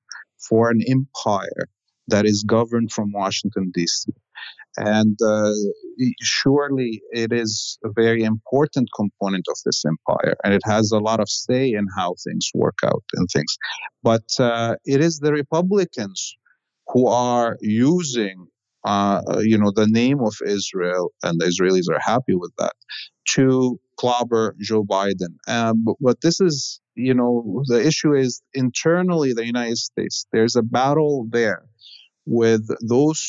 for 0.48 0.70
an 0.70 0.80
empire 0.88 1.68
that 2.09 2.26
is 2.26 2.42
governed 2.46 2.92
from 2.92 3.12
Washington, 3.12 3.70
D.C. 3.72 4.12
And 4.76 5.18
uh, 5.22 5.53
surely 6.22 7.03
it 7.12 7.32
is 7.32 7.78
a 7.84 7.90
very 7.92 8.22
important 8.22 8.88
component 8.94 9.46
of 9.48 9.59
this 9.64 9.84
empire, 9.84 10.36
and 10.44 10.55
it 10.55 10.62
has 10.64 10.90
a 10.90 10.98
lot 10.98 11.20
of 11.20 11.28
say 11.28 11.72
in 11.72 11.86
how 11.96 12.14
things 12.24 12.51
work 12.55 12.78
out 12.84 13.05
and 13.14 13.28
things. 13.32 13.57
But 14.03 14.24
uh, 14.38 14.76
it 14.84 15.01
is 15.01 15.18
the 15.18 15.32
Republicans 15.32 16.36
who 16.88 17.07
are 17.09 17.57
using, 17.61 18.46
uh, 18.84 19.22
you 19.40 19.59
know, 19.59 19.72
the 19.74 19.88
name 19.88 20.20
of 20.20 20.34
Israel, 20.46 21.11
and 21.22 21.40
the 21.40 21.46
Israelis 21.46 21.92
are 21.92 22.01
happy 22.01 22.34
with 22.34 22.53
that, 22.59 22.72
to 23.30 23.78
clobber 24.01 24.57
Joe 24.68 24.84
Biden. 24.84 25.32
Um, 25.57 25.76
but, 26.01 26.20
this 26.22 26.40
is, 26.40 26.80
you 26.94 27.14
know, 27.18 27.62
the 27.72 27.80
issue 27.90 28.12
is 28.14 28.32
internally 28.55 29.30
the 29.32 29.46
United 29.55 29.78
States. 29.90 30.26
There's 30.32 30.57
a 30.57 30.62
battle 30.78 31.26
there 31.38 31.62
with 32.26 32.64
those. 32.94 33.20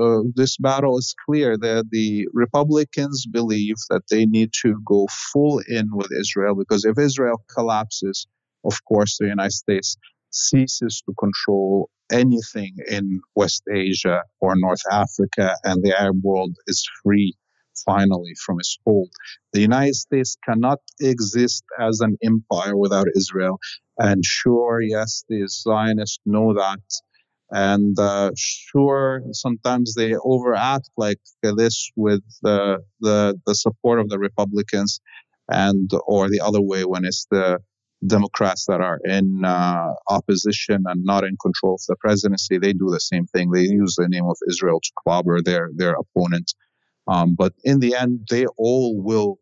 Uh, 0.00 0.22
this 0.34 0.56
battle 0.68 0.98
is 1.02 1.14
clear 1.26 1.50
that 1.66 1.84
the 1.90 2.08
Republicans 2.32 3.18
believe 3.38 3.76
that 3.90 4.04
they 4.10 4.24
need 4.26 4.50
to 4.62 4.70
go 4.84 5.00
full 5.32 5.56
in 5.68 5.86
with 5.98 6.10
Israel 6.22 6.54
because 6.62 6.84
if 6.84 6.96
Israel 6.98 7.38
collapses, 7.56 8.26
of 8.70 8.76
course, 8.90 9.12
the 9.18 9.28
United 9.36 9.58
States 9.64 9.96
ceases 10.30 11.02
to 11.06 11.12
control 11.24 11.90
anything 12.22 12.72
in 12.88 13.20
West 13.40 13.62
Asia 13.72 14.18
or 14.40 14.54
North 14.56 14.84
Africa, 14.90 15.46
and 15.64 15.82
the 15.84 15.94
Arab 16.02 16.20
world 16.22 16.54
is 16.66 16.80
free 17.02 17.34
finally 17.84 18.34
from 18.44 18.58
its 18.58 18.78
hold. 18.84 19.10
The 19.52 19.60
United 19.60 19.94
States 19.94 20.36
cannot 20.44 20.78
exist 21.00 21.64
as 21.80 22.00
an 22.00 22.16
empire 22.22 22.76
without 22.76 23.06
Israel. 23.16 23.58
And 23.98 24.24
sure, 24.24 24.80
yes, 24.80 25.24
the 25.28 25.46
Zionists 25.48 26.20
know 26.24 26.54
that. 26.54 26.80
And 27.50 27.98
uh, 27.98 28.30
sure, 28.36 29.22
sometimes 29.32 29.94
they 29.94 30.14
overact 30.24 30.88
like 30.96 31.18
this 31.42 31.90
with 31.96 32.22
the, 32.42 32.78
the 33.00 33.40
the 33.44 33.56
support 33.56 33.98
of 33.98 34.08
the 34.08 34.20
Republicans, 34.20 35.00
and 35.48 35.90
or 36.06 36.28
the 36.28 36.40
other 36.40 36.60
way 36.60 36.84
when 36.84 37.04
it's 37.04 37.26
the 37.30 37.58
Democrats 38.06 38.66
that 38.66 38.80
are 38.80 39.00
in 39.04 39.44
uh, 39.44 39.92
opposition 40.08 40.84
and 40.86 41.04
not 41.04 41.24
in 41.24 41.36
control 41.42 41.74
of 41.74 41.82
the 41.88 41.96
presidency, 41.96 42.56
they 42.56 42.72
do 42.72 42.88
the 42.90 43.00
same 43.00 43.26
thing. 43.26 43.50
They 43.50 43.62
use 43.62 43.96
the 43.96 44.08
name 44.08 44.24
of 44.26 44.36
Israel 44.48 44.80
to 44.80 44.90
clobber 45.02 45.42
their 45.42 45.70
their 45.74 45.94
opponent. 45.94 46.54
Um, 47.10 47.34
but 47.36 47.54
in 47.64 47.80
the 47.80 47.96
end, 47.96 48.28
they 48.30 48.46
all 48.58 49.02
will 49.02 49.38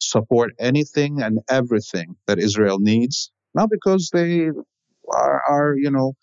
support 0.00 0.52
anything 0.60 1.20
and 1.22 1.40
everything 1.50 2.16
that 2.28 2.38
Israel 2.38 2.78
needs, 2.80 3.32
not 3.54 3.70
because 3.70 4.10
they 4.12 4.50
are, 5.12 5.42
are 5.48 5.74
you 5.76 5.90
know, 5.90 6.14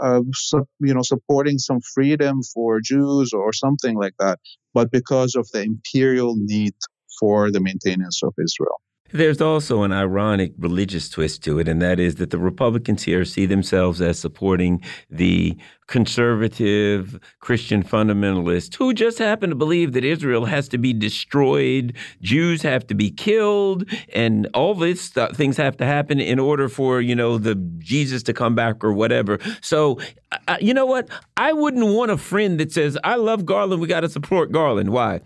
uh, 0.00 0.22
su- 0.34 0.68
you 0.80 0.94
know, 0.94 1.02
supporting 1.02 1.58
some 1.58 1.80
freedom 1.94 2.42
for 2.54 2.80
Jews 2.80 3.32
or 3.34 3.52
something 3.52 3.96
like 3.96 4.14
that, 4.20 4.38
but 4.74 4.92
because 4.92 5.34
of 5.36 5.48
the 5.52 5.62
imperial 5.62 6.34
need 6.38 6.74
for 7.20 7.50
the 7.50 7.60
maintenance 7.60 8.22
of 8.22 8.34
Israel. 8.42 8.80
There's 9.14 9.40
also 9.40 9.84
an 9.84 9.92
ironic 9.92 10.54
religious 10.58 11.08
twist 11.08 11.44
to 11.44 11.60
it, 11.60 11.68
and 11.68 11.80
that 11.80 12.00
is 12.00 12.16
that 12.16 12.30
the 12.30 12.38
Republicans 12.38 13.04
here 13.04 13.24
see 13.24 13.46
themselves 13.46 14.00
as 14.00 14.18
supporting 14.18 14.82
the 15.08 15.56
conservative 15.86 17.20
Christian 17.38 17.84
fundamentalists 17.84 18.74
who 18.74 18.92
just 18.92 19.18
happen 19.18 19.50
to 19.50 19.54
believe 19.54 19.92
that 19.92 20.04
Israel 20.04 20.46
has 20.46 20.68
to 20.70 20.78
be 20.78 20.92
destroyed, 20.92 21.94
Jews 22.22 22.62
have 22.62 22.88
to 22.88 22.94
be 22.96 23.08
killed, 23.08 23.88
and 24.12 24.48
all 24.52 24.74
these 24.74 25.10
things 25.34 25.56
have 25.58 25.76
to 25.76 25.84
happen 25.84 26.18
in 26.18 26.40
order 26.40 26.68
for, 26.68 27.00
you 27.00 27.14
know, 27.14 27.38
the 27.38 27.54
Jesus 27.78 28.24
to 28.24 28.32
come 28.32 28.56
back 28.56 28.82
or 28.82 28.92
whatever. 28.92 29.38
So, 29.60 30.00
uh, 30.48 30.56
you 30.60 30.74
know 30.74 30.86
what? 30.86 31.08
I 31.36 31.52
wouldn't 31.52 31.86
want 31.86 32.10
a 32.10 32.16
friend 32.16 32.58
that 32.58 32.72
says, 32.72 32.98
I 33.04 33.14
love 33.14 33.46
Garland, 33.46 33.80
we 33.80 33.86
got 33.86 34.00
to 34.00 34.08
support 34.08 34.50
Garland. 34.50 34.90
Why? 34.90 35.20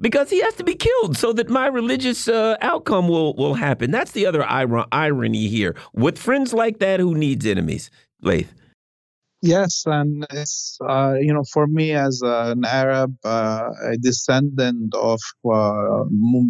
Because 0.00 0.30
he 0.30 0.40
has 0.40 0.54
to 0.54 0.64
be 0.64 0.74
killed 0.74 1.16
so 1.16 1.32
that 1.32 1.48
my 1.48 1.66
religious 1.66 2.28
uh, 2.28 2.56
outcome 2.60 3.08
will 3.08 3.34
will 3.34 3.54
happen. 3.54 3.90
That's 3.90 4.12
the 4.12 4.26
other 4.26 4.42
ir 4.42 4.84
irony 4.92 5.48
here. 5.48 5.74
With 5.92 6.18
friends 6.18 6.52
like 6.52 6.78
that, 6.78 7.00
who 7.00 7.14
needs 7.14 7.46
enemies? 7.46 7.90
Laith. 8.20 8.54
Yes, 9.42 9.82
and 9.84 10.26
it's 10.30 10.78
uh, 10.88 11.16
you 11.20 11.32
know 11.32 11.44
for 11.52 11.66
me 11.66 11.92
as 11.92 12.22
an 12.24 12.64
Arab, 12.64 13.14
uh, 13.24 13.70
a 13.92 13.96
descendant 13.98 14.94
of 14.94 15.20
uh, 15.44 16.04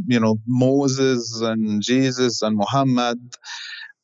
you 0.07 0.21
know 0.21 0.37
Moses 0.47 1.41
and 1.41 1.83
Jesus 1.83 2.41
and 2.41 2.57
Muhammad, 2.57 3.19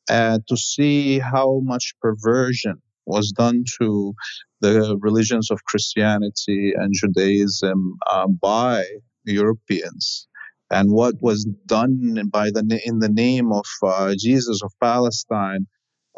uh, 0.09 0.39
to 0.45 0.57
see 0.57 1.19
how 1.19 1.61
much 1.63 1.93
perversion 2.01 2.81
was 3.05 3.31
done 3.31 3.63
to 3.79 4.13
the 4.59 4.97
religions 4.99 5.49
of 5.51 5.63
Christianity 5.63 6.73
and 6.75 6.93
Judaism 6.93 7.97
uh, 8.11 8.27
by 8.27 8.83
Europeans, 9.25 10.27
and 10.69 10.91
what 10.91 11.15
was 11.21 11.45
done 11.65 12.29
by 12.31 12.49
the 12.51 12.81
in 12.85 12.99
the 12.99 13.09
name 13.09 13.51
of 13.51 13.65
uh, 13.83 14.15
Jesus 14.17 14.61
of 14.63 14.71
Palestine 14.81 15.67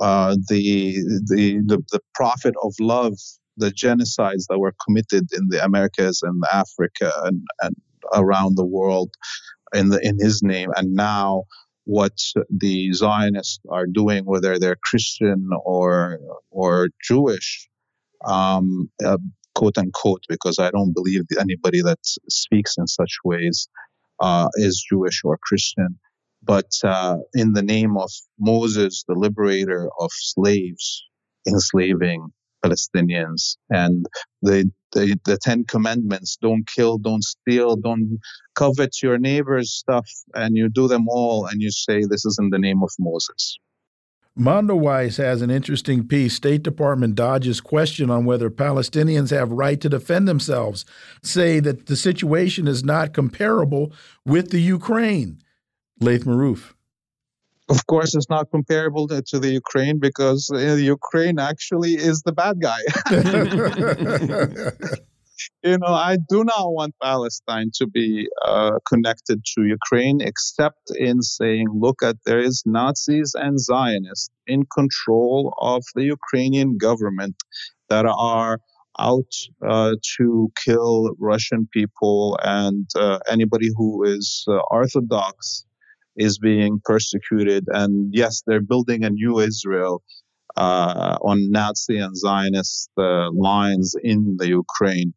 uh, 0.02 0.36
the, 0.50 0.94
the, 1.28 1.62
the 1.66 1.82
the 1.92 2.00
prophet 2.16 2.54
of 2.64 2.74
love, 2.80 3.14
the 3.58 3.70
genocides 3.72 4.46
that 4.50 4.60
were 4.60 4.74
committed 4.86 5.28
in 5.34 5.48
the 5.50 5.64
Americas 5.64 6.22
and 6.24 6.44
Africa 6.52 7.12
and, 7.24 7.42
and 7.62 7.76
around 8.14 8.58
the 8.58 8.66
world 8.66 9.14
in 9.74 9.90
the 9.90 10.00
in 10.06 10.18
his 10.20 10.42
name, 10.44 10.70
and 10.76 10.94
now 10.94 11.44
what 11.86 12.18
the 12.50 12.92
Zionists 12.94 13.60
are 13.70 13.86
doing, 13.86 14.26
whether 14.26 14.58
they're 14.58 14.78
Christian 14.84 15.50
or 15.64 16.20
or 16.50 16.90
Jewish, 17.04 17.70
um, 18.26 18.90
uh, 19.06 19.18
quote 19.56 19.78
unquote, 19.78 20.24
because 20.30 20.60
I 20.60 20.72
don't 20.72 20.94
believe 20.94 21.24
anybody 21.40 21.82
that 21.82 22.00
speaks 22.30 22.76
in 22.78 22.88
such 22.88 23.18
ways 23.24 23.68
uh, 24.20 24.50
is 24.56 24.86
Jewish 24.90 25.22
or 25.24 25.38
Christian 25.42 26.00
but 26.46 26.72
uh, 26.84 27.18
in 27.34 27.54
the 27.54 27.62
name 27.62 27.98
of 27.98 28.12
Moses, 28.40 29.04
the 29.08 29.16
liberator 29.16 29.90
of 30.00 30.10
slaves, 30.12 31.04
enslaving 31.48 32.30
Palestinians, 32.66 33.58
and 33.70 34.06
the, 34.42 34.70
the, 34.94 35.18
the 35.26 35.38
Ten 35.42 35.64
Commandments 35.66 36.38
don't 36.42 36.68
kill, 36.68 36.98
don't 36.98 37.24
steal, 37.24 37.76
don't 37.76 38.20
covet 38.56 39.02
your 39.02 39.18
neighbor's 39.18 39.74
stuff, 39.74 40.10
and 40.34 40.56
you 40.56 40.70
do 40.70 40.88
them 40.88 41.08
all, 41.08 41.46
and 41.46 41.62
you 41.62 41.72
say 41.72 42.02
this 42.04 42.26
is 42.26 42.38
in 42.40 42.50
the 42.50 42.60
name 42.60 42.84
of 42.84 42.92
Moses. 43.00 43.58
Mondoweiss 44.38 45.18
has 45.18 45.42
an 45.42 45.52
interesting 45.52 46.08
piece. 46.08 46.36
State 46.36 46.64
Department 46.64 47.16
dodges 47.16 47.62
question 47.62 48.10
on 48.10 48.26
whether 48.26 48.50
Palestinians 48.50 49.30
have 49.30 49.52
right 49.52 49.80
to 49.80 49.90
defend 49.90 50.28
themselves, 50.28 50.86
say 51.22 51.60
that 51.60 51.86
the 51.86 51.96
situation 51.96 52.68
is 52.68 52.84
not 52.84 53.14
comparable 53.14 53.94
with 54.26 54.50
the 54.50 54.60
Ukraine. 54.60 55.40
Laith 56.00 56.26
Marouf. 56.26 56.74
Of 57.70 57.86
course, 57.88 58.16
it's 58.16 58.30
not 58.30 58.50
comparable 58.52 59.08
to, 59.08 59.22
to 59.22 59.40
the 59.40 59.50
Ukraine 59.50 60.00
because 60.00 60.52
uh, 60.54 60.58
Ukraine 60.58 61.40
actually 61.40 61.94
is 61.94 62.24
the 62.24 62.34
bad 62.34 62.60
guy. 62.60 62.80
you 65.64 65.78
know, 65.78 65.94
I 65.94 66.18
do 66.30 66.44
not 66.44 66.74
want 66.74 66.96
Palestine 67.02 67.72
to 67.76 67.88
be 67.88 68.28
uh, 68.46 68.80
connected 68.88 69.44
to 69.56 69.64
Ukraine, 69.64 70.22
except 70.22 70.92
in 70.96 71.22
saying, 71.22 71.68
look 71.74 72.04
at 72.04 72.18
there 72.26 72.40
is 72.40 72.64
Nazis 72.66 73.34
and 73.36 73.60
Zionists 73.60 74.30
in 74.48 74.64
control 74.74 75.54
of 75.60 75.84
the 75.96 76.04
Ukrainian 76.04 76.78
government 76.78 77.36
that 77.90 78.06
are 78.06 78.60
out 79.00 79.34
uh, 79.68 79.96
to 80.18 80.52
kill 80.64 81.16
Russian 81.20 81.68
people 81.74 82.38
and 82.44 82.88
uh, 82.96 83.20
anybody 83.28 83.70
who 83.76 84.04
is 84.04 84.46
uh, 84.48 84.60
Orthodox 84.70 85.66
is 86.16 86.38
being 86.38 86.80
persecuted. 86.86 87.66
And 87.68 88.14
yes, 88.14 88.44
they're 88.46 88.62
building 88.62 89.04
a 89.04 89.10
new 89.10 89.40
Israel 89.40 90.04
uh, 90.56 91.18
on 91.22 91.52
Nazi 91.52 91.98
and 91.98 92.16
Zionist 92.16 92.90
uh, 92.98 93.32
lines 93.32 93.96
in 94.04 94.36
the 94.38 94.50
Ukraine. 94.50 95.14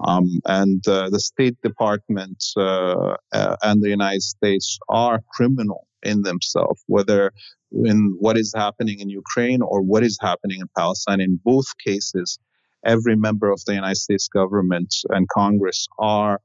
Um, 0.00 0.40
and 0.44 0.86
uh, 0.86 1.10
the 1.10 1.20
State 1.20 1.60
Department 1.62 2.42
uh, 2.56 3.16
uh, 3.32 3.56
and 3.62 3.82
the 3.82 3.88
United 3.88 4.22
States 4.22 4.78
are 4.88 5.22
criminal 5.32 5.86
in 6.02 6.22
themselves, 6.22 6.82
whether 6.86 7.32
in 7.72 8.16
what 8.18 8.38
is 8.38 8.52
happening 8.56 9.00
in 9.00 9.10
Ukraine 9.10 9.60
or 9.62 9.82
what 9.82 10.04
is 10.04 10.18
happening 10.20 10.60
in 10.60 10.68
Palestine. 10.76 11.20
In 11.20 11.40
both 11.44 11.66
cases, 11.84 12.38
every 12.84 13.16
member 13.16 13.50
of 13.50 13.60
the 13.66 13.74
United 13.74 13.96
States 13.96 14.28
government 14.28 14.94
and 15.10 15.28
Congress 15.28 15.88
are 15.98 16.40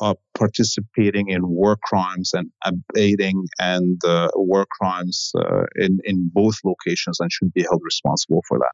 uh, 0.00 0.14
participating 0.34 1.30
in 1.30 1.48
war 1.48 1.78
crimes 1.82 2.32
and 2.34 2.50
abating 2.64 3.46
and 3.58 4.00
uh, 4.04 4.28
war 4.34 4.66
crimes 4.78 5.32
uh, 5.38 5.64
in, 5.76 5.98
in 6.04 6.30
both 6.32 6.56
locations 6.64 7.18
and 7.20 7.32
should 7.32 7.52
be 7.54 7.62
held 7.62 7.80
responsible 7.82 8.42
for 8.46 8.58
that. 8.58 8.72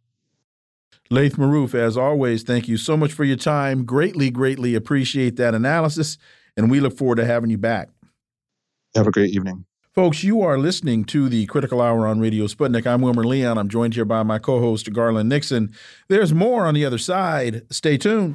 Laith 1.13 1.37
Marouf, 1.37 1.75
as 1.75 1.99
always, 1.99 2.43
thank 2.43 2.69
you 2.69 2.79
so 2.79 2.97
much 2.97 3.13
for 3.13 3.23
your 3.23 3.37
time. 3.37 3.85
Greatly, 3.85 4.31
greatly 4.31 4.75
appreciate 4.75 5.37
that 5.37 5.55
analysis, 5.55 6.17
and 6.57 6.71
we 6.71 6.81
look 6.81 6.97
forward 6.97 7.17
to 7.17 7.27
having 7.27 7.51
you 7.51 7.59
back. 7.59 7.91
Have 8.95 9.07
a 9.07 9.11
great 9.11 9.31
evening. 9.31 9.67
Folks, 9.95 10.25
you 10.25 10.41
are 10.41 10.57
listening 10.57 11.05
to 11.05 11.29
the 11.29 11.45
Critical 11.45 11.83
Hour 11.83 12.07
on 12.07 12.19
Radio 12.19 12.47
Sputnik. 12.47 12.87
I'm 12.87 13.03
Wilmer 13.03 13.25
Leon. 13.25 13.59
I'm 13.59 13.69
joined 13.69 13.95
here 13.95 14.07
by 14.07 14.23
my 14.23 14.39
co 14.39 14.59
host, 14.61 14.91
Garland 14.91 15.29
Nixon. 15.29 15.75
There's 16.09 16.33
more 16.33 16.65
on 16.65 16.73
the 16.73 16.87
other 16.87 16.97
side. 16.97 17.67
Stay 17.71 17.99
tuned. 17.99 18.35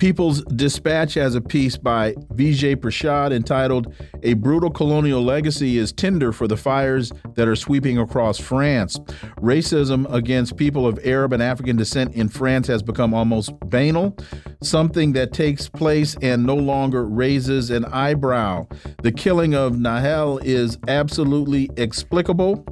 People's 0.00 0.42
Dispatch 0.44 1.12
has 1.12 1.34
a 1.34 1.42
piece 1.42 1.76
by 1.76 2.14
Vijay 2.32 2.74
Prashad 2.74 3.32
entitled 3.32 3.94
A 4.22 4.32
Brutal 4.32 4.70
Colonial 4.70 5.22
Legacy 5.22 5.76
is 5.76 5.92
Tinder 5.92 6.32
for 6.32 6.48
the 6.48 6.56
Fires 6.56 7.12
That 7.34 7.46
Are 7.46 7.54
Sweeping 7.54 7.98
Across 7.98 8.38
France. 8.38 8.98
Racism 9.42 10.10
against 10.10 10.56
people 10.56 10.86
of 10.86 10.98
Arab 11.04 11.34
and 11.34 11.42
African 11.42 11.76
descent 11.76 12.14
in 12.14 12.30
France 12.30 12.66
has 12.66 12.82
become 12.82 13.12
almost 13.12 13.52
banal, 13.66 14.16
something 14.62 15.12
that 15.12 15.34
takes 15.34 15.68
place 15.68 16.16
and 16.22 16.46
no 16.46 16.56
longer 16.56 17.04
raises 17.04 17.68
an 17.68 17.84
eyebrow. 17.84 18.66
The 19.02 19.12
killing 19.12 19.54
of 19.54 19.74
Nahel 19.74 20.40
is 20.42 20.78
absolutely 20.88 21.68
explicable 21.76 22.64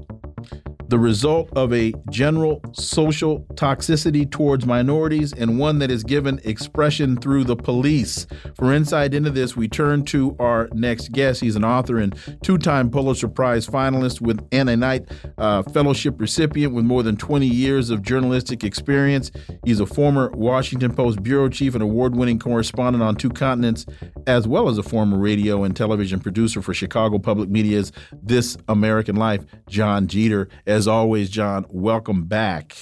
the 0.88 0.98
result 0.98 1.50
of 1.56 1.72
a 1.72 1.92
general 2.10 2.60
social 2.72 3.40
toxicity 3.54 4.30
towards 4.30 4.66
minorities 4.66 5.32
and 5.32 5.58
one 5.58 5.78
that 5.78 5.90
is 5.90 6.02
given 6.02 6.40
expression 6.44 7.16
through 7.16 7.44
the 7.44 7.56
police. 7.56 8.26
For 8.56 8.72
insight 8.72 9.14
into 9.14 9.30
this, 9.30 9.56
we 9.56 9.68
turn 9.68 10.04
to 10.06 10.34
our 10.38 10.68
next 10.72 11.12
guest. 11.12 11.40
He's 11.40 11.56
an 11.56 11.64
author 11.64 11.98
and 11.98 12.18
two 12.42 12.58
time 12.58 12.90
Pulitzer 12.90 13.28
Prize 13.28 13.66
finalist 13.66 14.20
with 14.20 14.46
Anna 14.52 14.76
Knight 14.76 15.08
uh, 15.36 15.62
Fellowship 15.62 16.20
recipient 16.20 16.72
with 16.74 16.84
more 16.84 17.02
than 17.02 17.16
20 17.16 17.46
years 17.46 17.90
of 17.90 18.02
journalistic 18.02 18.64
experience. 18.64 19.30
He's 19.64 19.80
a 19.80 19.86
former 19.86 20.30
Washington 20.30 20.94
Post 20.94 21.22
bureau 21.22 21.48
chief 21.48 21.74
and 21.74 21.82
award 21.82 22.16
winning 22.16 22.38
correspondent 22.38 23.02
on 23.02 23.16
two 23.16 23.30
continents, 23.30 23.86
as 24.26 24.48
well 24.48 24.68
as 24.68 24.78
a 24.78 24.82
former 24.82 25.18
radio 25.18 25.64
and 25.64 25.76
television 25.76 26.20
producer 26.20 26.62
for 26.62 26.72
Chicago 26.72 27.18
Public 27.18 27.50
Media's 27.50 27.92
This 28.22 28.56
American 28.68 29.16
Life, 29.16 29.44
Jon 29.68 30.06
Jeter. 30.06 30.48
As 30.66 30.77
always, 30.86 31.30
Jon, 31.30 31.66
welcome 31.70 32.26
back. 32.26 32.76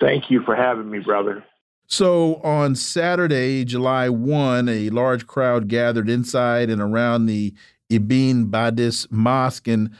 Thank 0.00 0.30
you 0.30 0.42
for 0.42 0.56
having 0.56 0.90
me, 0.90 0.98
brother. 0.98 1.44
So 1.86 2.36
on 2.36 2.76
Saturday, 2.76 3.64
July 3.64 4.08
1, 4.08 4.68
a 4.68 4.90
large 4.90 5.26
crowd 5.26 5.68
gathered 5.68 6.08
inside 6.08 6.70
and 6.70 6.80
around 6.80 7.26
the 7.26 7.52
Ibn 7.90 8.46
Badis 8.46 9.10
Mosque 9.10 9.68
in 9.68 9.94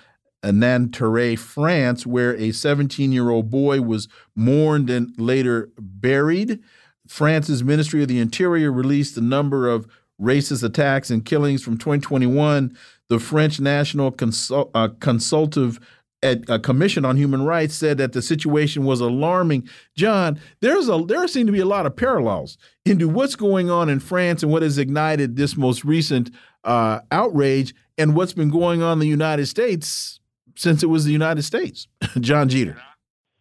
Nanterre, 0.44 1.36
France, 1.36 2.06
where 2.06 2.36
a 2.36 2.52
17 2.52 3.12
year 3.12 3.30
old 3.30 3.50
boy 3.50 3.80
was 3.80 4.08
mourned 4.34 4.88
and 4.88 5.12
later 5.18 5.70
buried. 5.78 6.60
France's 7.06 7.64
Ministry 7.64 8.02
of 8.02 8.08
the 8.08 8.20
Interior 8.20 8.70
released 8.70 9.16
the 9.16 9.20
number 9.20 9.68
of 9.68 9.86
racist 10.20 10.62
attacks 10.62 11.10
and 11.10 11.24
killings 11.24 11.62
from 11.62 11.76
2021. 11.76 12.76
The 13.08 13.18
French 13.18 13.58
National 13.58 14.12
Consul 14.12 14.70
uh, 14.74 14.88
Consultative 15.00 15.80
a 16.22 16.58
commission 16.58 17.04
on 17.04 17.16
human 17.16 17.42
rights 17.42 17.74
said 17.74 17.98
that 17.98 18.12
the 18.12 18.22
situation 18.22 18.84
was 18.84 19.00
alarming. 19.00 19.68
Jon, 19.96 20.38
there's 20.60 20.88
a 20.88 21.02
there 21.06 21.26
seem 21.28 21.46
to 21.46 21.52
be 21.52 21.60
a 21.60 21.66
lot 21.66 21.86
of 21.86 21.96
parallels 21.96 22.58
into 22.84 23.08
what's 23.08 23.36
going 23.36 23.70
on 23.70 23.88
in 23.88 24.00
France 24.00 24.42
and 24.42 24.52
what 24.52 24.62
has 24.62 24.78
ignited 24.78 25.36
this 25.36 25.56
most 25.56 25.84
recent 25.84 26.30
uh, 26.64 27.00
outrage 27.10 27.74
and 27.96 28.14
what's 28.14 28.32
been 28.32 28.50
going 28.50 28.82
on 28.82 28.94
in 28.94 28.98
the 28.98 29.08
United 29.08 29.46
States 29.46 30.20
since 30.56 30.82
it 30.82 30.86
was 30.86 31.04
the 31.04 31.12
United 31.12 31.42
States. 31.42 31.88
Jon 32.20 32.48
Jeter. 32.48 32.80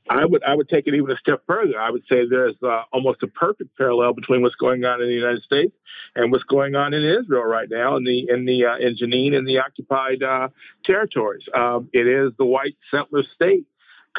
I 0.09 0.25
would 0.25 0.43
I 0.43 0.55
would 0.55 0.69
take 0.69 0.87
it 0.87 0.95
even 0.95 1.11
a 1.11 1.17
step 1.17 1.43
further. 1.45 1.79
I 1.79 1.91
would 1.91 2.03
say 2.09 2.27
there's 2.27 2.55
uh, 2.63 2.83
almost 2.91 3.21
a 3.21 3.27
perfect 3.27 3.77
parallel 3.77 4.13
between 4.13 4.41
what's 4.41 4.55
going 4.55 4.83
on 4.83 5.01
in 5.01 5.07
the 5.07 5.13
United 5.13 5.43
States 5.43 5.75
and 6.19 6.31
what's 6.31 6.43
going 6.43 6.75
on 6.75 6.93
in 6.93 7.03
Israel 7.03 7.43
right 7.43 7.69
now 7.69 7.95
in 7.95 8.03
the 8.03 8.27
in 8.29 8.45
the 8.45 8.65
uh, 8.65 8.77
in 8.77 8.95
Jenin 8.95 9.33
in 9.37 9.45
the 9.45 9.59
occupied 9.59 10.21
uh, 10.21 10.49
territories. 10.85 11.43
Um, 11.53 11.89
it 11.93 12.07
is 12.07 12.31
the 12.37 12.45
white 12.45 12.75
settler 12.91 13.23
state 13.35 13.65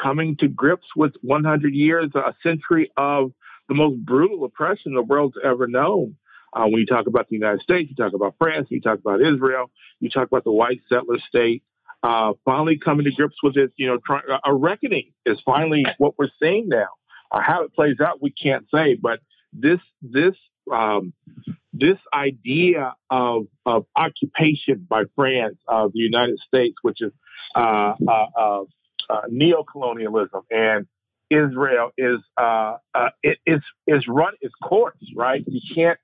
coming 0.01 0.35
to 0.37 0.47
grips 0.47 0.87
with 0.95 1.13
100 1.21 1.73
years, 1.73 2.09
a 2.15 2.33
century 2.41 2.91
of 2.97 3.31
the 3.69 3.75
most 3.75 4.03
brutal 4.03 4.43
oppression 4.45 4.93
the 4.93 5.03
world's 5.03 5.37
ever 5.43 5.67
known. 5.67 6.15
Uh, 6.53 6.63
when 6.63 6.79
you 6.79 6.85
talk 6.85 7.07
about 7.07 7.29
the 7.29 7.35
United 7.35 7.61
States, 7.61 7.89
you 7.89 7.95
talk 7.95 8.13
about 8.13 8.35
France, 8.37 8.67
you 8.69 8.81
talk 8.81 8.99
about 8.99 9.21
Israel, 9.21 9.69
you 9.99 10.09
talk 10.09 10.27
about 10.27 10.43
the 10.43 10.51
white 10.51 10.81
settler 10.89 11.17
state 11.29 11.63
uh, 12.03 12.33
finally 12.45 12.77
coming 12.77 13.05
to 13.05 13.11
grips 13.11 13.35
with 13.43 13.57
it. 13.57 13.71
You 13.77 13.87
know, 13.87 13.99
try, 14.05 14.21
a 14.43 14.53
reckoning 14.53 15.11
is 15.25 15.39
finally 15.45 15.85
what 15.97 16.17
we're 16.17 16.31
seeing 16.41 16.67
now. 16.67 16.87
Uh, 17.31 17.41
how 17.41 17.63
it 17.63 17.73
plays 17.73 17.99
out, 18.05 18.21
we 18.21 18.31
can't 18.31 18.65
say, 18.73 18.95
but 18.95 19.19
this 19.53 19.79
this 20.01 20.35
um, 20.71 21.13
this 21.73 21.97
idea 22.13 22.93
of 23.09 23.47
of 23.65 23.85
occupation 23.95 24.85
by 24.89 25.03
France 25.15 25.57
of 25.67 25.93
the 25.93 25.99
United 25.99 26.39
States, 26.39 26.75
which 26.81 27.01
is 27.01 27.11
uh, 27.55 27.93
uh, 28.07 28.25
uh, 28.37 28.63
uh 29.09 29.21
neo-colonialism, 29.29 30.41
and 30.49 30.87
Israel 31.29 31.91
is 31.97 32.19
uh, 32.37 32.77
it 33.23 33.39
is 33.45 33.61
is 33.87 34.05
run 34.07 34.33
its 34.41 34.53
course. 34.61 34.95
Right, 35.15 35.43
you 35.47 35.61
can't 35.73 35.99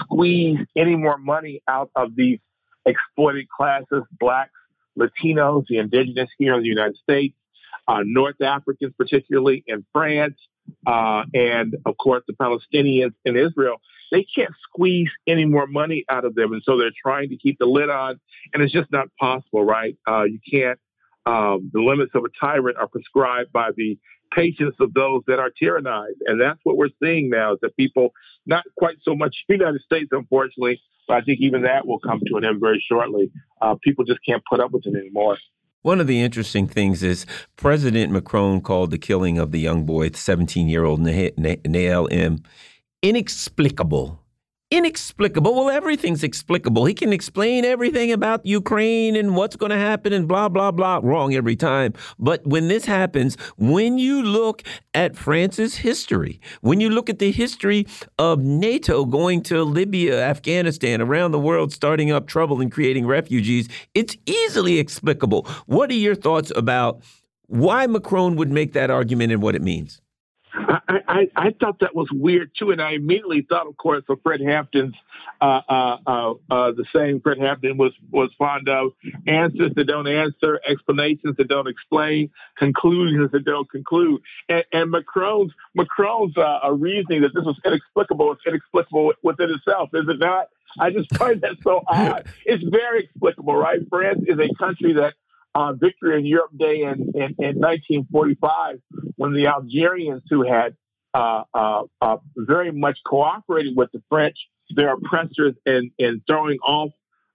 squeeze 0.00 0.58
any 0.76 0.96
more 0.96 1.18
money 1.18 1.62
out 1.66 1.90
of 1.96 2.14
these 2.14 2.38
exploited 2.84 3.48
classes, 3.48 4.02
blacks, 4.20 4.52
Latinos, 4.98 5.64
the 5.68 5.78
indigenous 5.78 6.30
here 6.38 6.54
in 6.54 6.62
the 6.62 6.68
United 6.68 6.96
States, 6.96 7.36
uh, 7.88 8.00
North 8.04 8.40
Africans, 8.40 8.92
particularly 8.96 9.64
in 9.66 9.84
France, 9.92 10.36
uh, 10.86 11.24
and 11.34 11.76
of 11.86 11.96
course 11.96 12.22
the 12.26 12.34
Palestinians 12.34 13.14
in 13.24 13.36
Israel. 13.36 13.76
They 14.10 14.24
can't 14.24 14.54
squeeze 14.62 15.08
any 15.26 15.44
more 15.44 15.66
money 15.66 16.04
out 16.08 16.24
of 16.24 16.34
them, 16.34 16.52
and 16.52 16.62
so 16.64 16.76
they're 16.76 16.90
trying 17.02 17.28
to 17.30 17.36
keep 17.36 17.58
the 17.58 17.66
lid 17.66 17.90
on, 17.90 18.20
and 18.52 18.62
it's 18.62 18.72
just 18.72 18.90
not 18.92 19.08
possible, 19.18 19.64
right? 19.64 19.96
Uh, 20.08 20.24
you 20.24 20.38
can't. 20.50 20.78
Um, 21.26 21.70
the 21.72 21.80
limits 21.80 22.12
of 22.14 22.24
a 22.24 22.28
tyrant 22.40 22.76
are 22.76 22.86
prescribed 22.86 23.52
by 23.52 23.70
the 23.76 23.98
patience 24.32 24.76
of 24.80 24.94
those 24.94 25.22
that 25.26 25.38
are 25.38 25.50
tyrannized, 25.50 26.20
and 26.26 26.40
that's 26.40 26.60
what 26.62 26.76
we're 26.76 26.90
seeing 27.02 27.30
now. 27.30 27.54
Is 27.54 27.58
that 27.62 27.76
people, 27.76 28.10
not 28.46 28.64
quite 28.78 28.96
so 29.02 29.14
much 29.14 29.36
the 29.48 29.54
United 29.54 29.82
States, 29.82 30.08
unfortunately, 30.12 30.80
but 31.08 31.16
I 31.16 31.20
think 31.22 31.40
even 31.40 31.62
that 31.62 31.86
will 31.86 31.98
come 31.98 32.20
to 32.26 32.36
an 32.36 32.44
end 32.44 32.60
very 32.60 32.84
shortly. 32.86 33.30
Uh, 33.60 33.74
people 33.82 34.04
just 34.04 34.20
can't 34.26 34.42
put 34.48 34.60
up 34.60 34.72
with 34.72 34.86
it 34.86 34.94
anymore. 34.96 35.38
One 35.82 36.00
of 36.00 36.08
the 36.08 36.20
interesting 36.20 36.66
things 36.66 37.04
is 37.04 37.26
President 37.56 38.12
Macron 38.12 38.60
called 38.60 38.90
the 38.90 38.98
killing 38.98 39.38
of 39.38 39.52
the 39.52 39.60
young 39.60 39.84
boy, 39.84 40.10
17 40.10 40.68
year 40.68 40.84
old 40.84 41.00
Nahel 41.00 42.08
M, 42.10 42.42
inexplicable 43.02 44.20
inexplicable. 44.70 45.54
Well, 45.54 45.70
everything's 45.70 46.24
explicable. 46.24 46.86
He 46.86 46.94
can 46.94 47.12
explain 47.12 47.64
everything 47.64 48.10
about 48.10 48.44
Ukraine 48.44 49.14
and 49.14 49.36
what's 49.36 49.54
going 49.54 49.70
to 49.70 49.78
happen 49.78 50.12
and 50.12 50.26
blah, 50.26 50.48
blah, 50.48 50.72
blah. 50.72 51.00
Wrong 51.02 51.34
every 51.34 51.54
time. 51.54 51.94
But 52.18 52.44
when 52.46 52.68
this 52.68 52.84
happens, 52.84 53.36
when 53.56 53.98
you 53.98 54.22
look 54.22 54.62
at 54.92 55.16
France's 55.16 55.76
history, 55.76 56.40
when 56.62 56.80
you 56.80 56.90
look 56.90 57.08
at 57.08 57.20
the 57.20 57.30
history 57.30 57.86
of 58.18 58.40
NATO 58.40 59.04
going 59.04 59.42
to 59.44 59.62
Libya, 59.62 60.20
Afghanistan, 60.20 61.00
around 61.00 61.30
the 61.30 61.38
world, 61.38 61.72
starting 61.72 62.10
up 62.10 62.26
trouble 62.26 62.60
and 62.60 62.72
creating 62.72 63.06
refugees, 63.06 63.68
it's 63.94 64.16
easily 64.26 64.78
explicable. 64.78 65.46
What 65.66 65.90
are 65.90 65.94
your 65.94 66.16
thoughts 66.16 66.50
about 66.56 67.02
why 67.46 67.86
Macron 67.86 68.34
would 68.34 68.50
make 68.50 68.72
that 68.72 68.90
argument 68.90 69.32
and 69.32 69.40
what 69.40 69.54
it 69.54 69.62
means? 69.62 70.00
I, 70.56 71.00
I, 71.06 71.28
I 71.36 71.50
thought 71.58 71.80
that 71.80 71.94
was 71.94 72.08
weird 72.12 72.50
too, 72.58 72.70
and 72.70 72.80
I 72.80 72.92
immediately 72.92 73.46
thought, 73.48 73.66
of 73.66 73.76
course, 73.76 74.02
of 74.08 74.20
Fred 74.22 74.40
Hampton's 74.40 74.94
uh, 75.40 75.60
uh, 75.68 75.96
uh, 76.06 76.30
uh, 76.50 76.72
the 76.72 76.84
saying 76.94 77.20
Fred 77.20 77.38
Hampton 77.38 77.76
was 77.76 77.92
was 78.10 78.30
fond 78.38 78.68
of: 78.68 78.92
answers 79.26 79.72
that 79.74 79.84
don't 79.84 80.08
answer, 80.08 80.60
explanations 80.66 81.36
that 81.36 81.48
don't 81.48 81.68
explain, 81.68 82.30
conclusions 82.56 83.30
that 83.32 83.44
don't 83.44 83.70
conclude. 83.70 84.22
And, 84.48 84.64
and 84.72 84.90
Macron's 84.90 85.52
Macron's 85.74 86.36
uh, 86.36 86.70
reasoning 86.72 87.22
that 87.22 87.34
this 87.34 87.44
was 87.44 87.58
inexplicable 87.64 88.32
is 88.32 88.38
inexplicable 88.46 89.12
within 89.22 89.50
itself, 89.50 89.90
is 89.92 90.08
it 90.08 90.18
not? 90.18 90.48
I 90.78 90.90
just 90.90 91.14
find 91.16 91.40
that 91.42 91.56
so 91.62 91.82
odd. 91.88 92.26
It's 92.44 92.64
very 92.64 93.04
explicable, 93.04 93.56
right? 93.56 93.80
France 93.88 94.20
is 94.26 94.38
a 94.38 94.54
country 94.58 94.94
that 94.94 95.14
uh, 95.56 95.72
victory 95.72 96.18
in 96.18 96.26
Europe 96.26 96.50
Day 96.56 96.82
in, 96.82 97.12
in, 97.14 97.34
in, 97.38 97.56
1945 97.58 98.76
when 99.16 99.32
the 99.32 99.46
Algerians 99.46 100.22
who 100.28 100.46
had 100.46 100.76
uh, 101.14 101.44
uh, 101.54 101.82
uh, 102.02 102.18
very 102.36 102.70
much 102.70 102.98
cooperated 103.06 103.74
with 103.74 103.90
the 103.92 104.02
French, 104.10 104.36
their 104.74 104.92
oppressors, 104.92 105.54
in, 105.64 105.90
in 105.98 106.20
throwing 106.26 106.58
off 106.58 106.90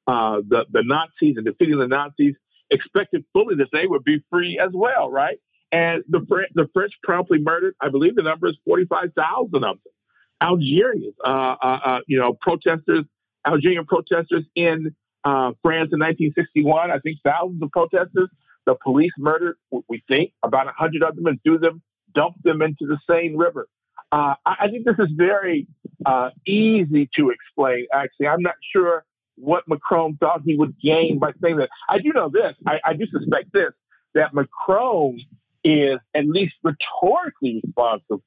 uh, 0.06 0.39
the, 0.48 0.68
the 0.69 0.84
Nazis 0.85 1.38
and 1.38 1.45
defeating 1.45 1.80
the 1.80 1.88
Nazis, 1.88 2.35
expected 2.69 3.26
fully 3.34 3.56
that 3.56 3.69
they 3.73 3.88
would 3.88 4.03
be 4.03 4.23
free 4.30 4.60
as 4.60 4.69
well, 4.72 5.10
right? 5.10 5.39
And 5.72 6.03
the, 6.07 6.19
the 6.53 6.69
French 6.76 6.91
promptly 7.02 7.39
murdered, 7.39 7.73
I 7.81 7.89
believe 7.89 8.15
the 8.15 8.22
number 8.22 8.48
is 8.48 8.57
45,000 8.65 9.56
of 9.56 9.61
them. 9.61 9.77
Algerians, 10.39 11.15
uh, 11.26 12.02
you 12.06 12.19
know, 12.19 12.34
protesters, 12.34 13.06
Algerian 13.48 13.85
protesters 13.85 14.43
in 14.53 14.95
uh, 15.23 15.52
France 15.61 15.89
in 15.91 15.99
1961. 15.99 16.91
I 16.91 16.99
think 16.99 17.19
thousands 17.23 17.61
of 17.61 17.72
protesters. 17.72 18.30
The 18.65 18.76
police 18.76 19.11
murdered, 19.18 19.56
we 19.89 20.03
think, 20.07 20.34
about 20.43 20.65
100 20.68 21.02
of 21.02 21.15
them 21.15 21.26
and 21.26 21.41
threw 21.43 21.57
them, 21.57 21.81
dumped 22.14 22.43
them 22.43 22.61
into 22.61 22.85
the 22.85 22.98
Seine 23.07 23.35
River. 23.35 23.68
Uh, 24.11 24.35
I, 24.45 24.68
think 24.69 24.85
this 24.85 24.99
is 24.99 25.11
very 25.15 25.68
uh, 26.06 26.30
easy 26.45 27.10
to 27.15 27.31
explain, 27.31 27.88
actually. 27.93 28.27
I'm 28.27 28.41
not 28.41 28.56
sure 28.72 29.06
what 29.35 29.68
Macron 29.68 30.18
thought 30.18 30.41
he 30.45 30.56
would 30.56 30.76
gain 30.80 31.18
by 31.18 31.31
saying 31.41 31.57
that. 31.57 31.69
I 31.89 31.99
do 31.99 32.11
know 32.14 32.30
this. 32.30 32.53
I, 32.68 32.80
I 32.85 32.93
do 32.93 33.06
suspect 33.07 33.53
this 33.53 33.72
that 34.14 34.34
Macron 34.34 35.19
is 35.64 35.99
at 36.14 36.27
least 36.27 36.53
rhetorically 36.64 37.61
responsive 37.64 38.19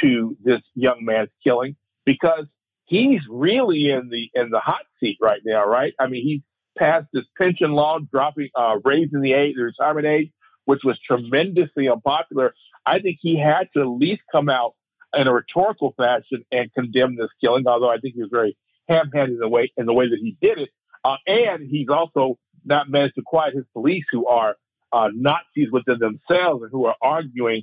to 0.00 0.36
this 0.44 0.62
young 0.74 1.04
man's 1.04 1.30
killing 1.42 1.76
because 2.04 2.46
he's 2.92 3.22
really 3.30 3.90
in 3.90 4.10
the 4.10 4.30
in 4.34 4.50
the 4.50 4.60
hot 4.60 4.84
seat 5.00 5.16
right 5.20 5.40
now, 5.44 5.66
right? 5.66 5.94
I 5.98 6.08
mean, 6.08 6.22
he 6.22 6.42
passed 6.78 7.06
this 7.12 7.24
pension 7.38 7.72
law, 7.72 7.98
dropping 7.98 8.50
uh, 8.54 8.76
raising 8.84 9.22
the 9.22 9.32
age, 9.32 9.54
the 9.56 9.64
retirement 9.64 10.06
age, 10.06 10.30
which 10.66 10.82
was 10.84 10.98
tremendously 11.00 11.88
unpopular. 11.88 12.54
I 12.84 12.98
think 12.98 13.18
he 13.20 13.38
had 13.38 13.68
to 13.74 13.80
at 13.80 13.88
least 13.88 14.20
come 14.30 14.50
out 14.50 14.74
in 15.16 15.26
a 15.26 15.32
rhetorical 15.32 15.94
fashion 15.96 16.44
and 16.52 16.72
condemn 16.74 17.16
this 17.16 17.30
killing. 17.40 17.66
Although 17.66 17.90
I 17.90 17.96
think 17.96 18.14
he 18.14 18.20
was 18.20 18.30
very 18.30 18.56
ham-handed 18.88 19.34
in 19.34 19.40
the 19.40 19.48
way 19.48 19.72
in 19.78 19.86
the 19.86 19.94
way 19.94 20.10
that 20.10 20.18
he 20.20 20.36
did 20.42 20.58
it, 20.58 20.68
uh, 21.02 21.16
and 21.26 21.66
he's 21.66 21.88
also 21.88 22.38
not 22.62 22.90
managed 22.90 23.14
to 23.14 23.22
quiet 23.24 23.54
his 23.54 23.64
police, 23.72 24.04
who 24.12 24.26
are 24.26 24.56
uh, 24.92 25.08
Nazis 25.14 25.70
within 25.72 25.98
themselves 25.98 26.62
and 26.62 26.70
who 26.70 26.84
are 26.84 26.96
arguing 27.00 27.62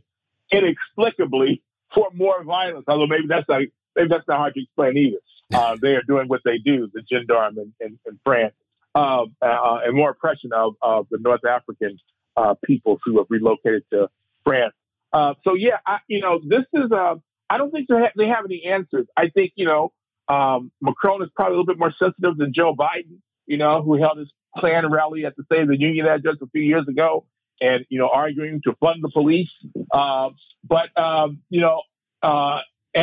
inexplicably 0.51 1.61
for 1.93 2.07
more 2.15 2.43
violence. 2.43 2.85
Although 2.87 3.05
maybe 3.05 3.27
that's 3.27 3.47
not 3.47 3.61
maybe 3.99 4.09
that's 4.09 4.27
not 4.27 4.37
hard 4.37 4.53
to 4.55 4.61
explain 4.63 4.97
either. 4.97 5.17
Uh, 5.51 5.75
they 5.81 5.95
are 5.95 6.03
doing 6.03 6.27
what 6.27 6.41
they 6.45 6.59
do, 6.59 6.87
the 6.93 7.01
gendarme 7.11 7.57
in, 7.57 7.73
in, 7.79 7.97
in 8.05 8.19
France, 8.23 8.53
uh, 8.93 9.23
uh, 9.41 9.79
and 9.83 9.95
more 9.95 10.11
oppression 10.11 10.51
of, 10.53 10.75
of 10.79 11.07
the 11.09 11.17
North 11.17 11.43
African 11.43 11.97
uh, 12.37 12.53
peoples 12.63 12.99
who 13.03 13.17
have 13.17 13.25
relocated 13.31 13.83
to 13.91 14.11
France. 14.43 14.75
Uh, 15.11 15.33
so 15.43 15.55
yeah, 15.55 15.77
I, 15.87 15.97
you 16.07 16.21
know, 16.21 16.39
this 16.43 16.65
is. 16.71 16.91
Uh, 16.91 17.15
I 17.49 17.57
don't 17.57 17.71
think 17.71 17.87
they 17.89 17.95
have, 17.95 18.11
they 18.15 18.27
have 18.27 18.45
any 18.45 18.63
answers. 18.63 19.07
I 19.17 19.29
think 19.29 19.53
you 19.55 19.65
know, 19.65 19.91
um, 20.27 20.71
Macron 20.81 21.23
is 21.23 21.29
probably 21.35 21.55
a 21.55 21.59
little 21.59 21.65
bit 21.65 21.79
more 21.79 21.93
sensitive 21.97 22.37
than 22.37 22.53
Joe 22.53 22.75
Biden. 22.75 23.17
You 23.47 23.57
know, 23.57 23.81
who 23.81 23.95
held 23.95 24.19
his 24.19 24.29
Klan 24.55 24.91
rally 24.91 25.25
at 25.25 25.35
the 25.35 25.43
State 25.45 25.63
of 25.63 25.69
the 25.69 25.79
Union 25.79 26.05
address 26.05 26.35
a 26.43 26.47
few 26.47 26.61
years 26.61 26.87
ago, 26.87 27.25
and 27.59 27.87
you 27.89 27.97
know, 27.97 28.09
arguing 28.09 28.61
to 28.65 28.75
fund 28.79 29.03
the 29.03 29.09
police. 29.09 29.49
Uh, 29.91 30.29
but 30.63 30.95
um, 30.95 31.39
you 31.49 31.61
know, 31.61 31.81
uh, 32.21 32.59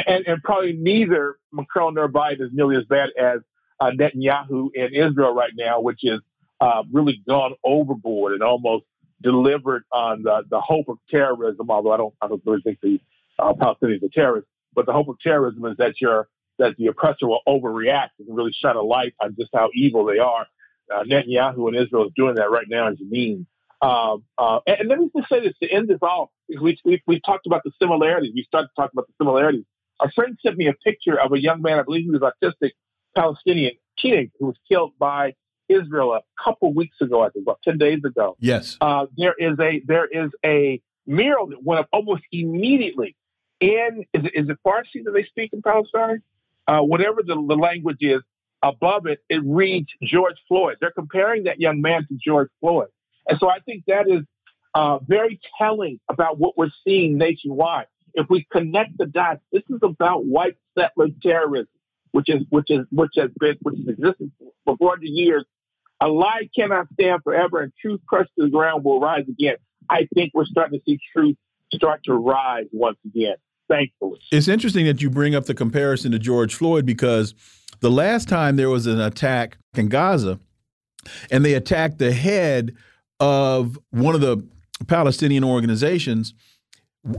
and, 0.06 0.27
and 0.27 0.43
probably 0.43 0.73
neither 0.73 1.36
Macron 1.52 1.94
nor 1.94 2.09
Biden 2.09 2.43
is 2.43 2.51
nearly 2.52 2.77
as 2.77 2.85
bad 2.85 3.10
as 3.18 3.40
uh, 3.81 3.90
Netanyahu 3.90 4.70
in 4.74 4.94
Israel 4.94 5.35
right 5.35 5.52
now, 5.56 5.81
which 5.81 6.01
is 6.02 6.20
uh, 6.60 6.82
really 6.93 7.23
gone 7.28 7.55
overboard 7.64 8.32
and 8.32 8.43
almost 8.43 8.85
delivered 9.23 9.85
on 9.93 10.23
the, 10.23 10.43
the 10.51 10.60
hope 10.60 10.89
of 10.89 10.98
terrorism. 11.10 11.70
Although 11.70 11.93
I 11.93 11.97
don't, 11.97 12.14
I 12.20 12.28
don't 12.28 12.43
really 12.44 12.62
think 12.62 12.81
the 12.81 13.01
uh, 13.39 13.52
Palestinians 13.52 14.02
are 14.02 14.09
terrorists, 14.12 14.51
but 14.74 14.86
the 14.86 14.93
hope 14.93 15.09
of 15.09 15.18
terrorism 15.20 15.64
is 15.66 15.77
that 15.78 16.01
you're 16.01 16.28
that 16.59 16.74
the 16.78 16.86
oppressor 16.86 17.27
will 17.27 17.43
overreact 17.47 18.10
and 18.18 18.35
really 18.35 18.52
shine 18.52 18.77
a 18.77 18.82
light 18.82 19.14
on 19.20 19.36
just 19.39 19.51
how 19.55 19.68
evil 19.74 20.06
they 20.06 20.18
are. 20.18 20.47
Uh, 20.90 21.02
Netanyahu 21.02 21.68
in 21.68 21.74
Israel 21.74 22.06
is 22.06 22.12
doing 22.16 22.36
that 22.36 22.51
right 22.51 22.66
now 22.66 22.89
in 22.89 22.97
Jenin. 22.97 23.47
Um, 23.82 24.24
uh, 24.39 24.60
and, 24.66 24.81
and, 24.81 24.89
let 24.89 24.98
me 24.98 25.10
just 25.14 25.28
say 25.28 25.40
this 25.40 25.52
to 25.62 25.68
end 25.68 25.89
this 25.89 25.98
off. 26.01 26.31
We, 26.48 26.78
we, 26.82 27.02
we 27.06 27.20
talked 27.20 27.47
about 27.47 27.62
the 27.62 27.73
similarities. 27.78 28.32
We 28.35 28.44
started 28.44 28.70
talking 28.74 28.93
about 28.94 29.06
the 29.06 29.12
similarities 29.23 29.64
a 30.01 30.10
friend 30.12 30.39
sent 30.43 30.56
me 30.56 30.68
a 30.68 30.74
picture 30.74 31.18
of 31.18 31.32
a 31.32 31.40
young 31.40 31.62
man, 31.62 31.78
I 31.78 31.82
believe 31.82 32.05
he 32.05 32.10
was 32.10 32.20
autistic, 32.20 32.73
Palestinian 33.14 33.73
teenager 33.98 34.31
who 34.39 34.47
was 34.47 34.56
killed 34.68 34.93
by 34.98 35.35
Israel 35.68 36.12
a 36.12 36.20
couple 36.43 36.73
weeks 36.73 36.97
ago, 37.01 37.23
I 37.23 37.31
think, 37.31 37.44
about 37.44 37.60
10 37.62 37.78
days 37.78 38.01
ago. 38.05 38.36
Yes. 38.39 38.77
Uh, 38.81 39.06
there 39.16 39.35
is 39.39 39.59
a 39.59 39.82
there 39.86 40.06
is 40.06 40.31
a 40.44 40.81
mural 41.06 41.48
that 41.48 41.62
went 41.62 41.81
up 41.81 41.89
almost 41.93 42.23
immediately. 42.31 43.16
In 43.60 44.05
is 44.12 44.24
it, 44.24 44.32
is 44.35 44.48
it 44.48 44.59
Farsi 44.64 45.05
that 45.05 45.12
they 45.12 45.24
speak 45.24 45.51
in 45.52 45.62
Palestine? 45.62 46.23
Uh, 46.68 46.81
whatever 46.81 47.23
the, 47.24 47.35
the 47.35 47.55
language 47.55 47.98
is, 48.01 48.20
above 48.62 49.06
it, 49.06 49.20
it 49.28 49.40
reads 49.44 49.89
George 50.02 50.36
Floyd. 50.48 50.77
They're 50.81 50.90
comparing 50.90 51.44
that 51.44 51.60
young 51.60 51.81
man 51.81 52.06
to 52.09 52.18
George 52.23 52.51
Floyd. 52.60 52.89
And 53.28 53.39
so 53.39 53.48
I 53.48 53.60
think 53.60 53.85
that 53.86 54.09
is 54.09 54.23
uh, 54.74 54.98
very 54.98 55.40
telling 55.59 56.01
about 56.09 56.39
what 56.39 56.59
we're 56.59 56.70
seeing 56.85 57.18
nationwide. 57.18 57.86
If 58.16 58.26
we 58.30 58.47
connect 58.51 58.97
the 58.97 59.06
dots, 59.06 59.40
this 59.52 59.62
is 59.68 59.78
about 59.82 60.24
white 60.24 60.56
settler 60.76 61.09
terrorism, 61.22 61.68
which 62.12 62.28
is 62.28 62.43
which 62.48 62.70
is 62.70 62.86
which 62.90 63.12
has 63.16 63.30
been 63.38 63.56
which 63.60 63.76
has 63.76 63.88
existed 63.88 64.32
for 64.64 64.76
40 64.76 65.06
years. 65.06 65.44
A 66.01 66.09
lie 66.09 66.48
cannot 66.59 66.86
stand 66.94 67.22
forever, 67.22 67.60
and 67.60 67.72
truth 67.80 68.01
crushed 68.06 68.30
to 68.38 68.47
the 68.47 68.51
ground 68.51 68.84
will 68.84 69.01
rise 69.01 69.24
again. 69.28 69.56
I 69.88 70.09
think 70.14 70.32
we're 70.34 70.47
starting 70.47 70.78
to 70.78 70.82
see 70.84 70.98
truth 71.14 71.36
start 71.72 72.01
to 72.05 72.14
rise 72.14 72.66
once 72.72 72.98
again. 73.06 73.36
Thankfully, 73.68 74.20
it's 74.32 74.48
interesting 74.48 74.86
that 74.86 75.02
you 75.02 75.10
bring 75.10 75.34
up 75.34 75.44
the 75.44 75.55
comparison 75.55 76.12
to 76.12 76.18
George 76.18 76.55
Floyd 76.55 76.86
because 76.86 77.34
the 77.80 77.90
last 77.90 78.28
time 78.28 78.56
there 78.56 78.70
was 78.70 78.86
an 78.86 79.01
attack 79.01 79.59
in 79.74 79.88
Gaza, 79.88 80.38
and 81.30 81.44
they 81.44 81.55
attacked 81.55 81.98
the 81.98 82.12
head 82.12 82.74
of 83.20 83.78
one 83.90 84.14
of 84.14 84.20
the 84.20 84.47
Palestinian 84.86 85.44
organizations, 85.44 86.34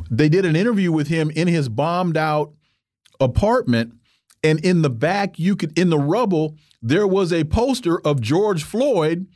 they 0.10 0.30
did 0.30 0.46
an 0.46 0.56
interview 0.56 0.92
with 0.92 1.08
him 1.08 1.30
in 1.32 1.48
his 1.48 1.70
bombed 1.70 2.18
out 2.18 2.54
apartment. 3.20 3.94
And 4.44 4.64
in 4.64 4.82
the 4.82 4.90
back, 4.90 5.40
you 5.40 5.56
could, 5.56 5.78
in 5.78 5.90
the 5.90 6.00
rubble, 6.00 6.56
there 6.82 7.08
was 7.08 7.34
a 7.34 7.44
poster 7.44 8.00
of 8.00 8.22
George 8.22 8.64
Floyd 8.64 9.28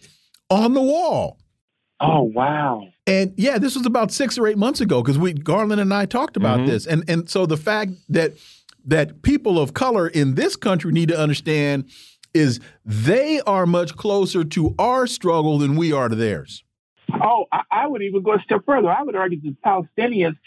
on 0.50 0.74
the 0.74 0.82
wall. 0.82 1.40
Oh, 2.00 2.24
wow. 2.24 2.88
And 3.06 3.34
yeah, 3.38 3.58
this 3.58 3.76
was 3.76 3.86
about 3.86 4.12
six 4.12 4.38
or 4.38 4.48
eight 4.48 4.58
months 4.58 4.82
ago 4.82 5.02
because 5.02 5.18
we 5.18 5.34
Garland 5.34 5.82
and 5.82 5.94
I 5.94 6.06
talked 6.06 6.38
about 6.38 6.60
mm 6.60 6.66
-hmm. 6.66 6.70
this. 6.70 6.88
And 6.88 7.04
and 7.10 7.30
so 7.30 7.46
the 7.46 7.58
fact 7.58 7.92
that 8.10 8.32
that 8.88 9.22
people 9.22 9.62
of 9.62 9.74
color 9.74 10.08
in 10.08 10.36
this 10.36 10.56
country 10.56 10.92
need 10.92 11.10
to 11.10 11.24
understand 11.24 11.86
is 12.34 12.60
they 12.86 13.42
are 13.46 13.66
much 13.66 13.96
closer 13.96 14.44
to 14.44 14.74
our 14.78 15.08
struggle 15.08 15.58
than 15.60 15.76
we 15.76 15.94
are 15.94 16.10
to 16.10 16.16
theirs. 16.16 16.64
Oh, 17.22 17.46
I, 17.52 17.62
I 17.72 17.88
would 17.88 18.02
even 18.02 18.22
go 18.24 18.34
a 18.34 18.40
step 18.40 18.62
further. 18.66 18.90
I 18.90 19.04
would 19.04 19.16
argue 19.16 19.40
that 19.42 19.62
Palestinians, 19.62 20.38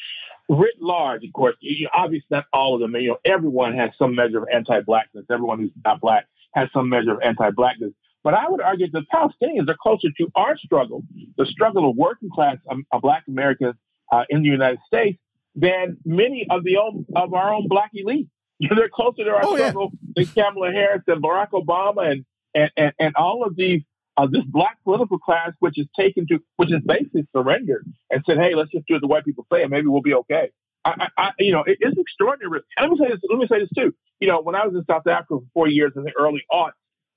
writ 0.48 0.74
large, 0.80 1.24
of 1.24 1.32
course, 1.32 1.56
you, 1.60 1.88
obviously 1.94 2.26
not 2.30 2.44
all 2.52 2.74
of 2.74 2.80
them. 2.80 2.94
You 2.96 3.10
know, 3.10 3.18
everyone 3.24 3.74
has 3.74 3.90
some 3.98 4.14
measure 4.14 4.38
of 4.38 4.48
anti-blackness. 4.52 5.24
Everyone 5.30 5.58
who's 5.58 5.70
not 5.84 6.00
black 6.00 6.26
has 6.54 6.68
some 6.72 6.88
measure 6.88 7.12
of 7.12 7.20
anti-blackness. 7.22 7.92
But 8.22 8.34
I 8.34 8.48
would 8.48 8.60
argue 8.60 8.90
that 8.90 9.04
Palestinians 9.12 9.68
are 9.68 9.76
closer 9.80 10.08
to 10.16 10.32
our 10.34 10.56
struggle, 10.56 11.02
the 11.36 11.46
struggle 11.46 11.90
of 11.90 11.96
working 11.96 12.30
class 12.30 12.56
um, 12.70 12.86
uh, 12.90 12.98
Black 12.98 13.24
Americans 13.28 13.74
uh, 14.12 14.24
in 14.30 14.42
the 14.42 14.48
United 14.48 14.80
States, 14.86 15.18
than 15.54 15.98
many 16.04 16.46
of 16.50 16.64
the 16.64 16.78
own, 16.78 17.04
of 17.14 17.34
our 17.34 17.52
own 17.52 17.68
Black 17.68 17.90
elite. 17.92 18.28
They're 18.60 18.88
closer 18.88 19.24
to 19.24 19.30
our 19.30 19.44
oh, 19.44 19.56
struggle 19.56 19.92
yeah. 20.16 20.24
than 20.24 20.44
Kamala 20.44 20.72
Harris 20.72 21.02
and 21.06 21.22
Barack 21.22 21.50
Obama 21.50 22.10
and 22.10 22.24
and, 22.54 22.70
and, 22.76 22.92
and 22.98 23.16
all 23.16 23.44
of 23.44 23.56
these 23.56 23.82
uh, 24.16 24.26
this 24.30 24.44
black 24.46 24.78
political 24.84 25.18
class, 25.18 25.50
which 25.58 25.78
is 25.78 25.86
taken 25.98 26.26
to, 26.28 26.38
which 26.56 26.72
is 26.72 26.80
basically 26.86 27.26
surrendered 27.34 27.86
and 28.10 28.22
said, 28.26 28.38
"Hey, 28.38 28.54
let's 28.54 28.70
just 28.70 28.86
do 28.86 28.94
what 28.94 29.00
the 29.00 29.08
white 29.08 29.24
people 29.24 29.46
say, 29.52 29.62
and 29.62 29.70
maybe 29.70 29.86
we'll 29.86 30.02
be 30.02 30.14
okay." 30.14 30.50
I, 30.84 31.08
I, 31.16 31.30
you 31.38 31.52
know, 31.52 31.64
it, 31.66 31.78
it's 31.80 31.98
extraordinary. 31.98 32.60
And 32.76 32.90
let 32.90 32.90
me 32.90 33.06
say 33.06 33.12
this. 33.12 33.20
Let 33.28 33.38
me 33.38 33.46
say 33.50 33.58
this 33.60 33.70
too. 33.76 33.94
You 34.20 34.28
know, 34.28 34.40
when 34.42 34.54
I 34.54 34.66
was 34.66 34.74
in 34.74 34.84
South 34.84 35.06
Africa 35.06 35.26
for 35.28 35.42
four 35.54 35.68
years 35.68 35.92
in 35.96 36.04
the 36.04 36.12
early 36.18 36.42
aughts, 36.52 36.72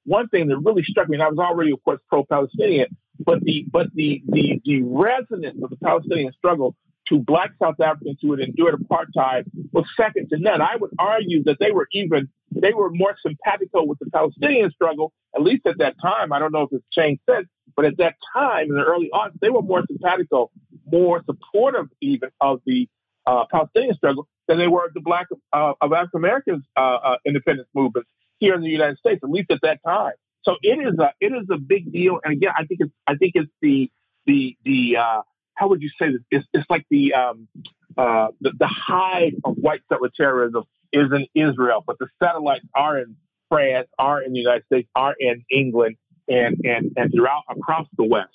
one 0.05 0.29
thing 0.29 0.47
that 0.47 0.57
really 0.57 0.83
struck 0.83 1.09
me, 1.09 1.17
and 1.17 1.23
I 1.23 1.27
was 1.27 1.37
already, 1.37 1.71
of 1.71 1.83
course, 1.83 1.99
pro-Palestinian, 2.07 2.87
but 3.19 3.41
the 3.41 3.65
but 3.71 3.87
the 3.93 4.23
the 4.27 4.61
the 4.63 4.81
resonance 4.83 5.59
of 5.61 5.69
the 5.69 5.77
Palestinian 5.77 6.31
struggle 6.33 6.75
to 7.09 7.19
black 7.19 7.51
South 7.61 7.79
Africans 7.79 8.17
who 8.21 8.31
had 8.31 8.39
endured 8.41 8.75
apartheid 8.75 9.45
was 9.71 9.85
second 9.95 10.29
to 10.29 10.37
none. 10.37 10.61
I 10.61 10.75
would 10.75 10.91
argue 10.99 11.43
that 11.43 11.57
they 11.59 11.71
were 11.71 11.87
even 11.91 12.29
they 12.51 12.73
were 12.73 12.89
more 12.91 13.15
simpatico 13.21 13.83
with 13.83 13.99
the 13.99 14.09
Palestinian 14.09 14.71
struggle, 14.71 15.13
at 15.35 15.41
least 15.41 15.65
at 15.65 15.77
that 15.79 15.95
time. 16.01 16.31
I 16.33 16.39
don't 16.39 16.51
know 16.51 16.63
if 16.63 16.69
it's 16.71 16.85
changed 16.91 17.21
since, 17.29 17.47
but 17.75 17.85
at 17.85 17.97
that 17.97 18.15
time 18.33 18.67
in 18.69 18.75
the 18.75 18.83
early 18.83 19.09
on, 19.11 19.31
they 19.41 19.49
were 19.49 19.61
more 19.61 19.83
simpatico, 19.85 20.49
more 20.91 21.23
supportive 21.25 21.87
even 22.01 22.29
of 22.41 22.61
the 22.65 22.87
uh, 23.25 23.45
Palestinian 23.51 23.95
struggle 23.95 24.27
than 24.47 24.57
they 24.57 24.67
were 24.67 24.85
of 24.85 24.93
the 24.93 25.01
black 25.01 25.27
uh, 25.53 25.73
of 25.81 25.93
African 25.93 26.19
Americans 26.19 26.63
uh, 26.77 26.79
uh, 26.79 27.17
independence 27.25 27.67
movements 27.73 28.09
here 28.39 28.53
in 28.55 28.61
the 28.61 28.69
United 28.69 28.97
States, 28.97 29.19
at 29.23 29.29
least 29.29 29.51
at 29.51 29.59
that 29.63 29.79
time. 29.85 30.13
So 30.43 30.55
it 30.61 30.79
is 30.79 30.97
a 30.99 31.13
it 31.19 31.33
is 31.33 31.47
a 31.51 31.57
big 31.57 31.91
deal, 31.91 32.19
and 32.23 32.33
again, 32.33 32.51
I 32.57 32.65
think 32.65 32.79
it's 32.79 32.93
I 33.05 33.15
think 33.15 33.33
it's 33.35 33.51
the 33.61 33.91
the 34.25 34.55
the 34.63 34.97
uh, 34.97 35.21
how 35.57 35.67
would 35.69 35.81
you 35.81 35.89
say 35.99 36.11
this? 36.11 36.21
It's, 36.31 36.47
it's 36.53 36.69
like 36.69 36.85
the, 36.89 37.13
um, 37.13 37.47
uh, 37.97 38.27
the 38.41 38.51
the 38.57 38.67
hive 38.67 39.33
of 39.43 39.55
white 39.55 39.81
settler 39.89 40.11
terrorism 40.15 40.63
is 40.93 41.11
in 41.11 41.25
Israel, 41.33 41.83
but 41.85 41.97
the 41.99 42.07
satellites 42.21 42.65
are 42.75 42.99
in 42.99 43.15
France, 43.49 43.87
are 43.97 44.21
in 44.21 44.33
the 44.33 44.39
United 44.39 44.65
States, 44.65 44.87
are 44.95 45.15
in 45.19 45.43
England, 45.51 45.97
and 46.27 46.57
and 46.63 46.91
and 46.95 47.11
throughout 47.11 47.43
across 47.49 47.87
the 47.97 48.03
West. 48.03 48.29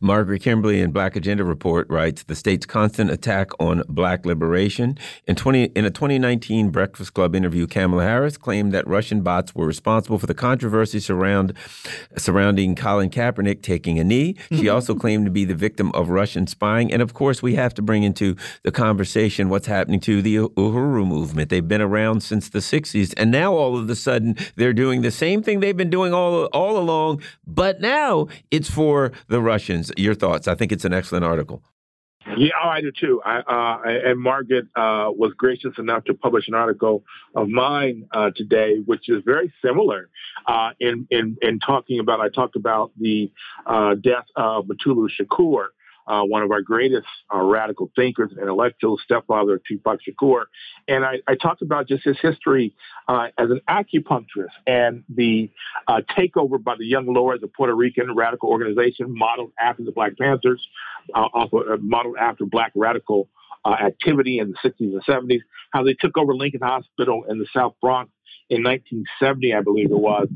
Margaret 0.00 0.40
Kimberley 0.40 0.80
in 0.80 0.92
Black 0.92 1.14
Agenda 1.14 1.44
Report 1.44 1.86
writes 1.90 2.22
the 2.22 2.34
state's 2.34 2.64
constant 2.64 3.10
attack 3.10 3.50
on 3.60 3.82
black 3.86 4.24
liberation. 4.24 4.96
In 5.26 5.36
20 5.36 5.64
in 5.76 5.84
a 5.84 5.90
2019 5.90 6.70
Breakfast 6.70 7.12
Club 7.12 7.34
interview, 7.34 7.66
Kamala 7.66 8.04
Harris 8.04 8.38
claimed 8.38 8.72
that 8.72 8.86
Russian 8.88 9.20
bots 9.20 9.54
were 9.54 9.66
responsible 9.66 10.18
for 10.18 10.26
the 10.26 10.34
controversy 10.34 11.00
surround 11.00 11.52
surrounding 12.16 12.74
Colin 12.74 13.10
Kaepernick 13.10 13.62
taking 13.62 13.98
a 13.98 14.04
knee. 14.04 14.36
She 14.48 14.56
mm-hmm. 14.56 14.74
also 14.74 14.94
claimed 14.94 15.26
to 15.26 15.30
be 15.30 15.44
the 15.44 15.54
victim 15.54 15.92
of 15.92 16.08
Russian 16.08 16.46
spying. 16.46 16.90
And 16.90 17.02
of 17.02 17.12
course, 17.12 17.42
we 17.42 17.54
have 17.56 17.74
to 17.74 17.82
bring 17.82 18.02
into 18.02 18.36
the 18.62 18.72
conversation 18.72 19.50
what's 19.50 19.66
happening 19.66 20.00
to 20.00 20.22
the 20.22 20.36
Uhuru 20.36 21.06
movement. 21.06 21.50
They've 21.50 21.66
been 21.66 21.82
around 21.82 22.22
since 22.22 22.48
the 22.48 22.60
60s, 22.60 23.12
and 23.18 23.30
now 23.30 23.52
all 23.52 23.76
of 23.76 23.90
a 23.90 23.96
sudden 23.96 24.36
they're 24.56 24.72
doing 24.72 25.02
the 25.02 25.10
same 25.10 25.42
thing 25.42 25.60
they've 25.60 25.76
been 25.76 25.90
doing 25.90 26.14
all 26.14 26.46
all 26.46 26.78
along, 26.78 27.22
but 27.46 27.80
now 27.80 28.28
it's 28.50 28.70
for 28.70 29.12
the 29.28 29.40
Russians 29.42 29.89
your 29.96 30.14
thoughts. 30.14 30.48
I 30.48 30.54
think 30.54 30.72
it's 30.72 30.84
an 30.84 30.92
excellent 30.92 31.24
article. 31.24 31.62
Yeah, 32.36 32.50
oh, 32.62 32.68
I 32.68 32.80
do 32.80 32.92
too. 32.92 33.20
I, 33.24 33.38
uh, 33.38 34.10
and 34.10 34.20
Margaret 34.20 34.66
uh, 34.76 35.08
was 35.10 35.32
gracious 35.36 35.72
enough 35.78 36.04
to 36.04 36.14
publish 36.14 36.48
an 36.48 36.54
article 36.54 37.02
of 37.34 37.48
mine 37.48 38.06
uh, 38.12 38.30
today, 38.36 38.76
which 38.84 39.08
is 39.08 39.22
very 39.24 39.52
similar 39.64 40.10
uh, 40.46 40.70
in, 40.78 41.06
in 41.10 41.36
in 41.40 41.60
talking 41.60 41.98
about. 41.98 42.20
I 42.20 42.28
talked 42.28 42.56
about 42.56 42.92
the 42.98 43.32
uh, 43.66 43.94
death 43.94 44.26
of 44.36 44.66
Mutulu 44.66 45.08
Shakur, 45.18 45.68
uh, 46.10 46.22
one 46.24 46.42
of 46.42 46.50
our 46.50 46.60
greatest 46.60 47.06
uh, 47.32 47.40
radical 47.40 47.88
thinkers 47.94 48.30
and 48.32 48.40
intellectuals, 48.40 49.00
stepfather 49.04 49.54
of 49.54 49.62
Tupac 49.64 50.00
Shakur. 50.02 50.46
And 50.88 51.04
I, 51.04 51.18
I 51.28 51.36
talked 51.36 51.62
about 51.62 51.86
just 51.86 52.04
his 52.04 52.16
history 52.20 52.74
uh, 53.06 53.28
as 53.38 53.48
an 53.50 53.60
acupuncturist 53.68 54.50
and 54.66 55.04
the 55.08 55.50
uh, 55.86 56.00
takeover 56.18 56.62
by 56.62 56.74
the 56.76 56.84
Young 56.84 57.06
Lords, 57.06 57.44
a 57.44 57.46
Puerto 57.46 57.74
Rican 57.74 58.12
radical 58.16 58.48
organization 58.48 59.16
modeled 59.16 59.52
after 59.60 59.84
the 59.84 59.92
Black 59.92 60.18
Panthers, 60.18 60.66
uh, 61.14 61.28
uh, 61.32 61.46
modeled 61.80 62.16
after 62.20 62.44
Black 62.44 62.72
radical 62.74 63.28
activity 63.64 64.38
in 64.38 64.50
the 64.50 64.68
60s 64.68 64.74
and 64.80 65.04
70s, 65.04 65.40
how 65.70 65.84
they 65.84 65.94
took 65.94 66.16
over 66.16 66.34
Lincoln 66.34 66.62
Hospital 66.62 67.24
in 67.28 67.38
the 67.38 67.46
South 67.54 67.74
Bronx 67.80 68.10
in 68.48 68.64
1970, 68.64 69.54
I 69.54 69.60
believe 69.60 69.92
it 69.92 69.98
was, 69.98 70.28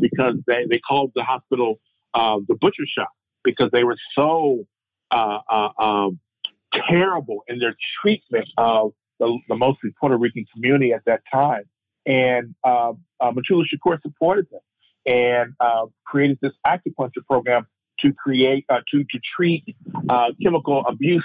because 0.00 0.36
they, 0.46 0.64
they 0.68 0.80
called 0.80 1.12
the 1.14 1.22
hospital 1.22 1.78
the 2.14 2.56
butcher 2.60 2.84
shop 2.86 3.10
because 3.44 3.70
they 3.70 3.84
were 3.84 3.96
so 4.14 4.64
uh, 5.10 5.38
uh, 5.48 5.68
um, 5.78 6.18
terrible 6.72 7.44
in 7.48 7.58
their 7.58 7.76
treatment 8.00 8.48
of 8.56 8.92
the, 9.18 9.38
the, 9.48 9.54
mostly 9.54 9.90
Puerto 9.98 10.16
Rican 10.16 10.44
community 10.52 10.92
at 10.92 11.04
that 11.06 11.22
time. 11.32 11.64
And 12.06 12.54
uh, 12.64 12.92
uh, 13.20 13.30
Mutulu 13.32 13.64
Shakur 13.72 14.00
supported 14.02 14.46
them 14.50 14.60
and 15.06 15.54
uh, 15.60 15.86
created 16.04 16.38
this 16.40 16.52
acupuncture 16.66 17.24
program 17.28 17.66
to 18.00 18.12
create 18.12 18.66
uh, 18.68 18.80
to 18.90 19.04
to 19.04 19.20
treat 19.36 19.64
uh, 20.08 20.30
chemical 20.42 20.84
abuse, 20.86 21.24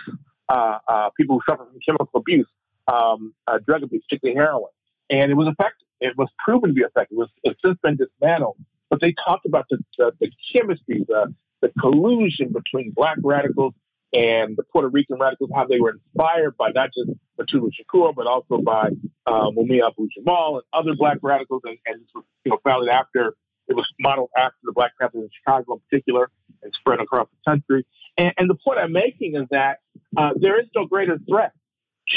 uh, 0.50 1.10
people 1.18 1.38
who 1.38 1.52
suffer 1.52 1.66
from 1.66 1.80
chemical 1.86 2.10
abuse, 2.14 2.48
um, 2.88 3.34
drug 3.66 3.84
abuse, 3.84 4.04
particularly 4.08 4.38
heroin. 4.38 4.72
And 5.10 5.32
it 5.32 5.36
was 5.36 5.48
effective. 5.48 5.88
It 6.00 6.18
was 6.18 6.30
proven 6.38 6.70
to 6.70 6.74
be 6.74 6.82
effective. 6.82 7.18
It 7.18 7.20
was, 7.20 7.30
it's 7.44 7.60
since 7.64 7.78
been 7.82 7.98
dismantled. 7.98 8.58
But 8.90 9.02
they 9.02 9.14
talked 9.14 9.46
about 9.46 9.66
the, 9.70 9.80
the, 9.98 10.12
the 10.20 10.32
chemistry, 10.54 11.06
the, 11.08 11.34
the 11.62 11.72
collusion 11.80 12.52
between 12.54 12.92
black 12.92 13.18
radicals 13.24 13.74
and 14.12 14.58
the 14.58 14.64
Puerto 14.64 14.88
Rican 14.88 15.20
radicals, 15.20 15.52
how 15.54 15.66
they 15.66 15.80
were 15.80 15.92
inspired 15.92 16.58
by 16.58 16.72
not 16.74 16.90
just 16.94 17.12
Mutulu 17.40 17.70
Shakur, 17.70 18.16
but 18.16 18.26
also 18.26 18.58
by 18.58 18.90
uh, 19.26 19.52
Mumia 19.52 19.88
Abu 19.88 20.08
Jamal 20.18 20.56
and 20.56 20.64
other 20.74 20.96
black 20.98 21.18
radicals. 21.22 21.62
And, 21.66 21.78
and 21.86 22.02
was, 22.16 22.24
you 22.44 22.52
know, 22.52 22.60
founded 22.64 22.90
after, 22.90 23.36
it 23.68 23.76
was 23.76 23.88
modeled 24.00 24.32
after 24.36 24.58
the 24.64 24.72
Black 24.72 24.94
Panthers 25.00 25.22
in 25.24 25.30
Chicago 25.38 25.74
in 25.74 25.80
particular 25.90 26.32
and 26.64 26.74
spread 26.74 27.00
across 27.00 27.28
the 27.30 27.52
country. 27.52 27.86
And, 28.18 28.34
and 28.38 28.50
the 28.50 28.56
point 28.56 28.80
I'm 28.80 28.92
making 28.92 29.36
is 29.36 29.48
that 29.52 29.78
uh, 30.18 30.32
there 30.36 30.60
is 30.60 30.68
no 30.76 30.86
greater 30.86 31.20
threat 31.30 31.54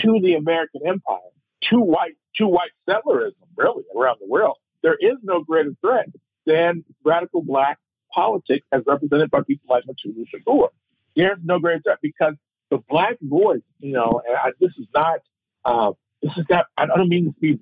to 0.02 0.18
the 0.22 0.34
American 0.34 0.80
empire, 0.86 1.18
to 1.64 1.78
white, 1.78 2.16
to 2.36 2.46
white 2.46 2.70
settlerism, 2.88 3.34
really, 3.56 3.84
around 3.94 4.16
the 4.20 4.26
world. 4.26 4.56
There 4.82 4.96
is 4.98 5.18
no 5.22 5.44
greater 5.44 5.72
threat 5.82 6.08
than 6.46 6.84
radical 7.04 7.42
black 7.42 7.78
politics 8.14 8.66
as 8.72 8.82
represented 8.86 9.30
by 9.30 9.40
people 9.42 9.66
like 9.68 9.84
Mutulu 9.84 10.24
Shakur. 10.32 10.68
There's 11.16 11.38
no 11.42 11.58
greater 11.58 11.80
threat 11.82 11.98
because 12.02 12.34
the 12.70 12.78
black 12.88 13.16
voice, 13.20 13.60
you 13.80 13.92
know, 13.92 14.22
and 14.26 14.36
I, 14.36 14.50
this 14.60 14.70
is 14.78 14.86
not, 14.94 15.20
uh, 15.64 15.92
this 16.22 16.32
is 16.36 16.46
not, 16.48 16.66
I 16.76 16.86
don't 16.86 17.08
mean 17.08 17.26
to 17.26 17.40
be, 17.40 17.60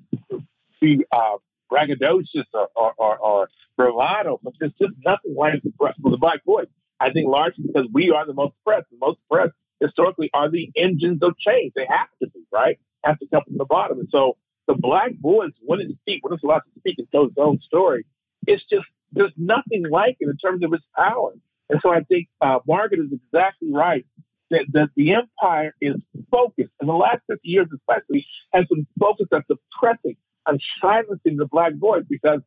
be 0.81 1.05
uh, 1.11 1.37
braggadocious 1.71 2.45
or, 2.55 2.69
or, 2.77 2.95
or, 2.97 3.19
or 3.19 3.49
bravado, 3.77 4.39
but 4.43 4.55
there's 4.61 4.73
just 4.81 4.95
nothing 5.05 5.35
like 5.37 5.63
the, 5.63 5.73
the 6.03 6.17
black 6.17 6.45
voice. 6.45 6.67
I 7.01 7.11
think 7.13 7.29
largely 7.29 7.65
because 7.67 7.89
we 7.93 8.11
are 8.11 8.27
the 8.27 8.35
most 8.35 8.55
oppressed. 8.61 8.91
The 8.91 8.99
most 9.01 9.19
oppressed 9.27 9.55
historically 9.81 10.31
are 10.35 10.51
the 10.51 10.71
engines 10.77 11.23
of 11.23 11.37
change. 11.39 11.73
They 11.75 11.87
have 11.89 12.09
to 12.23 12.29
be, 12.29 12.41
right? 12.53 12.79
Have 13.03 13.19
to 13.21 13.27
come 13.27 13.43
from 13.47 13.57
the 13.57 13.65
bottom. 13.65 13.99
And 13.99 14.09
so 14.13 14.37
the 14.69 14.75
black 14.75 15.13
voice, 15.21 15.53
when 15.63 15.81
it 15.81 15.89
speaks, 16.03 16.23
when 16.23 16.35
it's 16.35 16.45
allowed 16.45 16.59
to 16.61 16.79
speak 16.79 16.97
and 16.99 17.11
tell 17.11 17.25
its 17.25 17.37
own 17.39 17.59
story, 17.63 18.05
it's 18.47 18.63
just, 18.71 18.85
there's 19.13 19.33
nothing 19.37 19.85
like 19.91 20.17
it 20.21 20.29
in 20.29 20.37
terms 20.37 20.65
of 20.65 20.73
its 20.73 20.85
power. 20.97 21.33
And 21.69 21.81
so 21.83 21.91
I 21.91 22.03
think 22.03 22.29
uh, 22.41 22.59
Margaret 22.67 23.01
is 23.01 23.13
exactly 23.13 23.69
right 23.73 24.05
that, 24.51 24.67
that 24.73 24.91
the 24.97 25.15
empire 25.15 25.75
is 25.81 25.97
focused, 26.31 26.73
in 26.81 26.87
the 26.87 26.93
last 26.93 27.21
50 27.29 27.41
years 27.49 27.69
especially, 27.75 28.27
has 28.53 28.67
been 28.67 28.87
focused 28.99 29.33
on 29.33 29.45
suppressing 29.47 30.17
and 30.47 30.61
silencing 30.81 31.37
the 31.37 31.47
black 31.47 31.75
voice 31.75 32.05
because 32.09 32.41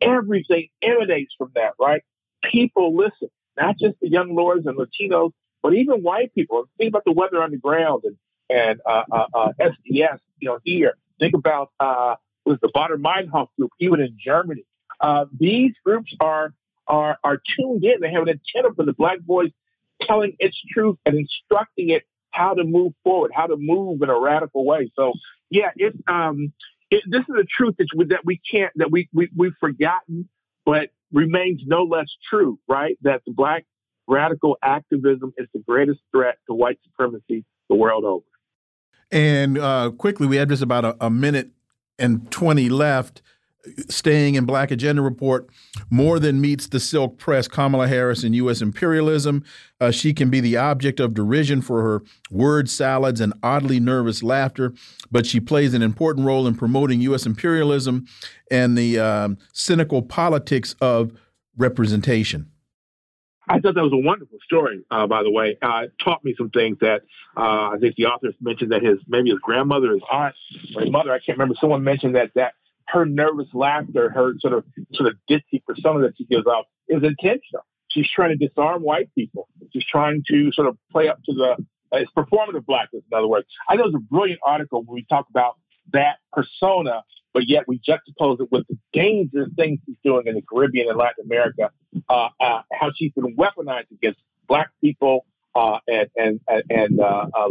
everything 0.00 0.68
emanates 0.82 1.34
from 1.38 1.52
that, 1.54 1.72
right? 1.80 2.02
People 2.50 2.94
listen, 2.94 3.28
not 3.58 3.78
just 3.78 3.96
the 4.00 4.10
young 4.10 4.34
lords 4.34 4.66
and 4.66 4.76
Latinos, 4.76 5.32
but 5.62 5.74
even 5.74 6.02
white 6.02 6.34
people. 6.34 6.64
Think 6.78 6.90
about 6.90 7.04
the 7.04 7.12
Weather 7.12 7.42
Underground 7.42 8.02
and 8.04 8.16
and 8.48 8.80
uh, 8.86 9.02
uh, 9.10 9.26
uh, 9.34 9.48
SDS, 9.60 10.18
you 10.38 10.48
know, 10.48 10.58
here. 10.62 10.96
Think 11.18 11.34
about 11.34 11.70
uh, 11.80 12.14
was 12.44 12.58
the 12.62 12.68
Baader 12.68 12.96
Meinhof 12.96 13.48
group, 13.58 13.72
even 13.80 14.00
in 14.00 14.16
Germany. 14.24 14.64
Uh, 15.00 15.26
these 15.38 15.72
groups 15.84 16.14
are 16.20 16.52
are 16.86 17.18
are 17.22 17.40
tuned 17.56 17.84
in. 17.84 18.00
They 18.00 18.12
have 18.12 18.22
an 18.22 18.28
antenna 18.28 18.74
for 18.74 18.84
the 18.84 18.92
black 18.92 19.20
voice, 19.20 19.52
telling 20.02 20.34
its 20.38 20.60
truth 20.72 20.96
and 21.04 21.16
instructing 21.16 21.90
it 21.90 22.04
how 22.30 22.54
to 22.54 22.64
move 22.64 22.92
forward, 23.02 23.32
how 23.34 23.46
to 23.46 23.56
move 23.58 24.02
in 24.02 24.10
a 24.10 24.18
radical 24.18 24.64
way. 24.64 24.90
So, 24.94 25.12
yeah, 25.50 25.70
it's 25.76 25.96
um, 26.06 26.52
it, 26.90 27.02
this 27.06 27.22
is 27.22 27.34
a 27.40 27.44
truth 27.44 27.76
that 27.78 27.88
we, 27.96 28.04
that 28.06 28.24
we 28.24 28.40
can't 28.50 28.72
that 28.76 28.90
we, 28.90 29.08
we 29.12 29.28
we've 29.36 29.56
forgotten, 29.58 30.28
but 30.64 30.90
remains 31.12 31.62
no 31.66 31.82
less 31.82 32.08
true. 32.28 32.58
Right? 32.68 32.98
That 33.02 33.22
the 33.26 33.32
black 33.32 33.64
radical 34.06 34.56
activism 34.62 35.32
is 35.36 35.48
the 35.52 35.60
greatest 35.60 36.00
threat 36.12 36.38
to 36.48 36.54
white 36.54 36.78
supremacy 36.84 37.44
the 37.68 37.74
world 37.74 38.04
over. 38.04 38.24
And 39.10 39.58
uh, 39.58 39.90
quickly, 39.90 40.26
we 40.26 40.36
have 40.36 40.48
just 40.48 40.62
about 40.62 40.84
a, 40.84 40.96
a 41.00 41.10
minute 41.10 41.50
and 41.98 42.30
20 42.30 42.68
left 42.68 43.22
staying 43.88 44.34
in 44.34 44.44
Black 44.44 44.70
Agenda 44.70 45.02
Report 45.02 45.48
more 45.90 46.18
than 46.18 46.40
meets 46.40 46.68
the 46.68 46.80
silk 46.80 47.18
press 47.18 47.48
Kamala 47.48 47.88
Harris 47.88 48.22
and 48.22 48.34
U.S. 48.36 48.60
imperialism. 48.60 49.44
Uh, 49.80 49.90
she 49.90 50.14
can 50.14 50.30
be 50.30 50.40
the 50.40 50.56
object 50.56 51.00
of 51.00 51.14
derision 51.14 51.60
for 51.60 51.82
her 51.82 52.02
word 52.30 52.68
salads 52.68 53.20
and 53.20 53.32
oddly 53.42 53.80
nervous 53.80 54.22
laughter, 54.22 54.72
but 55.10 55.26
she 55.26 55.40
plays 55.40 55.74
an 55.74 55.82
important 55.82 56.26
role 56.26 56.46
in 56.46 56.54
promoting 56.54 57.00
U.S. 57.02 57.26
imperialism 57.26 58.06
and 58.50 58.76
the 58.76 58.98
um, 58.98 59.38
cynical 59.52 60.02
politics 60.02 60.74
of 60.80 61.12
representation. 61.56 62.50
I 63.48 63.60
thought 63.60 63.74
that 63.74 63.82
was 63.82 63.92
a 63.92 63.96
wonderful 63.96 64.38
story, 64.44 64.84
uh, 64.90 65.06
by 65.06 65.22
the 65.22 65.30
way. 65.30 65.56
Uh, 65.62 65.82
it 65.84 65.92
taught 66.02 66.24
me 66.24 66.34
some 66.36 66.50
things 66.50 66.78
that 66.80 67.02
uh, 67.36 67.70
I 67.70 67.76
think 67.80 67.94
the 67.94 68.06
author 68.06 68.28
mentioned 68.40 68.72
that 68.72 68.82
his 68.82 68.98
maybe 69.06 69.30
his 69.30 69.38
grandmother, 69.38 69.92
his 69.92 70.02
aunt, 70.10 70.34
or 70.74 70.82
his 70.82 70.90
mother, 70.90 71.12
I 71.12 71.18
can't 71.18 71.38
remember. 71.38 71.54
Someone 71.60 71.84
mentioned 71.84 72.16
that 72.16 72.32
that 72.34 72.54
her 72.88 73.04
nervous 73.04 73.48
laughter, 73.52 74.10
her 74.10 74.34
sort 74.38 74.54
of 74.54 74.64
sort 74.92 75.08
of 75.08 75.16
ditzy 75.28 75.62
persona 75.66 76.00
that 76.00 76.14
she 76.16 76.24
gives 76.24 76.46
off 76.46 76.66
is 76.88 77.02
intentional. 77.02 77.64
She's 77.88 78.10
trying 78.10 78.36
to 78.36 78.48
disarm 78.48 78.82
white 78.82 79.10
people. 79.14 79.48
She's 79.72 79.84
trying 79.84 80.22
to 80.28 80.50
sort 80.52 80.68
of 80.68 80.76
play 80.90 81.08
up 81.08 81.18
to 81.24 81.32
the 81.32 81.56
uh, 81.92 81.98
it's 81.98 82.10
performative 82.12 82.66
blackness. 82.66 83.02
In 83.10 83.16
other 83.16 83.28
words, 83.28 83.46
I 83.68 83.76
know 83.76 83.84
it's 83.84 83.94
a 83.94 83.98
brilliant 83.98 84.40
article 84.44 84.82
where 84.82 84.94
we 84.94 85.04
talk 85.08 85.26
about 85.30 85.54
that 85.92 86.16
persona, 86.32 87.04
but 87.32 87.48
yet 87.48 87.64
we 87.68 87.78
juxtapose 87.78 88.40
it 88.40 88.50
with 88.50 88.66
the 88.68 88.76
dangerous 88.92 89.48
things 89.56 89.78
she's 89.86 89.96
doing 90.04 90.26
in 90.26 90.34
the 90.34 90.42
Caribbean 90.42 90.88
and 90.88 90.98
Latin 90.98 91.24
America. 91.24 91.70
Uh, 92.08 92.28
uh, 92.40 92.62
how 92.72 92.90
she's 92.96 93.12
been 93.12 93.36
weaponized 93.36 93.90
against 93.92 94.18
black 94.48 94.70
people 94.80 95.26
uh, 95.54 95.78
and 95.86 96.10
and 96.16 96.40
and 96.68 97.00
uh, 97.00 97.26
uh, 97.34 97.48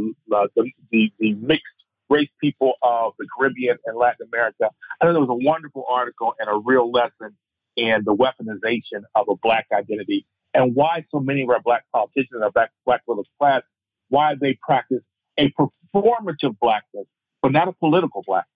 the, 0.56 0.72
the 0.92 1.12
the 1.20 1.34
mixed 1.36 1.64
race 2.10 2.30
people 2.40 2.74
of 2.82 3.14
the 3.20 3.28
Caribbean 3.38 3.78
and 3.86 3.98
Latin 3.98 4.28
America. 4.32 4.70
I 5.02 5.06
thought 5.06 5.16
it 5.16 5.20
was 5.20 5.30
a 5.30 5.46
wonderful 5.46 5.86
article 5.90 6.34
and 6.40 6.50
a 6.50 6.62
real 6.64 6.92
lesson 6.92 7.36
in 7.76 8.04
the 8.06 8.16
weaponization 8.16 9.04
of 9.16 9.28
a 9.30 9.36
black 9.36 9.68
identity 9.74 10.26
and 10.54 10.74
why 10.76 11.06
so 11.12 11.20
many 11.20 11.44
of 11.44 11.50
our 11.50 11.62
black 11.62 11.84
politicians, 11.92 12.42
our 12.42 12.52
black, 12.52 12.72
black 12.86 13.02
middle 13.08 13.26
class, 13.40 13.62
why 14.10 14.36
they 14.40 14.58
practice 14.62 15.02
a 15.38 15.52
performative 15.52 16.58
blackness, 16.62 17.06
but 17.42 17.52
not 17.52 17.68
a 17.68 17.74
political 17.74 18.24
blackness. 18.26 18.50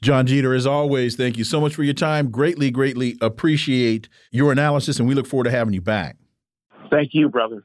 Jon 0.00 0.26
Jeter, 0.26 0.54
as 0.54 0.66
always, 0.66 1.16
thank 1.16 1.36
you 1.36 1.44
so 1.44 1.60
much 1.60 1.74
for 1.74 1.82
your 1.82 1.94
time. 1.94 2.30
Greatly, 2.30 2.70
greatly 2.70 3.18
appreciate 3.20 4.08
your 4.30 4.52
analysis, 4.52 4.98
and 4.98 5.08
we 5.08 5.14
look 5.14 5.26
forward 5.26 5.44
to 5.44 5.50
having 5.50 5.74
you 5.74 5.82
back. 5.82 6.16
Thank 6.90 7.10
you, 7.12 7.28
brother. 7.28 7.64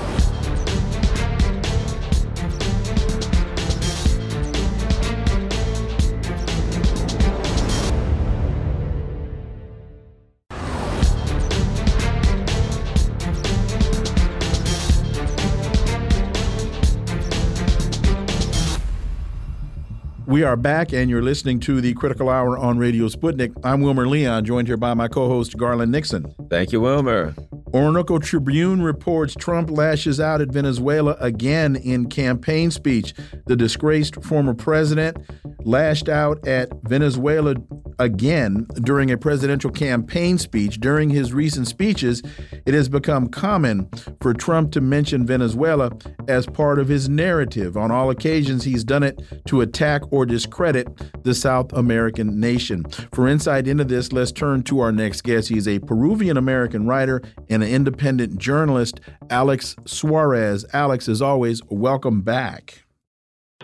We 20.41 20.45
are 20.45 20.57
back, 20.57 20.91
and 20.91 21.07
you're 21.07 21.21
listening 21.21 21.59
to 21.59 21.81
the 21.81 21.93
Critical 21.93 22.27
Hour 22.27 22.57
on 22.57 22.79
Radio 22.79 23.07
Sputnik. 23.09 23.55
I'm 23.63 23.81
Wilmer 23.81 24.07
Leon, 24.07 24.43
joined 24.43 24.67
here 24.67 24.75
by 24.75 24.95
my 24.95 25.07
co 25.07 25.27
host, 25.27 25.55
Garland 25.55 25.91
Nixon. 25.91 26.33
Thank 26.49 26.71
you, 26.71 26.81
Wilmer. 26.81 27.35
Orinoco 27.75 28.17
Tribune 28.17 28.81
reports 28.81 29.35
Trump 29.35 29.69
lashes 29.69 30.19
out 30.19 30.41
at 30.41 30.47
Venezuela 30.47 31.15
again 31.19 31.75
in 31.75 32.09
campaign 32.09 32.71
speech. 32.71 33.13
The 33.45 33.55
disgraced 33.55 34.23
former 34.23 34.55
president 34.55 35.17
lashed 35.59 36.09
out 36.09 36.47
at 36.47 36.71
Venezuela 36.85 37.53
again 38.01 38.65
during 38.81 39.11
a 39.11 39.17
presidential 39.17 39.69
campaign 39.69 40.37
speech. 40.37 40.79
During 40.79 41.09
his 41.09 41.33
recent 41.33 41.67
speeches, 41.67 42.23
it 42.65 42.73
has 42.73 42.89
become 42.89 43.27
common 43.27 43.89
for 44.21 44.33
Trump 44.33 44.71
to 44.71 44.81
mention 44.81 45.25
Venezuela 45.25 45.91
as 46.27 46.45
part 46.47 46.79
of 46.79 46.87
his 46.87 47.07
narrative. 47.07 47.77
On 47.77 47.91
all 47.91 48.09
occasions, 48.09 48.63
he's 48.63 48.83
done 48.83 49.03
it 49.03 49.21
to 49.45 49.61
attack 49.61 50.01
or 50.11 50.25
discredit 50.25 51.23
the 51.23 51.35
South 51.35 51.71
American 51.73 52.39
nation. 52.39 52.83
For 53.13 53.27
insight 53.27 53.67
into 53.67 53.83
this, 53.83 54.11
let's 54.11 54.31
turn 54.31 54.63
to 54.63 54.79
our 54.79 54.91
next 54.91 55.21
guest. 55.21 55.49
He's 55.49 55.67
a 55.67 55.79
Peruvian 55.79 56.37
American 56.37 56.87
writer 56.87 57.21
and 57.49 57.61
an 57.61 57.69
independent 57.69 58.37
journalist, 58.39 58.99
Alex 59.29 59.75
Suarez. 59.85 60.65
Alex, 60.73 61.07
as 61.07 61.21
always, 61.21 61.61
welcome 61.69 62.21
back. 62.21 62.83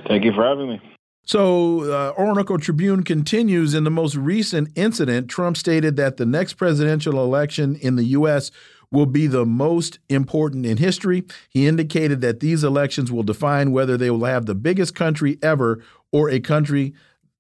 Thank 0.08 0.24
you 0.24 0.32
for 0.32 0.46
having 0.46 0.70
me. 0.70 0.97
So, 1.28 1.82
uh, 1.92 2.14
Orinoco 2.18 2.56
Tribune 2.56 3.04
continues 3.04 3.74
in 3.74 3.84
the 3.84 3.92
most 3.92 4.16
recent 4.16 4.70
incident. 4.78 5.30
Trump 5.30 5.58
stated 5.58 5.98
that 5.98 6.16
the 6.16 6.26
next 6.26 6.54
presidential 6.54 7.22
election 7.22 7.76
in 7.76 7.98
the 7.98 8.06
U.S. 8.06 8.50
will 8.92 9.06
be 9.06 9.28
the 9.28 9.46
most 9.46 10.00
important 10.08 10.66
in 10.66 10.78
history. 10.78 11.26
He 11.50 11.68
indicated 11.68 12.22
that 12.22 12.40
these 12.40 12.64
elections 12.64 13.12
will 13.12 13.24
define 13.24 13.74
whether 13.74 13.98
they 13.98 14.10
will 14.10 14.24
have 14.24 14.46
the 14.46 14.56
biggest 14.56 14.96
country 14.96 15.38
ever 15.44 15.84
or 16.14 16.30
a 16.30 16.40
country 16.40 16.94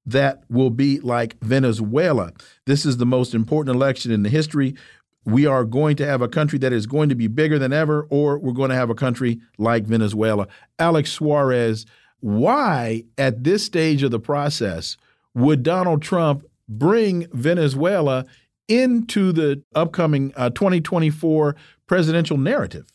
that 0.06 0.44
will 0.50 0.70
be 0.70 1.00
like 1.00 1.40
Venezuela. 1.42 2.34
This 2.66 2.86
is 2.86 2.98
the 2.98 3.06
most 3.06 3.34
important 3.34 3.74
election 3.74 4.12
in 4.12 4.24
the 4.24 4.30
history. 4.30 4.76
We 5.24 5.46
are 5.46 5.64
going 5.64 5.96
to 5.96 6.06
have 6.06 6.22
a 6.22 6.28
country 6.28 6.60
that 6.60 6.74
is 6.74 6.88
going 6.88 7.08
to 7.08 7.16
be 7.16 7.28
bigger 7.28 7.58
than 7.58 7.72
ever, 7.72 8.06
or 8.10 8.38
we're 8.38 8.52
going 8.52 8.70
to 8.70 8.76
have 8.76 8.90
a 8.90 8.96
country 8.96 9.40
like 9.58 9.86
Venezuela. 9.86 10.50
Alex 10.78 11.14
Suarez 11.14 11.86
why, 12.28 13.06
at 13.18 13.46
this 13.46 13.64
stage 13.64 14.04
of 14.04 14.12
the 14.12 14.20
process, 14.20 14.98
would 15.34 15.64
Donald 15.64 16.02
Trump 16.02 16.44
bring 16.68 17.26
Venezuela 17.32 18.26
into 18.68 19.32
the 19.32 19.64
upcoming 19.74 20.34
uh, 20.36 20.50
2024 20.50 21.56
presidential 21.88 22.36
narrative? 22.36 22.86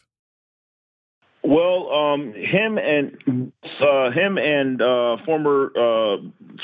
Well, 1.42 1.90
um, 1.90 2.34
him 2.34 2.76
and 2.76 3.52
uh, 3.80 4.10
him 4.10 4.36
and 4.36 4.82
uh, 4.82 5.16
former 5.24 5.72
uh, 5.74 6.16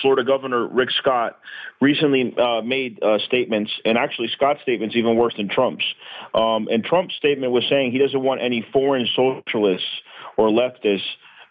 Florida 0.03 0.24
Governor 0.24 0.69
Rick 0.69 0.90
Scott 0.90 1.39
recently 1.81 2.36
uh, 2.36 2.61
made 2.61 3.03
uh, 3.03 3.19
statements, 3.20 3.73
and 3.86 3.97
actually 3.97 4.28
Scott's 4.28 4.61
statements 4.61 4.95
even 4.95 5.16
worse 5.16 5.35
than 5.39 5.49
Trump's. 5.49 5.86
Um, 6.35 6.69
and 6.70 6.85
Trump's 6.85 7.15
statement 7.16 7.51
was 7.51 7.65
saying 7.70 7.93
he 7.93 7.99
doesn't 7.99 8.23
want 8.23 8.43
any 8.43 8.65
foreign 8.74 9.09
socialists 9.16 9.89
or 10.36 10.51
leftists 10.51 11.01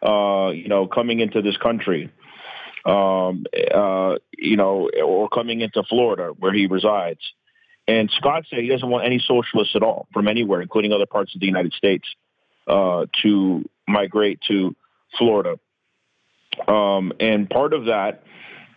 uh, 0.04 0.50
you 0.50 0.68
know, 0.68 0.88
coming 0.88 1.20
into 1.20 1.42
this 1.42 1.58
country. 1.58 2.12
um, 2.88 3.46
uh, 3.74 4.16
you 4.38 4.56
know, 4.56 4.90
or 5.04 5.28
coming 5.28 5.62
into 5.62 5.84
Florida 5.84 6.34
where 6.40 6.54
he 6.54 6.68
resides. 6.68 7.20
And 7.88 8.10
Scott 8.18 8.46
said 8.50 8.60
he 8.60 8.70
doesn't 8.70 8.90
want 8.90 9.06
any 9.06 9.20
socialists 9.20 9.76
at 9.76 9.84
all 9.84 10.08
from 10.14 10.28
anywhere, 10.28 10.62
including 10.62 10.94
other 10.94 11.06
parts 11.06 11.36
of 11.36 11.42
the 11.42 11.48
United 11.48 11.74
States, 11.74 12.08
uh, 12.68 13.06
to 13.24 13.70
migrate 13.88 14.40
to 14.48 14.76
Florida. 15.18 15.60
Um, 16.68 17.14
and 17.20 17.50
part 17.50 17.74
of 17.74 17.86
that 17.86 18.24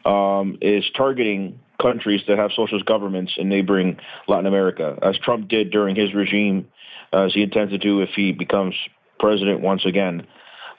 um, 0.05 0.59
is 0.61 0.85
targeting 0.97 1.61
countries 1.81 2.21
that 2.29 2.39
have 2.39 2.51
socialist 2.55 2.87
governments 2.87 3.35
in 3.37 3.49
neighboring 3.49 3.99
Latin 4.29 4.47
America, 4.47 4.99
as 5.03 5.19
Trump 5.19 5.49
did 5.49 5.71
during 5.71 5.97
his 5.97 6.15
regime, 6.15 6.69
as 7.13 7.33
he 7.33 7.43
intends 7.43 7.73
to 7.73 7.79
do 7.79 8.01
if 8.01 8.11
he 8.11 8.33
becomes 8.33 8.75
president 9.19 9.61
once 9.61 9.87
again. 9.87 10.27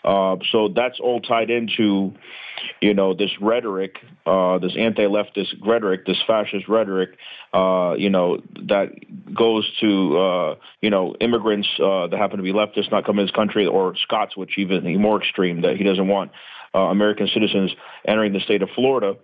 Uh, 0.03 0.37
so 0.51 0.69
that's 0.75 0.99
all 0.99 1.21
tied 1.21 1.49
into, 1.49 2.13
you 2.81 2.93
know, 2.93 3.13
this 3.13 3.29
rhetoric, 3.39 3.97
uh, 4.25 4.57
this 4.59 4.73
anti-leftist 4.77 5.55
rhetoric, 5.65 6.05
this 6.05 6.17
fascist 6.25 6.67
rhetoric, 6.67 7.11
uh, 7.53 7.93
you 7.97 8.09
know, 8.09 8.41
that 8.67 8.89
goes 9.33 9.69
to, 9.79 10.17
uh, 10.17 10.55
you 10.81 10.89
know, 10.89 11.15
immigrants 11.21 11.67
uh, 11.79 12.07
that 12.07 12.17
happen 12.17 12.37
to 12.37 12.43
be 12.43 12.53
leftists 12.53 12.91
not 12.91 13.05
coming 13.05 13.25
to 13.25 13.31
this 13.31 13.35
country, 13.35 13.65
or 13.67 13.95
Scott's, 13.95 14.35
which 14.35 14.57
even 14.57 14.99
more 14.99 15.21
extreme, 15.21 15.61
that 15.61 15.77
he 15.77 15.83
doesn't 15.83 16.07
want 16.07 16.31
American 16.73 17.27
citizens 17.33 17.71
entering 18.05 18.33
the 18.33 18.39
state 18.39 18.61
of 18.61 18.69
Florida 18.75 19.15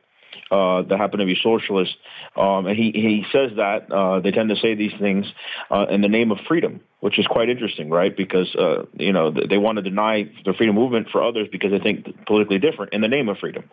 uh, 0.52 0.84
that 0.84 0.98
happen 0.98 1.20
to 1.20 1.26
be 1.26 1.38
socialists. 1.42 1.96
Um, 2.36 2.68
and 2.68 2.78
he, 2.78 2.92
he 2.92 3.26
says 3.32 3.52
that 3.58 3.92
uh, 3.92 4.20
they 4.20 4.32
tend 4.32 4.50
to 4.50 4.56
say 4.56 4.76
these 4.76 4.94
things 5.00 5.26
uh, 5.70 5.86
in 5.90 6.02
the 6.02 6.08
name 6.08 6.32
of 6.32 6.40
freedom, 6.48 6.82
which 7.00 7.20
is 7.20 7.28
quite 7.28 7.50
interesting, 7.50 7.90
right? 7.90 8.16
Because, 8.16 8.54
uh, 8.56 8.86
you 8.94 9.14
know, 9.14 9.32
they 9.32 9.58
want 9.58 9.78
to 9.78 9.82
deny 9.82 10.30
the 10.46 10.54
freedom 10.54 10.76
movement 10.76 11.08
for 11.12 11.24
others 11.24 11.48
because 11.52 11.72
they 11.72 11.80
think 11.80 12.26
politically 12.26 12.60
different 12.60 12.94
in 12.94 13.02
the 13.02 13.08
name 13.08 13.30
of 13.30 13.38
freedom. 13.38 13.70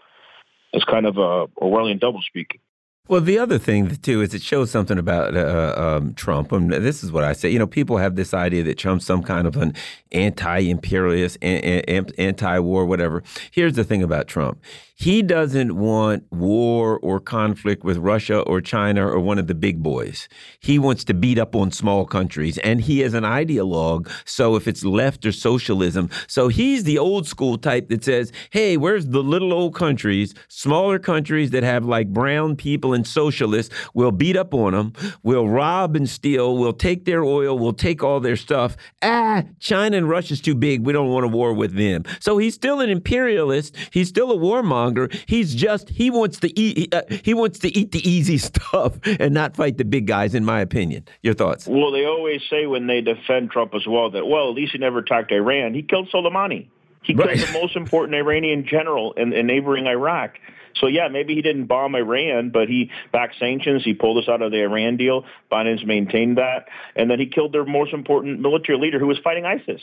It's 0.72 0.84
kind 0.84 1.06
of 1.06 1.16
a 1.16 1.46
Orwellian 1.60 2.00
doublespeak. 2.00 2.58
Well, 3.06 3.20
the 3.20 3.38
other 3.38 3.58
thing 3.58 3.94
too 3.96 4.22
is 4.22 4.32
it 4.32 4.40
shows 4.40 4.70
something 4.70 4.96
about 4.98 5.36
uh, 5.36 5.74
um, 5.76 6.14
Trump. 6.14 6.52
And 6.52 6.72
this 6.72 7.04
is 7.04 7.12
what 7.12 7.22
I 7.22 7.34
say. 7.34 7.50
You 7.50 7.58
know, 7.58 7.66
people 7.66 7.98
have 7.98 8.16
this 8.16 8.32
idea 8.32 8.62
that 8.62 8.78
Trump's 8.78 9.04
some 9.04 9.22
kind 9.22 9.46
of 9.46 9.56
an 9.58 9.74
anti-imperialist, 10.12 11.36
anti-war, 11.42 12.86
whatever. 12.86 13.22
Here's 13.50 13.74
the 13.74 13.84
thing 13.84 14.02
about 14.02 14.26
Trump: 14.26 14.58
he 14.94 15.20
doesn't 15.20 15.76
want 15.76 16.24
war 16.32 16.98
or 17.00 17.20
conflict 17.20 17.84
with 17.84 17.98
Russia 17.98 18.38
or 18.40 18.62
China 18.62 19.06
or 19.06 19.20
one 19.20 19.38
of 19.38 19.48
the 19.48 19.54
big 19.54 19.82
boys. 19.82 20.26
He 20.60 20.78
wants 20.78 21.04
to 21.04 21.14
beat 21.14 21.38
up 21.38 21.54
on 21.54 21.72
small 21.72 22.06
countries, 22.06 22.56
and 22.58 22.80
he 22.80 23.02
is 23.02 23.12
an 23.12 23.24
ideologue. 23.24 24.08
So 24.24 24.56
if 24.56 24.66
it's 24.66 24.82
left 24.82 25.26
or 25.26 25.32
socialism, 25.32 26.08
so 26.26 26.48
he's 26.48 26.84
the 26.84 26.96
old 26.96 27.26
school 27.26 27.58
type 27.58 27.90
that 27.90 28.02
says, 28.02 28.32
"Hey, 28.48 28.78
where's 28.78 29.08
the 29.08 29.22
little 29.22 29.52
old 29.52 29.74
countries, 29.74 30.32
smaller 30.48 30.98
countries 30.98 31.50
that 31.50 31.64
have 31.64 31.84
like 31.84 32.08
brown 32.08 32.56
people 32.56 32.93
and 32.94 33.06
socialists? 33.06 33.74
We'll 33.92 34.12
beat 34.12 34.36
up 34.36 34.54
on 34.54 34.72
them. 34.72 34.92
We'll 35.22 35.48
rob 35.48 35.96
and 35.96 36.08
steal. 36.08 36.56
We'll 36.56 36.72
take 36.72 37.04
their 37.04 37.24
oil. 37.24 37.58
We'll 37.58 37.72
take 37.72 38.02
all 38.02 38.20
their 38.20 38.36
stuff. 38.36 38.76
Ah, 39.02 39.44
China 39.60 39.96
and 39.96 40.08
Russia's 40.08 40.40
too 40.40 40.54
big. 40.54 40.86
We 40.86 40.92
don't 40.92 41.10
want 41.10 41.24
a 41.24 41.28
war 41.28 41.52
with 41.52 41.74
them." 41.74 42.04
So 42.20 42.38
he's 42.38 42.54
still 42.54 42.80
an 42.80 42.90
imperialist. 42.90 43.76
He's 43.90 44.08
still 44.08 44.30
a 44.30 44.36
warmonger 44.36 44.94
He's 45.26 45.54
just 45.54 45.88
he 45.90 46.10
wants 46.10 46.38
to 46.40 46.58
eat 46.58 46.94
uh, 46.94 47.02
he 47.22 47.34
wants 47.34 47.58
to 47.60 47.76
eat 47.76 47.92
the 47.92 48.08
easy 48.08 48.38
stuff 48.50 48.98
and 49.04 49.34
not 49.34 49.56
fight 49.56 49.78
the 49.78 49.84
big 49.84 50.06
guys. 50.06 50.34
In 50.34 50.44
my 50.44 50.60
opinion, 50.60 51.04
your 51.22 51.34
thoughts? 51.34 51.66
Well, 51.66 51.90
they 51.90 52.04
always 52.04 52.40
say 52.48 52.66
when 52.66 52.86
they 52.86 53.00
defend 53.00 53.50
Trump 53.50 53.74
as 53.74 53.86
well 53.86 54.10
that 54.10 54.26
well, 54.26 54.48
at 54.48 54.54
least 54.54 54.72
he 54.72 54.78
never 54.78 54.98
attacked 54.98 55.32
Iran. 55.32 55.74
He 55.74 55.82
killed 55.82 56.08
Soleimani. 56.10 56.68
He 57.02 57.14
killed 57.14 57.26
right. 57.26 57.38
the 57.38 57.52
most 57.52 57.76
important 57.76 58.14
Iranian 58.14 58.66
general 58.66 59.12
in, 59.12 59.32
in 59.32 59.46
neighboring 59.46 59.86
Iraq. 59.86 60.38
So 60.76 60.86
yeah, 60.86 61.08
maybe 61.08 61.34
he 61.34 61.42
didn't 61.42 61.66
bomb 61.66 61.94
Iran, 61.94 62.50
but 62.50 62.68
he 62.68 62.90
backed 63.12 63.36
sanctions. 63.38 63.84
He 63.84 63.94
pulled 63.94 64.22
us 64.22 64.28
out 64.28 64.42
of 64.42 64.50
the 64.50 64.62
Iran 64.62 64.96
deal. 64.96 65.24
Biden's 65.50 65.84
maintained 65.84 66.38
that, 66.38 66.66
and 66.96 67.10
then 67.10 67.20
he 67.20 67.26
killed 67.26 67.52
their 67.52 67.64
most 67.64 67.92
important 67.92 68.40
military 68.40 68.78
leader, 68.78 68.98
who 68.98 69.06
was 69.06 69.18
fighting 69.22 69.44
ISIS. 69.44 69.80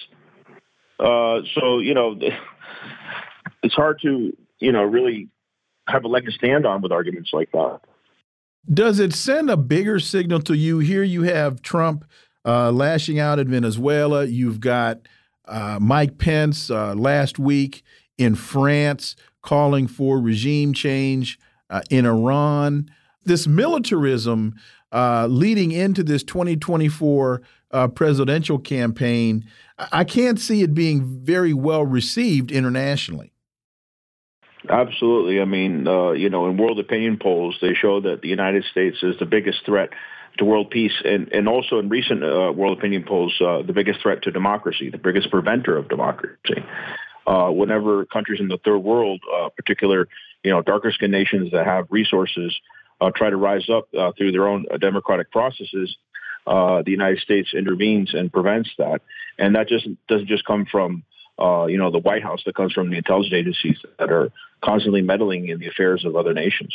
Uh, 0.99 1.41
so 1.55 1.79
you 1.79 1.93
know, 1.93 2.19
it's 3.63 3.73
hard 3.73 3.99
to 4.01 4.33
you 4.61 4.71
know, 4.71 4.83
really 4.83 5.27
have 5.87 6.05
a 6.05 6.07
leg 6.07 6.25
to 6.25 6.31
stand 6.31 6.65
on 6.65 6.81
with 6.81 6.93
arguments 6.93 7.31
like 7.33 7.51
that. 7.51 7.81
Does 8.71 8.99
it 8.99 9.13
send 9.13 9.49
a 9.49 9.57
bigger 9.57 9.99
signal 9.99 10.39
to 10.41 10.53
you? 10.53 10.79
Here 10.79 11.03
you 11.03 11.23
have 11.23 11.61
Trump 11.61 12.05
uh, 12.45 12.71
lashing 12.71 13.19
out 13.19 13.39
at 13.39 13.47
Venezuela. 13.47 14.23
You've 14.23 14.59
got 14.59 15.07
uh, 15.45 15.79
Mike 15.81 16.19
Pence 16.19 16.69
uh, 16.69 16.93
last 16.93 17.39
week 17.39 17.83
in 18.17 18.35
France 18.35 19.15
calling 19.41 19.87
for 19.87 20.19
regime 20.19 20.73
change 20.73 21.39
uh, 21.69 21.81
in 21.89 22.05
Iran. 22.05 22.89
This 23.23 23.47
militarism 23.47 24.55
uh, 24.91 25.27
leading 25.27 25.71
into 25.71 26.03
this 26.03 26.23
2024 26.23 27.41
uh, 27.71 27.87
presidential 27.89 28.59
campaign, 28.59 29.45
I 29.91 30.03
can't 30.03 30.39
see 30.39 30.61
it 30.61 30.73
being 30.73 31.23
very 31.23 31.53
well 31.53 31.85
received 31.85 32.51
internationally. 32.51 33.31
Absolutely. 34.69 35.41
I 35.41 35.45
mean, 35.45 35.87
uh, 35.87 36.11
you 36.11 36.29
know, 36.29 36.47
in 36.47 36.57
world 36.57 36.79
opinion 36.79 37.17
polls, 37.17 37.57
they 37.61 37.73
show 37.73 38.01
that 38.01 38.21
the 38.21 38.27
United 38.27 38.63
States 38.65 38.97
is 39.01 39.15
the 39.19 39.25
biggest 39.25 39.65
threat 39.65 39.89
to 40.37 40.45
world 40.45 40.69
peace, 40.69 40.93
and, 41.03 41.31
and 41.33 41.47
also 41.47 41.79
in 41.79 41.89
recent 41.89 42.23
uh, 42.23 42.51
world 42.55 42.77
opinion 42.77 43.03
polls, 43.03 43.33
uh, 43.41 43.61
the 43.63 43.73
biggest 43.73 44.01
threat 44.01 44.23
to 44.23 44.31
democracy, 44.31 44.89
the 44.89 44.97
biggest 44.97 45.29
preventer 45.29 45.77
of 45.77 45.89
democracy. 45.89 46.63
Uh, 47.27 47.49
whenever 47.49 48.05
countries 48.05 48.39
in 48.39 48.47
the 48.47 48.57
third 48.65 48.79
world, 48.79 49.21
uh, 49.33 49.49
particular, 49.49 50.07
you 50.43 50.51
know, 50.51 50.61
darker 50.61 50.91
skinned 50.91 51.11
nations 51.11 51.51
that 51.51 51.65
have 51.65 51.85
resources, 51.89 52.53
uh, 52.99 53.11
try 53.15 53.29
to 53.29 53.37
rise 53.37 53.69
up 53.69 53.87
through 54.17 54.31
their 54.31 54.47
own 54.47 54.65
democratic 54.79 55.31
processes, 55.31 55.95
the 56.45 56.83
United 56.87 57.19
States 57.19 57.49
intervenes 57.53 58.13
and 58.13 58.31
prevents 58.31 58.69
that. 58.77 59.01
And 59.37 59.55
that 59.55 59.67
just 59.67 59.87
doesn't 60.07 60.27
just 60.27 60.45
come 60.45 60.65
from 60.65 61.03
uh, 61.41 61.65
you 61.65 61.77
know, 61.77 61.89
the 61.89 61.99
White 61.99 62.23
House 62.23 62.41
that 62.45 62.55
comes 62.55 62.71
from 62.73 62.89
the 62.89 62.97
intelligence 62.97 63.33
agencies 63.33 63.77
that 63.97 64.11
are 64.11 64.31
constantly 64.63 65.01
meddling 65.01 65.47
in 65.47 65.59
the 65.59 65.67
affairs 65.67 66.05
of 66.05 66.15
other 66.15 66.33
nations. 66.33 66.73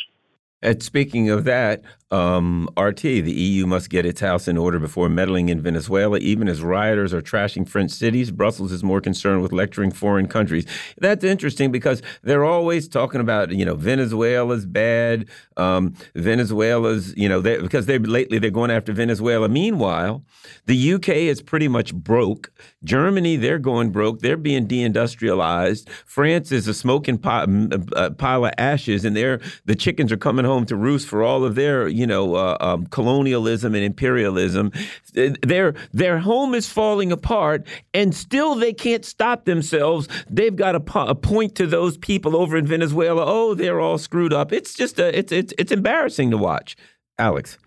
And 0.66 0.82
speaking 0.82 1.30
of 1.30 1.44
that, 1.44 1.84
um, 2.10 2.68
RT, 2.76 3.02
the 3.02 3.32
EU 3.32 3.66
must 3.66 3.88
get 3.88 4.05
its 4.05 4.20
house 4.20 4.48
in 4.48 4.56
order 4.56 4.80
before 4.80 5.09
meddling 5.09 5.48
in 5.48 5.60
Venezuela. 5.60 6.18
Even 6.18 6.48
as 6.48 6.60
rioters 6.60 7.14
are 7.14 7.22
trashing 7.22 7.68
French 7.68 7.93
cities, 7.93 8.32
Brussels 8.32 8.72
is 8.72 8.82
more 8.82 9.01
concerned 9.01 9.43
with 9.43 9.52
lecturing 9.52 9.93
foreign 9.93 10.26
countries. 10.26 10.66
That's 10.98 11.22
interesting 11.22 11.70
because 11.70 12.02
they're 12.22 12.44
always 12.44 12.88
talking 12.88 13.20
about, 13.20 13.52
you 13.52 13.64
know, 13.64 13.76
Venezuela's 13.76 14.66
bad. 14.66 15.28
Um, 15.56 15.94
Venezuela's, 16.16 17.16
you 17.16 17.28
know, 17.28 17.40
they, 17.40 17.59
because 17.59 17.86
they 17.86 17.98
lately 18.01 18.40
they're 18.40 18.51
going 18.51 18.72
after 18.72 18.93
Venezuela. 18.93 19.48
Meanwhile, 19.48 20.24
the 20.66 20.94
UK 20.94 21.09
is 21.10 21.43
pretty 21.43 21.68
much 21.68 21.94
broke. 21.94 22.51
Germany, 22.86 23.36
they're 23.36 23.58
going 23.58 23.90
broke. 23.90 24.20
They're 24.20 24.36
being 24.36 24.66
deindustrialized. 24.66 25.88
France 26.06 26.52
is 26.52 26.66
a 26.68 26.74
smoking 26.74 27.18
pile, 27.18 27.46
uh, 27.94 28.10
pile 28.10 28.46
of 28.46 28.52
ashes, 28.56 29.04
and 29.04 29.14
they're 29.14 29.40
the 29.66 29.74
chickens 29.74 30.10
are 30.12 30.16
coming 30.16 30.44
home 30.44 30.64
to 30.66 30.76
roost 30.76 31.08
for 31.08 31.22
all 31.22 31.44
of 31.44 31.54
their, 31.54 31.88
you 31.88 32.06
know, 32.06 32.34
uh, 32.36 32.56
um, 32.60 32.86
colonialism 32.86 33.74
and 33.74 33.84
imperialism. 33.84 34.72
Their 35.12 35.74
their 35.92 36.18
home 36.20 36.54
is 36.54 36.68
falling 36.68 37.12
apart, 37.12 37.66
and 37.92 38.14
still 38.14 38.54
they 38.54 38.72
can't 38.72 39.04
stop 39.04 39.44
themselves. 39.44 40.08
They've 40.30 40.56
got 40.56 40.72
to 40.72 40.80
po 40.80 41.14
point 41.14 41.54
to 41.56 41.66
those 41.66 41.98
people 41.98 42.36
over 42.36 42.56
in 42.56 42.66
Venezuela. 42.66 43.24
Oh, 43.26 43.54
they're 43.54 43.80
all 43.80 43.98
screwed 43.98 44.32
up. 44.32 44.52
It's 44.52 44.74
just 44.74 44.98
a, 44.98 45.16
it's 45.16 45.32
it's 45.32 45.52
it's 45.58 45.72
embarrassing 45.72 46.30
to 46.30 46.38
watch. 46.38 46.76
Alex. 47.18 47.58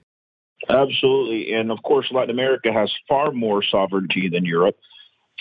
Absolutely, 0.67 1.53
and 1.53 1.71
of 1.71 1.81
course, 1.83 2.07
Latin 2.11 2.31
America 2.31 2.71
has 2.71 2.91
far 3.07 3.31
more 3.31 3.63
sovereignty 3.63 4.29
than 4.29 4.45
Europe, 4.45 4.75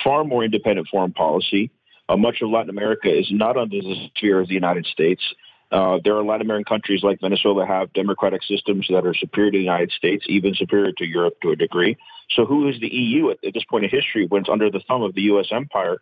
far 0.03 0.25
more 0.25 0.45
independent 0.45 0.89
foreign 0.89 1.12
policy. 1.12 1.70
Uh, 2.09 2.16
much 2.16 2.41
of 2.41 2.49
Latin 2.49 2.70
America 2.70 3.09
is 3.09 3.29
not 3.31 3.57
under 3.57 3.81
the 3.81 4.11
sphere 4.16 4.41
of 4.41 4.49
the 4.49 4.55
United 4.55 4.87
States. 4.87 5.23
Uh, 5.70 5.99
there 6.03 6.16
are 6.16 6.25
Latin 6.25 6.47
American 6.47 6.65
countries 6.65 7.03
like 7.03 7.20
Venezuela 7.20 7.66
have 7.66 7.93
democratic 7.93 8.43
systems 8.43 8.87
that 8.89 9.07
are 9.07 9.15
superior 9.15 9.51
to 9.51 9.59
the 9.59 9.62
United 9.62 9.91
States, 9.93 10.25
even 10.29 10.55
superior 10.55 10.93
to 10.93 11.07
Europe 11.07 11.35
to 11.43 11.51
a 11.51 11.57
degree. 11.57 11.97
So, 12.31 12.47
who 12.47 12.69
is 12.69 12.81
the 12.81 12.89
EU 12.89 13.31
at, 13.31 13.39
at 13.45 13.53
this 13.53 13.65
point 13.65 13.85
in 13.85 13.91
history 13.91 14.27
when 14.27 14.43
it's 14.43 14.51
under 14.51 14.70
the 14.70 14.81
thumb 14.89 15.03
of 15.03 15.15
the 15.15 15.23
U.S. 15.23 15.49
empire? 15.53 15.99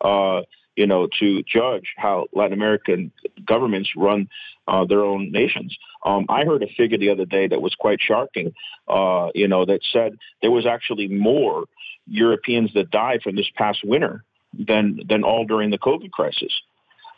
Uh, 0.00 0.42
you 0.76 0.86
know, 0.86 1.08
to 1.18 1.42
judge 1.42 1.92
how 1.96 2.26
Latin 2.32 2.54
American 2.54 3.12
governments 3.44 3.90
run 3.96 4.28
uh, 4.66 4.86
their 4.86 5.04
own 5.04 5.30
nations. 5.30 5.76
Um, 6.06 6.24
I 6.30 6.44
heard 6.44 6.62
a 6.62 6.68
figure 6.68 6.96
the 6.96 7.10
other 7.10 7.26
day 7.26 7.48
that 7.48 7.60
was 7.60 7.74
quite 7.74 7.98
shocking. 8.00 8.54
Uh, 8.88 9.28
you 9.34 9.48
know, 9.48 9.66
that 9.66 9.80
said 9.92 10.16
there 10.40 10.50
was 10.50 10.64
actually 10.66 11.08
more 11.08 11.64
Europeans 12.06 12.72
that 12.74 12.90
died 12.90 13.22
from 13.22 13.36
this 13.36 13.48
past 13.56 13.80
winter 13.84 14.24
than 14.52 15.00
than 15.08 15.22
all 15.22 15.44
during 15.44 15.70
the 15.70 15.78
COVID 15.78 16.10
crisis. 16.10 16.52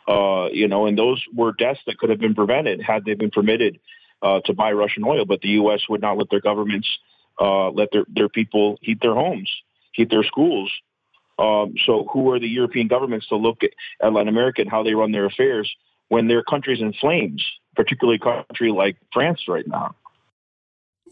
Uh, 0.07 0.49
you 0.51 0.67
know, 0.67 0.85
and 0.85 0.97
those 0.97 1.23
were 1.33 1.53
deaths 1.53 1.79
that 1.87 1.97
could 1.97 2.09
have 2.09 2.19
been 2.19 2.35
prevented 2.35 2.81
had 2.81 3.05
they 3.05 3.13
been 3.13 3.31
permitted 3.31 3.79
uh, 4.21 4.41
to 4.41 4.53
buy 4.53 4.71
Russian 4.71 5.03
oil. 5.05 5.25
But 5.25 5.41
the 5.41 5.49
U.S. 5.49 5.81
would 5.89 6.01
not 6.01 6.17
let 6.17 6.29
their 6.29 6.41
governments 6.41 6.87
uh, 7.39 7.69
let 7.69 7.89
their, 7.91 8.05
their 8.13 8.29
people 8.29 8.77
heat 8.81 8.99
their 9.01 9.13
homes, 9.13 9.49
heat 9.93 10.09
their 10.09 10.23
schools. 10.23 10.71
Um, 11.39 11.73
so, 11.85 12.07
who 12.11 12.31
are 12.31 12.39
the 12.39 12.47
European 12.47 12.87
governments 12.87 13.27
to 13.29 13.35
look 13.35 13.63
at, 13.63 13.71
at 14.01 14.13
Latin 14.13 14.27
America 14.27 14.61
and 14.61 14.69
how 14.69 14.83
they 14.83 14.93
run 14.93 15.11
their 15.11 15.25
affairs 15.25 15.73
when 16.09 16.27
their 16.27 16.43
country's 16.43 16.79
in 16.79 16.93
flames, 16.93 17.43
particularly 17.75 18.19
a 18.21 18.43
country 18.45 18.71
like 18.71 18.97
France 19.11 19.47
right 19.47 19.67
now. 19.67 19.95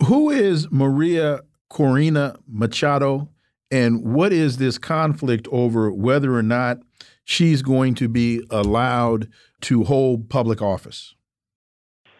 Who 0.05 0.29
is 0.29 0.67
Maria 0.71 1.41
Corina 1.71 2.37
Machado, 2.47 3.29
and 3.71 4.03
what 4.03 4.33
is 4.33 4.57
this 4.57 4.77
conflict 4.77 5.47
over 5.51 5.91
whether 5.91 6.35
or 6.35 6.43
not 6.43 6.79
she's 7.23 7.61
going 7.61 7.95
to 7.95 8.09
be 8.09 8.45
allowed 8.49 9.29
to 9.61 9.85
hold 9.85 10.29
public 10.29 10.61
office? 10.61 11.15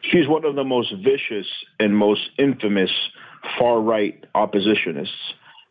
She's 0.02 0.28
one 0.28 0.46
of 0.46 0.56
the 0.56 0.64
most 0.64 0.94
vicious 1.04 1.48
and 1.80 1.96
most 1.96 2.22
infamous 2.40 2.92
far 3.60 3.80
right 3.80 4.24
oppositionists. 4.34 5.10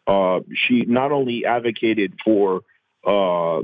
Uh, 0.06 0.40
she 0.54 0.82
not 0.82 1.12
only 1.12 1.44
advocated 1.44 2.14
for 2.24 2.62
uh, 3.06 3.60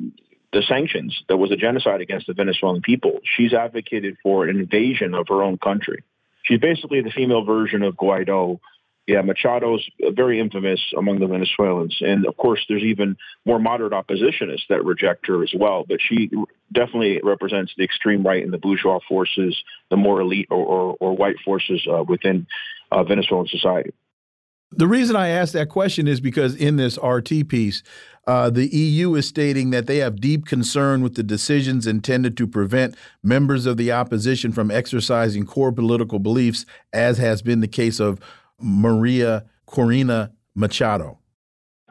the 0.53 0.63
sanctions 0.69 1.23
that 1.29 1.37
was 1.37 1.51
a 1.51 1.57
genocide 1.57 2.01
against 2.01 2.27
the 2.27 2.35
Venezuelan 2.35 2.83
people, 2.83 3.21
she's 3.37 3.53
advocated 3.53 4.17
for 4.23 4.47
an 4.47 4.59
invasion 4.59 5.15
of 5.15 5.29
her 5.29 5.43
own 5.43 5.59
country. 5.59 6.03
She's 6.45 6.61
basically 6.61 7.01
the 7.01 7.11
female 7.11 7.45
version 7.45 7.83
of 7.83 7.95
Guaido 7.97 8.61
yeah, 9.07 9.23
Machado's 9.23 9.89
very 10.15 10.41
infamous 10.41 10.81
among 10.97 11.20
the 11.20 11.27
Venezuelans. 11.27 11.97
And 12.01 12.27
of 12.27 12.37
course, 12.37 12.65
there's 12.69 12.83
even 12.83 13.16
more 13.45 13.61
moderate 13.61 13.93
oppositionists 13.93 14.66
that 14.69 14.85
reject 14.85 15.27
her 15.28 15.45
as 15.45 15.53
well. 15.57 15.85
But 15.89 15.99
she 16.01 16.28
definitely 16.73 17.20
represents 17.23 17.73
the 17.77 17.85
extreme 17.85 18.27
right 18.27 18.43
and 18.43 18.53
the 18.53 18.59
bourgeois 18.59 18.99
forces, 19.09 19.57
the 19.91 19.97
more 19.97 20.20
elite 20.20 20.49
or, 20.51 20.65
or, 20.65 20.97
or 20.99 21.16
white 21.16 21.37
forces 21.45 21.87
uh, 21.89 22.03
within 22.03 22.49
uh, 22.91 23.05
Venezuelan 23.05 23.47
society. 23.47 23.93
The 24.73 24.89
reason 24.89 25.15
I 25.15 25.28
asked 25.28 25.53
that 25.53 25.69
question 25.69 26.09
is 26.09 26.20
because 26.20 26.57
in 26.57 26.77
this 26.77 26.99
RT 27.01 27.49
piece, 27.49 27.85
uh, 28.27 28.51
the 28.51 28.66
EU 28.66 29.15
is 29.15 29.28
stating 29.28 29.70
that 29.70 29.87
they 29.87 29.99
have 29.99 30.20
deep 30.20 30.47
concern 30.47 31.03
with 31.03 31.15
the 31.15 31.23
decisions 31.23 31.87
intended 31.87 32.37
to 32.39 32.49
prevent 32.49 32.97
members 33.23 33.66
of 33.66 33.77
the 33.77 33.93
opposition 33.93 34.51
from 34.51 34.73
exercising 34.73 35.47
core 35.47 35.70
political 35.70 36.19
beliefs, 36.19 36.66
as 36.93 37.19
has 37.19 37.41
been 37.41 37.61
the 37.61 37.69
case 37.69 38.01
of 38.01 38.19
Maria 38.61 39.45
Corina 39.69 40.33
Machado. 40.55 41.19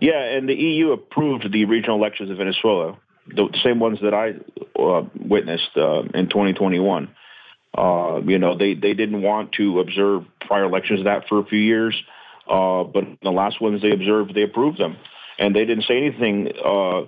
Yeah, 0.01 0.21
and 0.21 0.49
the 0.49 0.53
EU 0.53 0.91
approved 0.91 1.51
the 1.51 1.65
regional 1.65 1.97
elections 1.97 2.29
of 2.29 2.37
Venezuela, 2.37 2.97
the 3.27 3.47
same 3.63 3.79
ones 3.79 3.99
that 4.01 4.13
I 4.13 4.33
uh, 4.79 5.03
witnessed 5.19 5.69
uh, 5.77 6.01
in 6.13 6.27
2021. 6.27 7.09
Uh, 7.77 8.21
you 8.25 8.39
know, 8.39 8.57
they, 8.57 8.73
they 8.73 8.93
didn't 8.93 9.21
want 9.21 9.53
to 9.53 9.79
observe 9.79 10.23
prior 10.41 10.65
elections 10.65 11.03
that 11.05 11.27
for 11.27 11.39
a 11.39 11.45
few 11.45 11.59
years, 11.59 11.95
uh, 12.49 12.83
but 12.83 13.03
the 13.21 13.31
last 13.31 13.61
ones 13.61 13.81
they 13.81 13.91
observed, 13.91 14.33
they 14.33 14.43
approved 14.43 14.77
them, 14.77 14.97
and 15.39 15.55
they 15.55 15.65
didn't 15.65 15.83
say 15.83 15.97
anything 15.97 16.51
uh, 16.63 17.01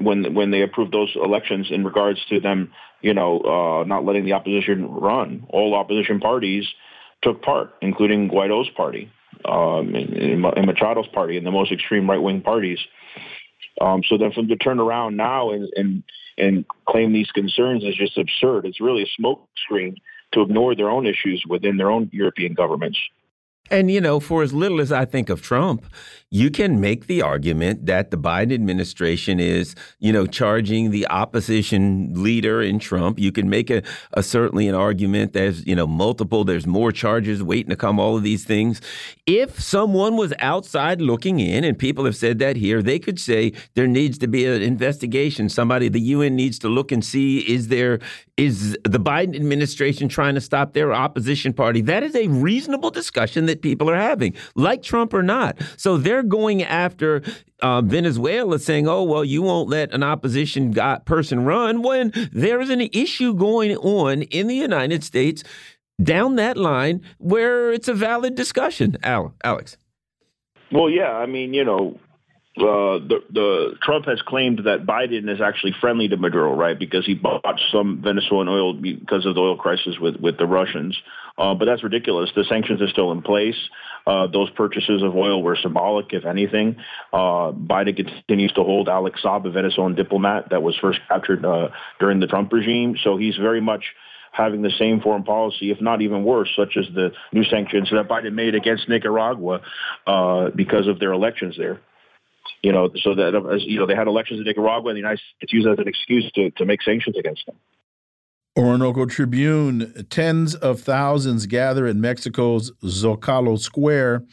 when 0.00 0.34
when 0.34 0.50
they 0.50 0.62
approved 0.62 0.92
those 0.92 1.14
elections 1.14 1.68
in 1.70 1.84
regards 1.84 2.18
to 2.30 2.40
them, 2.40 2.72
you 3.00 3.14
know, 3.14 3.40
uh, 3.40 3.84
not 3.84 4.04
letting 4.04 4.24
the 4.24 4.32
opposition 4.32 4.90
run. 4.90 5.46
All 5.50 5.74
opposition 5.74 6.20
parties 6.20 6.66
took 7.22 7.42
part, 7.42 7.74
including 7.82 8.28
Guaido's 8.28 8.68
party, 8.70 9.10
um, 9.44 9.94
and, 9.94 10.44
and 10.44 10.66
Machado's 10.66 11.08
party, 11.08 11.36
and 11.36 11.46
the 11.46 11.50
most 11.50 11.72
extreme 11.72 12.08
right 12.08 12.20
wing 12.20 12.40
parties. 12.40 12.78
Um, 13.80 14.02
so 14.08 14.18
then, 14.18 14.32
from 14.32 14.48
to 14.48 14.56
turn 14.56 14.80
around 14.80 15.16
now 15.16 15.50
and, 15.50 15.68
and 15.76 16.02
and 16.36 16.64
claim 16.88 17.12
these 17.12 17.30
concerns 17.32 17.84
is 17.84 17.96
just 17.96 18.16
absurd. 18.16 18.64
It's 18.64 18.80
really 18.80 19.02
a 19.02 19.22
smokescreen 19.22 19.96
to 20.32 20.42
ignore 20.42 20.74
their 20.74 20.90
own 20.90 21.06
issues 21.06 21.44
within 21.48 21.76
their 21.76 21.90
own 21.90 22.10
European 22.12 22.54
governments. 22.54 22.98
And, 23.70 23.90
you 23.90 24.00
know, 24.00 24.20
for 24.20 24.42
as 24.42 24.52
little 24.52 24.80
as 24.80 24.92
I 24.92 25.04
think 25.04 25.28
of 25.28 25.42
Trump, 25.42 25.84
you 26.30 26.50
can 26.50 26.80
make 26.80 27.06
the 27.06 27.22
argument 27.22 27.86
that 27.86 28.10
the 28.10 28.18
Biden 28.18 28.52
administration 28.52 29.40
is, 29.40 29.74
you 29.98 30.12
know, 30.12 30.26
charging 30.26 30.90
the 30.90 31.06
opposition 31.08 32.22
leader 32.22 32.60
in 32.60 32.78
Trump. 32.78 33.18
You 33.18 33.32
can 33.32 33.48
make 33.48 33.70
a, 33.70 33.82
a 34.12 34.22
certainly 34.22 34.68
an 34.68 34.74
argument 34.74 35.32
there's, 35.32 35.66
you 35.66 35.74
know, 35.74 35.86
multiple, 35.86 36.44
there's 36.44 36.66
more 36.66 36.92
charges 36.92 37.42
waiting 37.42 37.70
to 37.70 37.76
come, 37.76 37.98
all 37.98 38.16
of 38.16 38.22
these 38.22 38.44
things. 38.44 38.82
If 39.26 39.60
someone 39.60 40.16
was 40.16 40.34
outside 40.38 41.00
looking 41.00 41.40
in, 41.40 41.64
and 41.64 41.78
people 41.78 42.04
have 42.04 42.16
said 42.16 42.38
that 42.40 42.56
here, 42.56 42.82
they 42.82 42.98
could 42.98 43.18
say 43.18 43.52
there 43.74 43.86
needs 43.86 44.18
to 44.18 44.28
be 44.28 44.44
an 44.44 44.60
investigation. 44.60 45.48
Somebody, 45.48 45.88
the 45.88 46.00
UN 46.00 46.36
needs 46.36 46.58
to 46.60 46.68
look 46.68 46.92
and 46.92 47.02
see 47.02 47.38
is 47.38 47.68
there, 47.68 48.00
is 48.38 48.78
the 48.84 49.00
Biden 49.00 49.34
administration 49.34 50.08
trying 50.08 50.36
to 50.36 50.40
stop 50.40 50.72
their 50.72 50.94
opposition 50.94 51.52
party? 51.52 51.82
That 51.82 52.02
is 52.04 52.14
a 52.14 52.28
reasonable 52.28 52.90
discussion 52.90 53.46
that 53.46 53.60
people 53.60 53.90
are 53.90 53.96
having, 53.96 54.34
like 54.54 54.82
Trump 54.82 55.12
or 55.12 55.22
not. 55.22 55.60
So 55.76 55.96
they're 55.96 56.22
going 56.22 56.62
after 56.62 57.22
uh, 57.60 57.82
Venezuela, 57.82 58.60
saying, 58.60 58.88
"Oh, 58.88 59.02
well, 59.02 59.24
you 59.24 59.42
won't 59.42 59.68
let 59.68 59.92
an 59.92 60.04
opposition 60.04 60.72
person 61.04 61.44
run," 61.44 61.82
when 61.82 62.12
there 62.32 62.60
is 62.60 62.70
an 62.70 62.80
issue 62.92 63.34
going 63.34 63.76
on 63.76 64.22
in 64.22 64.46
the 64.46 64.54
United 64.54 65.02
States 65.02 65.42
down 66.00 66.36
that 66.36 66.56
line 66.56 67.02
where 67.18 67.72
it's 67.72 67.88
a 67.88 67.94
valid 67.94 68.36
discussion. 68.36 68.96
Al, 69.02 69.34
Alex. 69.42 69.76
Well, 70.70 70.88
yeah, 70.88 71.10
I 71.10 71.26
mean, 71.26 71.54
you 71.54 71.64
know, 71.64 71.98
uh, 72.60 72.98
the, 73.06 73.22
the 73.30 73.74
Trump 73.82 74.06
has 74.06 74.20
claimed 74.22 74.60
that 74.64 74.86
Biden 74.86 75.32
is 75.32 75.40
actually 75.40 75.74
friendly 75.80 76.08
to 76.08 76.16
Maduro, 76.16 76.54
right? 76.54 76.78
Because 76.78 77.06
he 77.06 77.14
bought 77.14 77.60
some 77.72 78.02
Venezuelan 78.02 78.48
oil 78.48 78.74
because 78.74 79.26
of 79.26 79.34
the 79.34 79.40
oil 79.40 79.56
crisis 79.56 79.96
with 80.00 80.16
with 80.16 80.38
the 80.38 80.46
Russians. 80.46 80.96
Uh, 81.36 81.54
but 81.54 81.66
that's 81.66 81.84
ridiculous. 81.84 82.30
The 82.34 82.44
sanctions 82.44 82.82
are 82.82 82.88
still 82.88 83.12
in 83.12 83.22
place. 83.22 83.56
Uh, 84.06 84.26
those 84.26 84.50
purchases 84.50 85.02
of 85.02 85.14
oil 85.14 85.42
were 85.42 85.56
symbolic, 85.56 86.12
if 86.12 86.26
anything. 86.26 86.76
Uh, 87.12 87.52
Biden 87.52 87.94
continues 87.96 88.52
to 88.54 88.64
hold 88.64 88.88
Alex 88.88 89.20
Saab, 89.22 89.46
a 89.46 89.50
Venezuelan 89.50 89.94
diplomat 89.94 90.50
that 90.50 90.62
was 90.62 90.76
first 90.80 90.98
captured 91.08 91.44
uh, 91.44 91.68
during 92.00 92.18
the 92.18 92.26
Trump 92.26 92.52
regime. 92.52 92.96
So 93.04 93.16
he's 93.16 93.36
very 93.36 93.60
much 93.60 93.84
having 94.32 94.62
the 94.62 94.72
same 94.78 95.00
foreign 95.00 95.22
policy, 95.22 95.70
if 95.70 95.80
not 95.80 96.02
even 96.02 96.24
worse, 96.24 96.50
such 96.56 96.76
as 96.76 96.86
the 96.94 97.12
new 97.32 97.44
sanctions 97.44 97.88
that 97.90 98.08
Biden 98.08 98.34
made 98.34 98.54
against 98.54 98.88
Nicaragua 98.88 99.60
because 100.56 100.88
of 100.88 100.98
their 100.98 101.12
elections 101.12 101.56
there 101.56 101.80
you 102.62 102.72
know, 102.72 102.90
so 103.02 103.14
that 103.14 103.32
you 103.66 103.78
know, 103.78 103.86
they 103.86 103.94
had 103.94 104.08
elections 104.08 104.40
in 104.40 104.46
Nicaragua, 104.46 104.90
and 104.90 104.96
the 104.96 105.00
United 105.00 105.20
States 105.36 105.52
used 105.52 105.68
as 105.68 105.78
an 105.78 105.88
excuse 105.88 106.30
to, 106.32 106.50
to 106.52 106.64
make 106.64 106.82
sanctions 106.82 107.16
against 107.16 107.46
them. 107.46 107.56
Orinoco 108.56 109.06
Tribune, 109.06 110.06
tens 110.10 110.56
of 110.56 110.80
thousands 110.80 111.46
gather 111.46 111.86
in 111.86 112.00
Mexico's 112.00 112.72
Zocalo 112.82 113.56
Square 113.58 114.24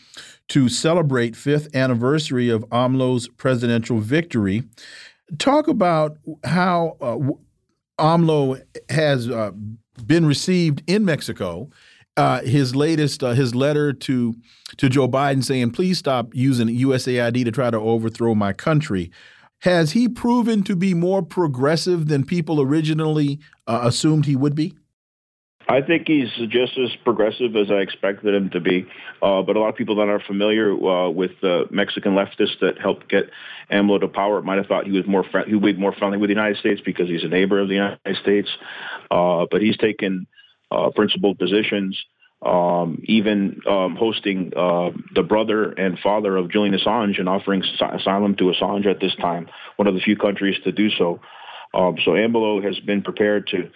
to 0.47 0.67
celebrate 0.67 1.35
fifth 1.35 1.75
anniversary 1.75 2.49
of 2.49 2.63
AMLO's 2.69 3.27
presidential 3.27 3.99
victory. 3.99 4.63
Talk 5.37 5.67
about 5.67 6.17
how 6.43 6.97
uh, 7.01 7.17
AMLO 7.99 8.61
has 8.89 9.29
uh, 9.29 9.51
been 10.05 10.25
received 10.25 10.81
in 10.87 11.05
Mexico 11.05 11.69
uh, 12.17 12.41
his 12.41 12.75
latest 12.75 13.23
uh, 13.23 13.31
his 13.31 13.53
letter 13.53 13.93
to 13.93 14.35
to 14.77 14.89
Joe 14.89 15.07
Biden 15.07 15.43
saying, 15.43 15.71
"Please 15.71 15.97
stop 15.97 16.33
using 16.33 16.67
USAID 16.67 17.45
to 17.45 17.51
try 17.51 17.69
to 17.69 17.77
overthrow 17.77 18.35
my 18.35 18.53
country." 18.53 19.11
Has 19.59 19.93
he 19.93 20.07
proven 20.07 20.63
to 20.63 20.75
be 20.75 20.93
more 20.93 21.21
progressive 21.23 22.07
than 22.07 22.25
people 22.25 22.61
originally 22.61 23.39
uh, 23.67 23.81
assumed 23.83 24.25
he 24.25 24.35
would 24.35 24.53
be? 24.53 24.75
I 25.67 25.81
think 25.81 26.07
he's 26.07 26.29
just 26.49 26.77
as 26.77 26.95
progressive 27.03 27.55
as 27.55 27.71
I 27.71 27.75
expected 27.77 28.35
him 28.35 28.51
to 28.51 28.59
be. 28.59 28.87
Uh, 29.21 29.41
but 29.41 29.55
a 29.55 29.59
lot 29.59 29.69
of 29.69 29.75
people 29.75 29.95
that 29.95 30.07
are 30.07 30.19
familiar 30.19 30.71
uh, 30.71 31.09
with 31.09 31.31
the 31.41 31.65
Mexican 31.71 32.13
leftists 32.13 32.59
that 32.61 32.77
helped 32.79 33.09
get 33.09 33.31
AMLO 33.71 33.99
to 34.01 34.07
power 34.07 34.43
might 34.43 34.57
have 34.57 34.67
thought 34.67 34.85
he 34.85 34.91
was 34.91 35.07
more 35.07 35.25
he 35.47 35.55
would 35.55 35.75
be 35.75 35.81
more 35.81 35.93
friendly 35.93 36.19
with 36.19 36.27
the 36.27 36.35
United 36.35 36.57
States 36.57 36.81
because 36.85 37.09
he's 37.09 37.23
a 37.23 37.27
neighbor 37.27 37.59
of 37.59 37.67
the 37.67 37.75
United 37.75 38.17
States. 38.21 38.49
Uh, 39.09 39.47
but 39.49 39.61
he's 39.61 39.77
taken 39.77 40.27
uh, 40.75 40.89
principal 40.91 41.35
positions, 41.35 41.97
um, 42.45 43.01
even 43.05 43.61
um, 43.67 43.95
hosting 43.95 44.51
uh, 44.55 44.91
the 45.13 45.23
brother 45.23 45.71
and 45.71 45.97
father 45.99 46.35
of 46.37 46.51
Julian 46.51 46.77
Assange 46.77 47.19
and 47.19 47.29
offering 47.29 47.63
asylum 47.63 48.35
to 48.35 48.45
Assange 48.45 48.85
at 48.85 48.99
this 48.99 49.15
time, 49.15 49.47
one 49.77 49.87
of 49.87 49.95
the 49.95 50.01
few 50.01 50.15
countries 50.15 50.55
to 50.63 50.71
do 50.71 50.89
so. 50.89 51.19
Um, 51.73 51.95
so 52.03 52.11
AMLO 52.11 52.63
has 52.63 52.79
been 52.79 53.01
prepared 53.01 53.47
to 53.47 53.69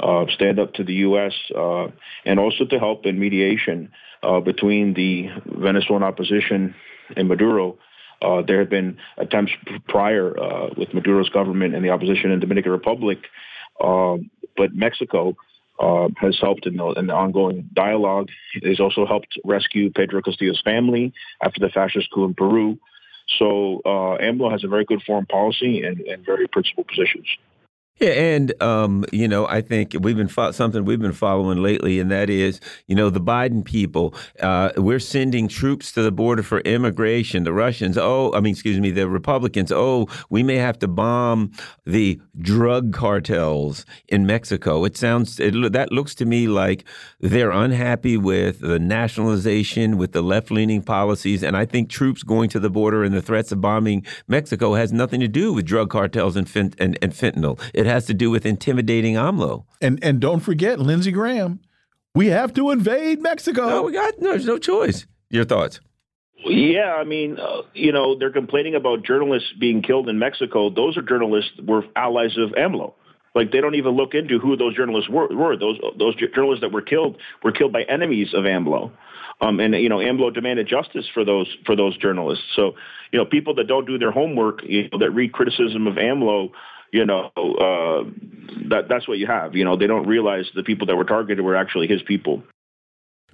uh, 0.00 0.26
stand 0.34 0.58
up 0.58 0.74
to 0.74 0.84
the 0.84 0.94
U.S. 0.94 1.32
Uh, 1.56 1.88
and 2.24 2.38
also 2.38 2.64
to 2.64 2.78
help 2.78 3.06
in 3.06 3.18
mediation 3.18 3.92
uh, 4.22 4.40
between 4.40 4.94
the 4.94 5.28
Venezuelan 5.46 6.02
opposition 6.02 6.74
and 7.16 7.28
Maduro. 7.28 7.78
Uh, 8.20 8.42
there 8.46 8.60
have 8.60 8.70
been 8.70 8.98
attempts 9.18 9.52
prior 9.88 10.38
uh, 10.38 10.68
with 10.76 10.92
Maduro's 10.94 11.28
government 11.28 11.74
and 11.74 11.84
the 11.84 11.90
opposition 11.90 12.30
in 12.30 12.40
Dominican 12.40 12.72
Republic, 12.72 13.18
um, 13.82 14.30
but 14.56 14.74
Mexico 14.74 15.36
uh, 15.78 16.08
has 16.16 16.38
helped 16.40 16.66
in 16.66 16.76
the, 16.76 16.86
in 16.92 17.06
the, 17.06 17.14
ongoing 17.14 17.68
dialogue. 17.72 18.28
He's 18.62 18.80
also 18.80 19.06
helped 19.06 19.38
rescue 19.44 19.90
Pedro 19.90 20.22
Castillo's 20.22 20.60
family 20.64 21.12
after 21.42 21.60
the 21.60 21.68
fascist 21.68 22.10
coup 22.12 22.24
in 22.24 22.34
Peru. 22.34 22.78
So 23.38 23.82
uh, 23.84 24.18
AMLO 24.22 24.50
has 24.50 24.64
a 24.64 24.68
very 24.68 24.84
good 24.84 25.02
foreign 25.02 25.26
policy 25.26 25.82
and, 25.82 26.00
and 26.00 26.24
very 26.24 26.46
principled 26.46 26.86
positions. 26.88 27.26
Yeah, 27.98 28.10
and 28.10 28.62
um, 28.62 29.06
you 29.10 29.26
know, 29.26 29.46
I 29.46 29.62
think 29.62 29.96
we've 29.98 30.16
been 30.16 30.28
something 30.28 30.84
we've 30.84 31.00
been 31.00 31.12
following 31.12 31.62
lately, 31.62 31.98
and 31.98 32.10
that 32.10 32.28
is, 32.28 32.60
you 32.86 32.94
know, 32.94 33.08
the 33.08 33.22
Biden 33.22 33.64
people. 33.64 34.14
Uh, 34.38 34.70
we're 34.76 34.98
sending 34.98 35.48
troops 35.48 35.92
to 35.92 36.02
the 36.02 36.12
border 36.12 36.42
for 36.42 36.60
immigration. 36.60 37.44
The 37.44 37.54
Russians, 37.54 37.96
oh, 37.96 38.34
I 38.34 38.40
mean, 38.40 38.52
excuse 38.52 38.78
me, 38.80 38.90
the 38.90 39.08
Republicans, 39.08 39.72
oh, 39.72 40.08
we 40.28 40.42
may 40.42 40.56
have 40.56 40.78
to 40.80 40.88
bomb 40.88 41.52
the 41.86 42.20
drug 42.38 42.92
cartels 42.92 43.86
in 44.08 44.26
Mexico. 44.26 44.84
It 44.84 44.98
sounds 44.98 45.40
it, 45.40 45.72
that 45.72 45.90
looks 45.90 46.14
to 46.16 46.26
me 46.26 46.48
like 46.48 46.84
they're 47.20 47.50
unhappy 47.50 48.18
with 48.18 48.60
the 48.60 48.78
nationalization, 48.78 49.96
with 49.96 50.12
the 50.12 50.22
left-leaning 50.22 50.82
policies, 50.82 51.42
and 51.42 51.56
I 51.56 51.64
think 51.64 51.88
troops 51.88 52.22
going 52.22 52.50
to 52.50 52.60
the 52.60 52.68
border 52.68 53.04
and 53.04 53.14
the 53.14 53.22
threats 53.22 53.52
of 53.52 53.62
bombing 53.62 54.04
Mexico 54.28 54.74
has 54.74 54.92
nothing 54.92 55.20
to 55.20 55.28
do 55.28 55.54
with 55.54 55.64
drug 55.64 55.88
cartels 55.88 56.36
and, 56.36 56.46
fent 56.46 56.76
and, 56.78 56.98
and 57.00 57.14
fentanyl. 57.14 57.58
It 57.72 57.85
it 57.86 57.90
has 57.90 58.06
to 58.06 58.14
do 58.14 58.30
with 58.30 58.44
intimidating 58.44 59.14
AMLO. 59.14 59.64
And 59.80 60.02
and 60.02 60.20
don't 60.20 60.40
forget 60.40 60.80
Lindsey 60.80 61.12
Graham. 61.12 61.60
We 62.14 62.28
have 62.28 62.52
to 62.54 62.70
invade 62.70 63.20
Mexico. 63.20 63.68
No, 63.68 63.82
we 63.82 63.92
got 63.92 64.20
no. 64.20 64.30
There's 64.30 64.46
no 64.46 64.58
choice. 64.58 65.06
Your 65.30 65.44
thoughts? 65.44 65.80
Yeah, 66.44 66.94
I 66.94 67.04
mean, 67.04 67.38
uh, 67.38 67.62
you 67.74 67.92
know, 67.92 68.18
they're 68.18 68.32
complaining 68.32 68.74
about 68.74 69.04
journalists 69.04 69.52
being 69.58 69.82
killed 69.82 70.08
in 70.08 70.18
Mexico. 70.18 70.70
Those 70.70 70.96
are 70.96 71.02
journalists 71.02 71.52
were 71.62 71.84
allies 71.94 72.36
of 72.36 72.50
AMLO. 72.50 72.94
Like 73.34 73.52
they 73.52 73.60
don't 73.60 73.74
even 73.74 73.92
look 73.92 74.14
into 74.14 74.38
who 74.38 74.56
those 74.56 74.74
journalists 74.74 75.10
were. 75.10 75.28
were. 75.28 75.56
Those 75.56 75.78
those 75.98 76.16
journalists 76.16 76.62
that 76.62 76.72
were 76.72 76.82
killed 76.82 77.18
were 77.44 77.52
killed 77.52 77.72
by 77.72 77.82
enemies 77.82 78.34
of 78.34 78.44
AMLO. 78.44 78.90
Um, 79.40 79.60
and 79.60 79.74
you 79.74 79.88
know, 79.88 79.98
AMLO 79.98 80.34
demanded 80.34 80.66
justice 80.66 81.06
for 81.12 81.24
those 81.24 81.54
for 81.66 81.76
those 81.76 81.96
journalists. 81.98 82.44
So, 82.56 82.74
you 83.12 83.18
know, 83.18 83.26
people 83.26 83.54
that 83.56 83.68
don't 83.68 83.86
do 83.86 83.98
their 83.98 84.10
homework, 84.10 84.60
you 84.64 84.88
know, 84.90 84.98
that 84.98 85.10
read 85.10 85.32
criticism 85.32 85.86
of 85.86 85.94
AMLO, 85.94 86.50
you 86.92 87.04
know, 87.04 87.30
uh, 87.36 88.10
that 88.68 88.88
that's 88.88 89.06
what 89.08 89.18
you 89.18 89.26
have. 89.26 89.54
You 89.54 89.64
know, 89.64 89.76
they 89.76 89.86
don't 89.86 90.06
realize 90.06 90.46
the 90.54 90.62
people 90.62 90.86
that 90.86 90.96
were 90.96 91.04
targeted 91.04 91.44
were 91.44 91.56
actually 91.56 91.86
his 91.86 92.02
people. 92.02 92.42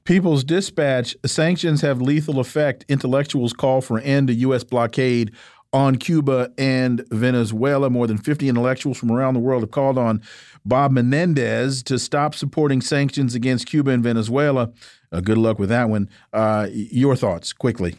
People's 0.04 0.42
Dispatch 0.42 1.16
sanctions 1.24 1.80
have 1.80 2.00
lethal 2.00 2.40
effect. 2.40 2.84
Intellectuals 2.88 3.52
call 3.52 3.80
for 3.80 4.00
end 4.00 4.28
to 4.28 4.34
U.S. 4.34 4.64
blockade 4.64 5.32
on 5.72 5.96
Cuba 5.96 6.50
and 6.58 7.06
Venezuela. 7.10 7.88
More 7.88 8.06
than 8.06 8.18
50 8.18 8.48
intellectuals 8.48 8.98
from 8.98 9.12
around 9.12 9.34
the 9.34 9.40
world 9.40 9.62
have 9.62 9.70
called 9.70 9.98
on 9.98 10.20
Bob 10.64 10.90
Menendez 10.90 11.82
to 11.84 11.98
stop 11.98 12.34
supporting 12.34 12.80
sanctions 12.80 13.34
against 13.34 13.66
Cuba 13.66 13.92
and 13.92 14.02
Venezuela. 14.02 14.72
Uh, 15.12 15.20
good 15.20 15.38
luck 15.38 15.58
with 15.58 15.68
that 15.68 15.88
one. 15.88 16.08
Uh, 16.32 16.68
your 16.72 17.14
thoughts, 17.14 17.52
quickly. 17.52 17.96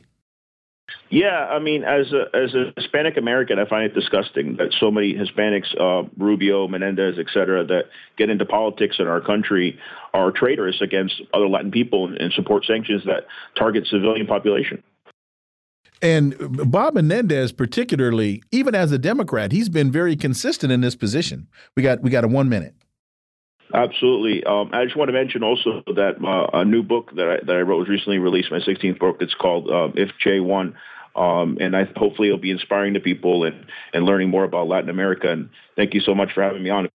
Yeah, 1.09 1.45
I 1.45 1.59
mean, 1.59 1.83
as 1.83 2.11
a 2.11 2.35
as 2.35 2.55
a 2.55 2.73
Hispanic 2.75 3.17
American, 3.17 3.59
I 3.59 3.65
find 3.65 3.85
it 3.85 3.93
disgusting 3.93 4.57
that 4.57 4.73
so 4.79 4.89
many 4.89 5.13
Hispanics, 5.13 5.79
uh, 5.79 6.07
Rubio, 6.17 6.67
Menendez, 6.67 7.19
et 7.19 7.27
cetera, 7.31 7.63
that 7.65 7.85
get 8.17 8.29
into 8.29 8.45
politics 8.45 8.95
in 8.99 9.07
our 9.07 9.21
country 9.21 9.77
are 10.13 10.31
traitors 10.31 10.81
against 10.81 11.21
other 11.33 11.47
Latin 11.47 11.71
people 11.71 12.07
and 12.07 12.33
support 12.33 12.65
sanctions 12.65 13.03
that 13.05 13.27
target 13.55 13.85
civilian 13.87 14.25
population. 14.25 14.81
And 16.01 16.35
Bob 16.69 16.95
Menendez, 16.95 17.53
particularly, 17.53 18.43
even 18.51 18.75
as 18.75 18.91
a 18.91 18.97
Democrat, 18.97 19.51
he's 19.51 19.69
been 19.69 19.91
very 19.91 20.15
consistent 20.15 20.71
in 20.71 20.81
this 20.81 20.95
position. 20.95 21.47
We 21.77 21.83
got 21.83 22.01
we 22.01 22.09
got 22.09 22.23
a 22.23 22.27
one 22.27 22.49
minute. 22.49 22.73
Absolutely. 23.73 24.43
Um, 24.43 24.69
I 24.71 24.83
just 24.85 24.95
want 24.95 25.09
to 25.09 25.13
mention 25.13 25.41
also 25.41 25.81
that 25.87 26.23
uh, 26.23 26.59
a 26.59 26.63
new 26.63 26.83
book 26.83 27.11
that 27.15 27.27
I, 27.27 27.45
that 27.45 27.55
I 27.55 27.61
wrote 27.61 27.79
was 27.79 27.89
recently 27.89 28.19
released, 28.19 28.51
my 28.51 28.59
16th 28.59 28.99
book. 28.99 29.17
It's 29.19 29.33
called 29.33 29.69
uh, 29.69 29.89
If 29.95 30.11
Che 30.19 30.39
One 30.39 30.75
um, 31.15 31.57
and 31.61 31.75
I 31.75 31.87
hopefully 31.95 32.29
it'll 32.29 32.39
be 32.39 32.51
inspiring 32.51 32.95
to 32.95 32.99
people 32.99 33.43
and, 33.43 33.65
and 33.93 34.05
learning 34.05 34.29
more 34.29 34.43
about 34.43 34.67
Latin 34.67 34.89
America. 34.89 35.31
And 35.31 35.49
thank 35.75 35.93
you 35.93 36.01
so 36.01 36.15
much 36.15 36.33
for 36.33 36.41
having 36.41 36.63
me 36.63 36.69
on. 36.69 36.89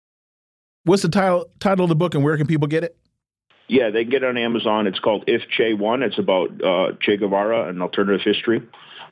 What's 0.84 1.02
the 1.02 1.08
title 1.08 1.46
title 1.58 1.84
of 1.84 1.88
the 1.88 1.96
book, 1.96 2.14
and 2.14 2.22
where 2.22 2.36
can 2.36 2.46
people 2.46 2.68
get 2.68 2.84
it? 2.84 2.96
Yeah, 3.68 3.90
they 3.90 4.04
can 4.04 4.10
get 4.10 4.22
it 4.22 4.28
on 4.28 4.38
Amazon. 4.38 4.86
It's 4.86 5.00
called 5.00 5.24
If 5.26 5.42
Che 5.56 5.74
One. 5.74 6.02
It's 6.02 6.18
about 6.18 6.64
uh, 6.64 6.92
Che 7.00 7.16
Guevara 7.16 7.68
and 7.68 7.82
alternative 7.82 8.20
history 8.24 8.62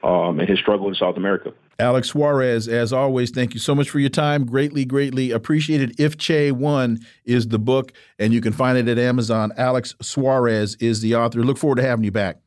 um, 0.02 0.38
and 0.38 0.48
his 0.48 0.60
struggle 0.60 0.88
in 0.88 0.94
South 0.94 1.16
America. 1.16 1.52
Alex 1.78 2.08
Suarez, 2.08 2.68
as 2.68 2.92
always, 2.92 3.30
thank 3.30 3.54
you 3.54 3.60
so 3.60 3.74
much 3.74 3.90
for 3.90 3.98
your 3.98 4.10
time. 4.10 4.46
Greatly, 4.46 4.84
greatly 4.84 5.30
appreciated. 5.30 5.98
If 5.98 6.16
Che 6.16 6.52
One 6.52 7.00
is 7.24 7.48
the 7.48 7.58
book, 7.58 7.92
and 8.18 8.32
you 8.32 8.40
can 8.40 8.52
find 8.52 8.78
it 8.78 8.88
at 8.88 8.98
Amazon. 8.98 9.52
Alex 9.56 9.94
Suarez 10.00 10.76
is 10.76 11.00
the 11.00 11.14
author. 11.16 11.42
Look 11.42 11.58
forward 11.58 11.76
to 11.76 11.82
having 11.82 12.04
you 12.04 12.12
back. 12.12 12.38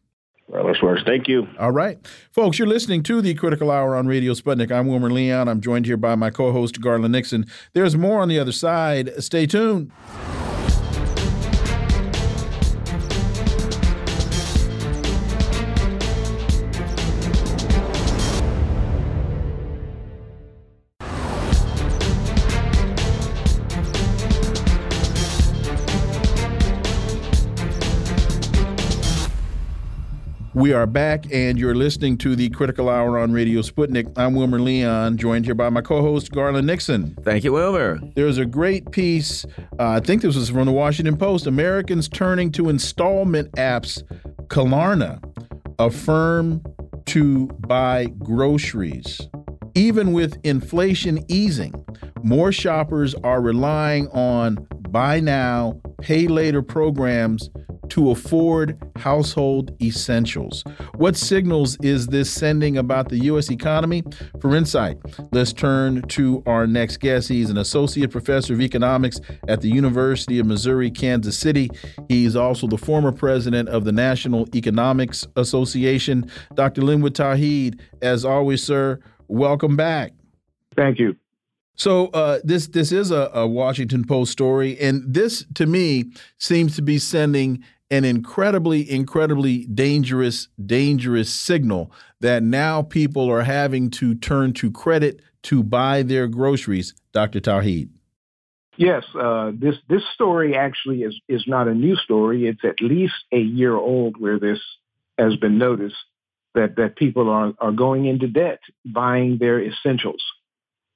Alex 0.55 0.79
Suarez, 0.79 1.03
thank 1.05 1.27
you. 1.27 1.45
All 1.59 1.71
right. 1.71 1.99
Folks, 2.31 2.57
you're 2.57 2.69
listening 2.69 3.03
to 3.03 3.21
the 3.21 3.33
Critical 3.33 3.69
Hour 3.69 3.95
on 3.95 4.07
Radio 4.07 4.33
Sputnik. 4.33 4.71
I'm 4.71 4.87
Wilmer 4.87 5.11
Leon. 5.11 5.49
I'm 5.49 5.59
joined 5.59 5.85
here 5.85 5.97
by 5.97 6.15
my 6.15 6.29
co 6.29 6.53
host, 6.53 6.79
Garland 6.79 7.11
Nixon. 7.11 7.45
There's 7.73 7.97
more 7.97 8.21
on 8.21 8.29
the 8.29 8.39
other 8.39 8.53
side. 8.53 9.11
Stay 9.21 9.45
tuned. 9.45 9.91
We 30.67 30.73
are 30.73 30.85
back, 30.85 31.31
and 31.31 31.57
you're 31.57 31.73
listening 31.73 32.17
to 32.17 32.35
the 32.35 32.49
Critical 32.49 32.89
Hour 32.89 33.17
on 33.19 33.31
Radio 33.31 33.61
Sputnik. 33.61 34.11
I'm 34.17 34.35
Wilmer 34.35 34.59
Leon, 34.59 35.15
joined 35.15 35.45
here 35.45 35.55
by 35.55 35.69
my 35.69 35.79
co 35.79 36.01
host, 36.01 36.33
Garland 36.33 36.67
Nixon. 36.67 37.15
Thank 37.21 37.45
you, 37.45 37.53
Wilmer. 37.53 38.01
There's 38.17 38.37
a 38.37 38.45
great 38.45 38.91
piece, 38.91 39.45
uh, 39.79 39.91
I 39.91 40.01
think 40.01 40.23
this 40.23 40.35
was 40.35 40.49
from 40.49 40.65
the 40.65 40.73
Washington 40.73 41.15
Post 41.15 41.47
Americans 41.47 42.09
turning 42.09 42.51
to 42.51 42.67
installment 42.67 43.49
apps, 43.53 44.03
Klarna, 44.47 45.23
Affirm 45.79 46.61
to 47.05 47.47
buy 47.65 48.07
groceries. 48.19 49.21
Even 49.73 50.11
with 50.11 50.37
inflation 50.43 51.23
easing, 51.29 51.81
more 52.23 52.51
shoppers 52.51 53.15
are 53.23 53.39
relying 53.39 54.09
on 54.09 54.67
buy 54.89 55.21
now, 55.21 55.79
pay 56.01 56.27
later 56.27 56.61
programs 56.61 57.49
to 57.89 58.11
afford 58.11 58.77
household 58.97 59.75
essentials. 59.81 60.63
What 60.95 61.15
signals 61.15 61.77
is 61.81 62.07
this 62.07 62.31
sending 62.31 62.77
about 62.77 63.09
the 63.09 63.17
U.S. 63.19 63.51
economy? 63.51 64.03
For 64.39 64.55
insight, 64.55 64.97
let's 65.31 65.53
turn 65.53 66.01
to 66.03 66.43
our 66.45 66.67
next 66.67 66.97
guest. 66.97 67.29
He's 67.29 67.49
an 67.49 67.57
associate 67.57 68.11
professor 68.11 68.53
of 68.53 68.61
economics 68.61 69.19
at 69.47 69.61
the 69.61 69.69
University 69.69 70.39
of 70.39 70.45
Missouri, 70.45 70.91
Kansas 70.91 71.37
City. 71.37 71.69
He's 72.09 72.35
also 72.35 72.67
the 72.67 72.77
former 72.77 73.11
president 73.11 73.69
of 73.69 73.85
the 73.85 73.91
National 73.91 74.47
Economics 74.55 75.27
Association. 75.35 76.29
Dr. 76.55 76.81
Linwood 76.81 77.15
Tauheed, 77.15 77.79
as 78.01 78.25
always, 78.25 78.63
sir, 78.63 78.99
welcome 79.27 79.75
back. 79.75 80.13
Thank 80.75 80.99
you. 80.99 81.15
So 81.77 82.07
uh, 82.07 82.39
this 82.43 82.67
this 82.67 82.91
is 82.91 83.11
a, 83.11 83.29
a, 83.33 83.47
Washington 83.47 84.03
Post 84.03 84.31
story, 84.31 84.79
and 84.79 85.03
this 85.07 85.45
to 85.53 85.67
me 85.67 86.05
seems 86.39 86.75
to 86.75 86.81
be 86.81 86.97
sending 86.97 87.63
an 87.89 88.03
incredibly, 88.05 88.89
incredibly 88.89 89.65
dangerous, 89.65 90.49
dangerous 90.65 91.29
signal 91.29 91.91
that 92.19 92.43
now 92.43 92.81
people 92.81 93.29
are 93.29 93.43
having 93.43 93.89
to 93.89 94.15
turn 94.15 94.53
to 94.53 94.71
credit 94.71 95.21
to 95.43 95.63
buy 95.63 96.03
their 96.03 96.27
groceries. 96.27 96.93
Dr. 97.13 97.39
Tauheed. 97.39 97.89
Yes, 98.75 99.03
uh, 99.19 99.51
this 99.55 99.75
this 99.89 100.03
story 100.13 100.55
actually 100.55 101.01
is 101.01 101.19
is 101.27 101.43
not 101.47 101.67
a 101.67 101.73
new 101.73 101.95
story. 101.95 102.45
It's 102.45 102.63
at 102.63 102.79
least 102.79 103.15
a 103.31 103.39
year 103.39 103.75
old 103.75 104.17
where 104.19 104.39
this 104.39 104.59
has 105.17 105.35
been 105.37 105.57
noticed 105.57 105.95
that 106.53 106.75
that 106.75 106.95
people 106.95 107.27
are 107.27 107.53
are 107.57 107.71
going 107.71 108.05
into 108.05 108.27
debt 108.27 108.59
buying 108.85 109.39
their 109.39 109.59
essentials. 109.63 110.21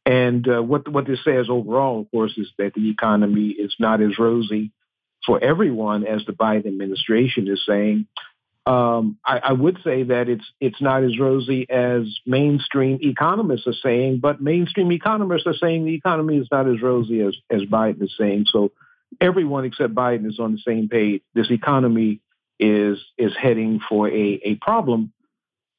And 0.05 0.47
uh, 0.47 0.61
what 0.61 0.88
what 0.88 1.07
this 1.07 1.23
says 1.23 1.47
overall, 1.49 2.01
of 2.01 2.11
course, 2.11 2.34
is 2.38 2.51
that 2.59 2.73
the 2.76 2.91
economy 2.91 3.49
is 3.49 3.76
not 3.80 3.99
as 3.99 4.19
rosy 4.19 4.72
for 5.26 5.43
everyone, 5.43 6.06
as 6.06 6.26
the 6.26 6.34
Biden 6.34 6.68
administration 6.68 7.48
is 7.48 7.64
saying. 7.68 8.07
Um, 8.65 9.18
I, 9.26 9.39
I, 9.39 9.53
would 9.53 9.80
say 9.84 10.03
that 10.03 10.30
it's 10.30 10.45
it's 10.60 10.80
not 10.80 11.03
as 11.03 11.18
rosy 11.18 11.68
as 11.68 12.03
mainstream 12.27 12.99
economists 13.02 13.65
are 13.65 13.73
saying, 13.73 14.19
but 14.19 14.39
mainstream 14.39 14.91
economists 14.91 15.48
are 15.48 15.56
saying 15.56 15.85
the 15.85 15.95
economy 15.95 16.38
is 16.38 16.48
not 16.52 16.68
as 16.68 16.80
rosy 16.80 17.22
as 17.22 17.35
as 17.49 17.64
Biden 17.64 18.03
is 18.03 18.14
saying. 18.19 18.45
So 18.52 18.72
everyone 19.19 19.65
except 19.65 19.95
Biden 19.95 20.27
is 20.27 20.39
on 20.39 20.52
the 20.52 20.60
same 20.60 20.89
page. 20.89 21.23
This 21.34 21.49
economy 21.49 22.19
is 22.60 22.99
is 23.18 23.34
heading 23.35 23.80
for 23.89 24.07
a 24.07 24.41
a 24.43 24.56
problem. 24.61 25.11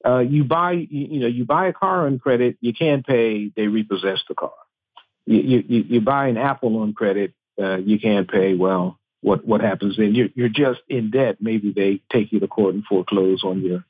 Uh, 0.05 0.19
you 0.19 0.43
buy 0.43 0.73
you, 0.73 0.87
you, 0.91 1.21
know 1.21 1.29
you 1.29 1.45
buy 1.45 1.69
a 1.69 1.73
car 1.73 2.07
on 2.07 2.19
credit, 2.19 2.57
you 2.61 2.75
can't 2.75 3.07
pay, 3.07 3.53
they 3.55 3.69
repossess 3.69 4.21
the 4.29 4.35
car. 4.35 4.51
You 5.25 5.63
you, 5.69 5.85
you 5.89 6.01
buy 6.01 6.27
an 6.27 6.37
Apple 6.37 6.79
on 6.79 6.95
credit, 6.95 7.33
uh, 7.63 7.77
you 7.77 8.01
can't 8.01 8.29
pay. 8.29 8.55
Well, 8.55 8.99
what 9.23 9.47
what 9.47 9.61
happens 9.63 9.97
then. 9.97 10.15
You're 10.15 10.29
you're 10.35 10.49
just 10.49 10.81
in 10.89 11.11
debt. 11.11 11.37
Maybe 11.41 11.73
they 11.73 12.03
take 12.13 12.33
you 12.33 12.41
to 12.41 12.49
court 12.49 12.75
and 12.75 12.85
foreclose 12.85 13.43
on 13.45 13.63
your 13.63 13.85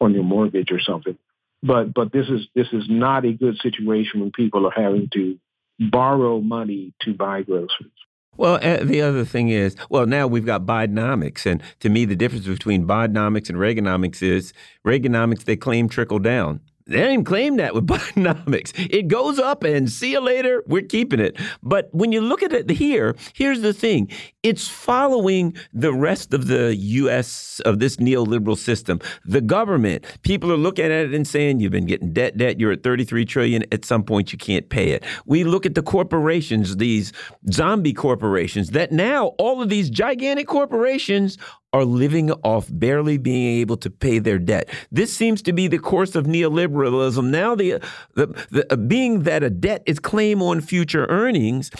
on 0.00 0.14
your 0.14 0.24
mortgage 0.24 0.72
or 0.72 0.80
something. 0.80 1.16
But 1.62 1.94
but 1.94 2.12
this 2.12 2.28
is 2.28 2.48
this 2.54 2.68
is 2.72 2.84
not 2.88 3.24
a 3.24 3.32
good 3.32 3.58
situation 3.58 4.20
when 4.20 4.32
people 4.32 4.66
are 4.66 4.72
having 4.74 5.08
to 5.12 5.38
borrow 5.78 6.40
money 6.40 6.92
to 7.02 7.14
buy 7.14 7.42
groceries. 7.42 7.90
Well, 8.36 8.58
uh, 8.62 8.82
the 8.82 9.02
other 9.02 9.26
thing 9.26 9.50
is, 9.50 9.76
well, 9.90 10.06
now 10.06 10.26
we've 10.26 10.46
got 10.46 10.64
Bidenomics, 10.64 11.44
and 11.44 11.62
to 11.80 11.90
me, 11.90 12.06
the 12.06 12.16
difference 12.16 12.46
between 12.46 12.86
Bidenomics 12.86 13.50
and 13.50 13.58
Reaganomics 13.58 14.22
is 14.22 14.54
Reaganomics 14.86 15.44
they 15.44 15.56
claim 15.56 15.88
trickle 15.88 16.18
down. 16.18 16.60
They 16.86 16.98
didn't 16.98 17.24
claim 17.24 17.56
that 17.56 17.74
with 17.74 17.86
Bidenomics. 17.92 18.72
It 18.90 19.08
goes 19.08 19.38
up 19.38 19.64
and 19.64 19.90
see 19.90 20.12
you 20.12 20.20
later, 20.20 20.62
we're 20.66 20.82
keeping 20.82 21.20
it. 21.20 21.36
But 21.62 21.88
when 21.92 22.12
you 22.12 22.20
look 22.20 22.42
at 22.42 22.52
it 22.52 22.70
here, 22.70 23.16
here's 23.34 23.60
the 23.60 23.72
thing 23.72 24.08
it's 24.42 24.68
following 24.68 25.56
the 25.72 25.92
rest 25.92 26.34
of 26.34 26.46
the 26.46 26.74
U.S. 26.74 27.60
of 27.64 27.78
this 27.78 27.96
neoliberal 27.96 28.58
system. 28.58 29.00
The 29.24 29.40
government, 29.40 30.04
people 30.22 30.50
are 30.52 30.56
looking 30.56 30.86
at 30.86 30.90
it 30.90 31.14
and 31.14 31.26
saying, 31.26 31.60
you've 31.60 31.72
been 31.72 31.86
getting 31.86 32.12
debt, 32.12 32.36
debt, 32.36 32.58
you're 32.58 32.72
at 32.72 32.82
33 32.82 33.24
trillion. 33.24 33.64
At 33.72 33.84
some 33.84 34.02
point, 34.02 34.32
you 34.32 34.38
can't 34.38 34.68
pay 34.68 34.90
it. 34.90 35.04
We 35.26 35.44
look 35.44 35.66
at 35.66 35.74
the 35.74 35.82
corporations, 35.82 36.76
these 36.76 37.12
zombie 37.50 37.92
corporations, 37.92 38.70
that 38.70 38.92
now 38.92 39.28
all 39.38 39.62
of 39.62 39.68
these 39.68 39.90
gigantic 39.90 40.46
corporations 40.46 41.38
are 41.72 41.84
living 41.84 42.30
off 42.42 42.68
barely 42.70 43.16
being 43.16 43.60
able 43.60 43.76
to 43.78 43.90
pay 43.90 44.18
their 44.18 44.38
debt. 44.38 44.68
This 44.90 45.14
seems 45.14 45.40
to 45.42 45.52
be 45.52 45.68
the 45.68 45.78
course 45.78 46.14
of 46.14 46.26
neoliberalism. 46.26 47.30
Now, 47.30 47.54
the, 47.54 47.80
the, 48.14 48.26
the 48.50 48.72
uh, 48.72 48.76
being 48.76 49.22
that 49.22 49.42
a 49.42 49.50
debt 49.50 49.82
is 49.86 49.98
claim 49.98 50.42
on 50.42 50.60
future 50.60 51.06
earnings, 51.06 51.70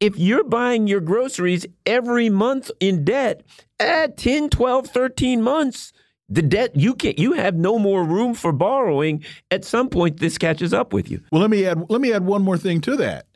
if 0.00 0.18
you're 0.18 0.44
buying 0.44 0.86
your 0.86 1.00
groceries 1.00 1.64
every 1.86 2.28
month 2.28 2.70
in 2.80 3.04
debt 3.04 3.42
at 3.78 4.16
10, 4.16 4.50
12, 4.50 4.88
13 4.88 5.42
months, 5.42 5.92
the 6.28 6.42
debt 6.42 6.74
you 6.74 6.94
can 6.94 7.14
you 7.16 7.34
have 7.34 7.54
no 7.54 7.78
more 7.78 8.02
room 8.04 8.34
for 8.34 8.50
borrowing 8.50 9.24
at 9.52 9.64
some 9.64 9.88
point 9.88 10.18
this 10.18 10.38
catches 10.38 10.74
up 10.74 10.92
with 10.92 11.08
you 11.08 11.22
well 11.30 11.40
let 11.40 11.50
me 11.50 11.64
add 11.64 11.88
let 11.88 12.00
me 12.00 12.12
add 12.12 12.24
one 12.24 12.42
more 12.42 12.58
thing 12.58 12.80
to 12.80 12.96
that 12.96 13.26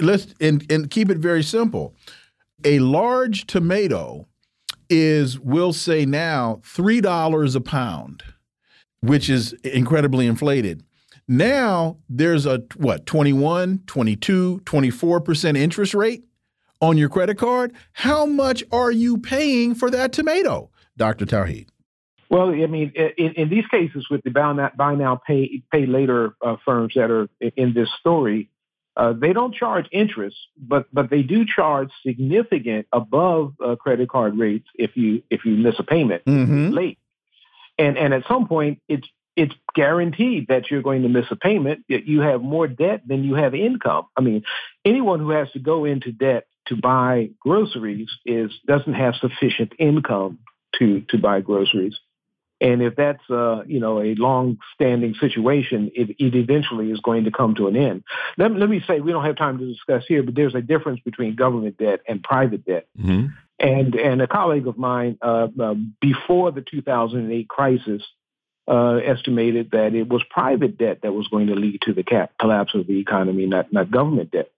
let's 0.00 0.34
and, 0.40 0.66
and 0.70 0.90
keep 0.90 1.08
it 1.08 1.18
very 1.18 1.42
simple 1.42 1.94
a 2.64 2.80
large 2.80 3.46
tomato 3.46 4.26
is 4.88 5.38
we'll 5.38 5.72
say 5.72 6.04
now 6.04 6.60
$3 6.62 7.56
a 7.56 7.60
pound, 7.60 8.22
which 9.00 9.28
is 9.28 9.52
incredibly 9.64 10.26
inflated. 10.26 10.84
Now 11.28 11.98
there's 12.08 12.46
a 12.46 12.62
what 12.76 13.06
21, 13.06 13.82
22, 13.86 14.60
24% 14.64 15.56
interest 15.56 15.94
rate 15.94 16.24
on 16.80 16.98
your 16.98 17.08
credit 17.08 17.38
card. 17.38 17.72
How 17.92 18.26
much 18.26 18.64
are 18.72 18.90
you 18.90 19.18
paying 19.18 19.74
for 19.74 19.90
that 19.90 20.12
tomato, 20.12 20.70
Dr. 20.96 21.24
Tauheed? 21.24 21.68
Well, 22.28 22.48
I 22.48 22.66
mean, 22.66 22.92
in, 22.96 23.32
in, 23.34 23.48
these 23.50 23.66
cases 23.70 24.06
with 24.10 24.22
the 24.22 24.30
buy 24.30 24.54
now, 24.54 24.70
buy 24.74 24.94
now 24.94 25.20
pay 25.26 25.62
pay 25.70 25.84
later 25.84 26.34
uh, 26.40 26.56
firms 26.64 26.94
that 26.96 27.10
are 27.10 27.28
in 27.56 27.74
this 27.74 27.90
story, 28.00 28.48
uh, 28.96 29.12
they 29.12 29.32
don't 29.32 29.54
charge 29.54 29.86
interest, 29.90 30.36
but 30.58 30.86
but 30.92 31.08
they 31.08 31.22
do 31.22 31.46
charge 31.46 31.90
significant 32.04 32.86
above 32.92 33.54
uh, 33.64 33.76
credit 33.76 34.08
card 34.08 34.38
rates 34.38 34.68
if 34.74 34.96
you 34.96 35.22
if 35.30 35.44
you 35.44 35.52
miss 35.52 35.76
a 35.78 35.82
payment 35.82 36.24
mm-hmm. 36.24 36.70
late, 36.70 36.98
and 37.78 37.96
and 37.96 38.12
at 38.12 38.24
some 38.28 38.46
point 38.46 38.82
it's 38.88 39.08
it's 39.34 39.54
guaranteed 39.74 40.48
that 40.48 40.70
you're 40.70 40.82
going 40.82 41.02
to 41.02 41.08
miss 41.08 41.24
a 41.30 41.36
payment. 41.36 41.84
You 41.88 42.20
have 42.20 42.42
more 42.42 42.66
debt 42.66 43.02
than 43.06 43.24
you 43.24 43.34
have 43.34 43.54
income. 43.54 44.06
I 44.16 44.20
mean, 44.20 44.42
anyone 44.84 45.20
who 45.20 45.30
has 45.30 45.50
to 45.52 45.58
go 45.58 45.86
into 45.86 46.12
debt 46.12 46.46
to 46.66 46.76
buy 46.76 47.30
groceries 47.40 48.10
is 48.26 48.50
doesn't 48.66 48.94
have 48.94 49.14
sufficient 49.14 49.72
income 49.78 50.38
to 50.78 51.00
to 51.08 51.18
buy 51.18 51.40
groceries. 51.40 51.98
And 52.62 52.80
if 52.80 52.94
that's 52.94 53.28
uh, 53.28 53.64
you 53.66 53.80
know 53.80 54.00
a 54.00 54.14
long-standing 54.14 55.14
situation, 55.14 55.90
it, 55.96 56.10
it, 56.10 56.36
eventually 56.36 56.92
is 56.92 57.00
going 57.00 57.24
to 57.24 57.32
come 57.32 57.56
to 57.56 57.66
an 57.66 57.76
end. 57.76 58.04
Let, 58.38 58.52
let, 58.52 58.70
me 58.70 58.80
say 58.86 59.00
we 59.00 59.10
don't 59.10 59.24
have 59.24 59.36
time 59.36 59.58
to 59.58 59.66
discuss 59.66 60.04
here, 60.06 60.22
but 60.22 60.36
there's 60.36 60.54
a 60.54 60.62
difference 60.62 61.00
between 61.00 61.34
government 61.34 61.76
debt 61.76 62.02
and 62.06 62.22
private 62.22 62.64
debt. 62.64 62.86
Mm-hmm. 62.96 63.26
And 63.58 63.94
and 63.96 64.22
a 64.22 64.28
colleague 64.28 64.68
of 64.68 64.78
mine 64.78 65.18
uh, 65.20 65.48
uh, 65.60 65.74
before 66.00 66.52
the 66.52 66.62
2008 66.62 67.48
crisis 67.48 68.02
uh, 68.68 68.94
estimated 68.94 69.72
that 69.72 69.94
it 69.94 70.08
was 70.08 70.22
private 70.30 70.78
debt 70.78 71.00
that 71.02 71.12
was 71.12 71.26
going 71.26 71.48
to 71.48 71.56
lead 71.56 71.82
to 71.82 71.92
the 71.92 72.04
cap- 72.04 72.32
collapse 72.38 72.76
of 72.76 72.86
the 72.86 73.00
economy, 73.00 73.46
not 73.46 73.72
not 73.72 73.90
government 73.90 74.30
debt 74.30 74.51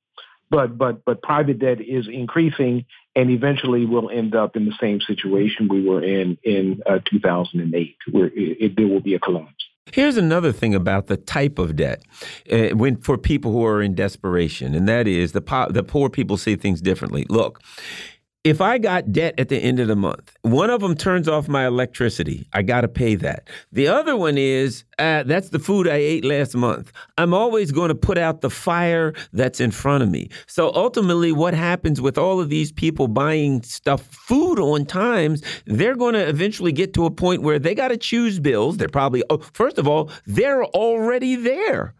but 0.54 0.78
but 0.78 1.04
but 1.04 1.22
private 1.22 1.58
debt 1.58 1.80
is 1.80 2.06
increasing 2.08 2.84
and 3.16 3.30
eventually 3.30 3.84
we'll 3.84 4.10
end 4.10 4.34
up 4.34 4.56
in 4.56 4.64
the 4.64 4.74
same 4.80 5.00
situation 5.00 5.68
we 5.68 5.86
were 5.86 6.02
in 6.02 6.38
in 6.44 6.80
uh, 6.86 6.98
2008 7.10 7.96
where 8.12 8.26
it, 8.26 8.32
it, 8.36 8.76
there 8.76 8.86
will 8.86 9.00
be 9.00 9.14
a 9.14 9.18
collapse 9.18 9.64
Here's 9.92 10.16
another 10.16 10.50
thing 10.50 10.74
about 10.74 11.08
the 11.08 11.16
type 11.16 11.58
of 11.58 11.76
debt 11.76 12.02
uh, 12.50 12.70
when 12.70 12.96
for 12.96 13.18
people 13.18 13.52
who 13.52 13.64
are 13.66 13.82
in 13.82 13.94
desperation, 13.94 14.74
and 14.74 14.88
that 14.88 15.06
is 15.06 15.32
the 15.32 15.42
the 15.70 15.84
poor 15.84 16.08
people 16.08 16.38
see 16.38 16.56
things 16.56 16.80
differently. 16.80 17.26
Look, 17.28 17.60
if 18.44 18.60
I 18.60 18.76
got 18.76 19.10
debt 19.10 19.34
at 19.38 19.48
the 19.48 19.56
end 19.56 19.80
of 19.80 19.88
the 19.88 19.96
month, 19.96 20.36
one 20.42 20.68
of 20.68 20.82
them 20.82 20.94
turns 20.94 21.26
off 21.28 21.48
my 21.48 21.66
electricity. 21.66 22.46
I 22.52 22.60
got 22.60 22.82
to 22.82 22.88
pay 22.88 23.14
that. 23.14 23.48
The 23.72 23.88
other 23.88 24.16
one 24.16 24.36
is 24.36 24.84
uh, 24.98 25.22
that's 25.22 25.48
the 25.48 25.58
food 25.58 25.88
I 25.88 25.96
ate 25.96 26.26
last 26.26 26.54
month. 26.54 26.92
I'm 27.16 27.32
always 27.32 27.72
going 27.72 27.88
to 27.88 27.94
put 27.94 28.18
out 28.18 28.42
the 28.42 28.50
fire 28.50 29.14
that's 29.32 29.60
in 29.60 29.70
front 29.70 30.02
of 30.02 30.10
me. 30.10 30.28
So 30.46 30.70
ultimately, 30.74 31.32
what 31.32 31.54
happens 31.54 32.02
with 32.02 32.18
all 32.18 32.38
of 32.38 32.50
these 32.50 32.70
people 32.70 33.08
buying 33.08 33.62
stuff, 33.62 34.02
food 34.02 34.58
on 34.58 34.84
times, 34.84 35.42
they're 35.64 35.96
going 35.96 36.14
to 36.14 36.28
eventually 36.28 36.72
get 36.72 36.92
to 36.94 37.06
a 37.06 37.10
point 37.10 37.40
where 37.40 37.58
they 37.58 37.74
got 37.74 37.88
to 37.88 37.96
choose 37.96 38.40
bills. 38.40 38.76
They're 38.76 38.88
probably, 38.88 39.24
oh, 39.30 39.38
first 39.54 39.78
of 39.78 39.88
all, 39.88 40.10
they're 40.26 40.64
already 40.64 41.34
there. 41.34 41.94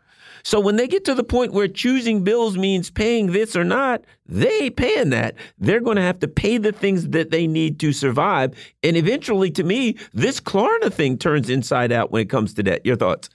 So 0.45 0.61
when 0.61 0.77
they 0.77 0.87
get 0.87 1.07
to 1.07 1.15
the 1.15 1.25
point 1.25 1.55
where 1.55 1.67
choosing 1.67 2.23
bills 2.23 2.59
means 2.59 2.91
paying 2.91 3.33
this 3.33 3.57
or 3.57 3.65
not, 3.65 4.05
they 4.27 4.69
paying 4.69 5.09
that. 5.11 5.37
They're 5.59 5.81
going 5.81 5.97
to 5.97 6.03
have 6.03 6.21
to 6.21 6.29
pay 6.29 6.59
the 6.59 6.71
things 6.71 7.09
that 7.09 7.31
they 7.31 7.47
need 7.47 7.81
to 7.81 7.93
survive. 7.93 8.55
And 8.83 8.97
eventually, 8.97 9.51
to 9.53 9.65
me, 9.65 9.97
this 10.13 10.41
Klarna 10.41 10.93
thing 10.93 11.17
turns 11.17 11.49
inside 11.49 11.93
out 11.93 12.13
when 12.13 12.21
it 12.21 12.31
comes 12.31 12.53
to 12.55 12.63
debt. 12.63 12.83
Your 12.85 12.97
thoughts? 12.97 13.31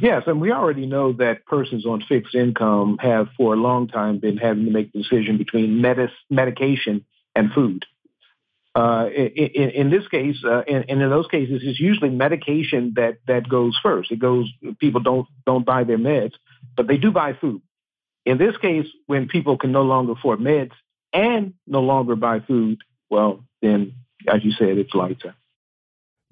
Yes, 0.00 0.22
and 0.26 0.40
we 0.40 0.52
already 0.52 0.86
know 0.86 1.12
that 1.14 1.46
persons 1.46 1.84
on 1.84 2.02
fixed 2.08 2.34
income 2.34 2.98
have 3.00 3.28
for 3.36 3.54
a 3.54 3.56
long 3.56 3.88
time 3.88 4.18
been 4.18 4.36
having 4.36 4.64
to 4.64 4.70
make 4.70 4.92
the 4.92 5.02
decision 5.02 5.38
between 5.38 5.80
medis- 5.80 6.10
medication 6.30 7.04
and 7.34 7.52
food. 7.52 7.84
Uh, 8.76 9.08
in, 9.08 9.88
this 9.88 10.06
case, 10.08 10.36
uh, 10.44 10.60
and, 10.68 10.84
in 10.90 10.98
those 11.08 11.26
cases, 11.28 11.62
it's 11.64 11.80
usually 11.80 12.10
medication 12.10 12.92
that 12.96 13.16
that 13.26 13.48
goes 13.48 13.74
first. 13.82 14.12
It 14.12 14.18
goes. 14.18 14.52
People 14.78 15.00
don't 15.00 15.26
don't 15.46 15.64
buy 15.64 15.84
their 15.84 15.96
meds, 15.96 16.34
but 16.76 16.86
they 16.86 16.98
do 16.98 17.10
buy 17.10 17.32
food. 17.32 17.62
In 18.26 18.36
this 18.36 18.54
case, 18.58 18.86
when 19.06 19.28
people 19.28 19.56
can 19.56 19.72
no 19.72 19.80
longer 19.80 20.12
afford 20.12 20.40
meds 20.40 20.72
and 21.14 21.54
no 21.66 21.80
longer 21.80 22.16
buy 22.16 22.40
food, 22.40 22.78
well, 23.08 23.46
then, 23.62 23.94
as 24.28 24.44
you 24.44 24.52
said, 24.52 24.76
it's 24.76 24.94
lighter. 24.94 25.34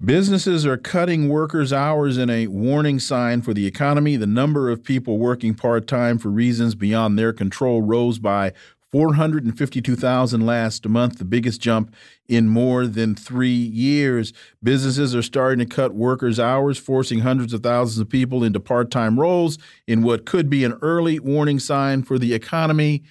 Businesses 0.03 0.65
are 0.65 0.77
cutting 0.77 1.29
workers' 1.29 1.71
hours 1.71 2.17
in 2.17 2.29
a 2.29 2.47
warning 2.47 2.99
sign 2.99 3.41
for 3.41 3.53
the 3.53 3.65
economy. 3.65 4.17
The 4.17 4.27
number 4.27 4.69
of 4.69 4.83
people 4.83 5.17
working 5.17 5.55
part 5.55 5.87
time 5.87 6.19
for 6.19 6.27
reasons 6.29 6.75
beyond 6.75 7.17
their 7.17 7.31
control 7.31 7.81
rose 7.81 8.19
by 8.19 8.51
452,000 8.91 10.45
last 10.45 10.87
month, 10.87 11.17
the 11.17 11.25
biggest 11.25 11.59
jump 11.59 11.93
in 12.27 12.47
more 12.47 12.87
than 12.87 13.15
three 13.15 13.49
years. 13.49 14.31
Businesses 14.63 15.13
are 15.15 15.21
starting 15.21 15.59
to 15.59 15.65
cut 15.65 15.93
workers' 15.93 16.39
hours, 16.39 16.77
forcing 16.77 17.19
hundreds 17.19 17.53
of 17.53 17.61
thousands 17.61 17.99
of 17.99 18.09
people 18.09 18.43
into 18.43 18.59
part 18.59 18.91
time 18.91 19.19
roles 19.19 19.57
in 19.87 20.01
what 20.01 20.25
could 20.25 20.49
be 20.49 20.63
an 20.63 20.77
early 20.81 21.19
warning 21.19 21.59
sign 21.59 22.03
for 22.03 22.17
the 22.17 22.33
economy. 22.33 23.03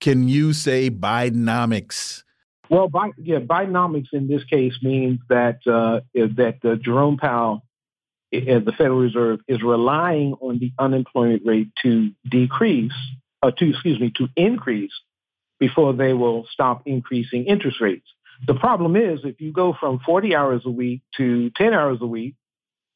Can 0.00 0.28
you 0.28 0.52
say 0.52 0.90
Bidenomics? 0.90 2.22
Well, 2.68 2.88
by, 2.88 3.10
yeah, 3.16 3.38
Bidenomics 3.38 4.12
in 4.12 4.28
this 4.28 4.44
case 4.44 4.74
means 4.82 5.20
that 5.28 5.58
uh, 5.66 6.00
that 6.14 6.56
uh, 6.64 6.76
Jerome 6.76 7.18
Powell, 7.18 7.62
uh, 8.34 8.38
the 8.60 8.72
Federal 8.78 8.98
Reserve, 8.98 9.40
is 9.46 9.62
relying 9.62 10.34
on 10.40 10.58
the 10.58 10.72
unemployment 10.78 11.42
rate 11.44 11.68
to 11.82 12.12
decrease, 12.28 12.92
uh, 13.42 13.50
to 13.50 13.70
excuse 13.70 14.00
me, 14.00 14.10
to 14.16 14.28
increase 14.36 14.92
before 15.62 15.92
they 15.92 16.12
will 16.12 16.44
stop 16.50 16.82
increasing 16.86 17.44
interest 17.44 17.80
rates. 17.80 18.08
The 18.48 18.54
problem 18.54 18.96
is 18.96 19.20
if 19.22 19.40
you 19.40 19.52
go 19.52 19.76
from 19.78 20.00
40 20.04 20.34
hours 20.34 20.62
a 20.64 20.70
week 20.70 21.02
to 21.18 21.50
10 21.50 21.72
hours 21.72 21.98
a 22.00 22.06
week, 22.06 22.34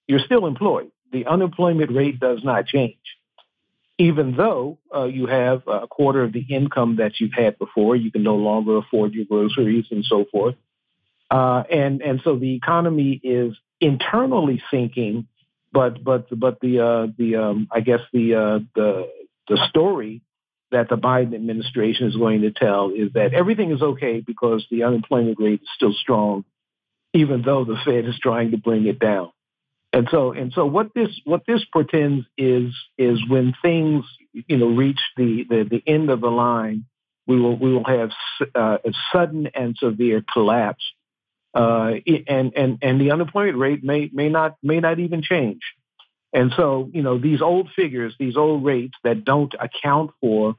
you're 0.08 0.26
still 0.30 0.46
employed. 0.46 0.90
The 1.12 1.26
unemployment 1.26 1.92
rate 1.92 2.18
does 2.18 2.40
not 2.42 2.66
change. 2.66 3.06
Even 3.98 4.34
though 4.36 4.80
uh, 4.92 5.04
you 5.04 5.26
have 5.26 5.62
a 5.68 5.86
quarter 5.86 6.24
of 6.24 6.32
the 6.32 6.44
income 6.50 6.96
that 6.96 7.20
you've 7.20 7.32
had 7.32 7.56
before, 7.56 7.94
you 7.94 8.10
can 8.10 8.24
no 8.24 8.34
longer 8.34 8.78
afford 8.78 9.14
your 9.14 9.26
groceries 9.26 9.84
and 9.92 10.04
so 10.04 10.24
forth. 10.32 10.56
Uh, 11.30 11.62
and 11.70 12.02
and 12.02 12.20
so 12.24 12.36
the 12.36 12.56
economy 12.56 13.20
is 13.22 13.56
internally 13.80 14.60
sinking, 14.72 15.28
but 15.72 16.02
but 16.02 16.26
but 16.36 16.58
the 16.60 16.80
uh, 16.80 17.06
the 17.16 17.36
um, 17.36 17.68
I 17.70 17.80
guess 17.80 18.00
the 18.12 18.34
uh, 18.34 18.58
the 18.74 19.08
the 19.48 19.58
story 19.68 20.22
that 20.76 20.90
the 20.90 20.96
Biden 20.96 21.34
administration 21.34 22.06
is 22.06 22.16
going 22.16 22.42
to 22.42 22.50
tell 22.50 22.90
is 22.90 23.12
that 23.14 23.32
everything 23.32 23.70
is 23.70 23.80
okay 23.80 24.20
because 24.20 24.66
the 24.70 24.82
unemployment 24.84 25.38
rate 25.40 25.62
is 25.62 25.68
still 25.74 25.94
strong, 25.94 26.44
even 27.14 27.40
though 27.40 27.64
the 27.64 27.78
Fed 27.82 28.04
is 28.04 28.18
trying 28.18 28.50
to 28.50 28.58
bring 28.58 28.86
it 28.86 28.98
down. 28.98 29.30
And 29.94 30.06
so, 30.10 30.32
and 30.32 30.52
so, 30.52 30.66
what 30.66 30.92
this 30.94 31.08
what 31.24 31.44
this 31.46 31.64
portends 31.72 32.26
is 32.36 32.74
is 32.98 33.18
when 33.26 33.54
things 33.62 34.04
you 34.32 34.58
know, 34.58 34.66
reach 34.66 35.00
the, 35.16 35.46
the, 35.48 35.64
the 35.64 35.82
end 35.86 36.10
of 36.10 36.20
the 36.20 36.28
line, 36.28 36.84
we 37.26 37.40
will 37.40 37.56
we 37.56 37.72
will 37.72 37.84
have 37.84 38.10
uh, 38.54 38.76
a 38.84 38.92
sudden 39.10 39.48
and 39.54 39.76
severe 39.78 40.22
collapse, 40.30 40.84
uh, 41.54 41.92
and 42.28 42.52
and 42.54 42.78
and 42.82 43.00
the 43.00 43.12
unemployment 43.12 43.56
rate 43.56 43.82
may 43.82 44.10
may 44.12 44.28
not 44.28 44.56
may 44.62 44.80
not 44.80 44.98
even 44.98 45.22
change. 45.22 45.62
And 46.34 46.52
so, 46.54 46.90
you 46.92 47.02
know, 47.02 47.16
these 47.16 47.40
old 47.40 47.70
figures, 47.74 48.14
these 48.18 48.36
old 48.36 48.62
rates 48.62 48.94
that 49.04 49.24
don't 49.24 49.54
account 49.58 50.10
for 50.20 50.56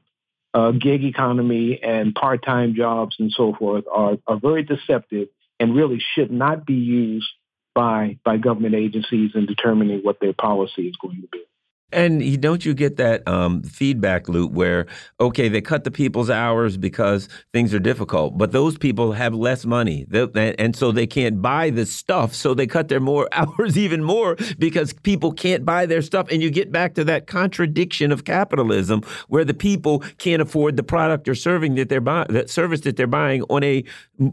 uh, 0.54 0.72
gig 0.72 1.04
economy 1.04 1.80
and 1.82 2.14
part-time 2.14 2.74
jobs 2.74 3.16
and 3.18 3.30
so 3.30 3.54
forth 3.54 3.84
are, 3.92 4.16
are 4.26 4.38
very 4.40 4.62
deceptive 4.62 5.28
and 5.60 5.74
really 5.74 6.00
should 6.14 6.30
not 6.30 6.64
be 6.64 6.74
used 6.74 7.28
by 7.74 8.18
by 8.24 8.36
government 8.36 8.74
agencies 8.74 9.32
in 9.34 9.46
determining 9.46 10.00
what 10.00 10.18
their 10.20 10.32
policy 10.32 10.88
is 10.88 10.96
going 10.96 11.20
to 11.20 11.28
be. 11.30 11.44
And 11.90 12.40
don't 12.42 12.66
you 12.66 12.74
get 12.74 12.96
that 12.98 13.26
um, 13.26 13.62
feedback 13.62 14.28
loop 14.28 14.52
where, 14.52 14.86
okay, 15.20 15.48
they 15.48 15.62
cut 15.62 15.84
the 15.84 15.90
people's 15.90 16.28
hours 16.28 16.76
because 16.76 17.30
things 17.54 17.72
are 17.72 17.78
difficult, 17.78 18.36
but 18.36 18.52
those 18.52 18.76
people 18.76 19.12
have 19.12 19.32
less 19.32 19.64
money, 19.64 20.06
and 20.12 20.76
so 20.76 20.92
they 20.92 21.06
can't 21.06 21.40
buy 21.40 21.70
the 21.70 21.86
stuff, 21.86 22.34
so 22.34 22.52
they 22.52 22.66
cut 22.66 22.88
their 22.88 23.00
more 23.00 23.26
hours 23.32 23.78
even 23.78 24.02
more 24.02 24.36
because 24.58 24.92
people 24.92 25.32
can't 25.32 25.64
buy 25.64 25.86
their 25.86 26.02
stuff, 26.02 26.28
and 26.30 26.42
you 26.42 26.50
get 26.50 26.70
back 26.70 26.94
to 26.94 27.04
that 27.04 27.26
contradiction 27.26 28.12
of 28.12 28.24
capitalism 28.24 29.02
where 29.28 29.44
the 29.44 29.54
people 29.54 30.00
can't 30.18 30.42
afford 30.42 30.76
the 30.76 30.82
product 30.82 31.26
or 31.26 31.34
serving 31.34 31.74
that 31.76 31.88
they're 31.88 32.02
buying, 32.02 32.26
that 32.28 32.50
service 32.50 32.82
that 32.82 32.96
they're 32.96 33.06
buying 33.06 33.42
on 33.44 33.64
a 33.64 33.82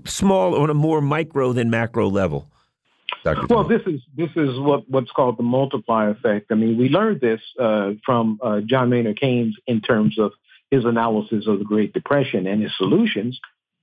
small, 0.06 0.61
on 0.61 0.69
a 0.69 0.73
more 0.73 0.99
micro 0.99 1.53
than 1.53 1.69
macro 1.69 2.10
level. 2.10 2.49
Dr. 3.26 3.47
Well, 3.49 3.64
this 3.68 3.81
is 3.88 4.02
this 4.15 4.30
is 4.35 4.60
what 4.60 4.88
what's 4.88 5.10
called 5.10 5.38
the 5.38 5.43
multiplier 5.43 6.11
effect. 6.11 6.52
I 6.52 6.56
mean, 6.56 6.77
we 6.77 6.89
learned 6.89 7.22
this 7.22 7.41
uh, 7.60 7.93
from 8.06 8.39
uh, 8.41 8.61
John 8.61 8.91
Maynard 8.91 9.19
Keynes 9.19 9.56
in 9.65 9.81
terms 9.81 10.19
of 10.19 10.31
his 10.69 10.85
analysis 10.85 11.47
of 11.47 11.57
the 11.57 11.65
Great 11.65 11.91
Depression 11.91 12.45
and 12.45 12.61
his 12.61 12.72
solutions. 12.77 13.39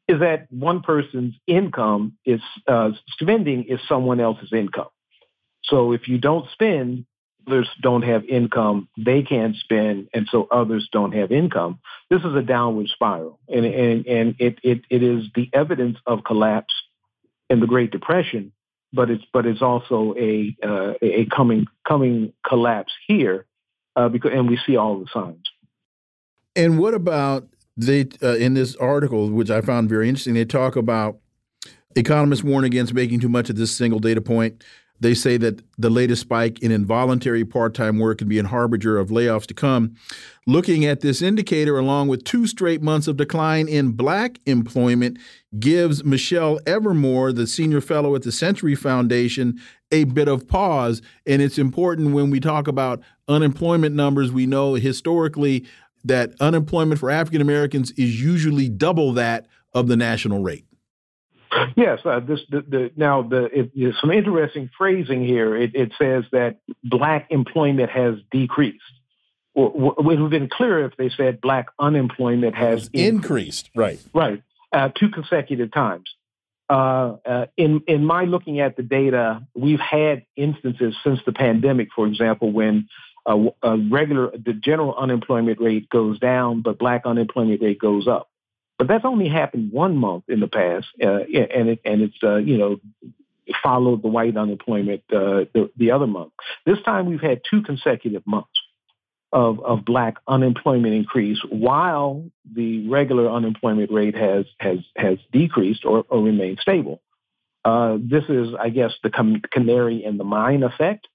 Is 0.07 0.21
that 0.21 0.47
one 0.51 0.81
person's 0.81 1.35
income 1.49 2.17
is 2.25 2.41
uh, 2.69 2.91
spending 3.21 3.65
is 3.65 3.81
someone 3.89 4.21
else's 4.21 4.53
income. 4.53 4.91
So 5.65 5.93
if 5.93 6.07
you 6.07 6.19
don't 6.19 6.49
spend, 6.53 7.05
others 7.47 7.69
don't 7.83 8.03
have 8.03 8.25
income. 8.27 8.89
They 8.97 9.23
can't 9.23 9.57
spend, 9.57 10.09
and 10.15 10.29
so 10.31 10.47
others 10.53 10.89
don't 10.93 11.15
have 11.15 11.33
income. 11.33 11.81
This 12.11 12.21
is 12.21 12.35
a 12.37 12.43
downward 12.43 12.89
spiral, 12.89 13.41
and 13.49 13.65
and 13.65 14.07
and 14.07 14.37
it 14.39 14.61
it, 14.63 14.83
it 14.89 15.03
is 15.03 15.25
the 15.35 15.51
evidence 15.53 15.99
of 16.07 16.23
collapse 16.23 16.75
in 17.51 17.59
the 17.59 17.67
Great 17.67 17.91
Depression 17.91 18.53
but 18.93 19.11
it's 19.11 19.25
but 19.33 19.47
it's 19.47 19.63
also 19.63 20.15
a 20.19 20.57
uh, 20.63 20.95
a 21.03 21.27
coming 21.27 21.67
coming 21.87 22.33
collapse 22.47 22.93
here, 23.07 23.47
uh, 23.97 24.09
because 24.09 24.33
and 24.35 24.49
we 24.49 24.59
see 24.67 24.77
all 24.77 25.01
the 25.01 25.07
signs. 25.13 25.45
And 26.55 26.79
what 26.79 26.95
about 26.95 27.49
they 27.77 28.09
uh, 28.23 28.35
in 28.37 28.55
this 28.55 28.77
article, 28.77 29.31
which 29.31 29.51
I 29.51 29.61
found 29.61 29.89
very 29.89 30.09
interesting? 30.09 30.35
They 30.35 30.45
talk 30.45 30.77
about 30.77 31.19
economists 31.97 32.45
warn 32.45 32.65
against 32.65 32.95
making 32.95 33.21
too 33.21 33.29
much 33.29 33.51
of 33.51 33.57
this 33.57 33.75
single 33.75 33.99
data 33.99 34.21
point. 34.21 34.63
They 35.03 35.15
say 35.15 35.37
that 35.39 35.61
the 35.77 35.91
latest 35.91 36.23
spike 36.23 36.63
in 36.63 36.71
involuntary 36.71 37.45
part 37.45 37.75
time 37.75 37.99
work 37.99 38.19
can 38.19 38.29
be 38.29 38.39
a 38.39 38.47
harbinger 38.47 38.99
of 38.99 39.09
layoffs 39.09 39.47
to 39.47 39.55
come. 39.55 39.97
Looking 40.47 40.85
at 40.85 41.01
this 41.01 41.21
indicator, 41.21 41.77
along 41.77 42.07
with 42.07 42.23
two 42.23 42.47
straight 42.47 42.83
months 42.83 43.09
of 43.09 43.17
decline 43.17 43.67
in 43.67 43.93
black 43.93 44.39
employment, 44.47 45.19
gives 45.59 46.05
Michelle 46.05 46.61
Evermore, 46.67 47.33
the 47.33 47.49
senior 47.49 47.81
fellow 47.81 48.15
at 48.15 48.23
the 48.23 48.31
Century 48.31 48.77
Foundation, 48.77 49.61
a 49.91 50.05
bit 50.05 50.29
of 50.29 50.47
pause. 50.47 51.03
And 51.27 51.43
it's 51.43 51.59
important 51.59 52.15
when 52.15 52.31
we 52.31 52.39
talk 52.39 52.69
about 52.69 53.03
unemployment 53.27 53.97
numbers, 53.97 54.31
we 54.31 54.47
know 54.47 54.75
historically 54.75 55.67
that 56.05 56.33
unemployment 56.39 57.01
for 57.01 57.11
African 57.11 57.41
Americans 57.41 57.91
is 57.93 58.23
usually 58.23 58.69
double 58.69 59.13
that 59.15 59.49
of 59.75 59.89
the 59.89 59.97
national 59.97 60.45
rate. 60.45 60.65
Yes, 61.77 62.01
uh, 62.05 62.21
this 62.21 62.41
the, 62.51 62.63
the, 62.63 62.91
now 62.97 63.23
the 63.23 63.45
it, 63.47 63.73
there's 63.75 64.01
some 64.01 64.11
interesting 64.11 64.71
phrasing 64.77 65.25
here. 65.25 65.57
It, 65.57 65.75
it, 65.75 65.93
says 65.99 66.25
that 66.33 66.59
black 66.83 67.27
employment 67.31 67.91
has 67.91 68.17
decreased. 68.31 68.83
Well, 69.55 69.95
it 69.99 70.03
would 70.03 70.19
have 70.19 70.31
been 70.31 70.49
clearer 70.49 70.85
if 70.85 70.97
they 70.97 71.11
said 71.11 71.41
black 71.41 71.69
unemployment 71.79 72.55
has 72.55 72.89
increased. 72.89 72.95
increased. 72.95 73.71
Right, 73.75 74.01
right, 74.15 74.43
uh, 74.73 74.89
two 74.99 75.11
consecutive 75.11 75.73
times. 75.73 76.09
Uh, 76.71 77.17
uh, 77.27 77.47
in 77.57 77.83
in 77.87 78.05
my 78.05 78.25
looking 78.25 78.61
at 78.61 78.77
the 78.77 78.83
data, 78.83 79.47
we've 79.55 79.81
had 79.81 80.25
instances 80.37 80.95
since 81.05 81.21
the 81.27 81.33
pandemic, 81.33 81.89
for 81.95 82.07
example, 82.07 82.51
when 82.51 82.89
a 83.27 83.79
regular 83.91 84.31
the 84.31 84.53
general 84.53 84.95
unemployment 84.97 85.61
rate 85.61 85.89
goes 85.89 86.19
down, 86.19 86.63
but 86.63 86.79
black 86.79 87.03
unemployment 87.05 87.63
rate 87.63 87.79
goes 87.79 88.09
up. 88.09 88.29
But 88.83 88.89
that's 88.89 89.05
only 89.05 89.29
happened 89.29 89.71
one 89.71 89.97
month 89.97 90.25
in 90.27 90.41
the 90.41 90.49
past, 90.49 90.89
uh, 91.01 91.21
and 91.21 91.69
it, 91.69 91.81
and 91.85 92.03
it's 92.03 92.17
uh, 92.21 92.39
you 92.39 92.59
know 92.59 92.81
followed 93.63 94.03
the 94.03 94.09
white 94.09 94.37
unemployment 94.37 95.03
uh, 95.13 95.47
the, 95.55 95.71
the 95.77 95.93
other 95.93 96.09
month. 96.09 96.33
This 96.67 96.83
time 96.85 97.07
we've 97.07 97.21
had 97.21 97.43
two 97.49 97.63
consecutive 97.63 98.27
months 98.27 98.51
of, 99.33 99.65
of 99.65 99.85
black 99.85 100.17
unemployment 100.27 100.95
increase 100.95 101.39
while 101.49 102.25
the 102.53 102.89
regular 102.89 103.31
unemployment 103.31 103.93
rate 103.93 104.17
has 104.17 104.47
has 104.59 104.79
has 104.97 105.19
decreased 105.31 105.85
or, 105.85 106.05
or 106.09 106.21
remained 106.21 106.59
stable. 106.61 107.01
Uh, 107.65 107.99
this 108.01 108.25
is, 108.29 108.49
I 108.59 108.71
guess, 108.71 108.91
the 109.05 109.41
canary 109.53 110.05
in 110.05 110.19
the 110.19 110.25
mine 110.25 110.65
effect. 110.65 111.07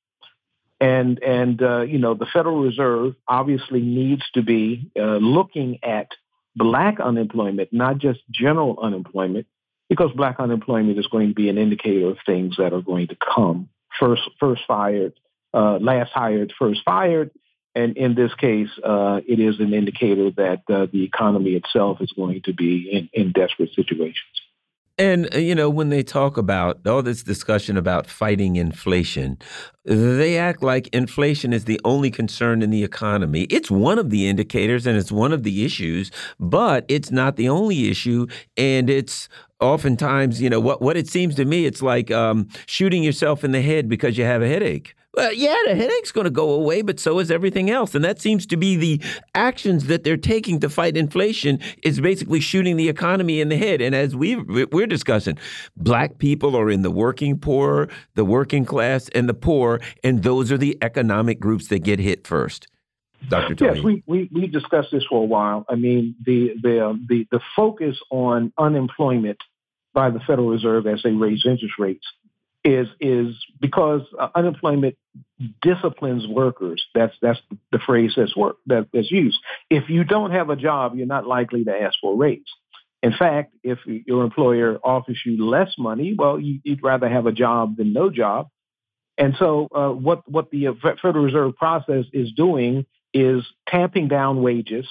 And 0.80 1.22
and 1.22 1.62
uh, 1.62 1.82
you 1.82 1.98
know 1.98 2.14
the 2.14 2.28
Federal 2.28 2.62
Reserve 2.62 3.16
obviously 3.28 3.82
needs 3.82 4.24
to 4.36 4.42
be 4.42 4.90
uh, 4.98 5.18
looking 5.18 5.80
at 5.84 6.08
black 6.58 7.00
unemployment, 7.00 7.72
not 7.72 8.00
just 8.00 8.20
general 8.32 8.80
unemployment, 8.82 9.48
because 9.90 10.12
black 10.16 10.40
unemployment 10.40 10.98
is 10.98 11.08
going 11.08 11.30
to 11.30 11.34
be 11.34 11.50
an 11.50 11.58
indicator 11.58 12.10
of 12.10 12.18
things 12.26 12.58
that 12.58 12.74
are 12.74 12.82
going 12.82 13.08
to 13.08 13.18
come. 13.36 13.70
First, 14.00 14.24
first 14.40 14.62
fired, 14.68 15.14
uh, 15.54 15.78
last 15.78 16.12
hired, 16.12 16.54
first 16.58 16.82
fired. 16.84 17.32
And 17.74 17.96
in 17.96 18.16
this 18.16 18.34
case, 18.34 18.70
uh, 18.84 19.22
it 19.28 19.40
is 19.40 19.60
an 19.60 19.74
indicator 19.74 20.32
that 20.32 20.64
uh, 20.68 20.88
the 20.92 21.04
economy 21.04 21.52
itself 21.52 22.02
is 22.02 22.12
going 22.12 22.42
to 22.46 22.54
be 22.54 22.90
in, 22.92 23.10
in 23.14 23.32
desperate 23.32 23.74
situations. 23.76 24.42
And, 25.00 25.34
uh, 25.34 25.38
you 25.38 25.54
know, 25.54 25.70
when 25.70 25.90
they 25.90 26.02
talk 26.02 26.38
about 26.38 26.86
all 26.88 27.04
this 27.04 27.22
discussion 27.22 27.78
about 27.78 28.08
fighting 28.08 28.56
inflation, 28.56 29.38
they 29.86 30.38
act 30.38 30.64
like 30.64 30.88
inflation 30.88 31.54
is 31.54 31.66
the 31.66 31.80
only 31.86 32.10
concern 32.10 32.64
in 32.64 32.72
the 32.72 32.84
economy. 32.84 33.44
It's 33.44 33.70
one 33.70 34.00
of 34.00 34.10
the 34.10 34.28
indicators 34.28 34.88
and 34.88 34.98
it's 34.98 35.12
one 35.12 35.34
of 35.34 35.44
the 35.44 35.64
issues, 35.64 36.10
but 36.40 36.84
it's 36.88 37.12
not 37.12 37.36
the 37.36 37.48
only 37.48 37.90
issue. 37.90 38.26
And 38.58 38.90
it's 38.90 39.30
oftentimes, 39.60 40.42
you 40.42 40.50
know, 40.50 40.60
what, 40.60 40.82
what 40.82 40.98
it 40.98 41.08
seems 41.08 41.36
to 41.36 41.46
me, 41.46 41.66
it's 41.66 41.84
like 41.84 42.10
um, 42.10 42.48
shooting 42.66 43.04
yourself 43.04 43.44
in 43.44 43.52
the 43.52 43.62
head 43.62 43.88
because 43.88 44.18
you 44.18 44.24
have 44.24 44.42
a 44.42 44.48
headache. 44.48 44.96
Well, 45.18 45.34
yeah, 45.34 45.56
the 45.66 45.74
headache's 45.74 46.12
going 46.12 46.26
to 46.26 46.32
go 46.32 46.52
away, 46.52 46.84
but 46.84 47.00
so 47.00 47.18
is 47.18 47.32
everything 47.32 47.72
else. 47.72 47.96
And 47.96 48.06
that 48.06 48.22
seems 48.22 48.46
to 48.46 48.56
be 48.56 48.76
the 48.76 49.02
actions 49.34 49.88
that 49.88 50.04
they're 50.04 50.16
taking 50.16 50.60
to 50.60 50.70
fight 50.70 50.96
inflation 50.96 51.60
is 51.82 52.00
basically 52.00 52.40
shooting 52.40 52.78
the 52.78 52.88
economy 52.88 53.42
in 53.42 53.50
the 53.50 53.58
head. 53.58 53.82
And 53.82 53.96
as 53.96 54.16
we 54.16 54.36
we're 54.36 54.86
discussing, 54.86 55.40
black 55.76 56.20
people 56.20 56.56
are 56.56 56.70
in 56.70 56.84
the 56.84 56.92
working 56.92 57.40
poor, 57.40 57.90
the 58.14 58.24
working 58.24 58.64
class, 58.64 59.10
and 59.10 59.28
the 59.28 59.34
poor, 59.34 59.82
and 60.04 60.22
those 60.22 60.52
are 60.52 60.58
the 60.58 60.78
economic 60.84 61.40
groups 61.40 61.70
that 61.70 61.80
get 61.80 61.98
hit 61.98 62.28
first. 62.28 62.68
Dr. 63.28 63.56
Tony. 63.56 63.74
Yes, 63.74 63.84
we, 63.84 64.04
we, 64.06 64.30
we 64.32 64.46
discussed 64.46 64.90
this 64.92 65.04
for 65.10 65.24
a 65.24 65.26
while. 65.26 65.66
I 65.68 65.74
mean, 65.74 66.14
the, 66.24 66.52
the, 66.62 66.86
um, 66.86 67.08
the, 67.10 67.26
the 67.32 67.40
focus 67.56 67.98
on 68.12 68.54
unemployment 68.60 69.40
by 69.96 70.12
the 70.12 70.20
Federal 70.20 70.50
Reserve 70.50 70.86
as 70.86 71.02
they 71.04 71.10
raise 71.10 71.44
interest 71.44 71.74
rates 71.80 72.06
is 72.64 72.88
is 73.00 73.36
because 73.60 74.02
uh, 74.20 74.30
unemployment 74.36 74.96
disciplines 75.62 76.28
workers. 76.28 76.84
That's 76.94 77.14
that's 77.22 77.40
the 77.72 77.80
phrase 77.80 78.14
that's 78.16 78.36
work 78.36 78.58
that, 78.68 78.88
that's 78.94 79.12
used. 79.12 79.40
If 79.70 79.90
you 79.90 80.04
don't 80.04 80.32
have 80.32 80.50
a 80.50 80.56
job, 80.56 80.96
you're 80.96 81.08
not 81.08 81.28
likely 81.28 81.64
to 81.66 81.72
ask 81.72 81.98
for 82.02 82.14
a 82.14 82.18
raise. 82.18 82.42
In 83.04 83.14
fact, 83.18 83.54
if 83.64 83.80
your 83.86 84.24
employer 84.24 84.80
offers 84.84 85.22
you 85.26 85.46
less 85.46 85.74
money, 85.78 86.16
well, 86.18 86.40
you, 86.40 86.60
would 86.66 86.84
rather 86.84 87.08
have 87.08 87.28
a 87.28 87.32
job 87.32 87.78
than 87.78 87.94
no 87.94 88.10
job. 88.10 88.48
And 89.18 89.36
so, 89.38 89.68
uh, 89.74 89.90
what 89.90 90.30
what 90.30 90.52
the 90.52 90.68
Federal 91.02 91.24
Reserve 91.24 91.56
process 91.56 92.06
is 92.14 92.32
doing 92.34 92.86
is 93.14 93.44
tamping 93.68 94.08
down 94.08 94.42
wages, 94.42 94.88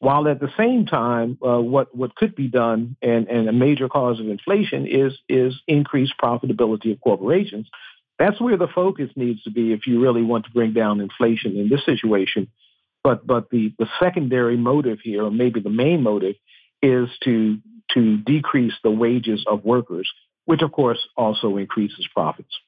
while 0.00 0.26
at 0.28 0.40
the 0.40 0.50
same 0.56 0.86
time, 0.86 1.38
uh, 1.46 1.60
what 1.60 1.94
what 1.94 2.14
could 2.14 2.34
be 2.34 2.48
done, 2.48 2.96
and, 3.02 3.28
and 3.28 3.48
a 3.48 3.52
major 3.52 3.88
cause 3.88 4.18
of 4.18 4.28
inflation 4.28 4.86
is 4.86 5.12
is 5.28 5.54
increased 5.68 6.14
profitability 6.20 6.90
of 6.92 7.00
corporations. 7.00 7.68
That's 8.18 8.40
where 8.40 8.56
the 8.56 8.66
focus 8.66 9.10
needs 9.14 9.42
to 9.42 9.50
be 9.50 9.72
if 9.72 9.86
you 9.86 10.00
really 10.00 10.22
want 10.22 10.46
to 10.46 10.50
bring 10.50 10.72
down 10.72 11.00
inflation 11.00 11.56
in 11.56 11.68
this 11.68 11.84
situation. 11.84 12.48
But 13.04 13.26
but 13.26 13.50
the 13.50 13.74
the 13.78 13.88
secondary 14.00 14.56
motive 14.56 15.00
here, 15.02 15.24
or 15.24 15.30
maybe 15.30 15.60
the 15.60 15.70
main 15.70 16.02
motive, 16.02 16.36
is 16.82 17.10
to 17.24 17.58
to 17.92 18.16
decrease 18.16 18.74
the 18.82 18.90
wages 18.90 19.44
of 19.46 19.64
workers, 19.64 20.10
which 20.46 20.62
of 20.62 20.72
course 20.72 21.06
also 21.14 21.58
increases 21.58 22.08
profits. 22.14 22.58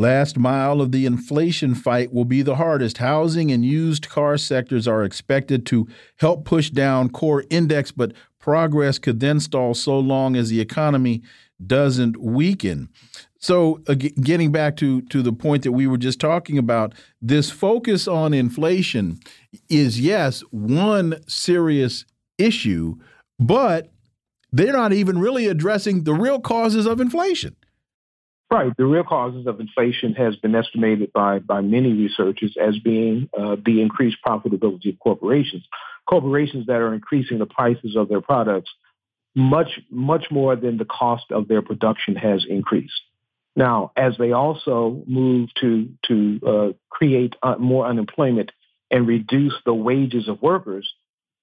Last 0.00 0.38
mile 0.38 0.80
of 0.80 0.92
the 0.92 1.04
inflation 1.04 1.74
fight 1.74 2.10
will 2.10 2.24
be 2.24 2.40
the 2.40 2.54
hardest. 2.54 2.96
Housing 2.96 3.52
and 3.52 3.62
used 3.62 4.08
car 4.08 4.38
sectors 4.38 4.88
are 4.88 5.04
expected 5.04 5.66
to 5.66 5.86
help 6.16 6.46
push 6.46 6.70
down 6.70 7.10
core 7.10 7.44
index, 7.50 7.92
but 7.92 8.14
progress 8.38 8.98
could 8.98 9.20
then 9.20 9.40
stall 9.40 9.74
so 9.74 9.98
long 9.98 10.36
as 10.36 10.48
the 10.48 10.58
economy 10.58 11.20
doesn't 11.66 12.16
weaken. 12.16 12.88
So, 13.40 13.74
getting 14.22 14.50
back 14.50 14.76
to 14.76 15.02
to 15.02 15.20
the 15.20 15.34
point 15.34 15.64
that 15.64 15.72
we 15.72 15.86
were 15.86 15.98
just 15.98 16.18
talking 16.18 16.56
about, 16.56 16.94
this 17.20 17.50
focus 17.50 18.08
on 18.08 18.32
inflation 18.32 19.20
is 19.68 20.00
yes 20.00 20.40
one 20.50 21.20
serious 21.28 22.06
issue, 22.38 22.94
but 23.38 23.92
they're 24.50 24.72
not 24.72 24.94
even 24.94 25.18
really 25.18 25.46
addressing 25.46 26.04
the 26.04 26.14
real 26.14 26.40
causes 26.40 26.86
of 26.86 27.02
inflation. 27.02 27.54
Right. 28.52 28.76
The 28.76 28.84
real 28.84 29.04
causes 29.04 29.46
of 29.46 29.60
inflation 29.60 30.14
has 30.14 30.34
been 30.36 30.56
estimated 30.56 31.12
by 31.12 31.38
by 31.38 31.60
many 31.60 31.92
researchers 31.92 32.56
as 32.60 32.76
being 32.78 33.28
uh, 33.38 33.56
the 33.64 33.80
increased 33.80 34.18
profitability 34.26 34.88
of 34.92 34.98
corporations. 34.98 35.64
Corporations 36.08 36.66
that 36.66 36.80
are 36.80 36.92
increasing 36.92 37.38
the 37.38 37.46
prices 37.46 37.94
of 37.96 38.08
their 38.08 38.20
products 38.20 38.70
much 39.36 39.80
much 39.90 40.24
more 40.32 40.56
than 40.56 40.78
the 40.78 40.84
cost 40.84 41.30
of 41.30 41.46
their 41.46 41.62
production 41.62 42.16
has 42.16 42.44
increased. 42.48 43.00
Now, 43.54 43.92
as 43.96 44.14
they 44.18 44.32
also 44.32 45.02
move 45.06 45.50
to 45.60 45.88
to 46.08 46.40
uh, 46.44 46.72
create 46.88 47.34
uh, 47.42 47.56
more 47.58 47.86
unemployment 47.86 48.50
and 48.90 49.06
reduce 49.06 49.54
the 49.64 49.74
wages 49.74 50.28
of 50.28 50.42
workers, 50.42 50.92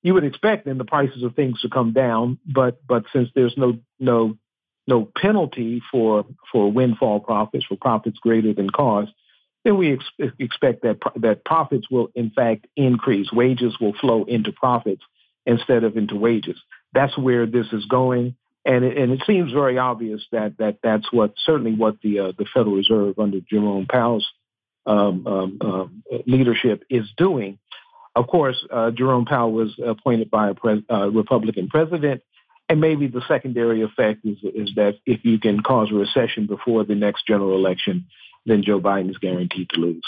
you 0.04 0.14
would 0.14 0.26
expect 0.26 0.66
then 0.66 0.78
the 0.78 0.86
prices 0.86 1.24
of 1.24 1.36
things 1.36 1.62
to 1.62 1.70
come 1.70 1.94
down. 1.94 2.40
But 2.46 2.86
but 2.86 3.06
since 3.14 3.30
there's 3.34 3.56
no 3.56 3.80
no 3.98 4.38
no 4.88 5.10
penalty 5.16 5.82
for 5.92 6.26
for 6.52 6.72
windfall 6.72 7.20
profits 7.20 7.66
for 7.66 7.76
profits 7.76 8.18
greater 8.20 8.54
than 8.54 8.70
cost, 8.70 9.12
then 9.64 9.78
we 9.78 9.94
ex- 9.94 10.34
expect 10.40 10.84
that 10.84 10.98
that 11.18 11.44
profits 11.46 11.90
will 11.92 12.10
in 12.16 12.30
fact 12.30 12.68
increase. 12.76 13.32
Wages 13.32 13.78
will 13.80 13.94
flow 13.94 14.24
into 14.24 14.52
profits 14.52 15.04
instead 15.46 15.84
of 15.84 15.98
into 15.98 16.16
wages. 16.16 16.58
That's 16.94 17.18
where 17.18 17.46
this 17.46 17.68
is 17.74 17.86
going, 17.86 18.36
and 18.66 18.86
it, 18.86 18.98
and 18.98 19.12
it 19.12 19.24
seems 19.28 19.52
very 19.52 19.78
obvious 19.78 20.26
that 20.32 20.58
that 20.58 20.80
that's 20.82 21.12
what 21.12 21.34
certainly 21.38 21.74
what 21.74 22.02
the 22.02 22.20
uh, 22.20 22.32
the 22.38 22.46
Federal 22.46 22.76
Reserve 22.76 23.20
under 23.20 23.40
Jerome 23.42 23.88
Powell's 23.88 24.28
um, 24.86 25.28
um, 25.28 25.58
um, 25.62 26.04
leadership 26.26 26.84
is 26.90 27.06
doing. 27.18 27.60
Of 28.16 28.28
course, 28.28 28.66
uh, 28.72 28.92
Jerome 28.92 29.26
Powell 29.26 29.52
was 29.52 29.78
appointed 29.86 30.32
by 30.32 30.50
a 30.50 30.54
uh, 30.90 31.08
Republican 31.10 31.68
president. 31.68 32.24
And 32.70 32.82
maybe 32.82 33.08
the 33.08 33.22
secondary 33.28 33.82
effect 33.82 34.26
is, 34.26 34.38
is 34.44 34.72
that 34.76 34.96
if 35.06 35.24
you 35.24 35.40
can 35.40 35.62
cause 35.62 35.90
a 35.92 35.96
recession 35.96 36.48
before 36.48 36.84
the 36.84 36.96
next 36.96 37.26
general 37.26 37.56
election, 37.56 38.08
then 38.46 38.64
Joe 38.64 38.80
Biden 38.80 39.10
is 39.10 39.18
guaranteed 39.18 39.70
to 39.70 39.80
lose. 39.80 40.04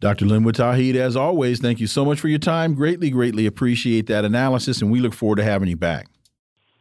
Dr. 0.00 0.26
Linwood 0.26 0.56
Tauheed, 0.56 0.96
as 0.96 1.16
always, 1.16 1.60
thank 1.60 1.78
you 1.78 1.86
so 1.86 2.04
much 2.04 2.18
for 2.20 2.28
your 2.28 2.40
time. 2.40 2.74
Greatly, 2.74 3.08
greatly 3.08 3.46
appreciate 3.46 4.06
that 4.08 4.24
analysis, 4.24 4.82
and 4.82 4.90
we 4.90 4.98
look 4.98 5.14
forward 5.14 5.36
to 5.36 5.44
having 5.44 5.68
you 5.68 5.76
back. 5.76 6.08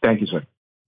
Thank 0.02 0.22
you, 0.22 0.28
sir. 0.28 0.44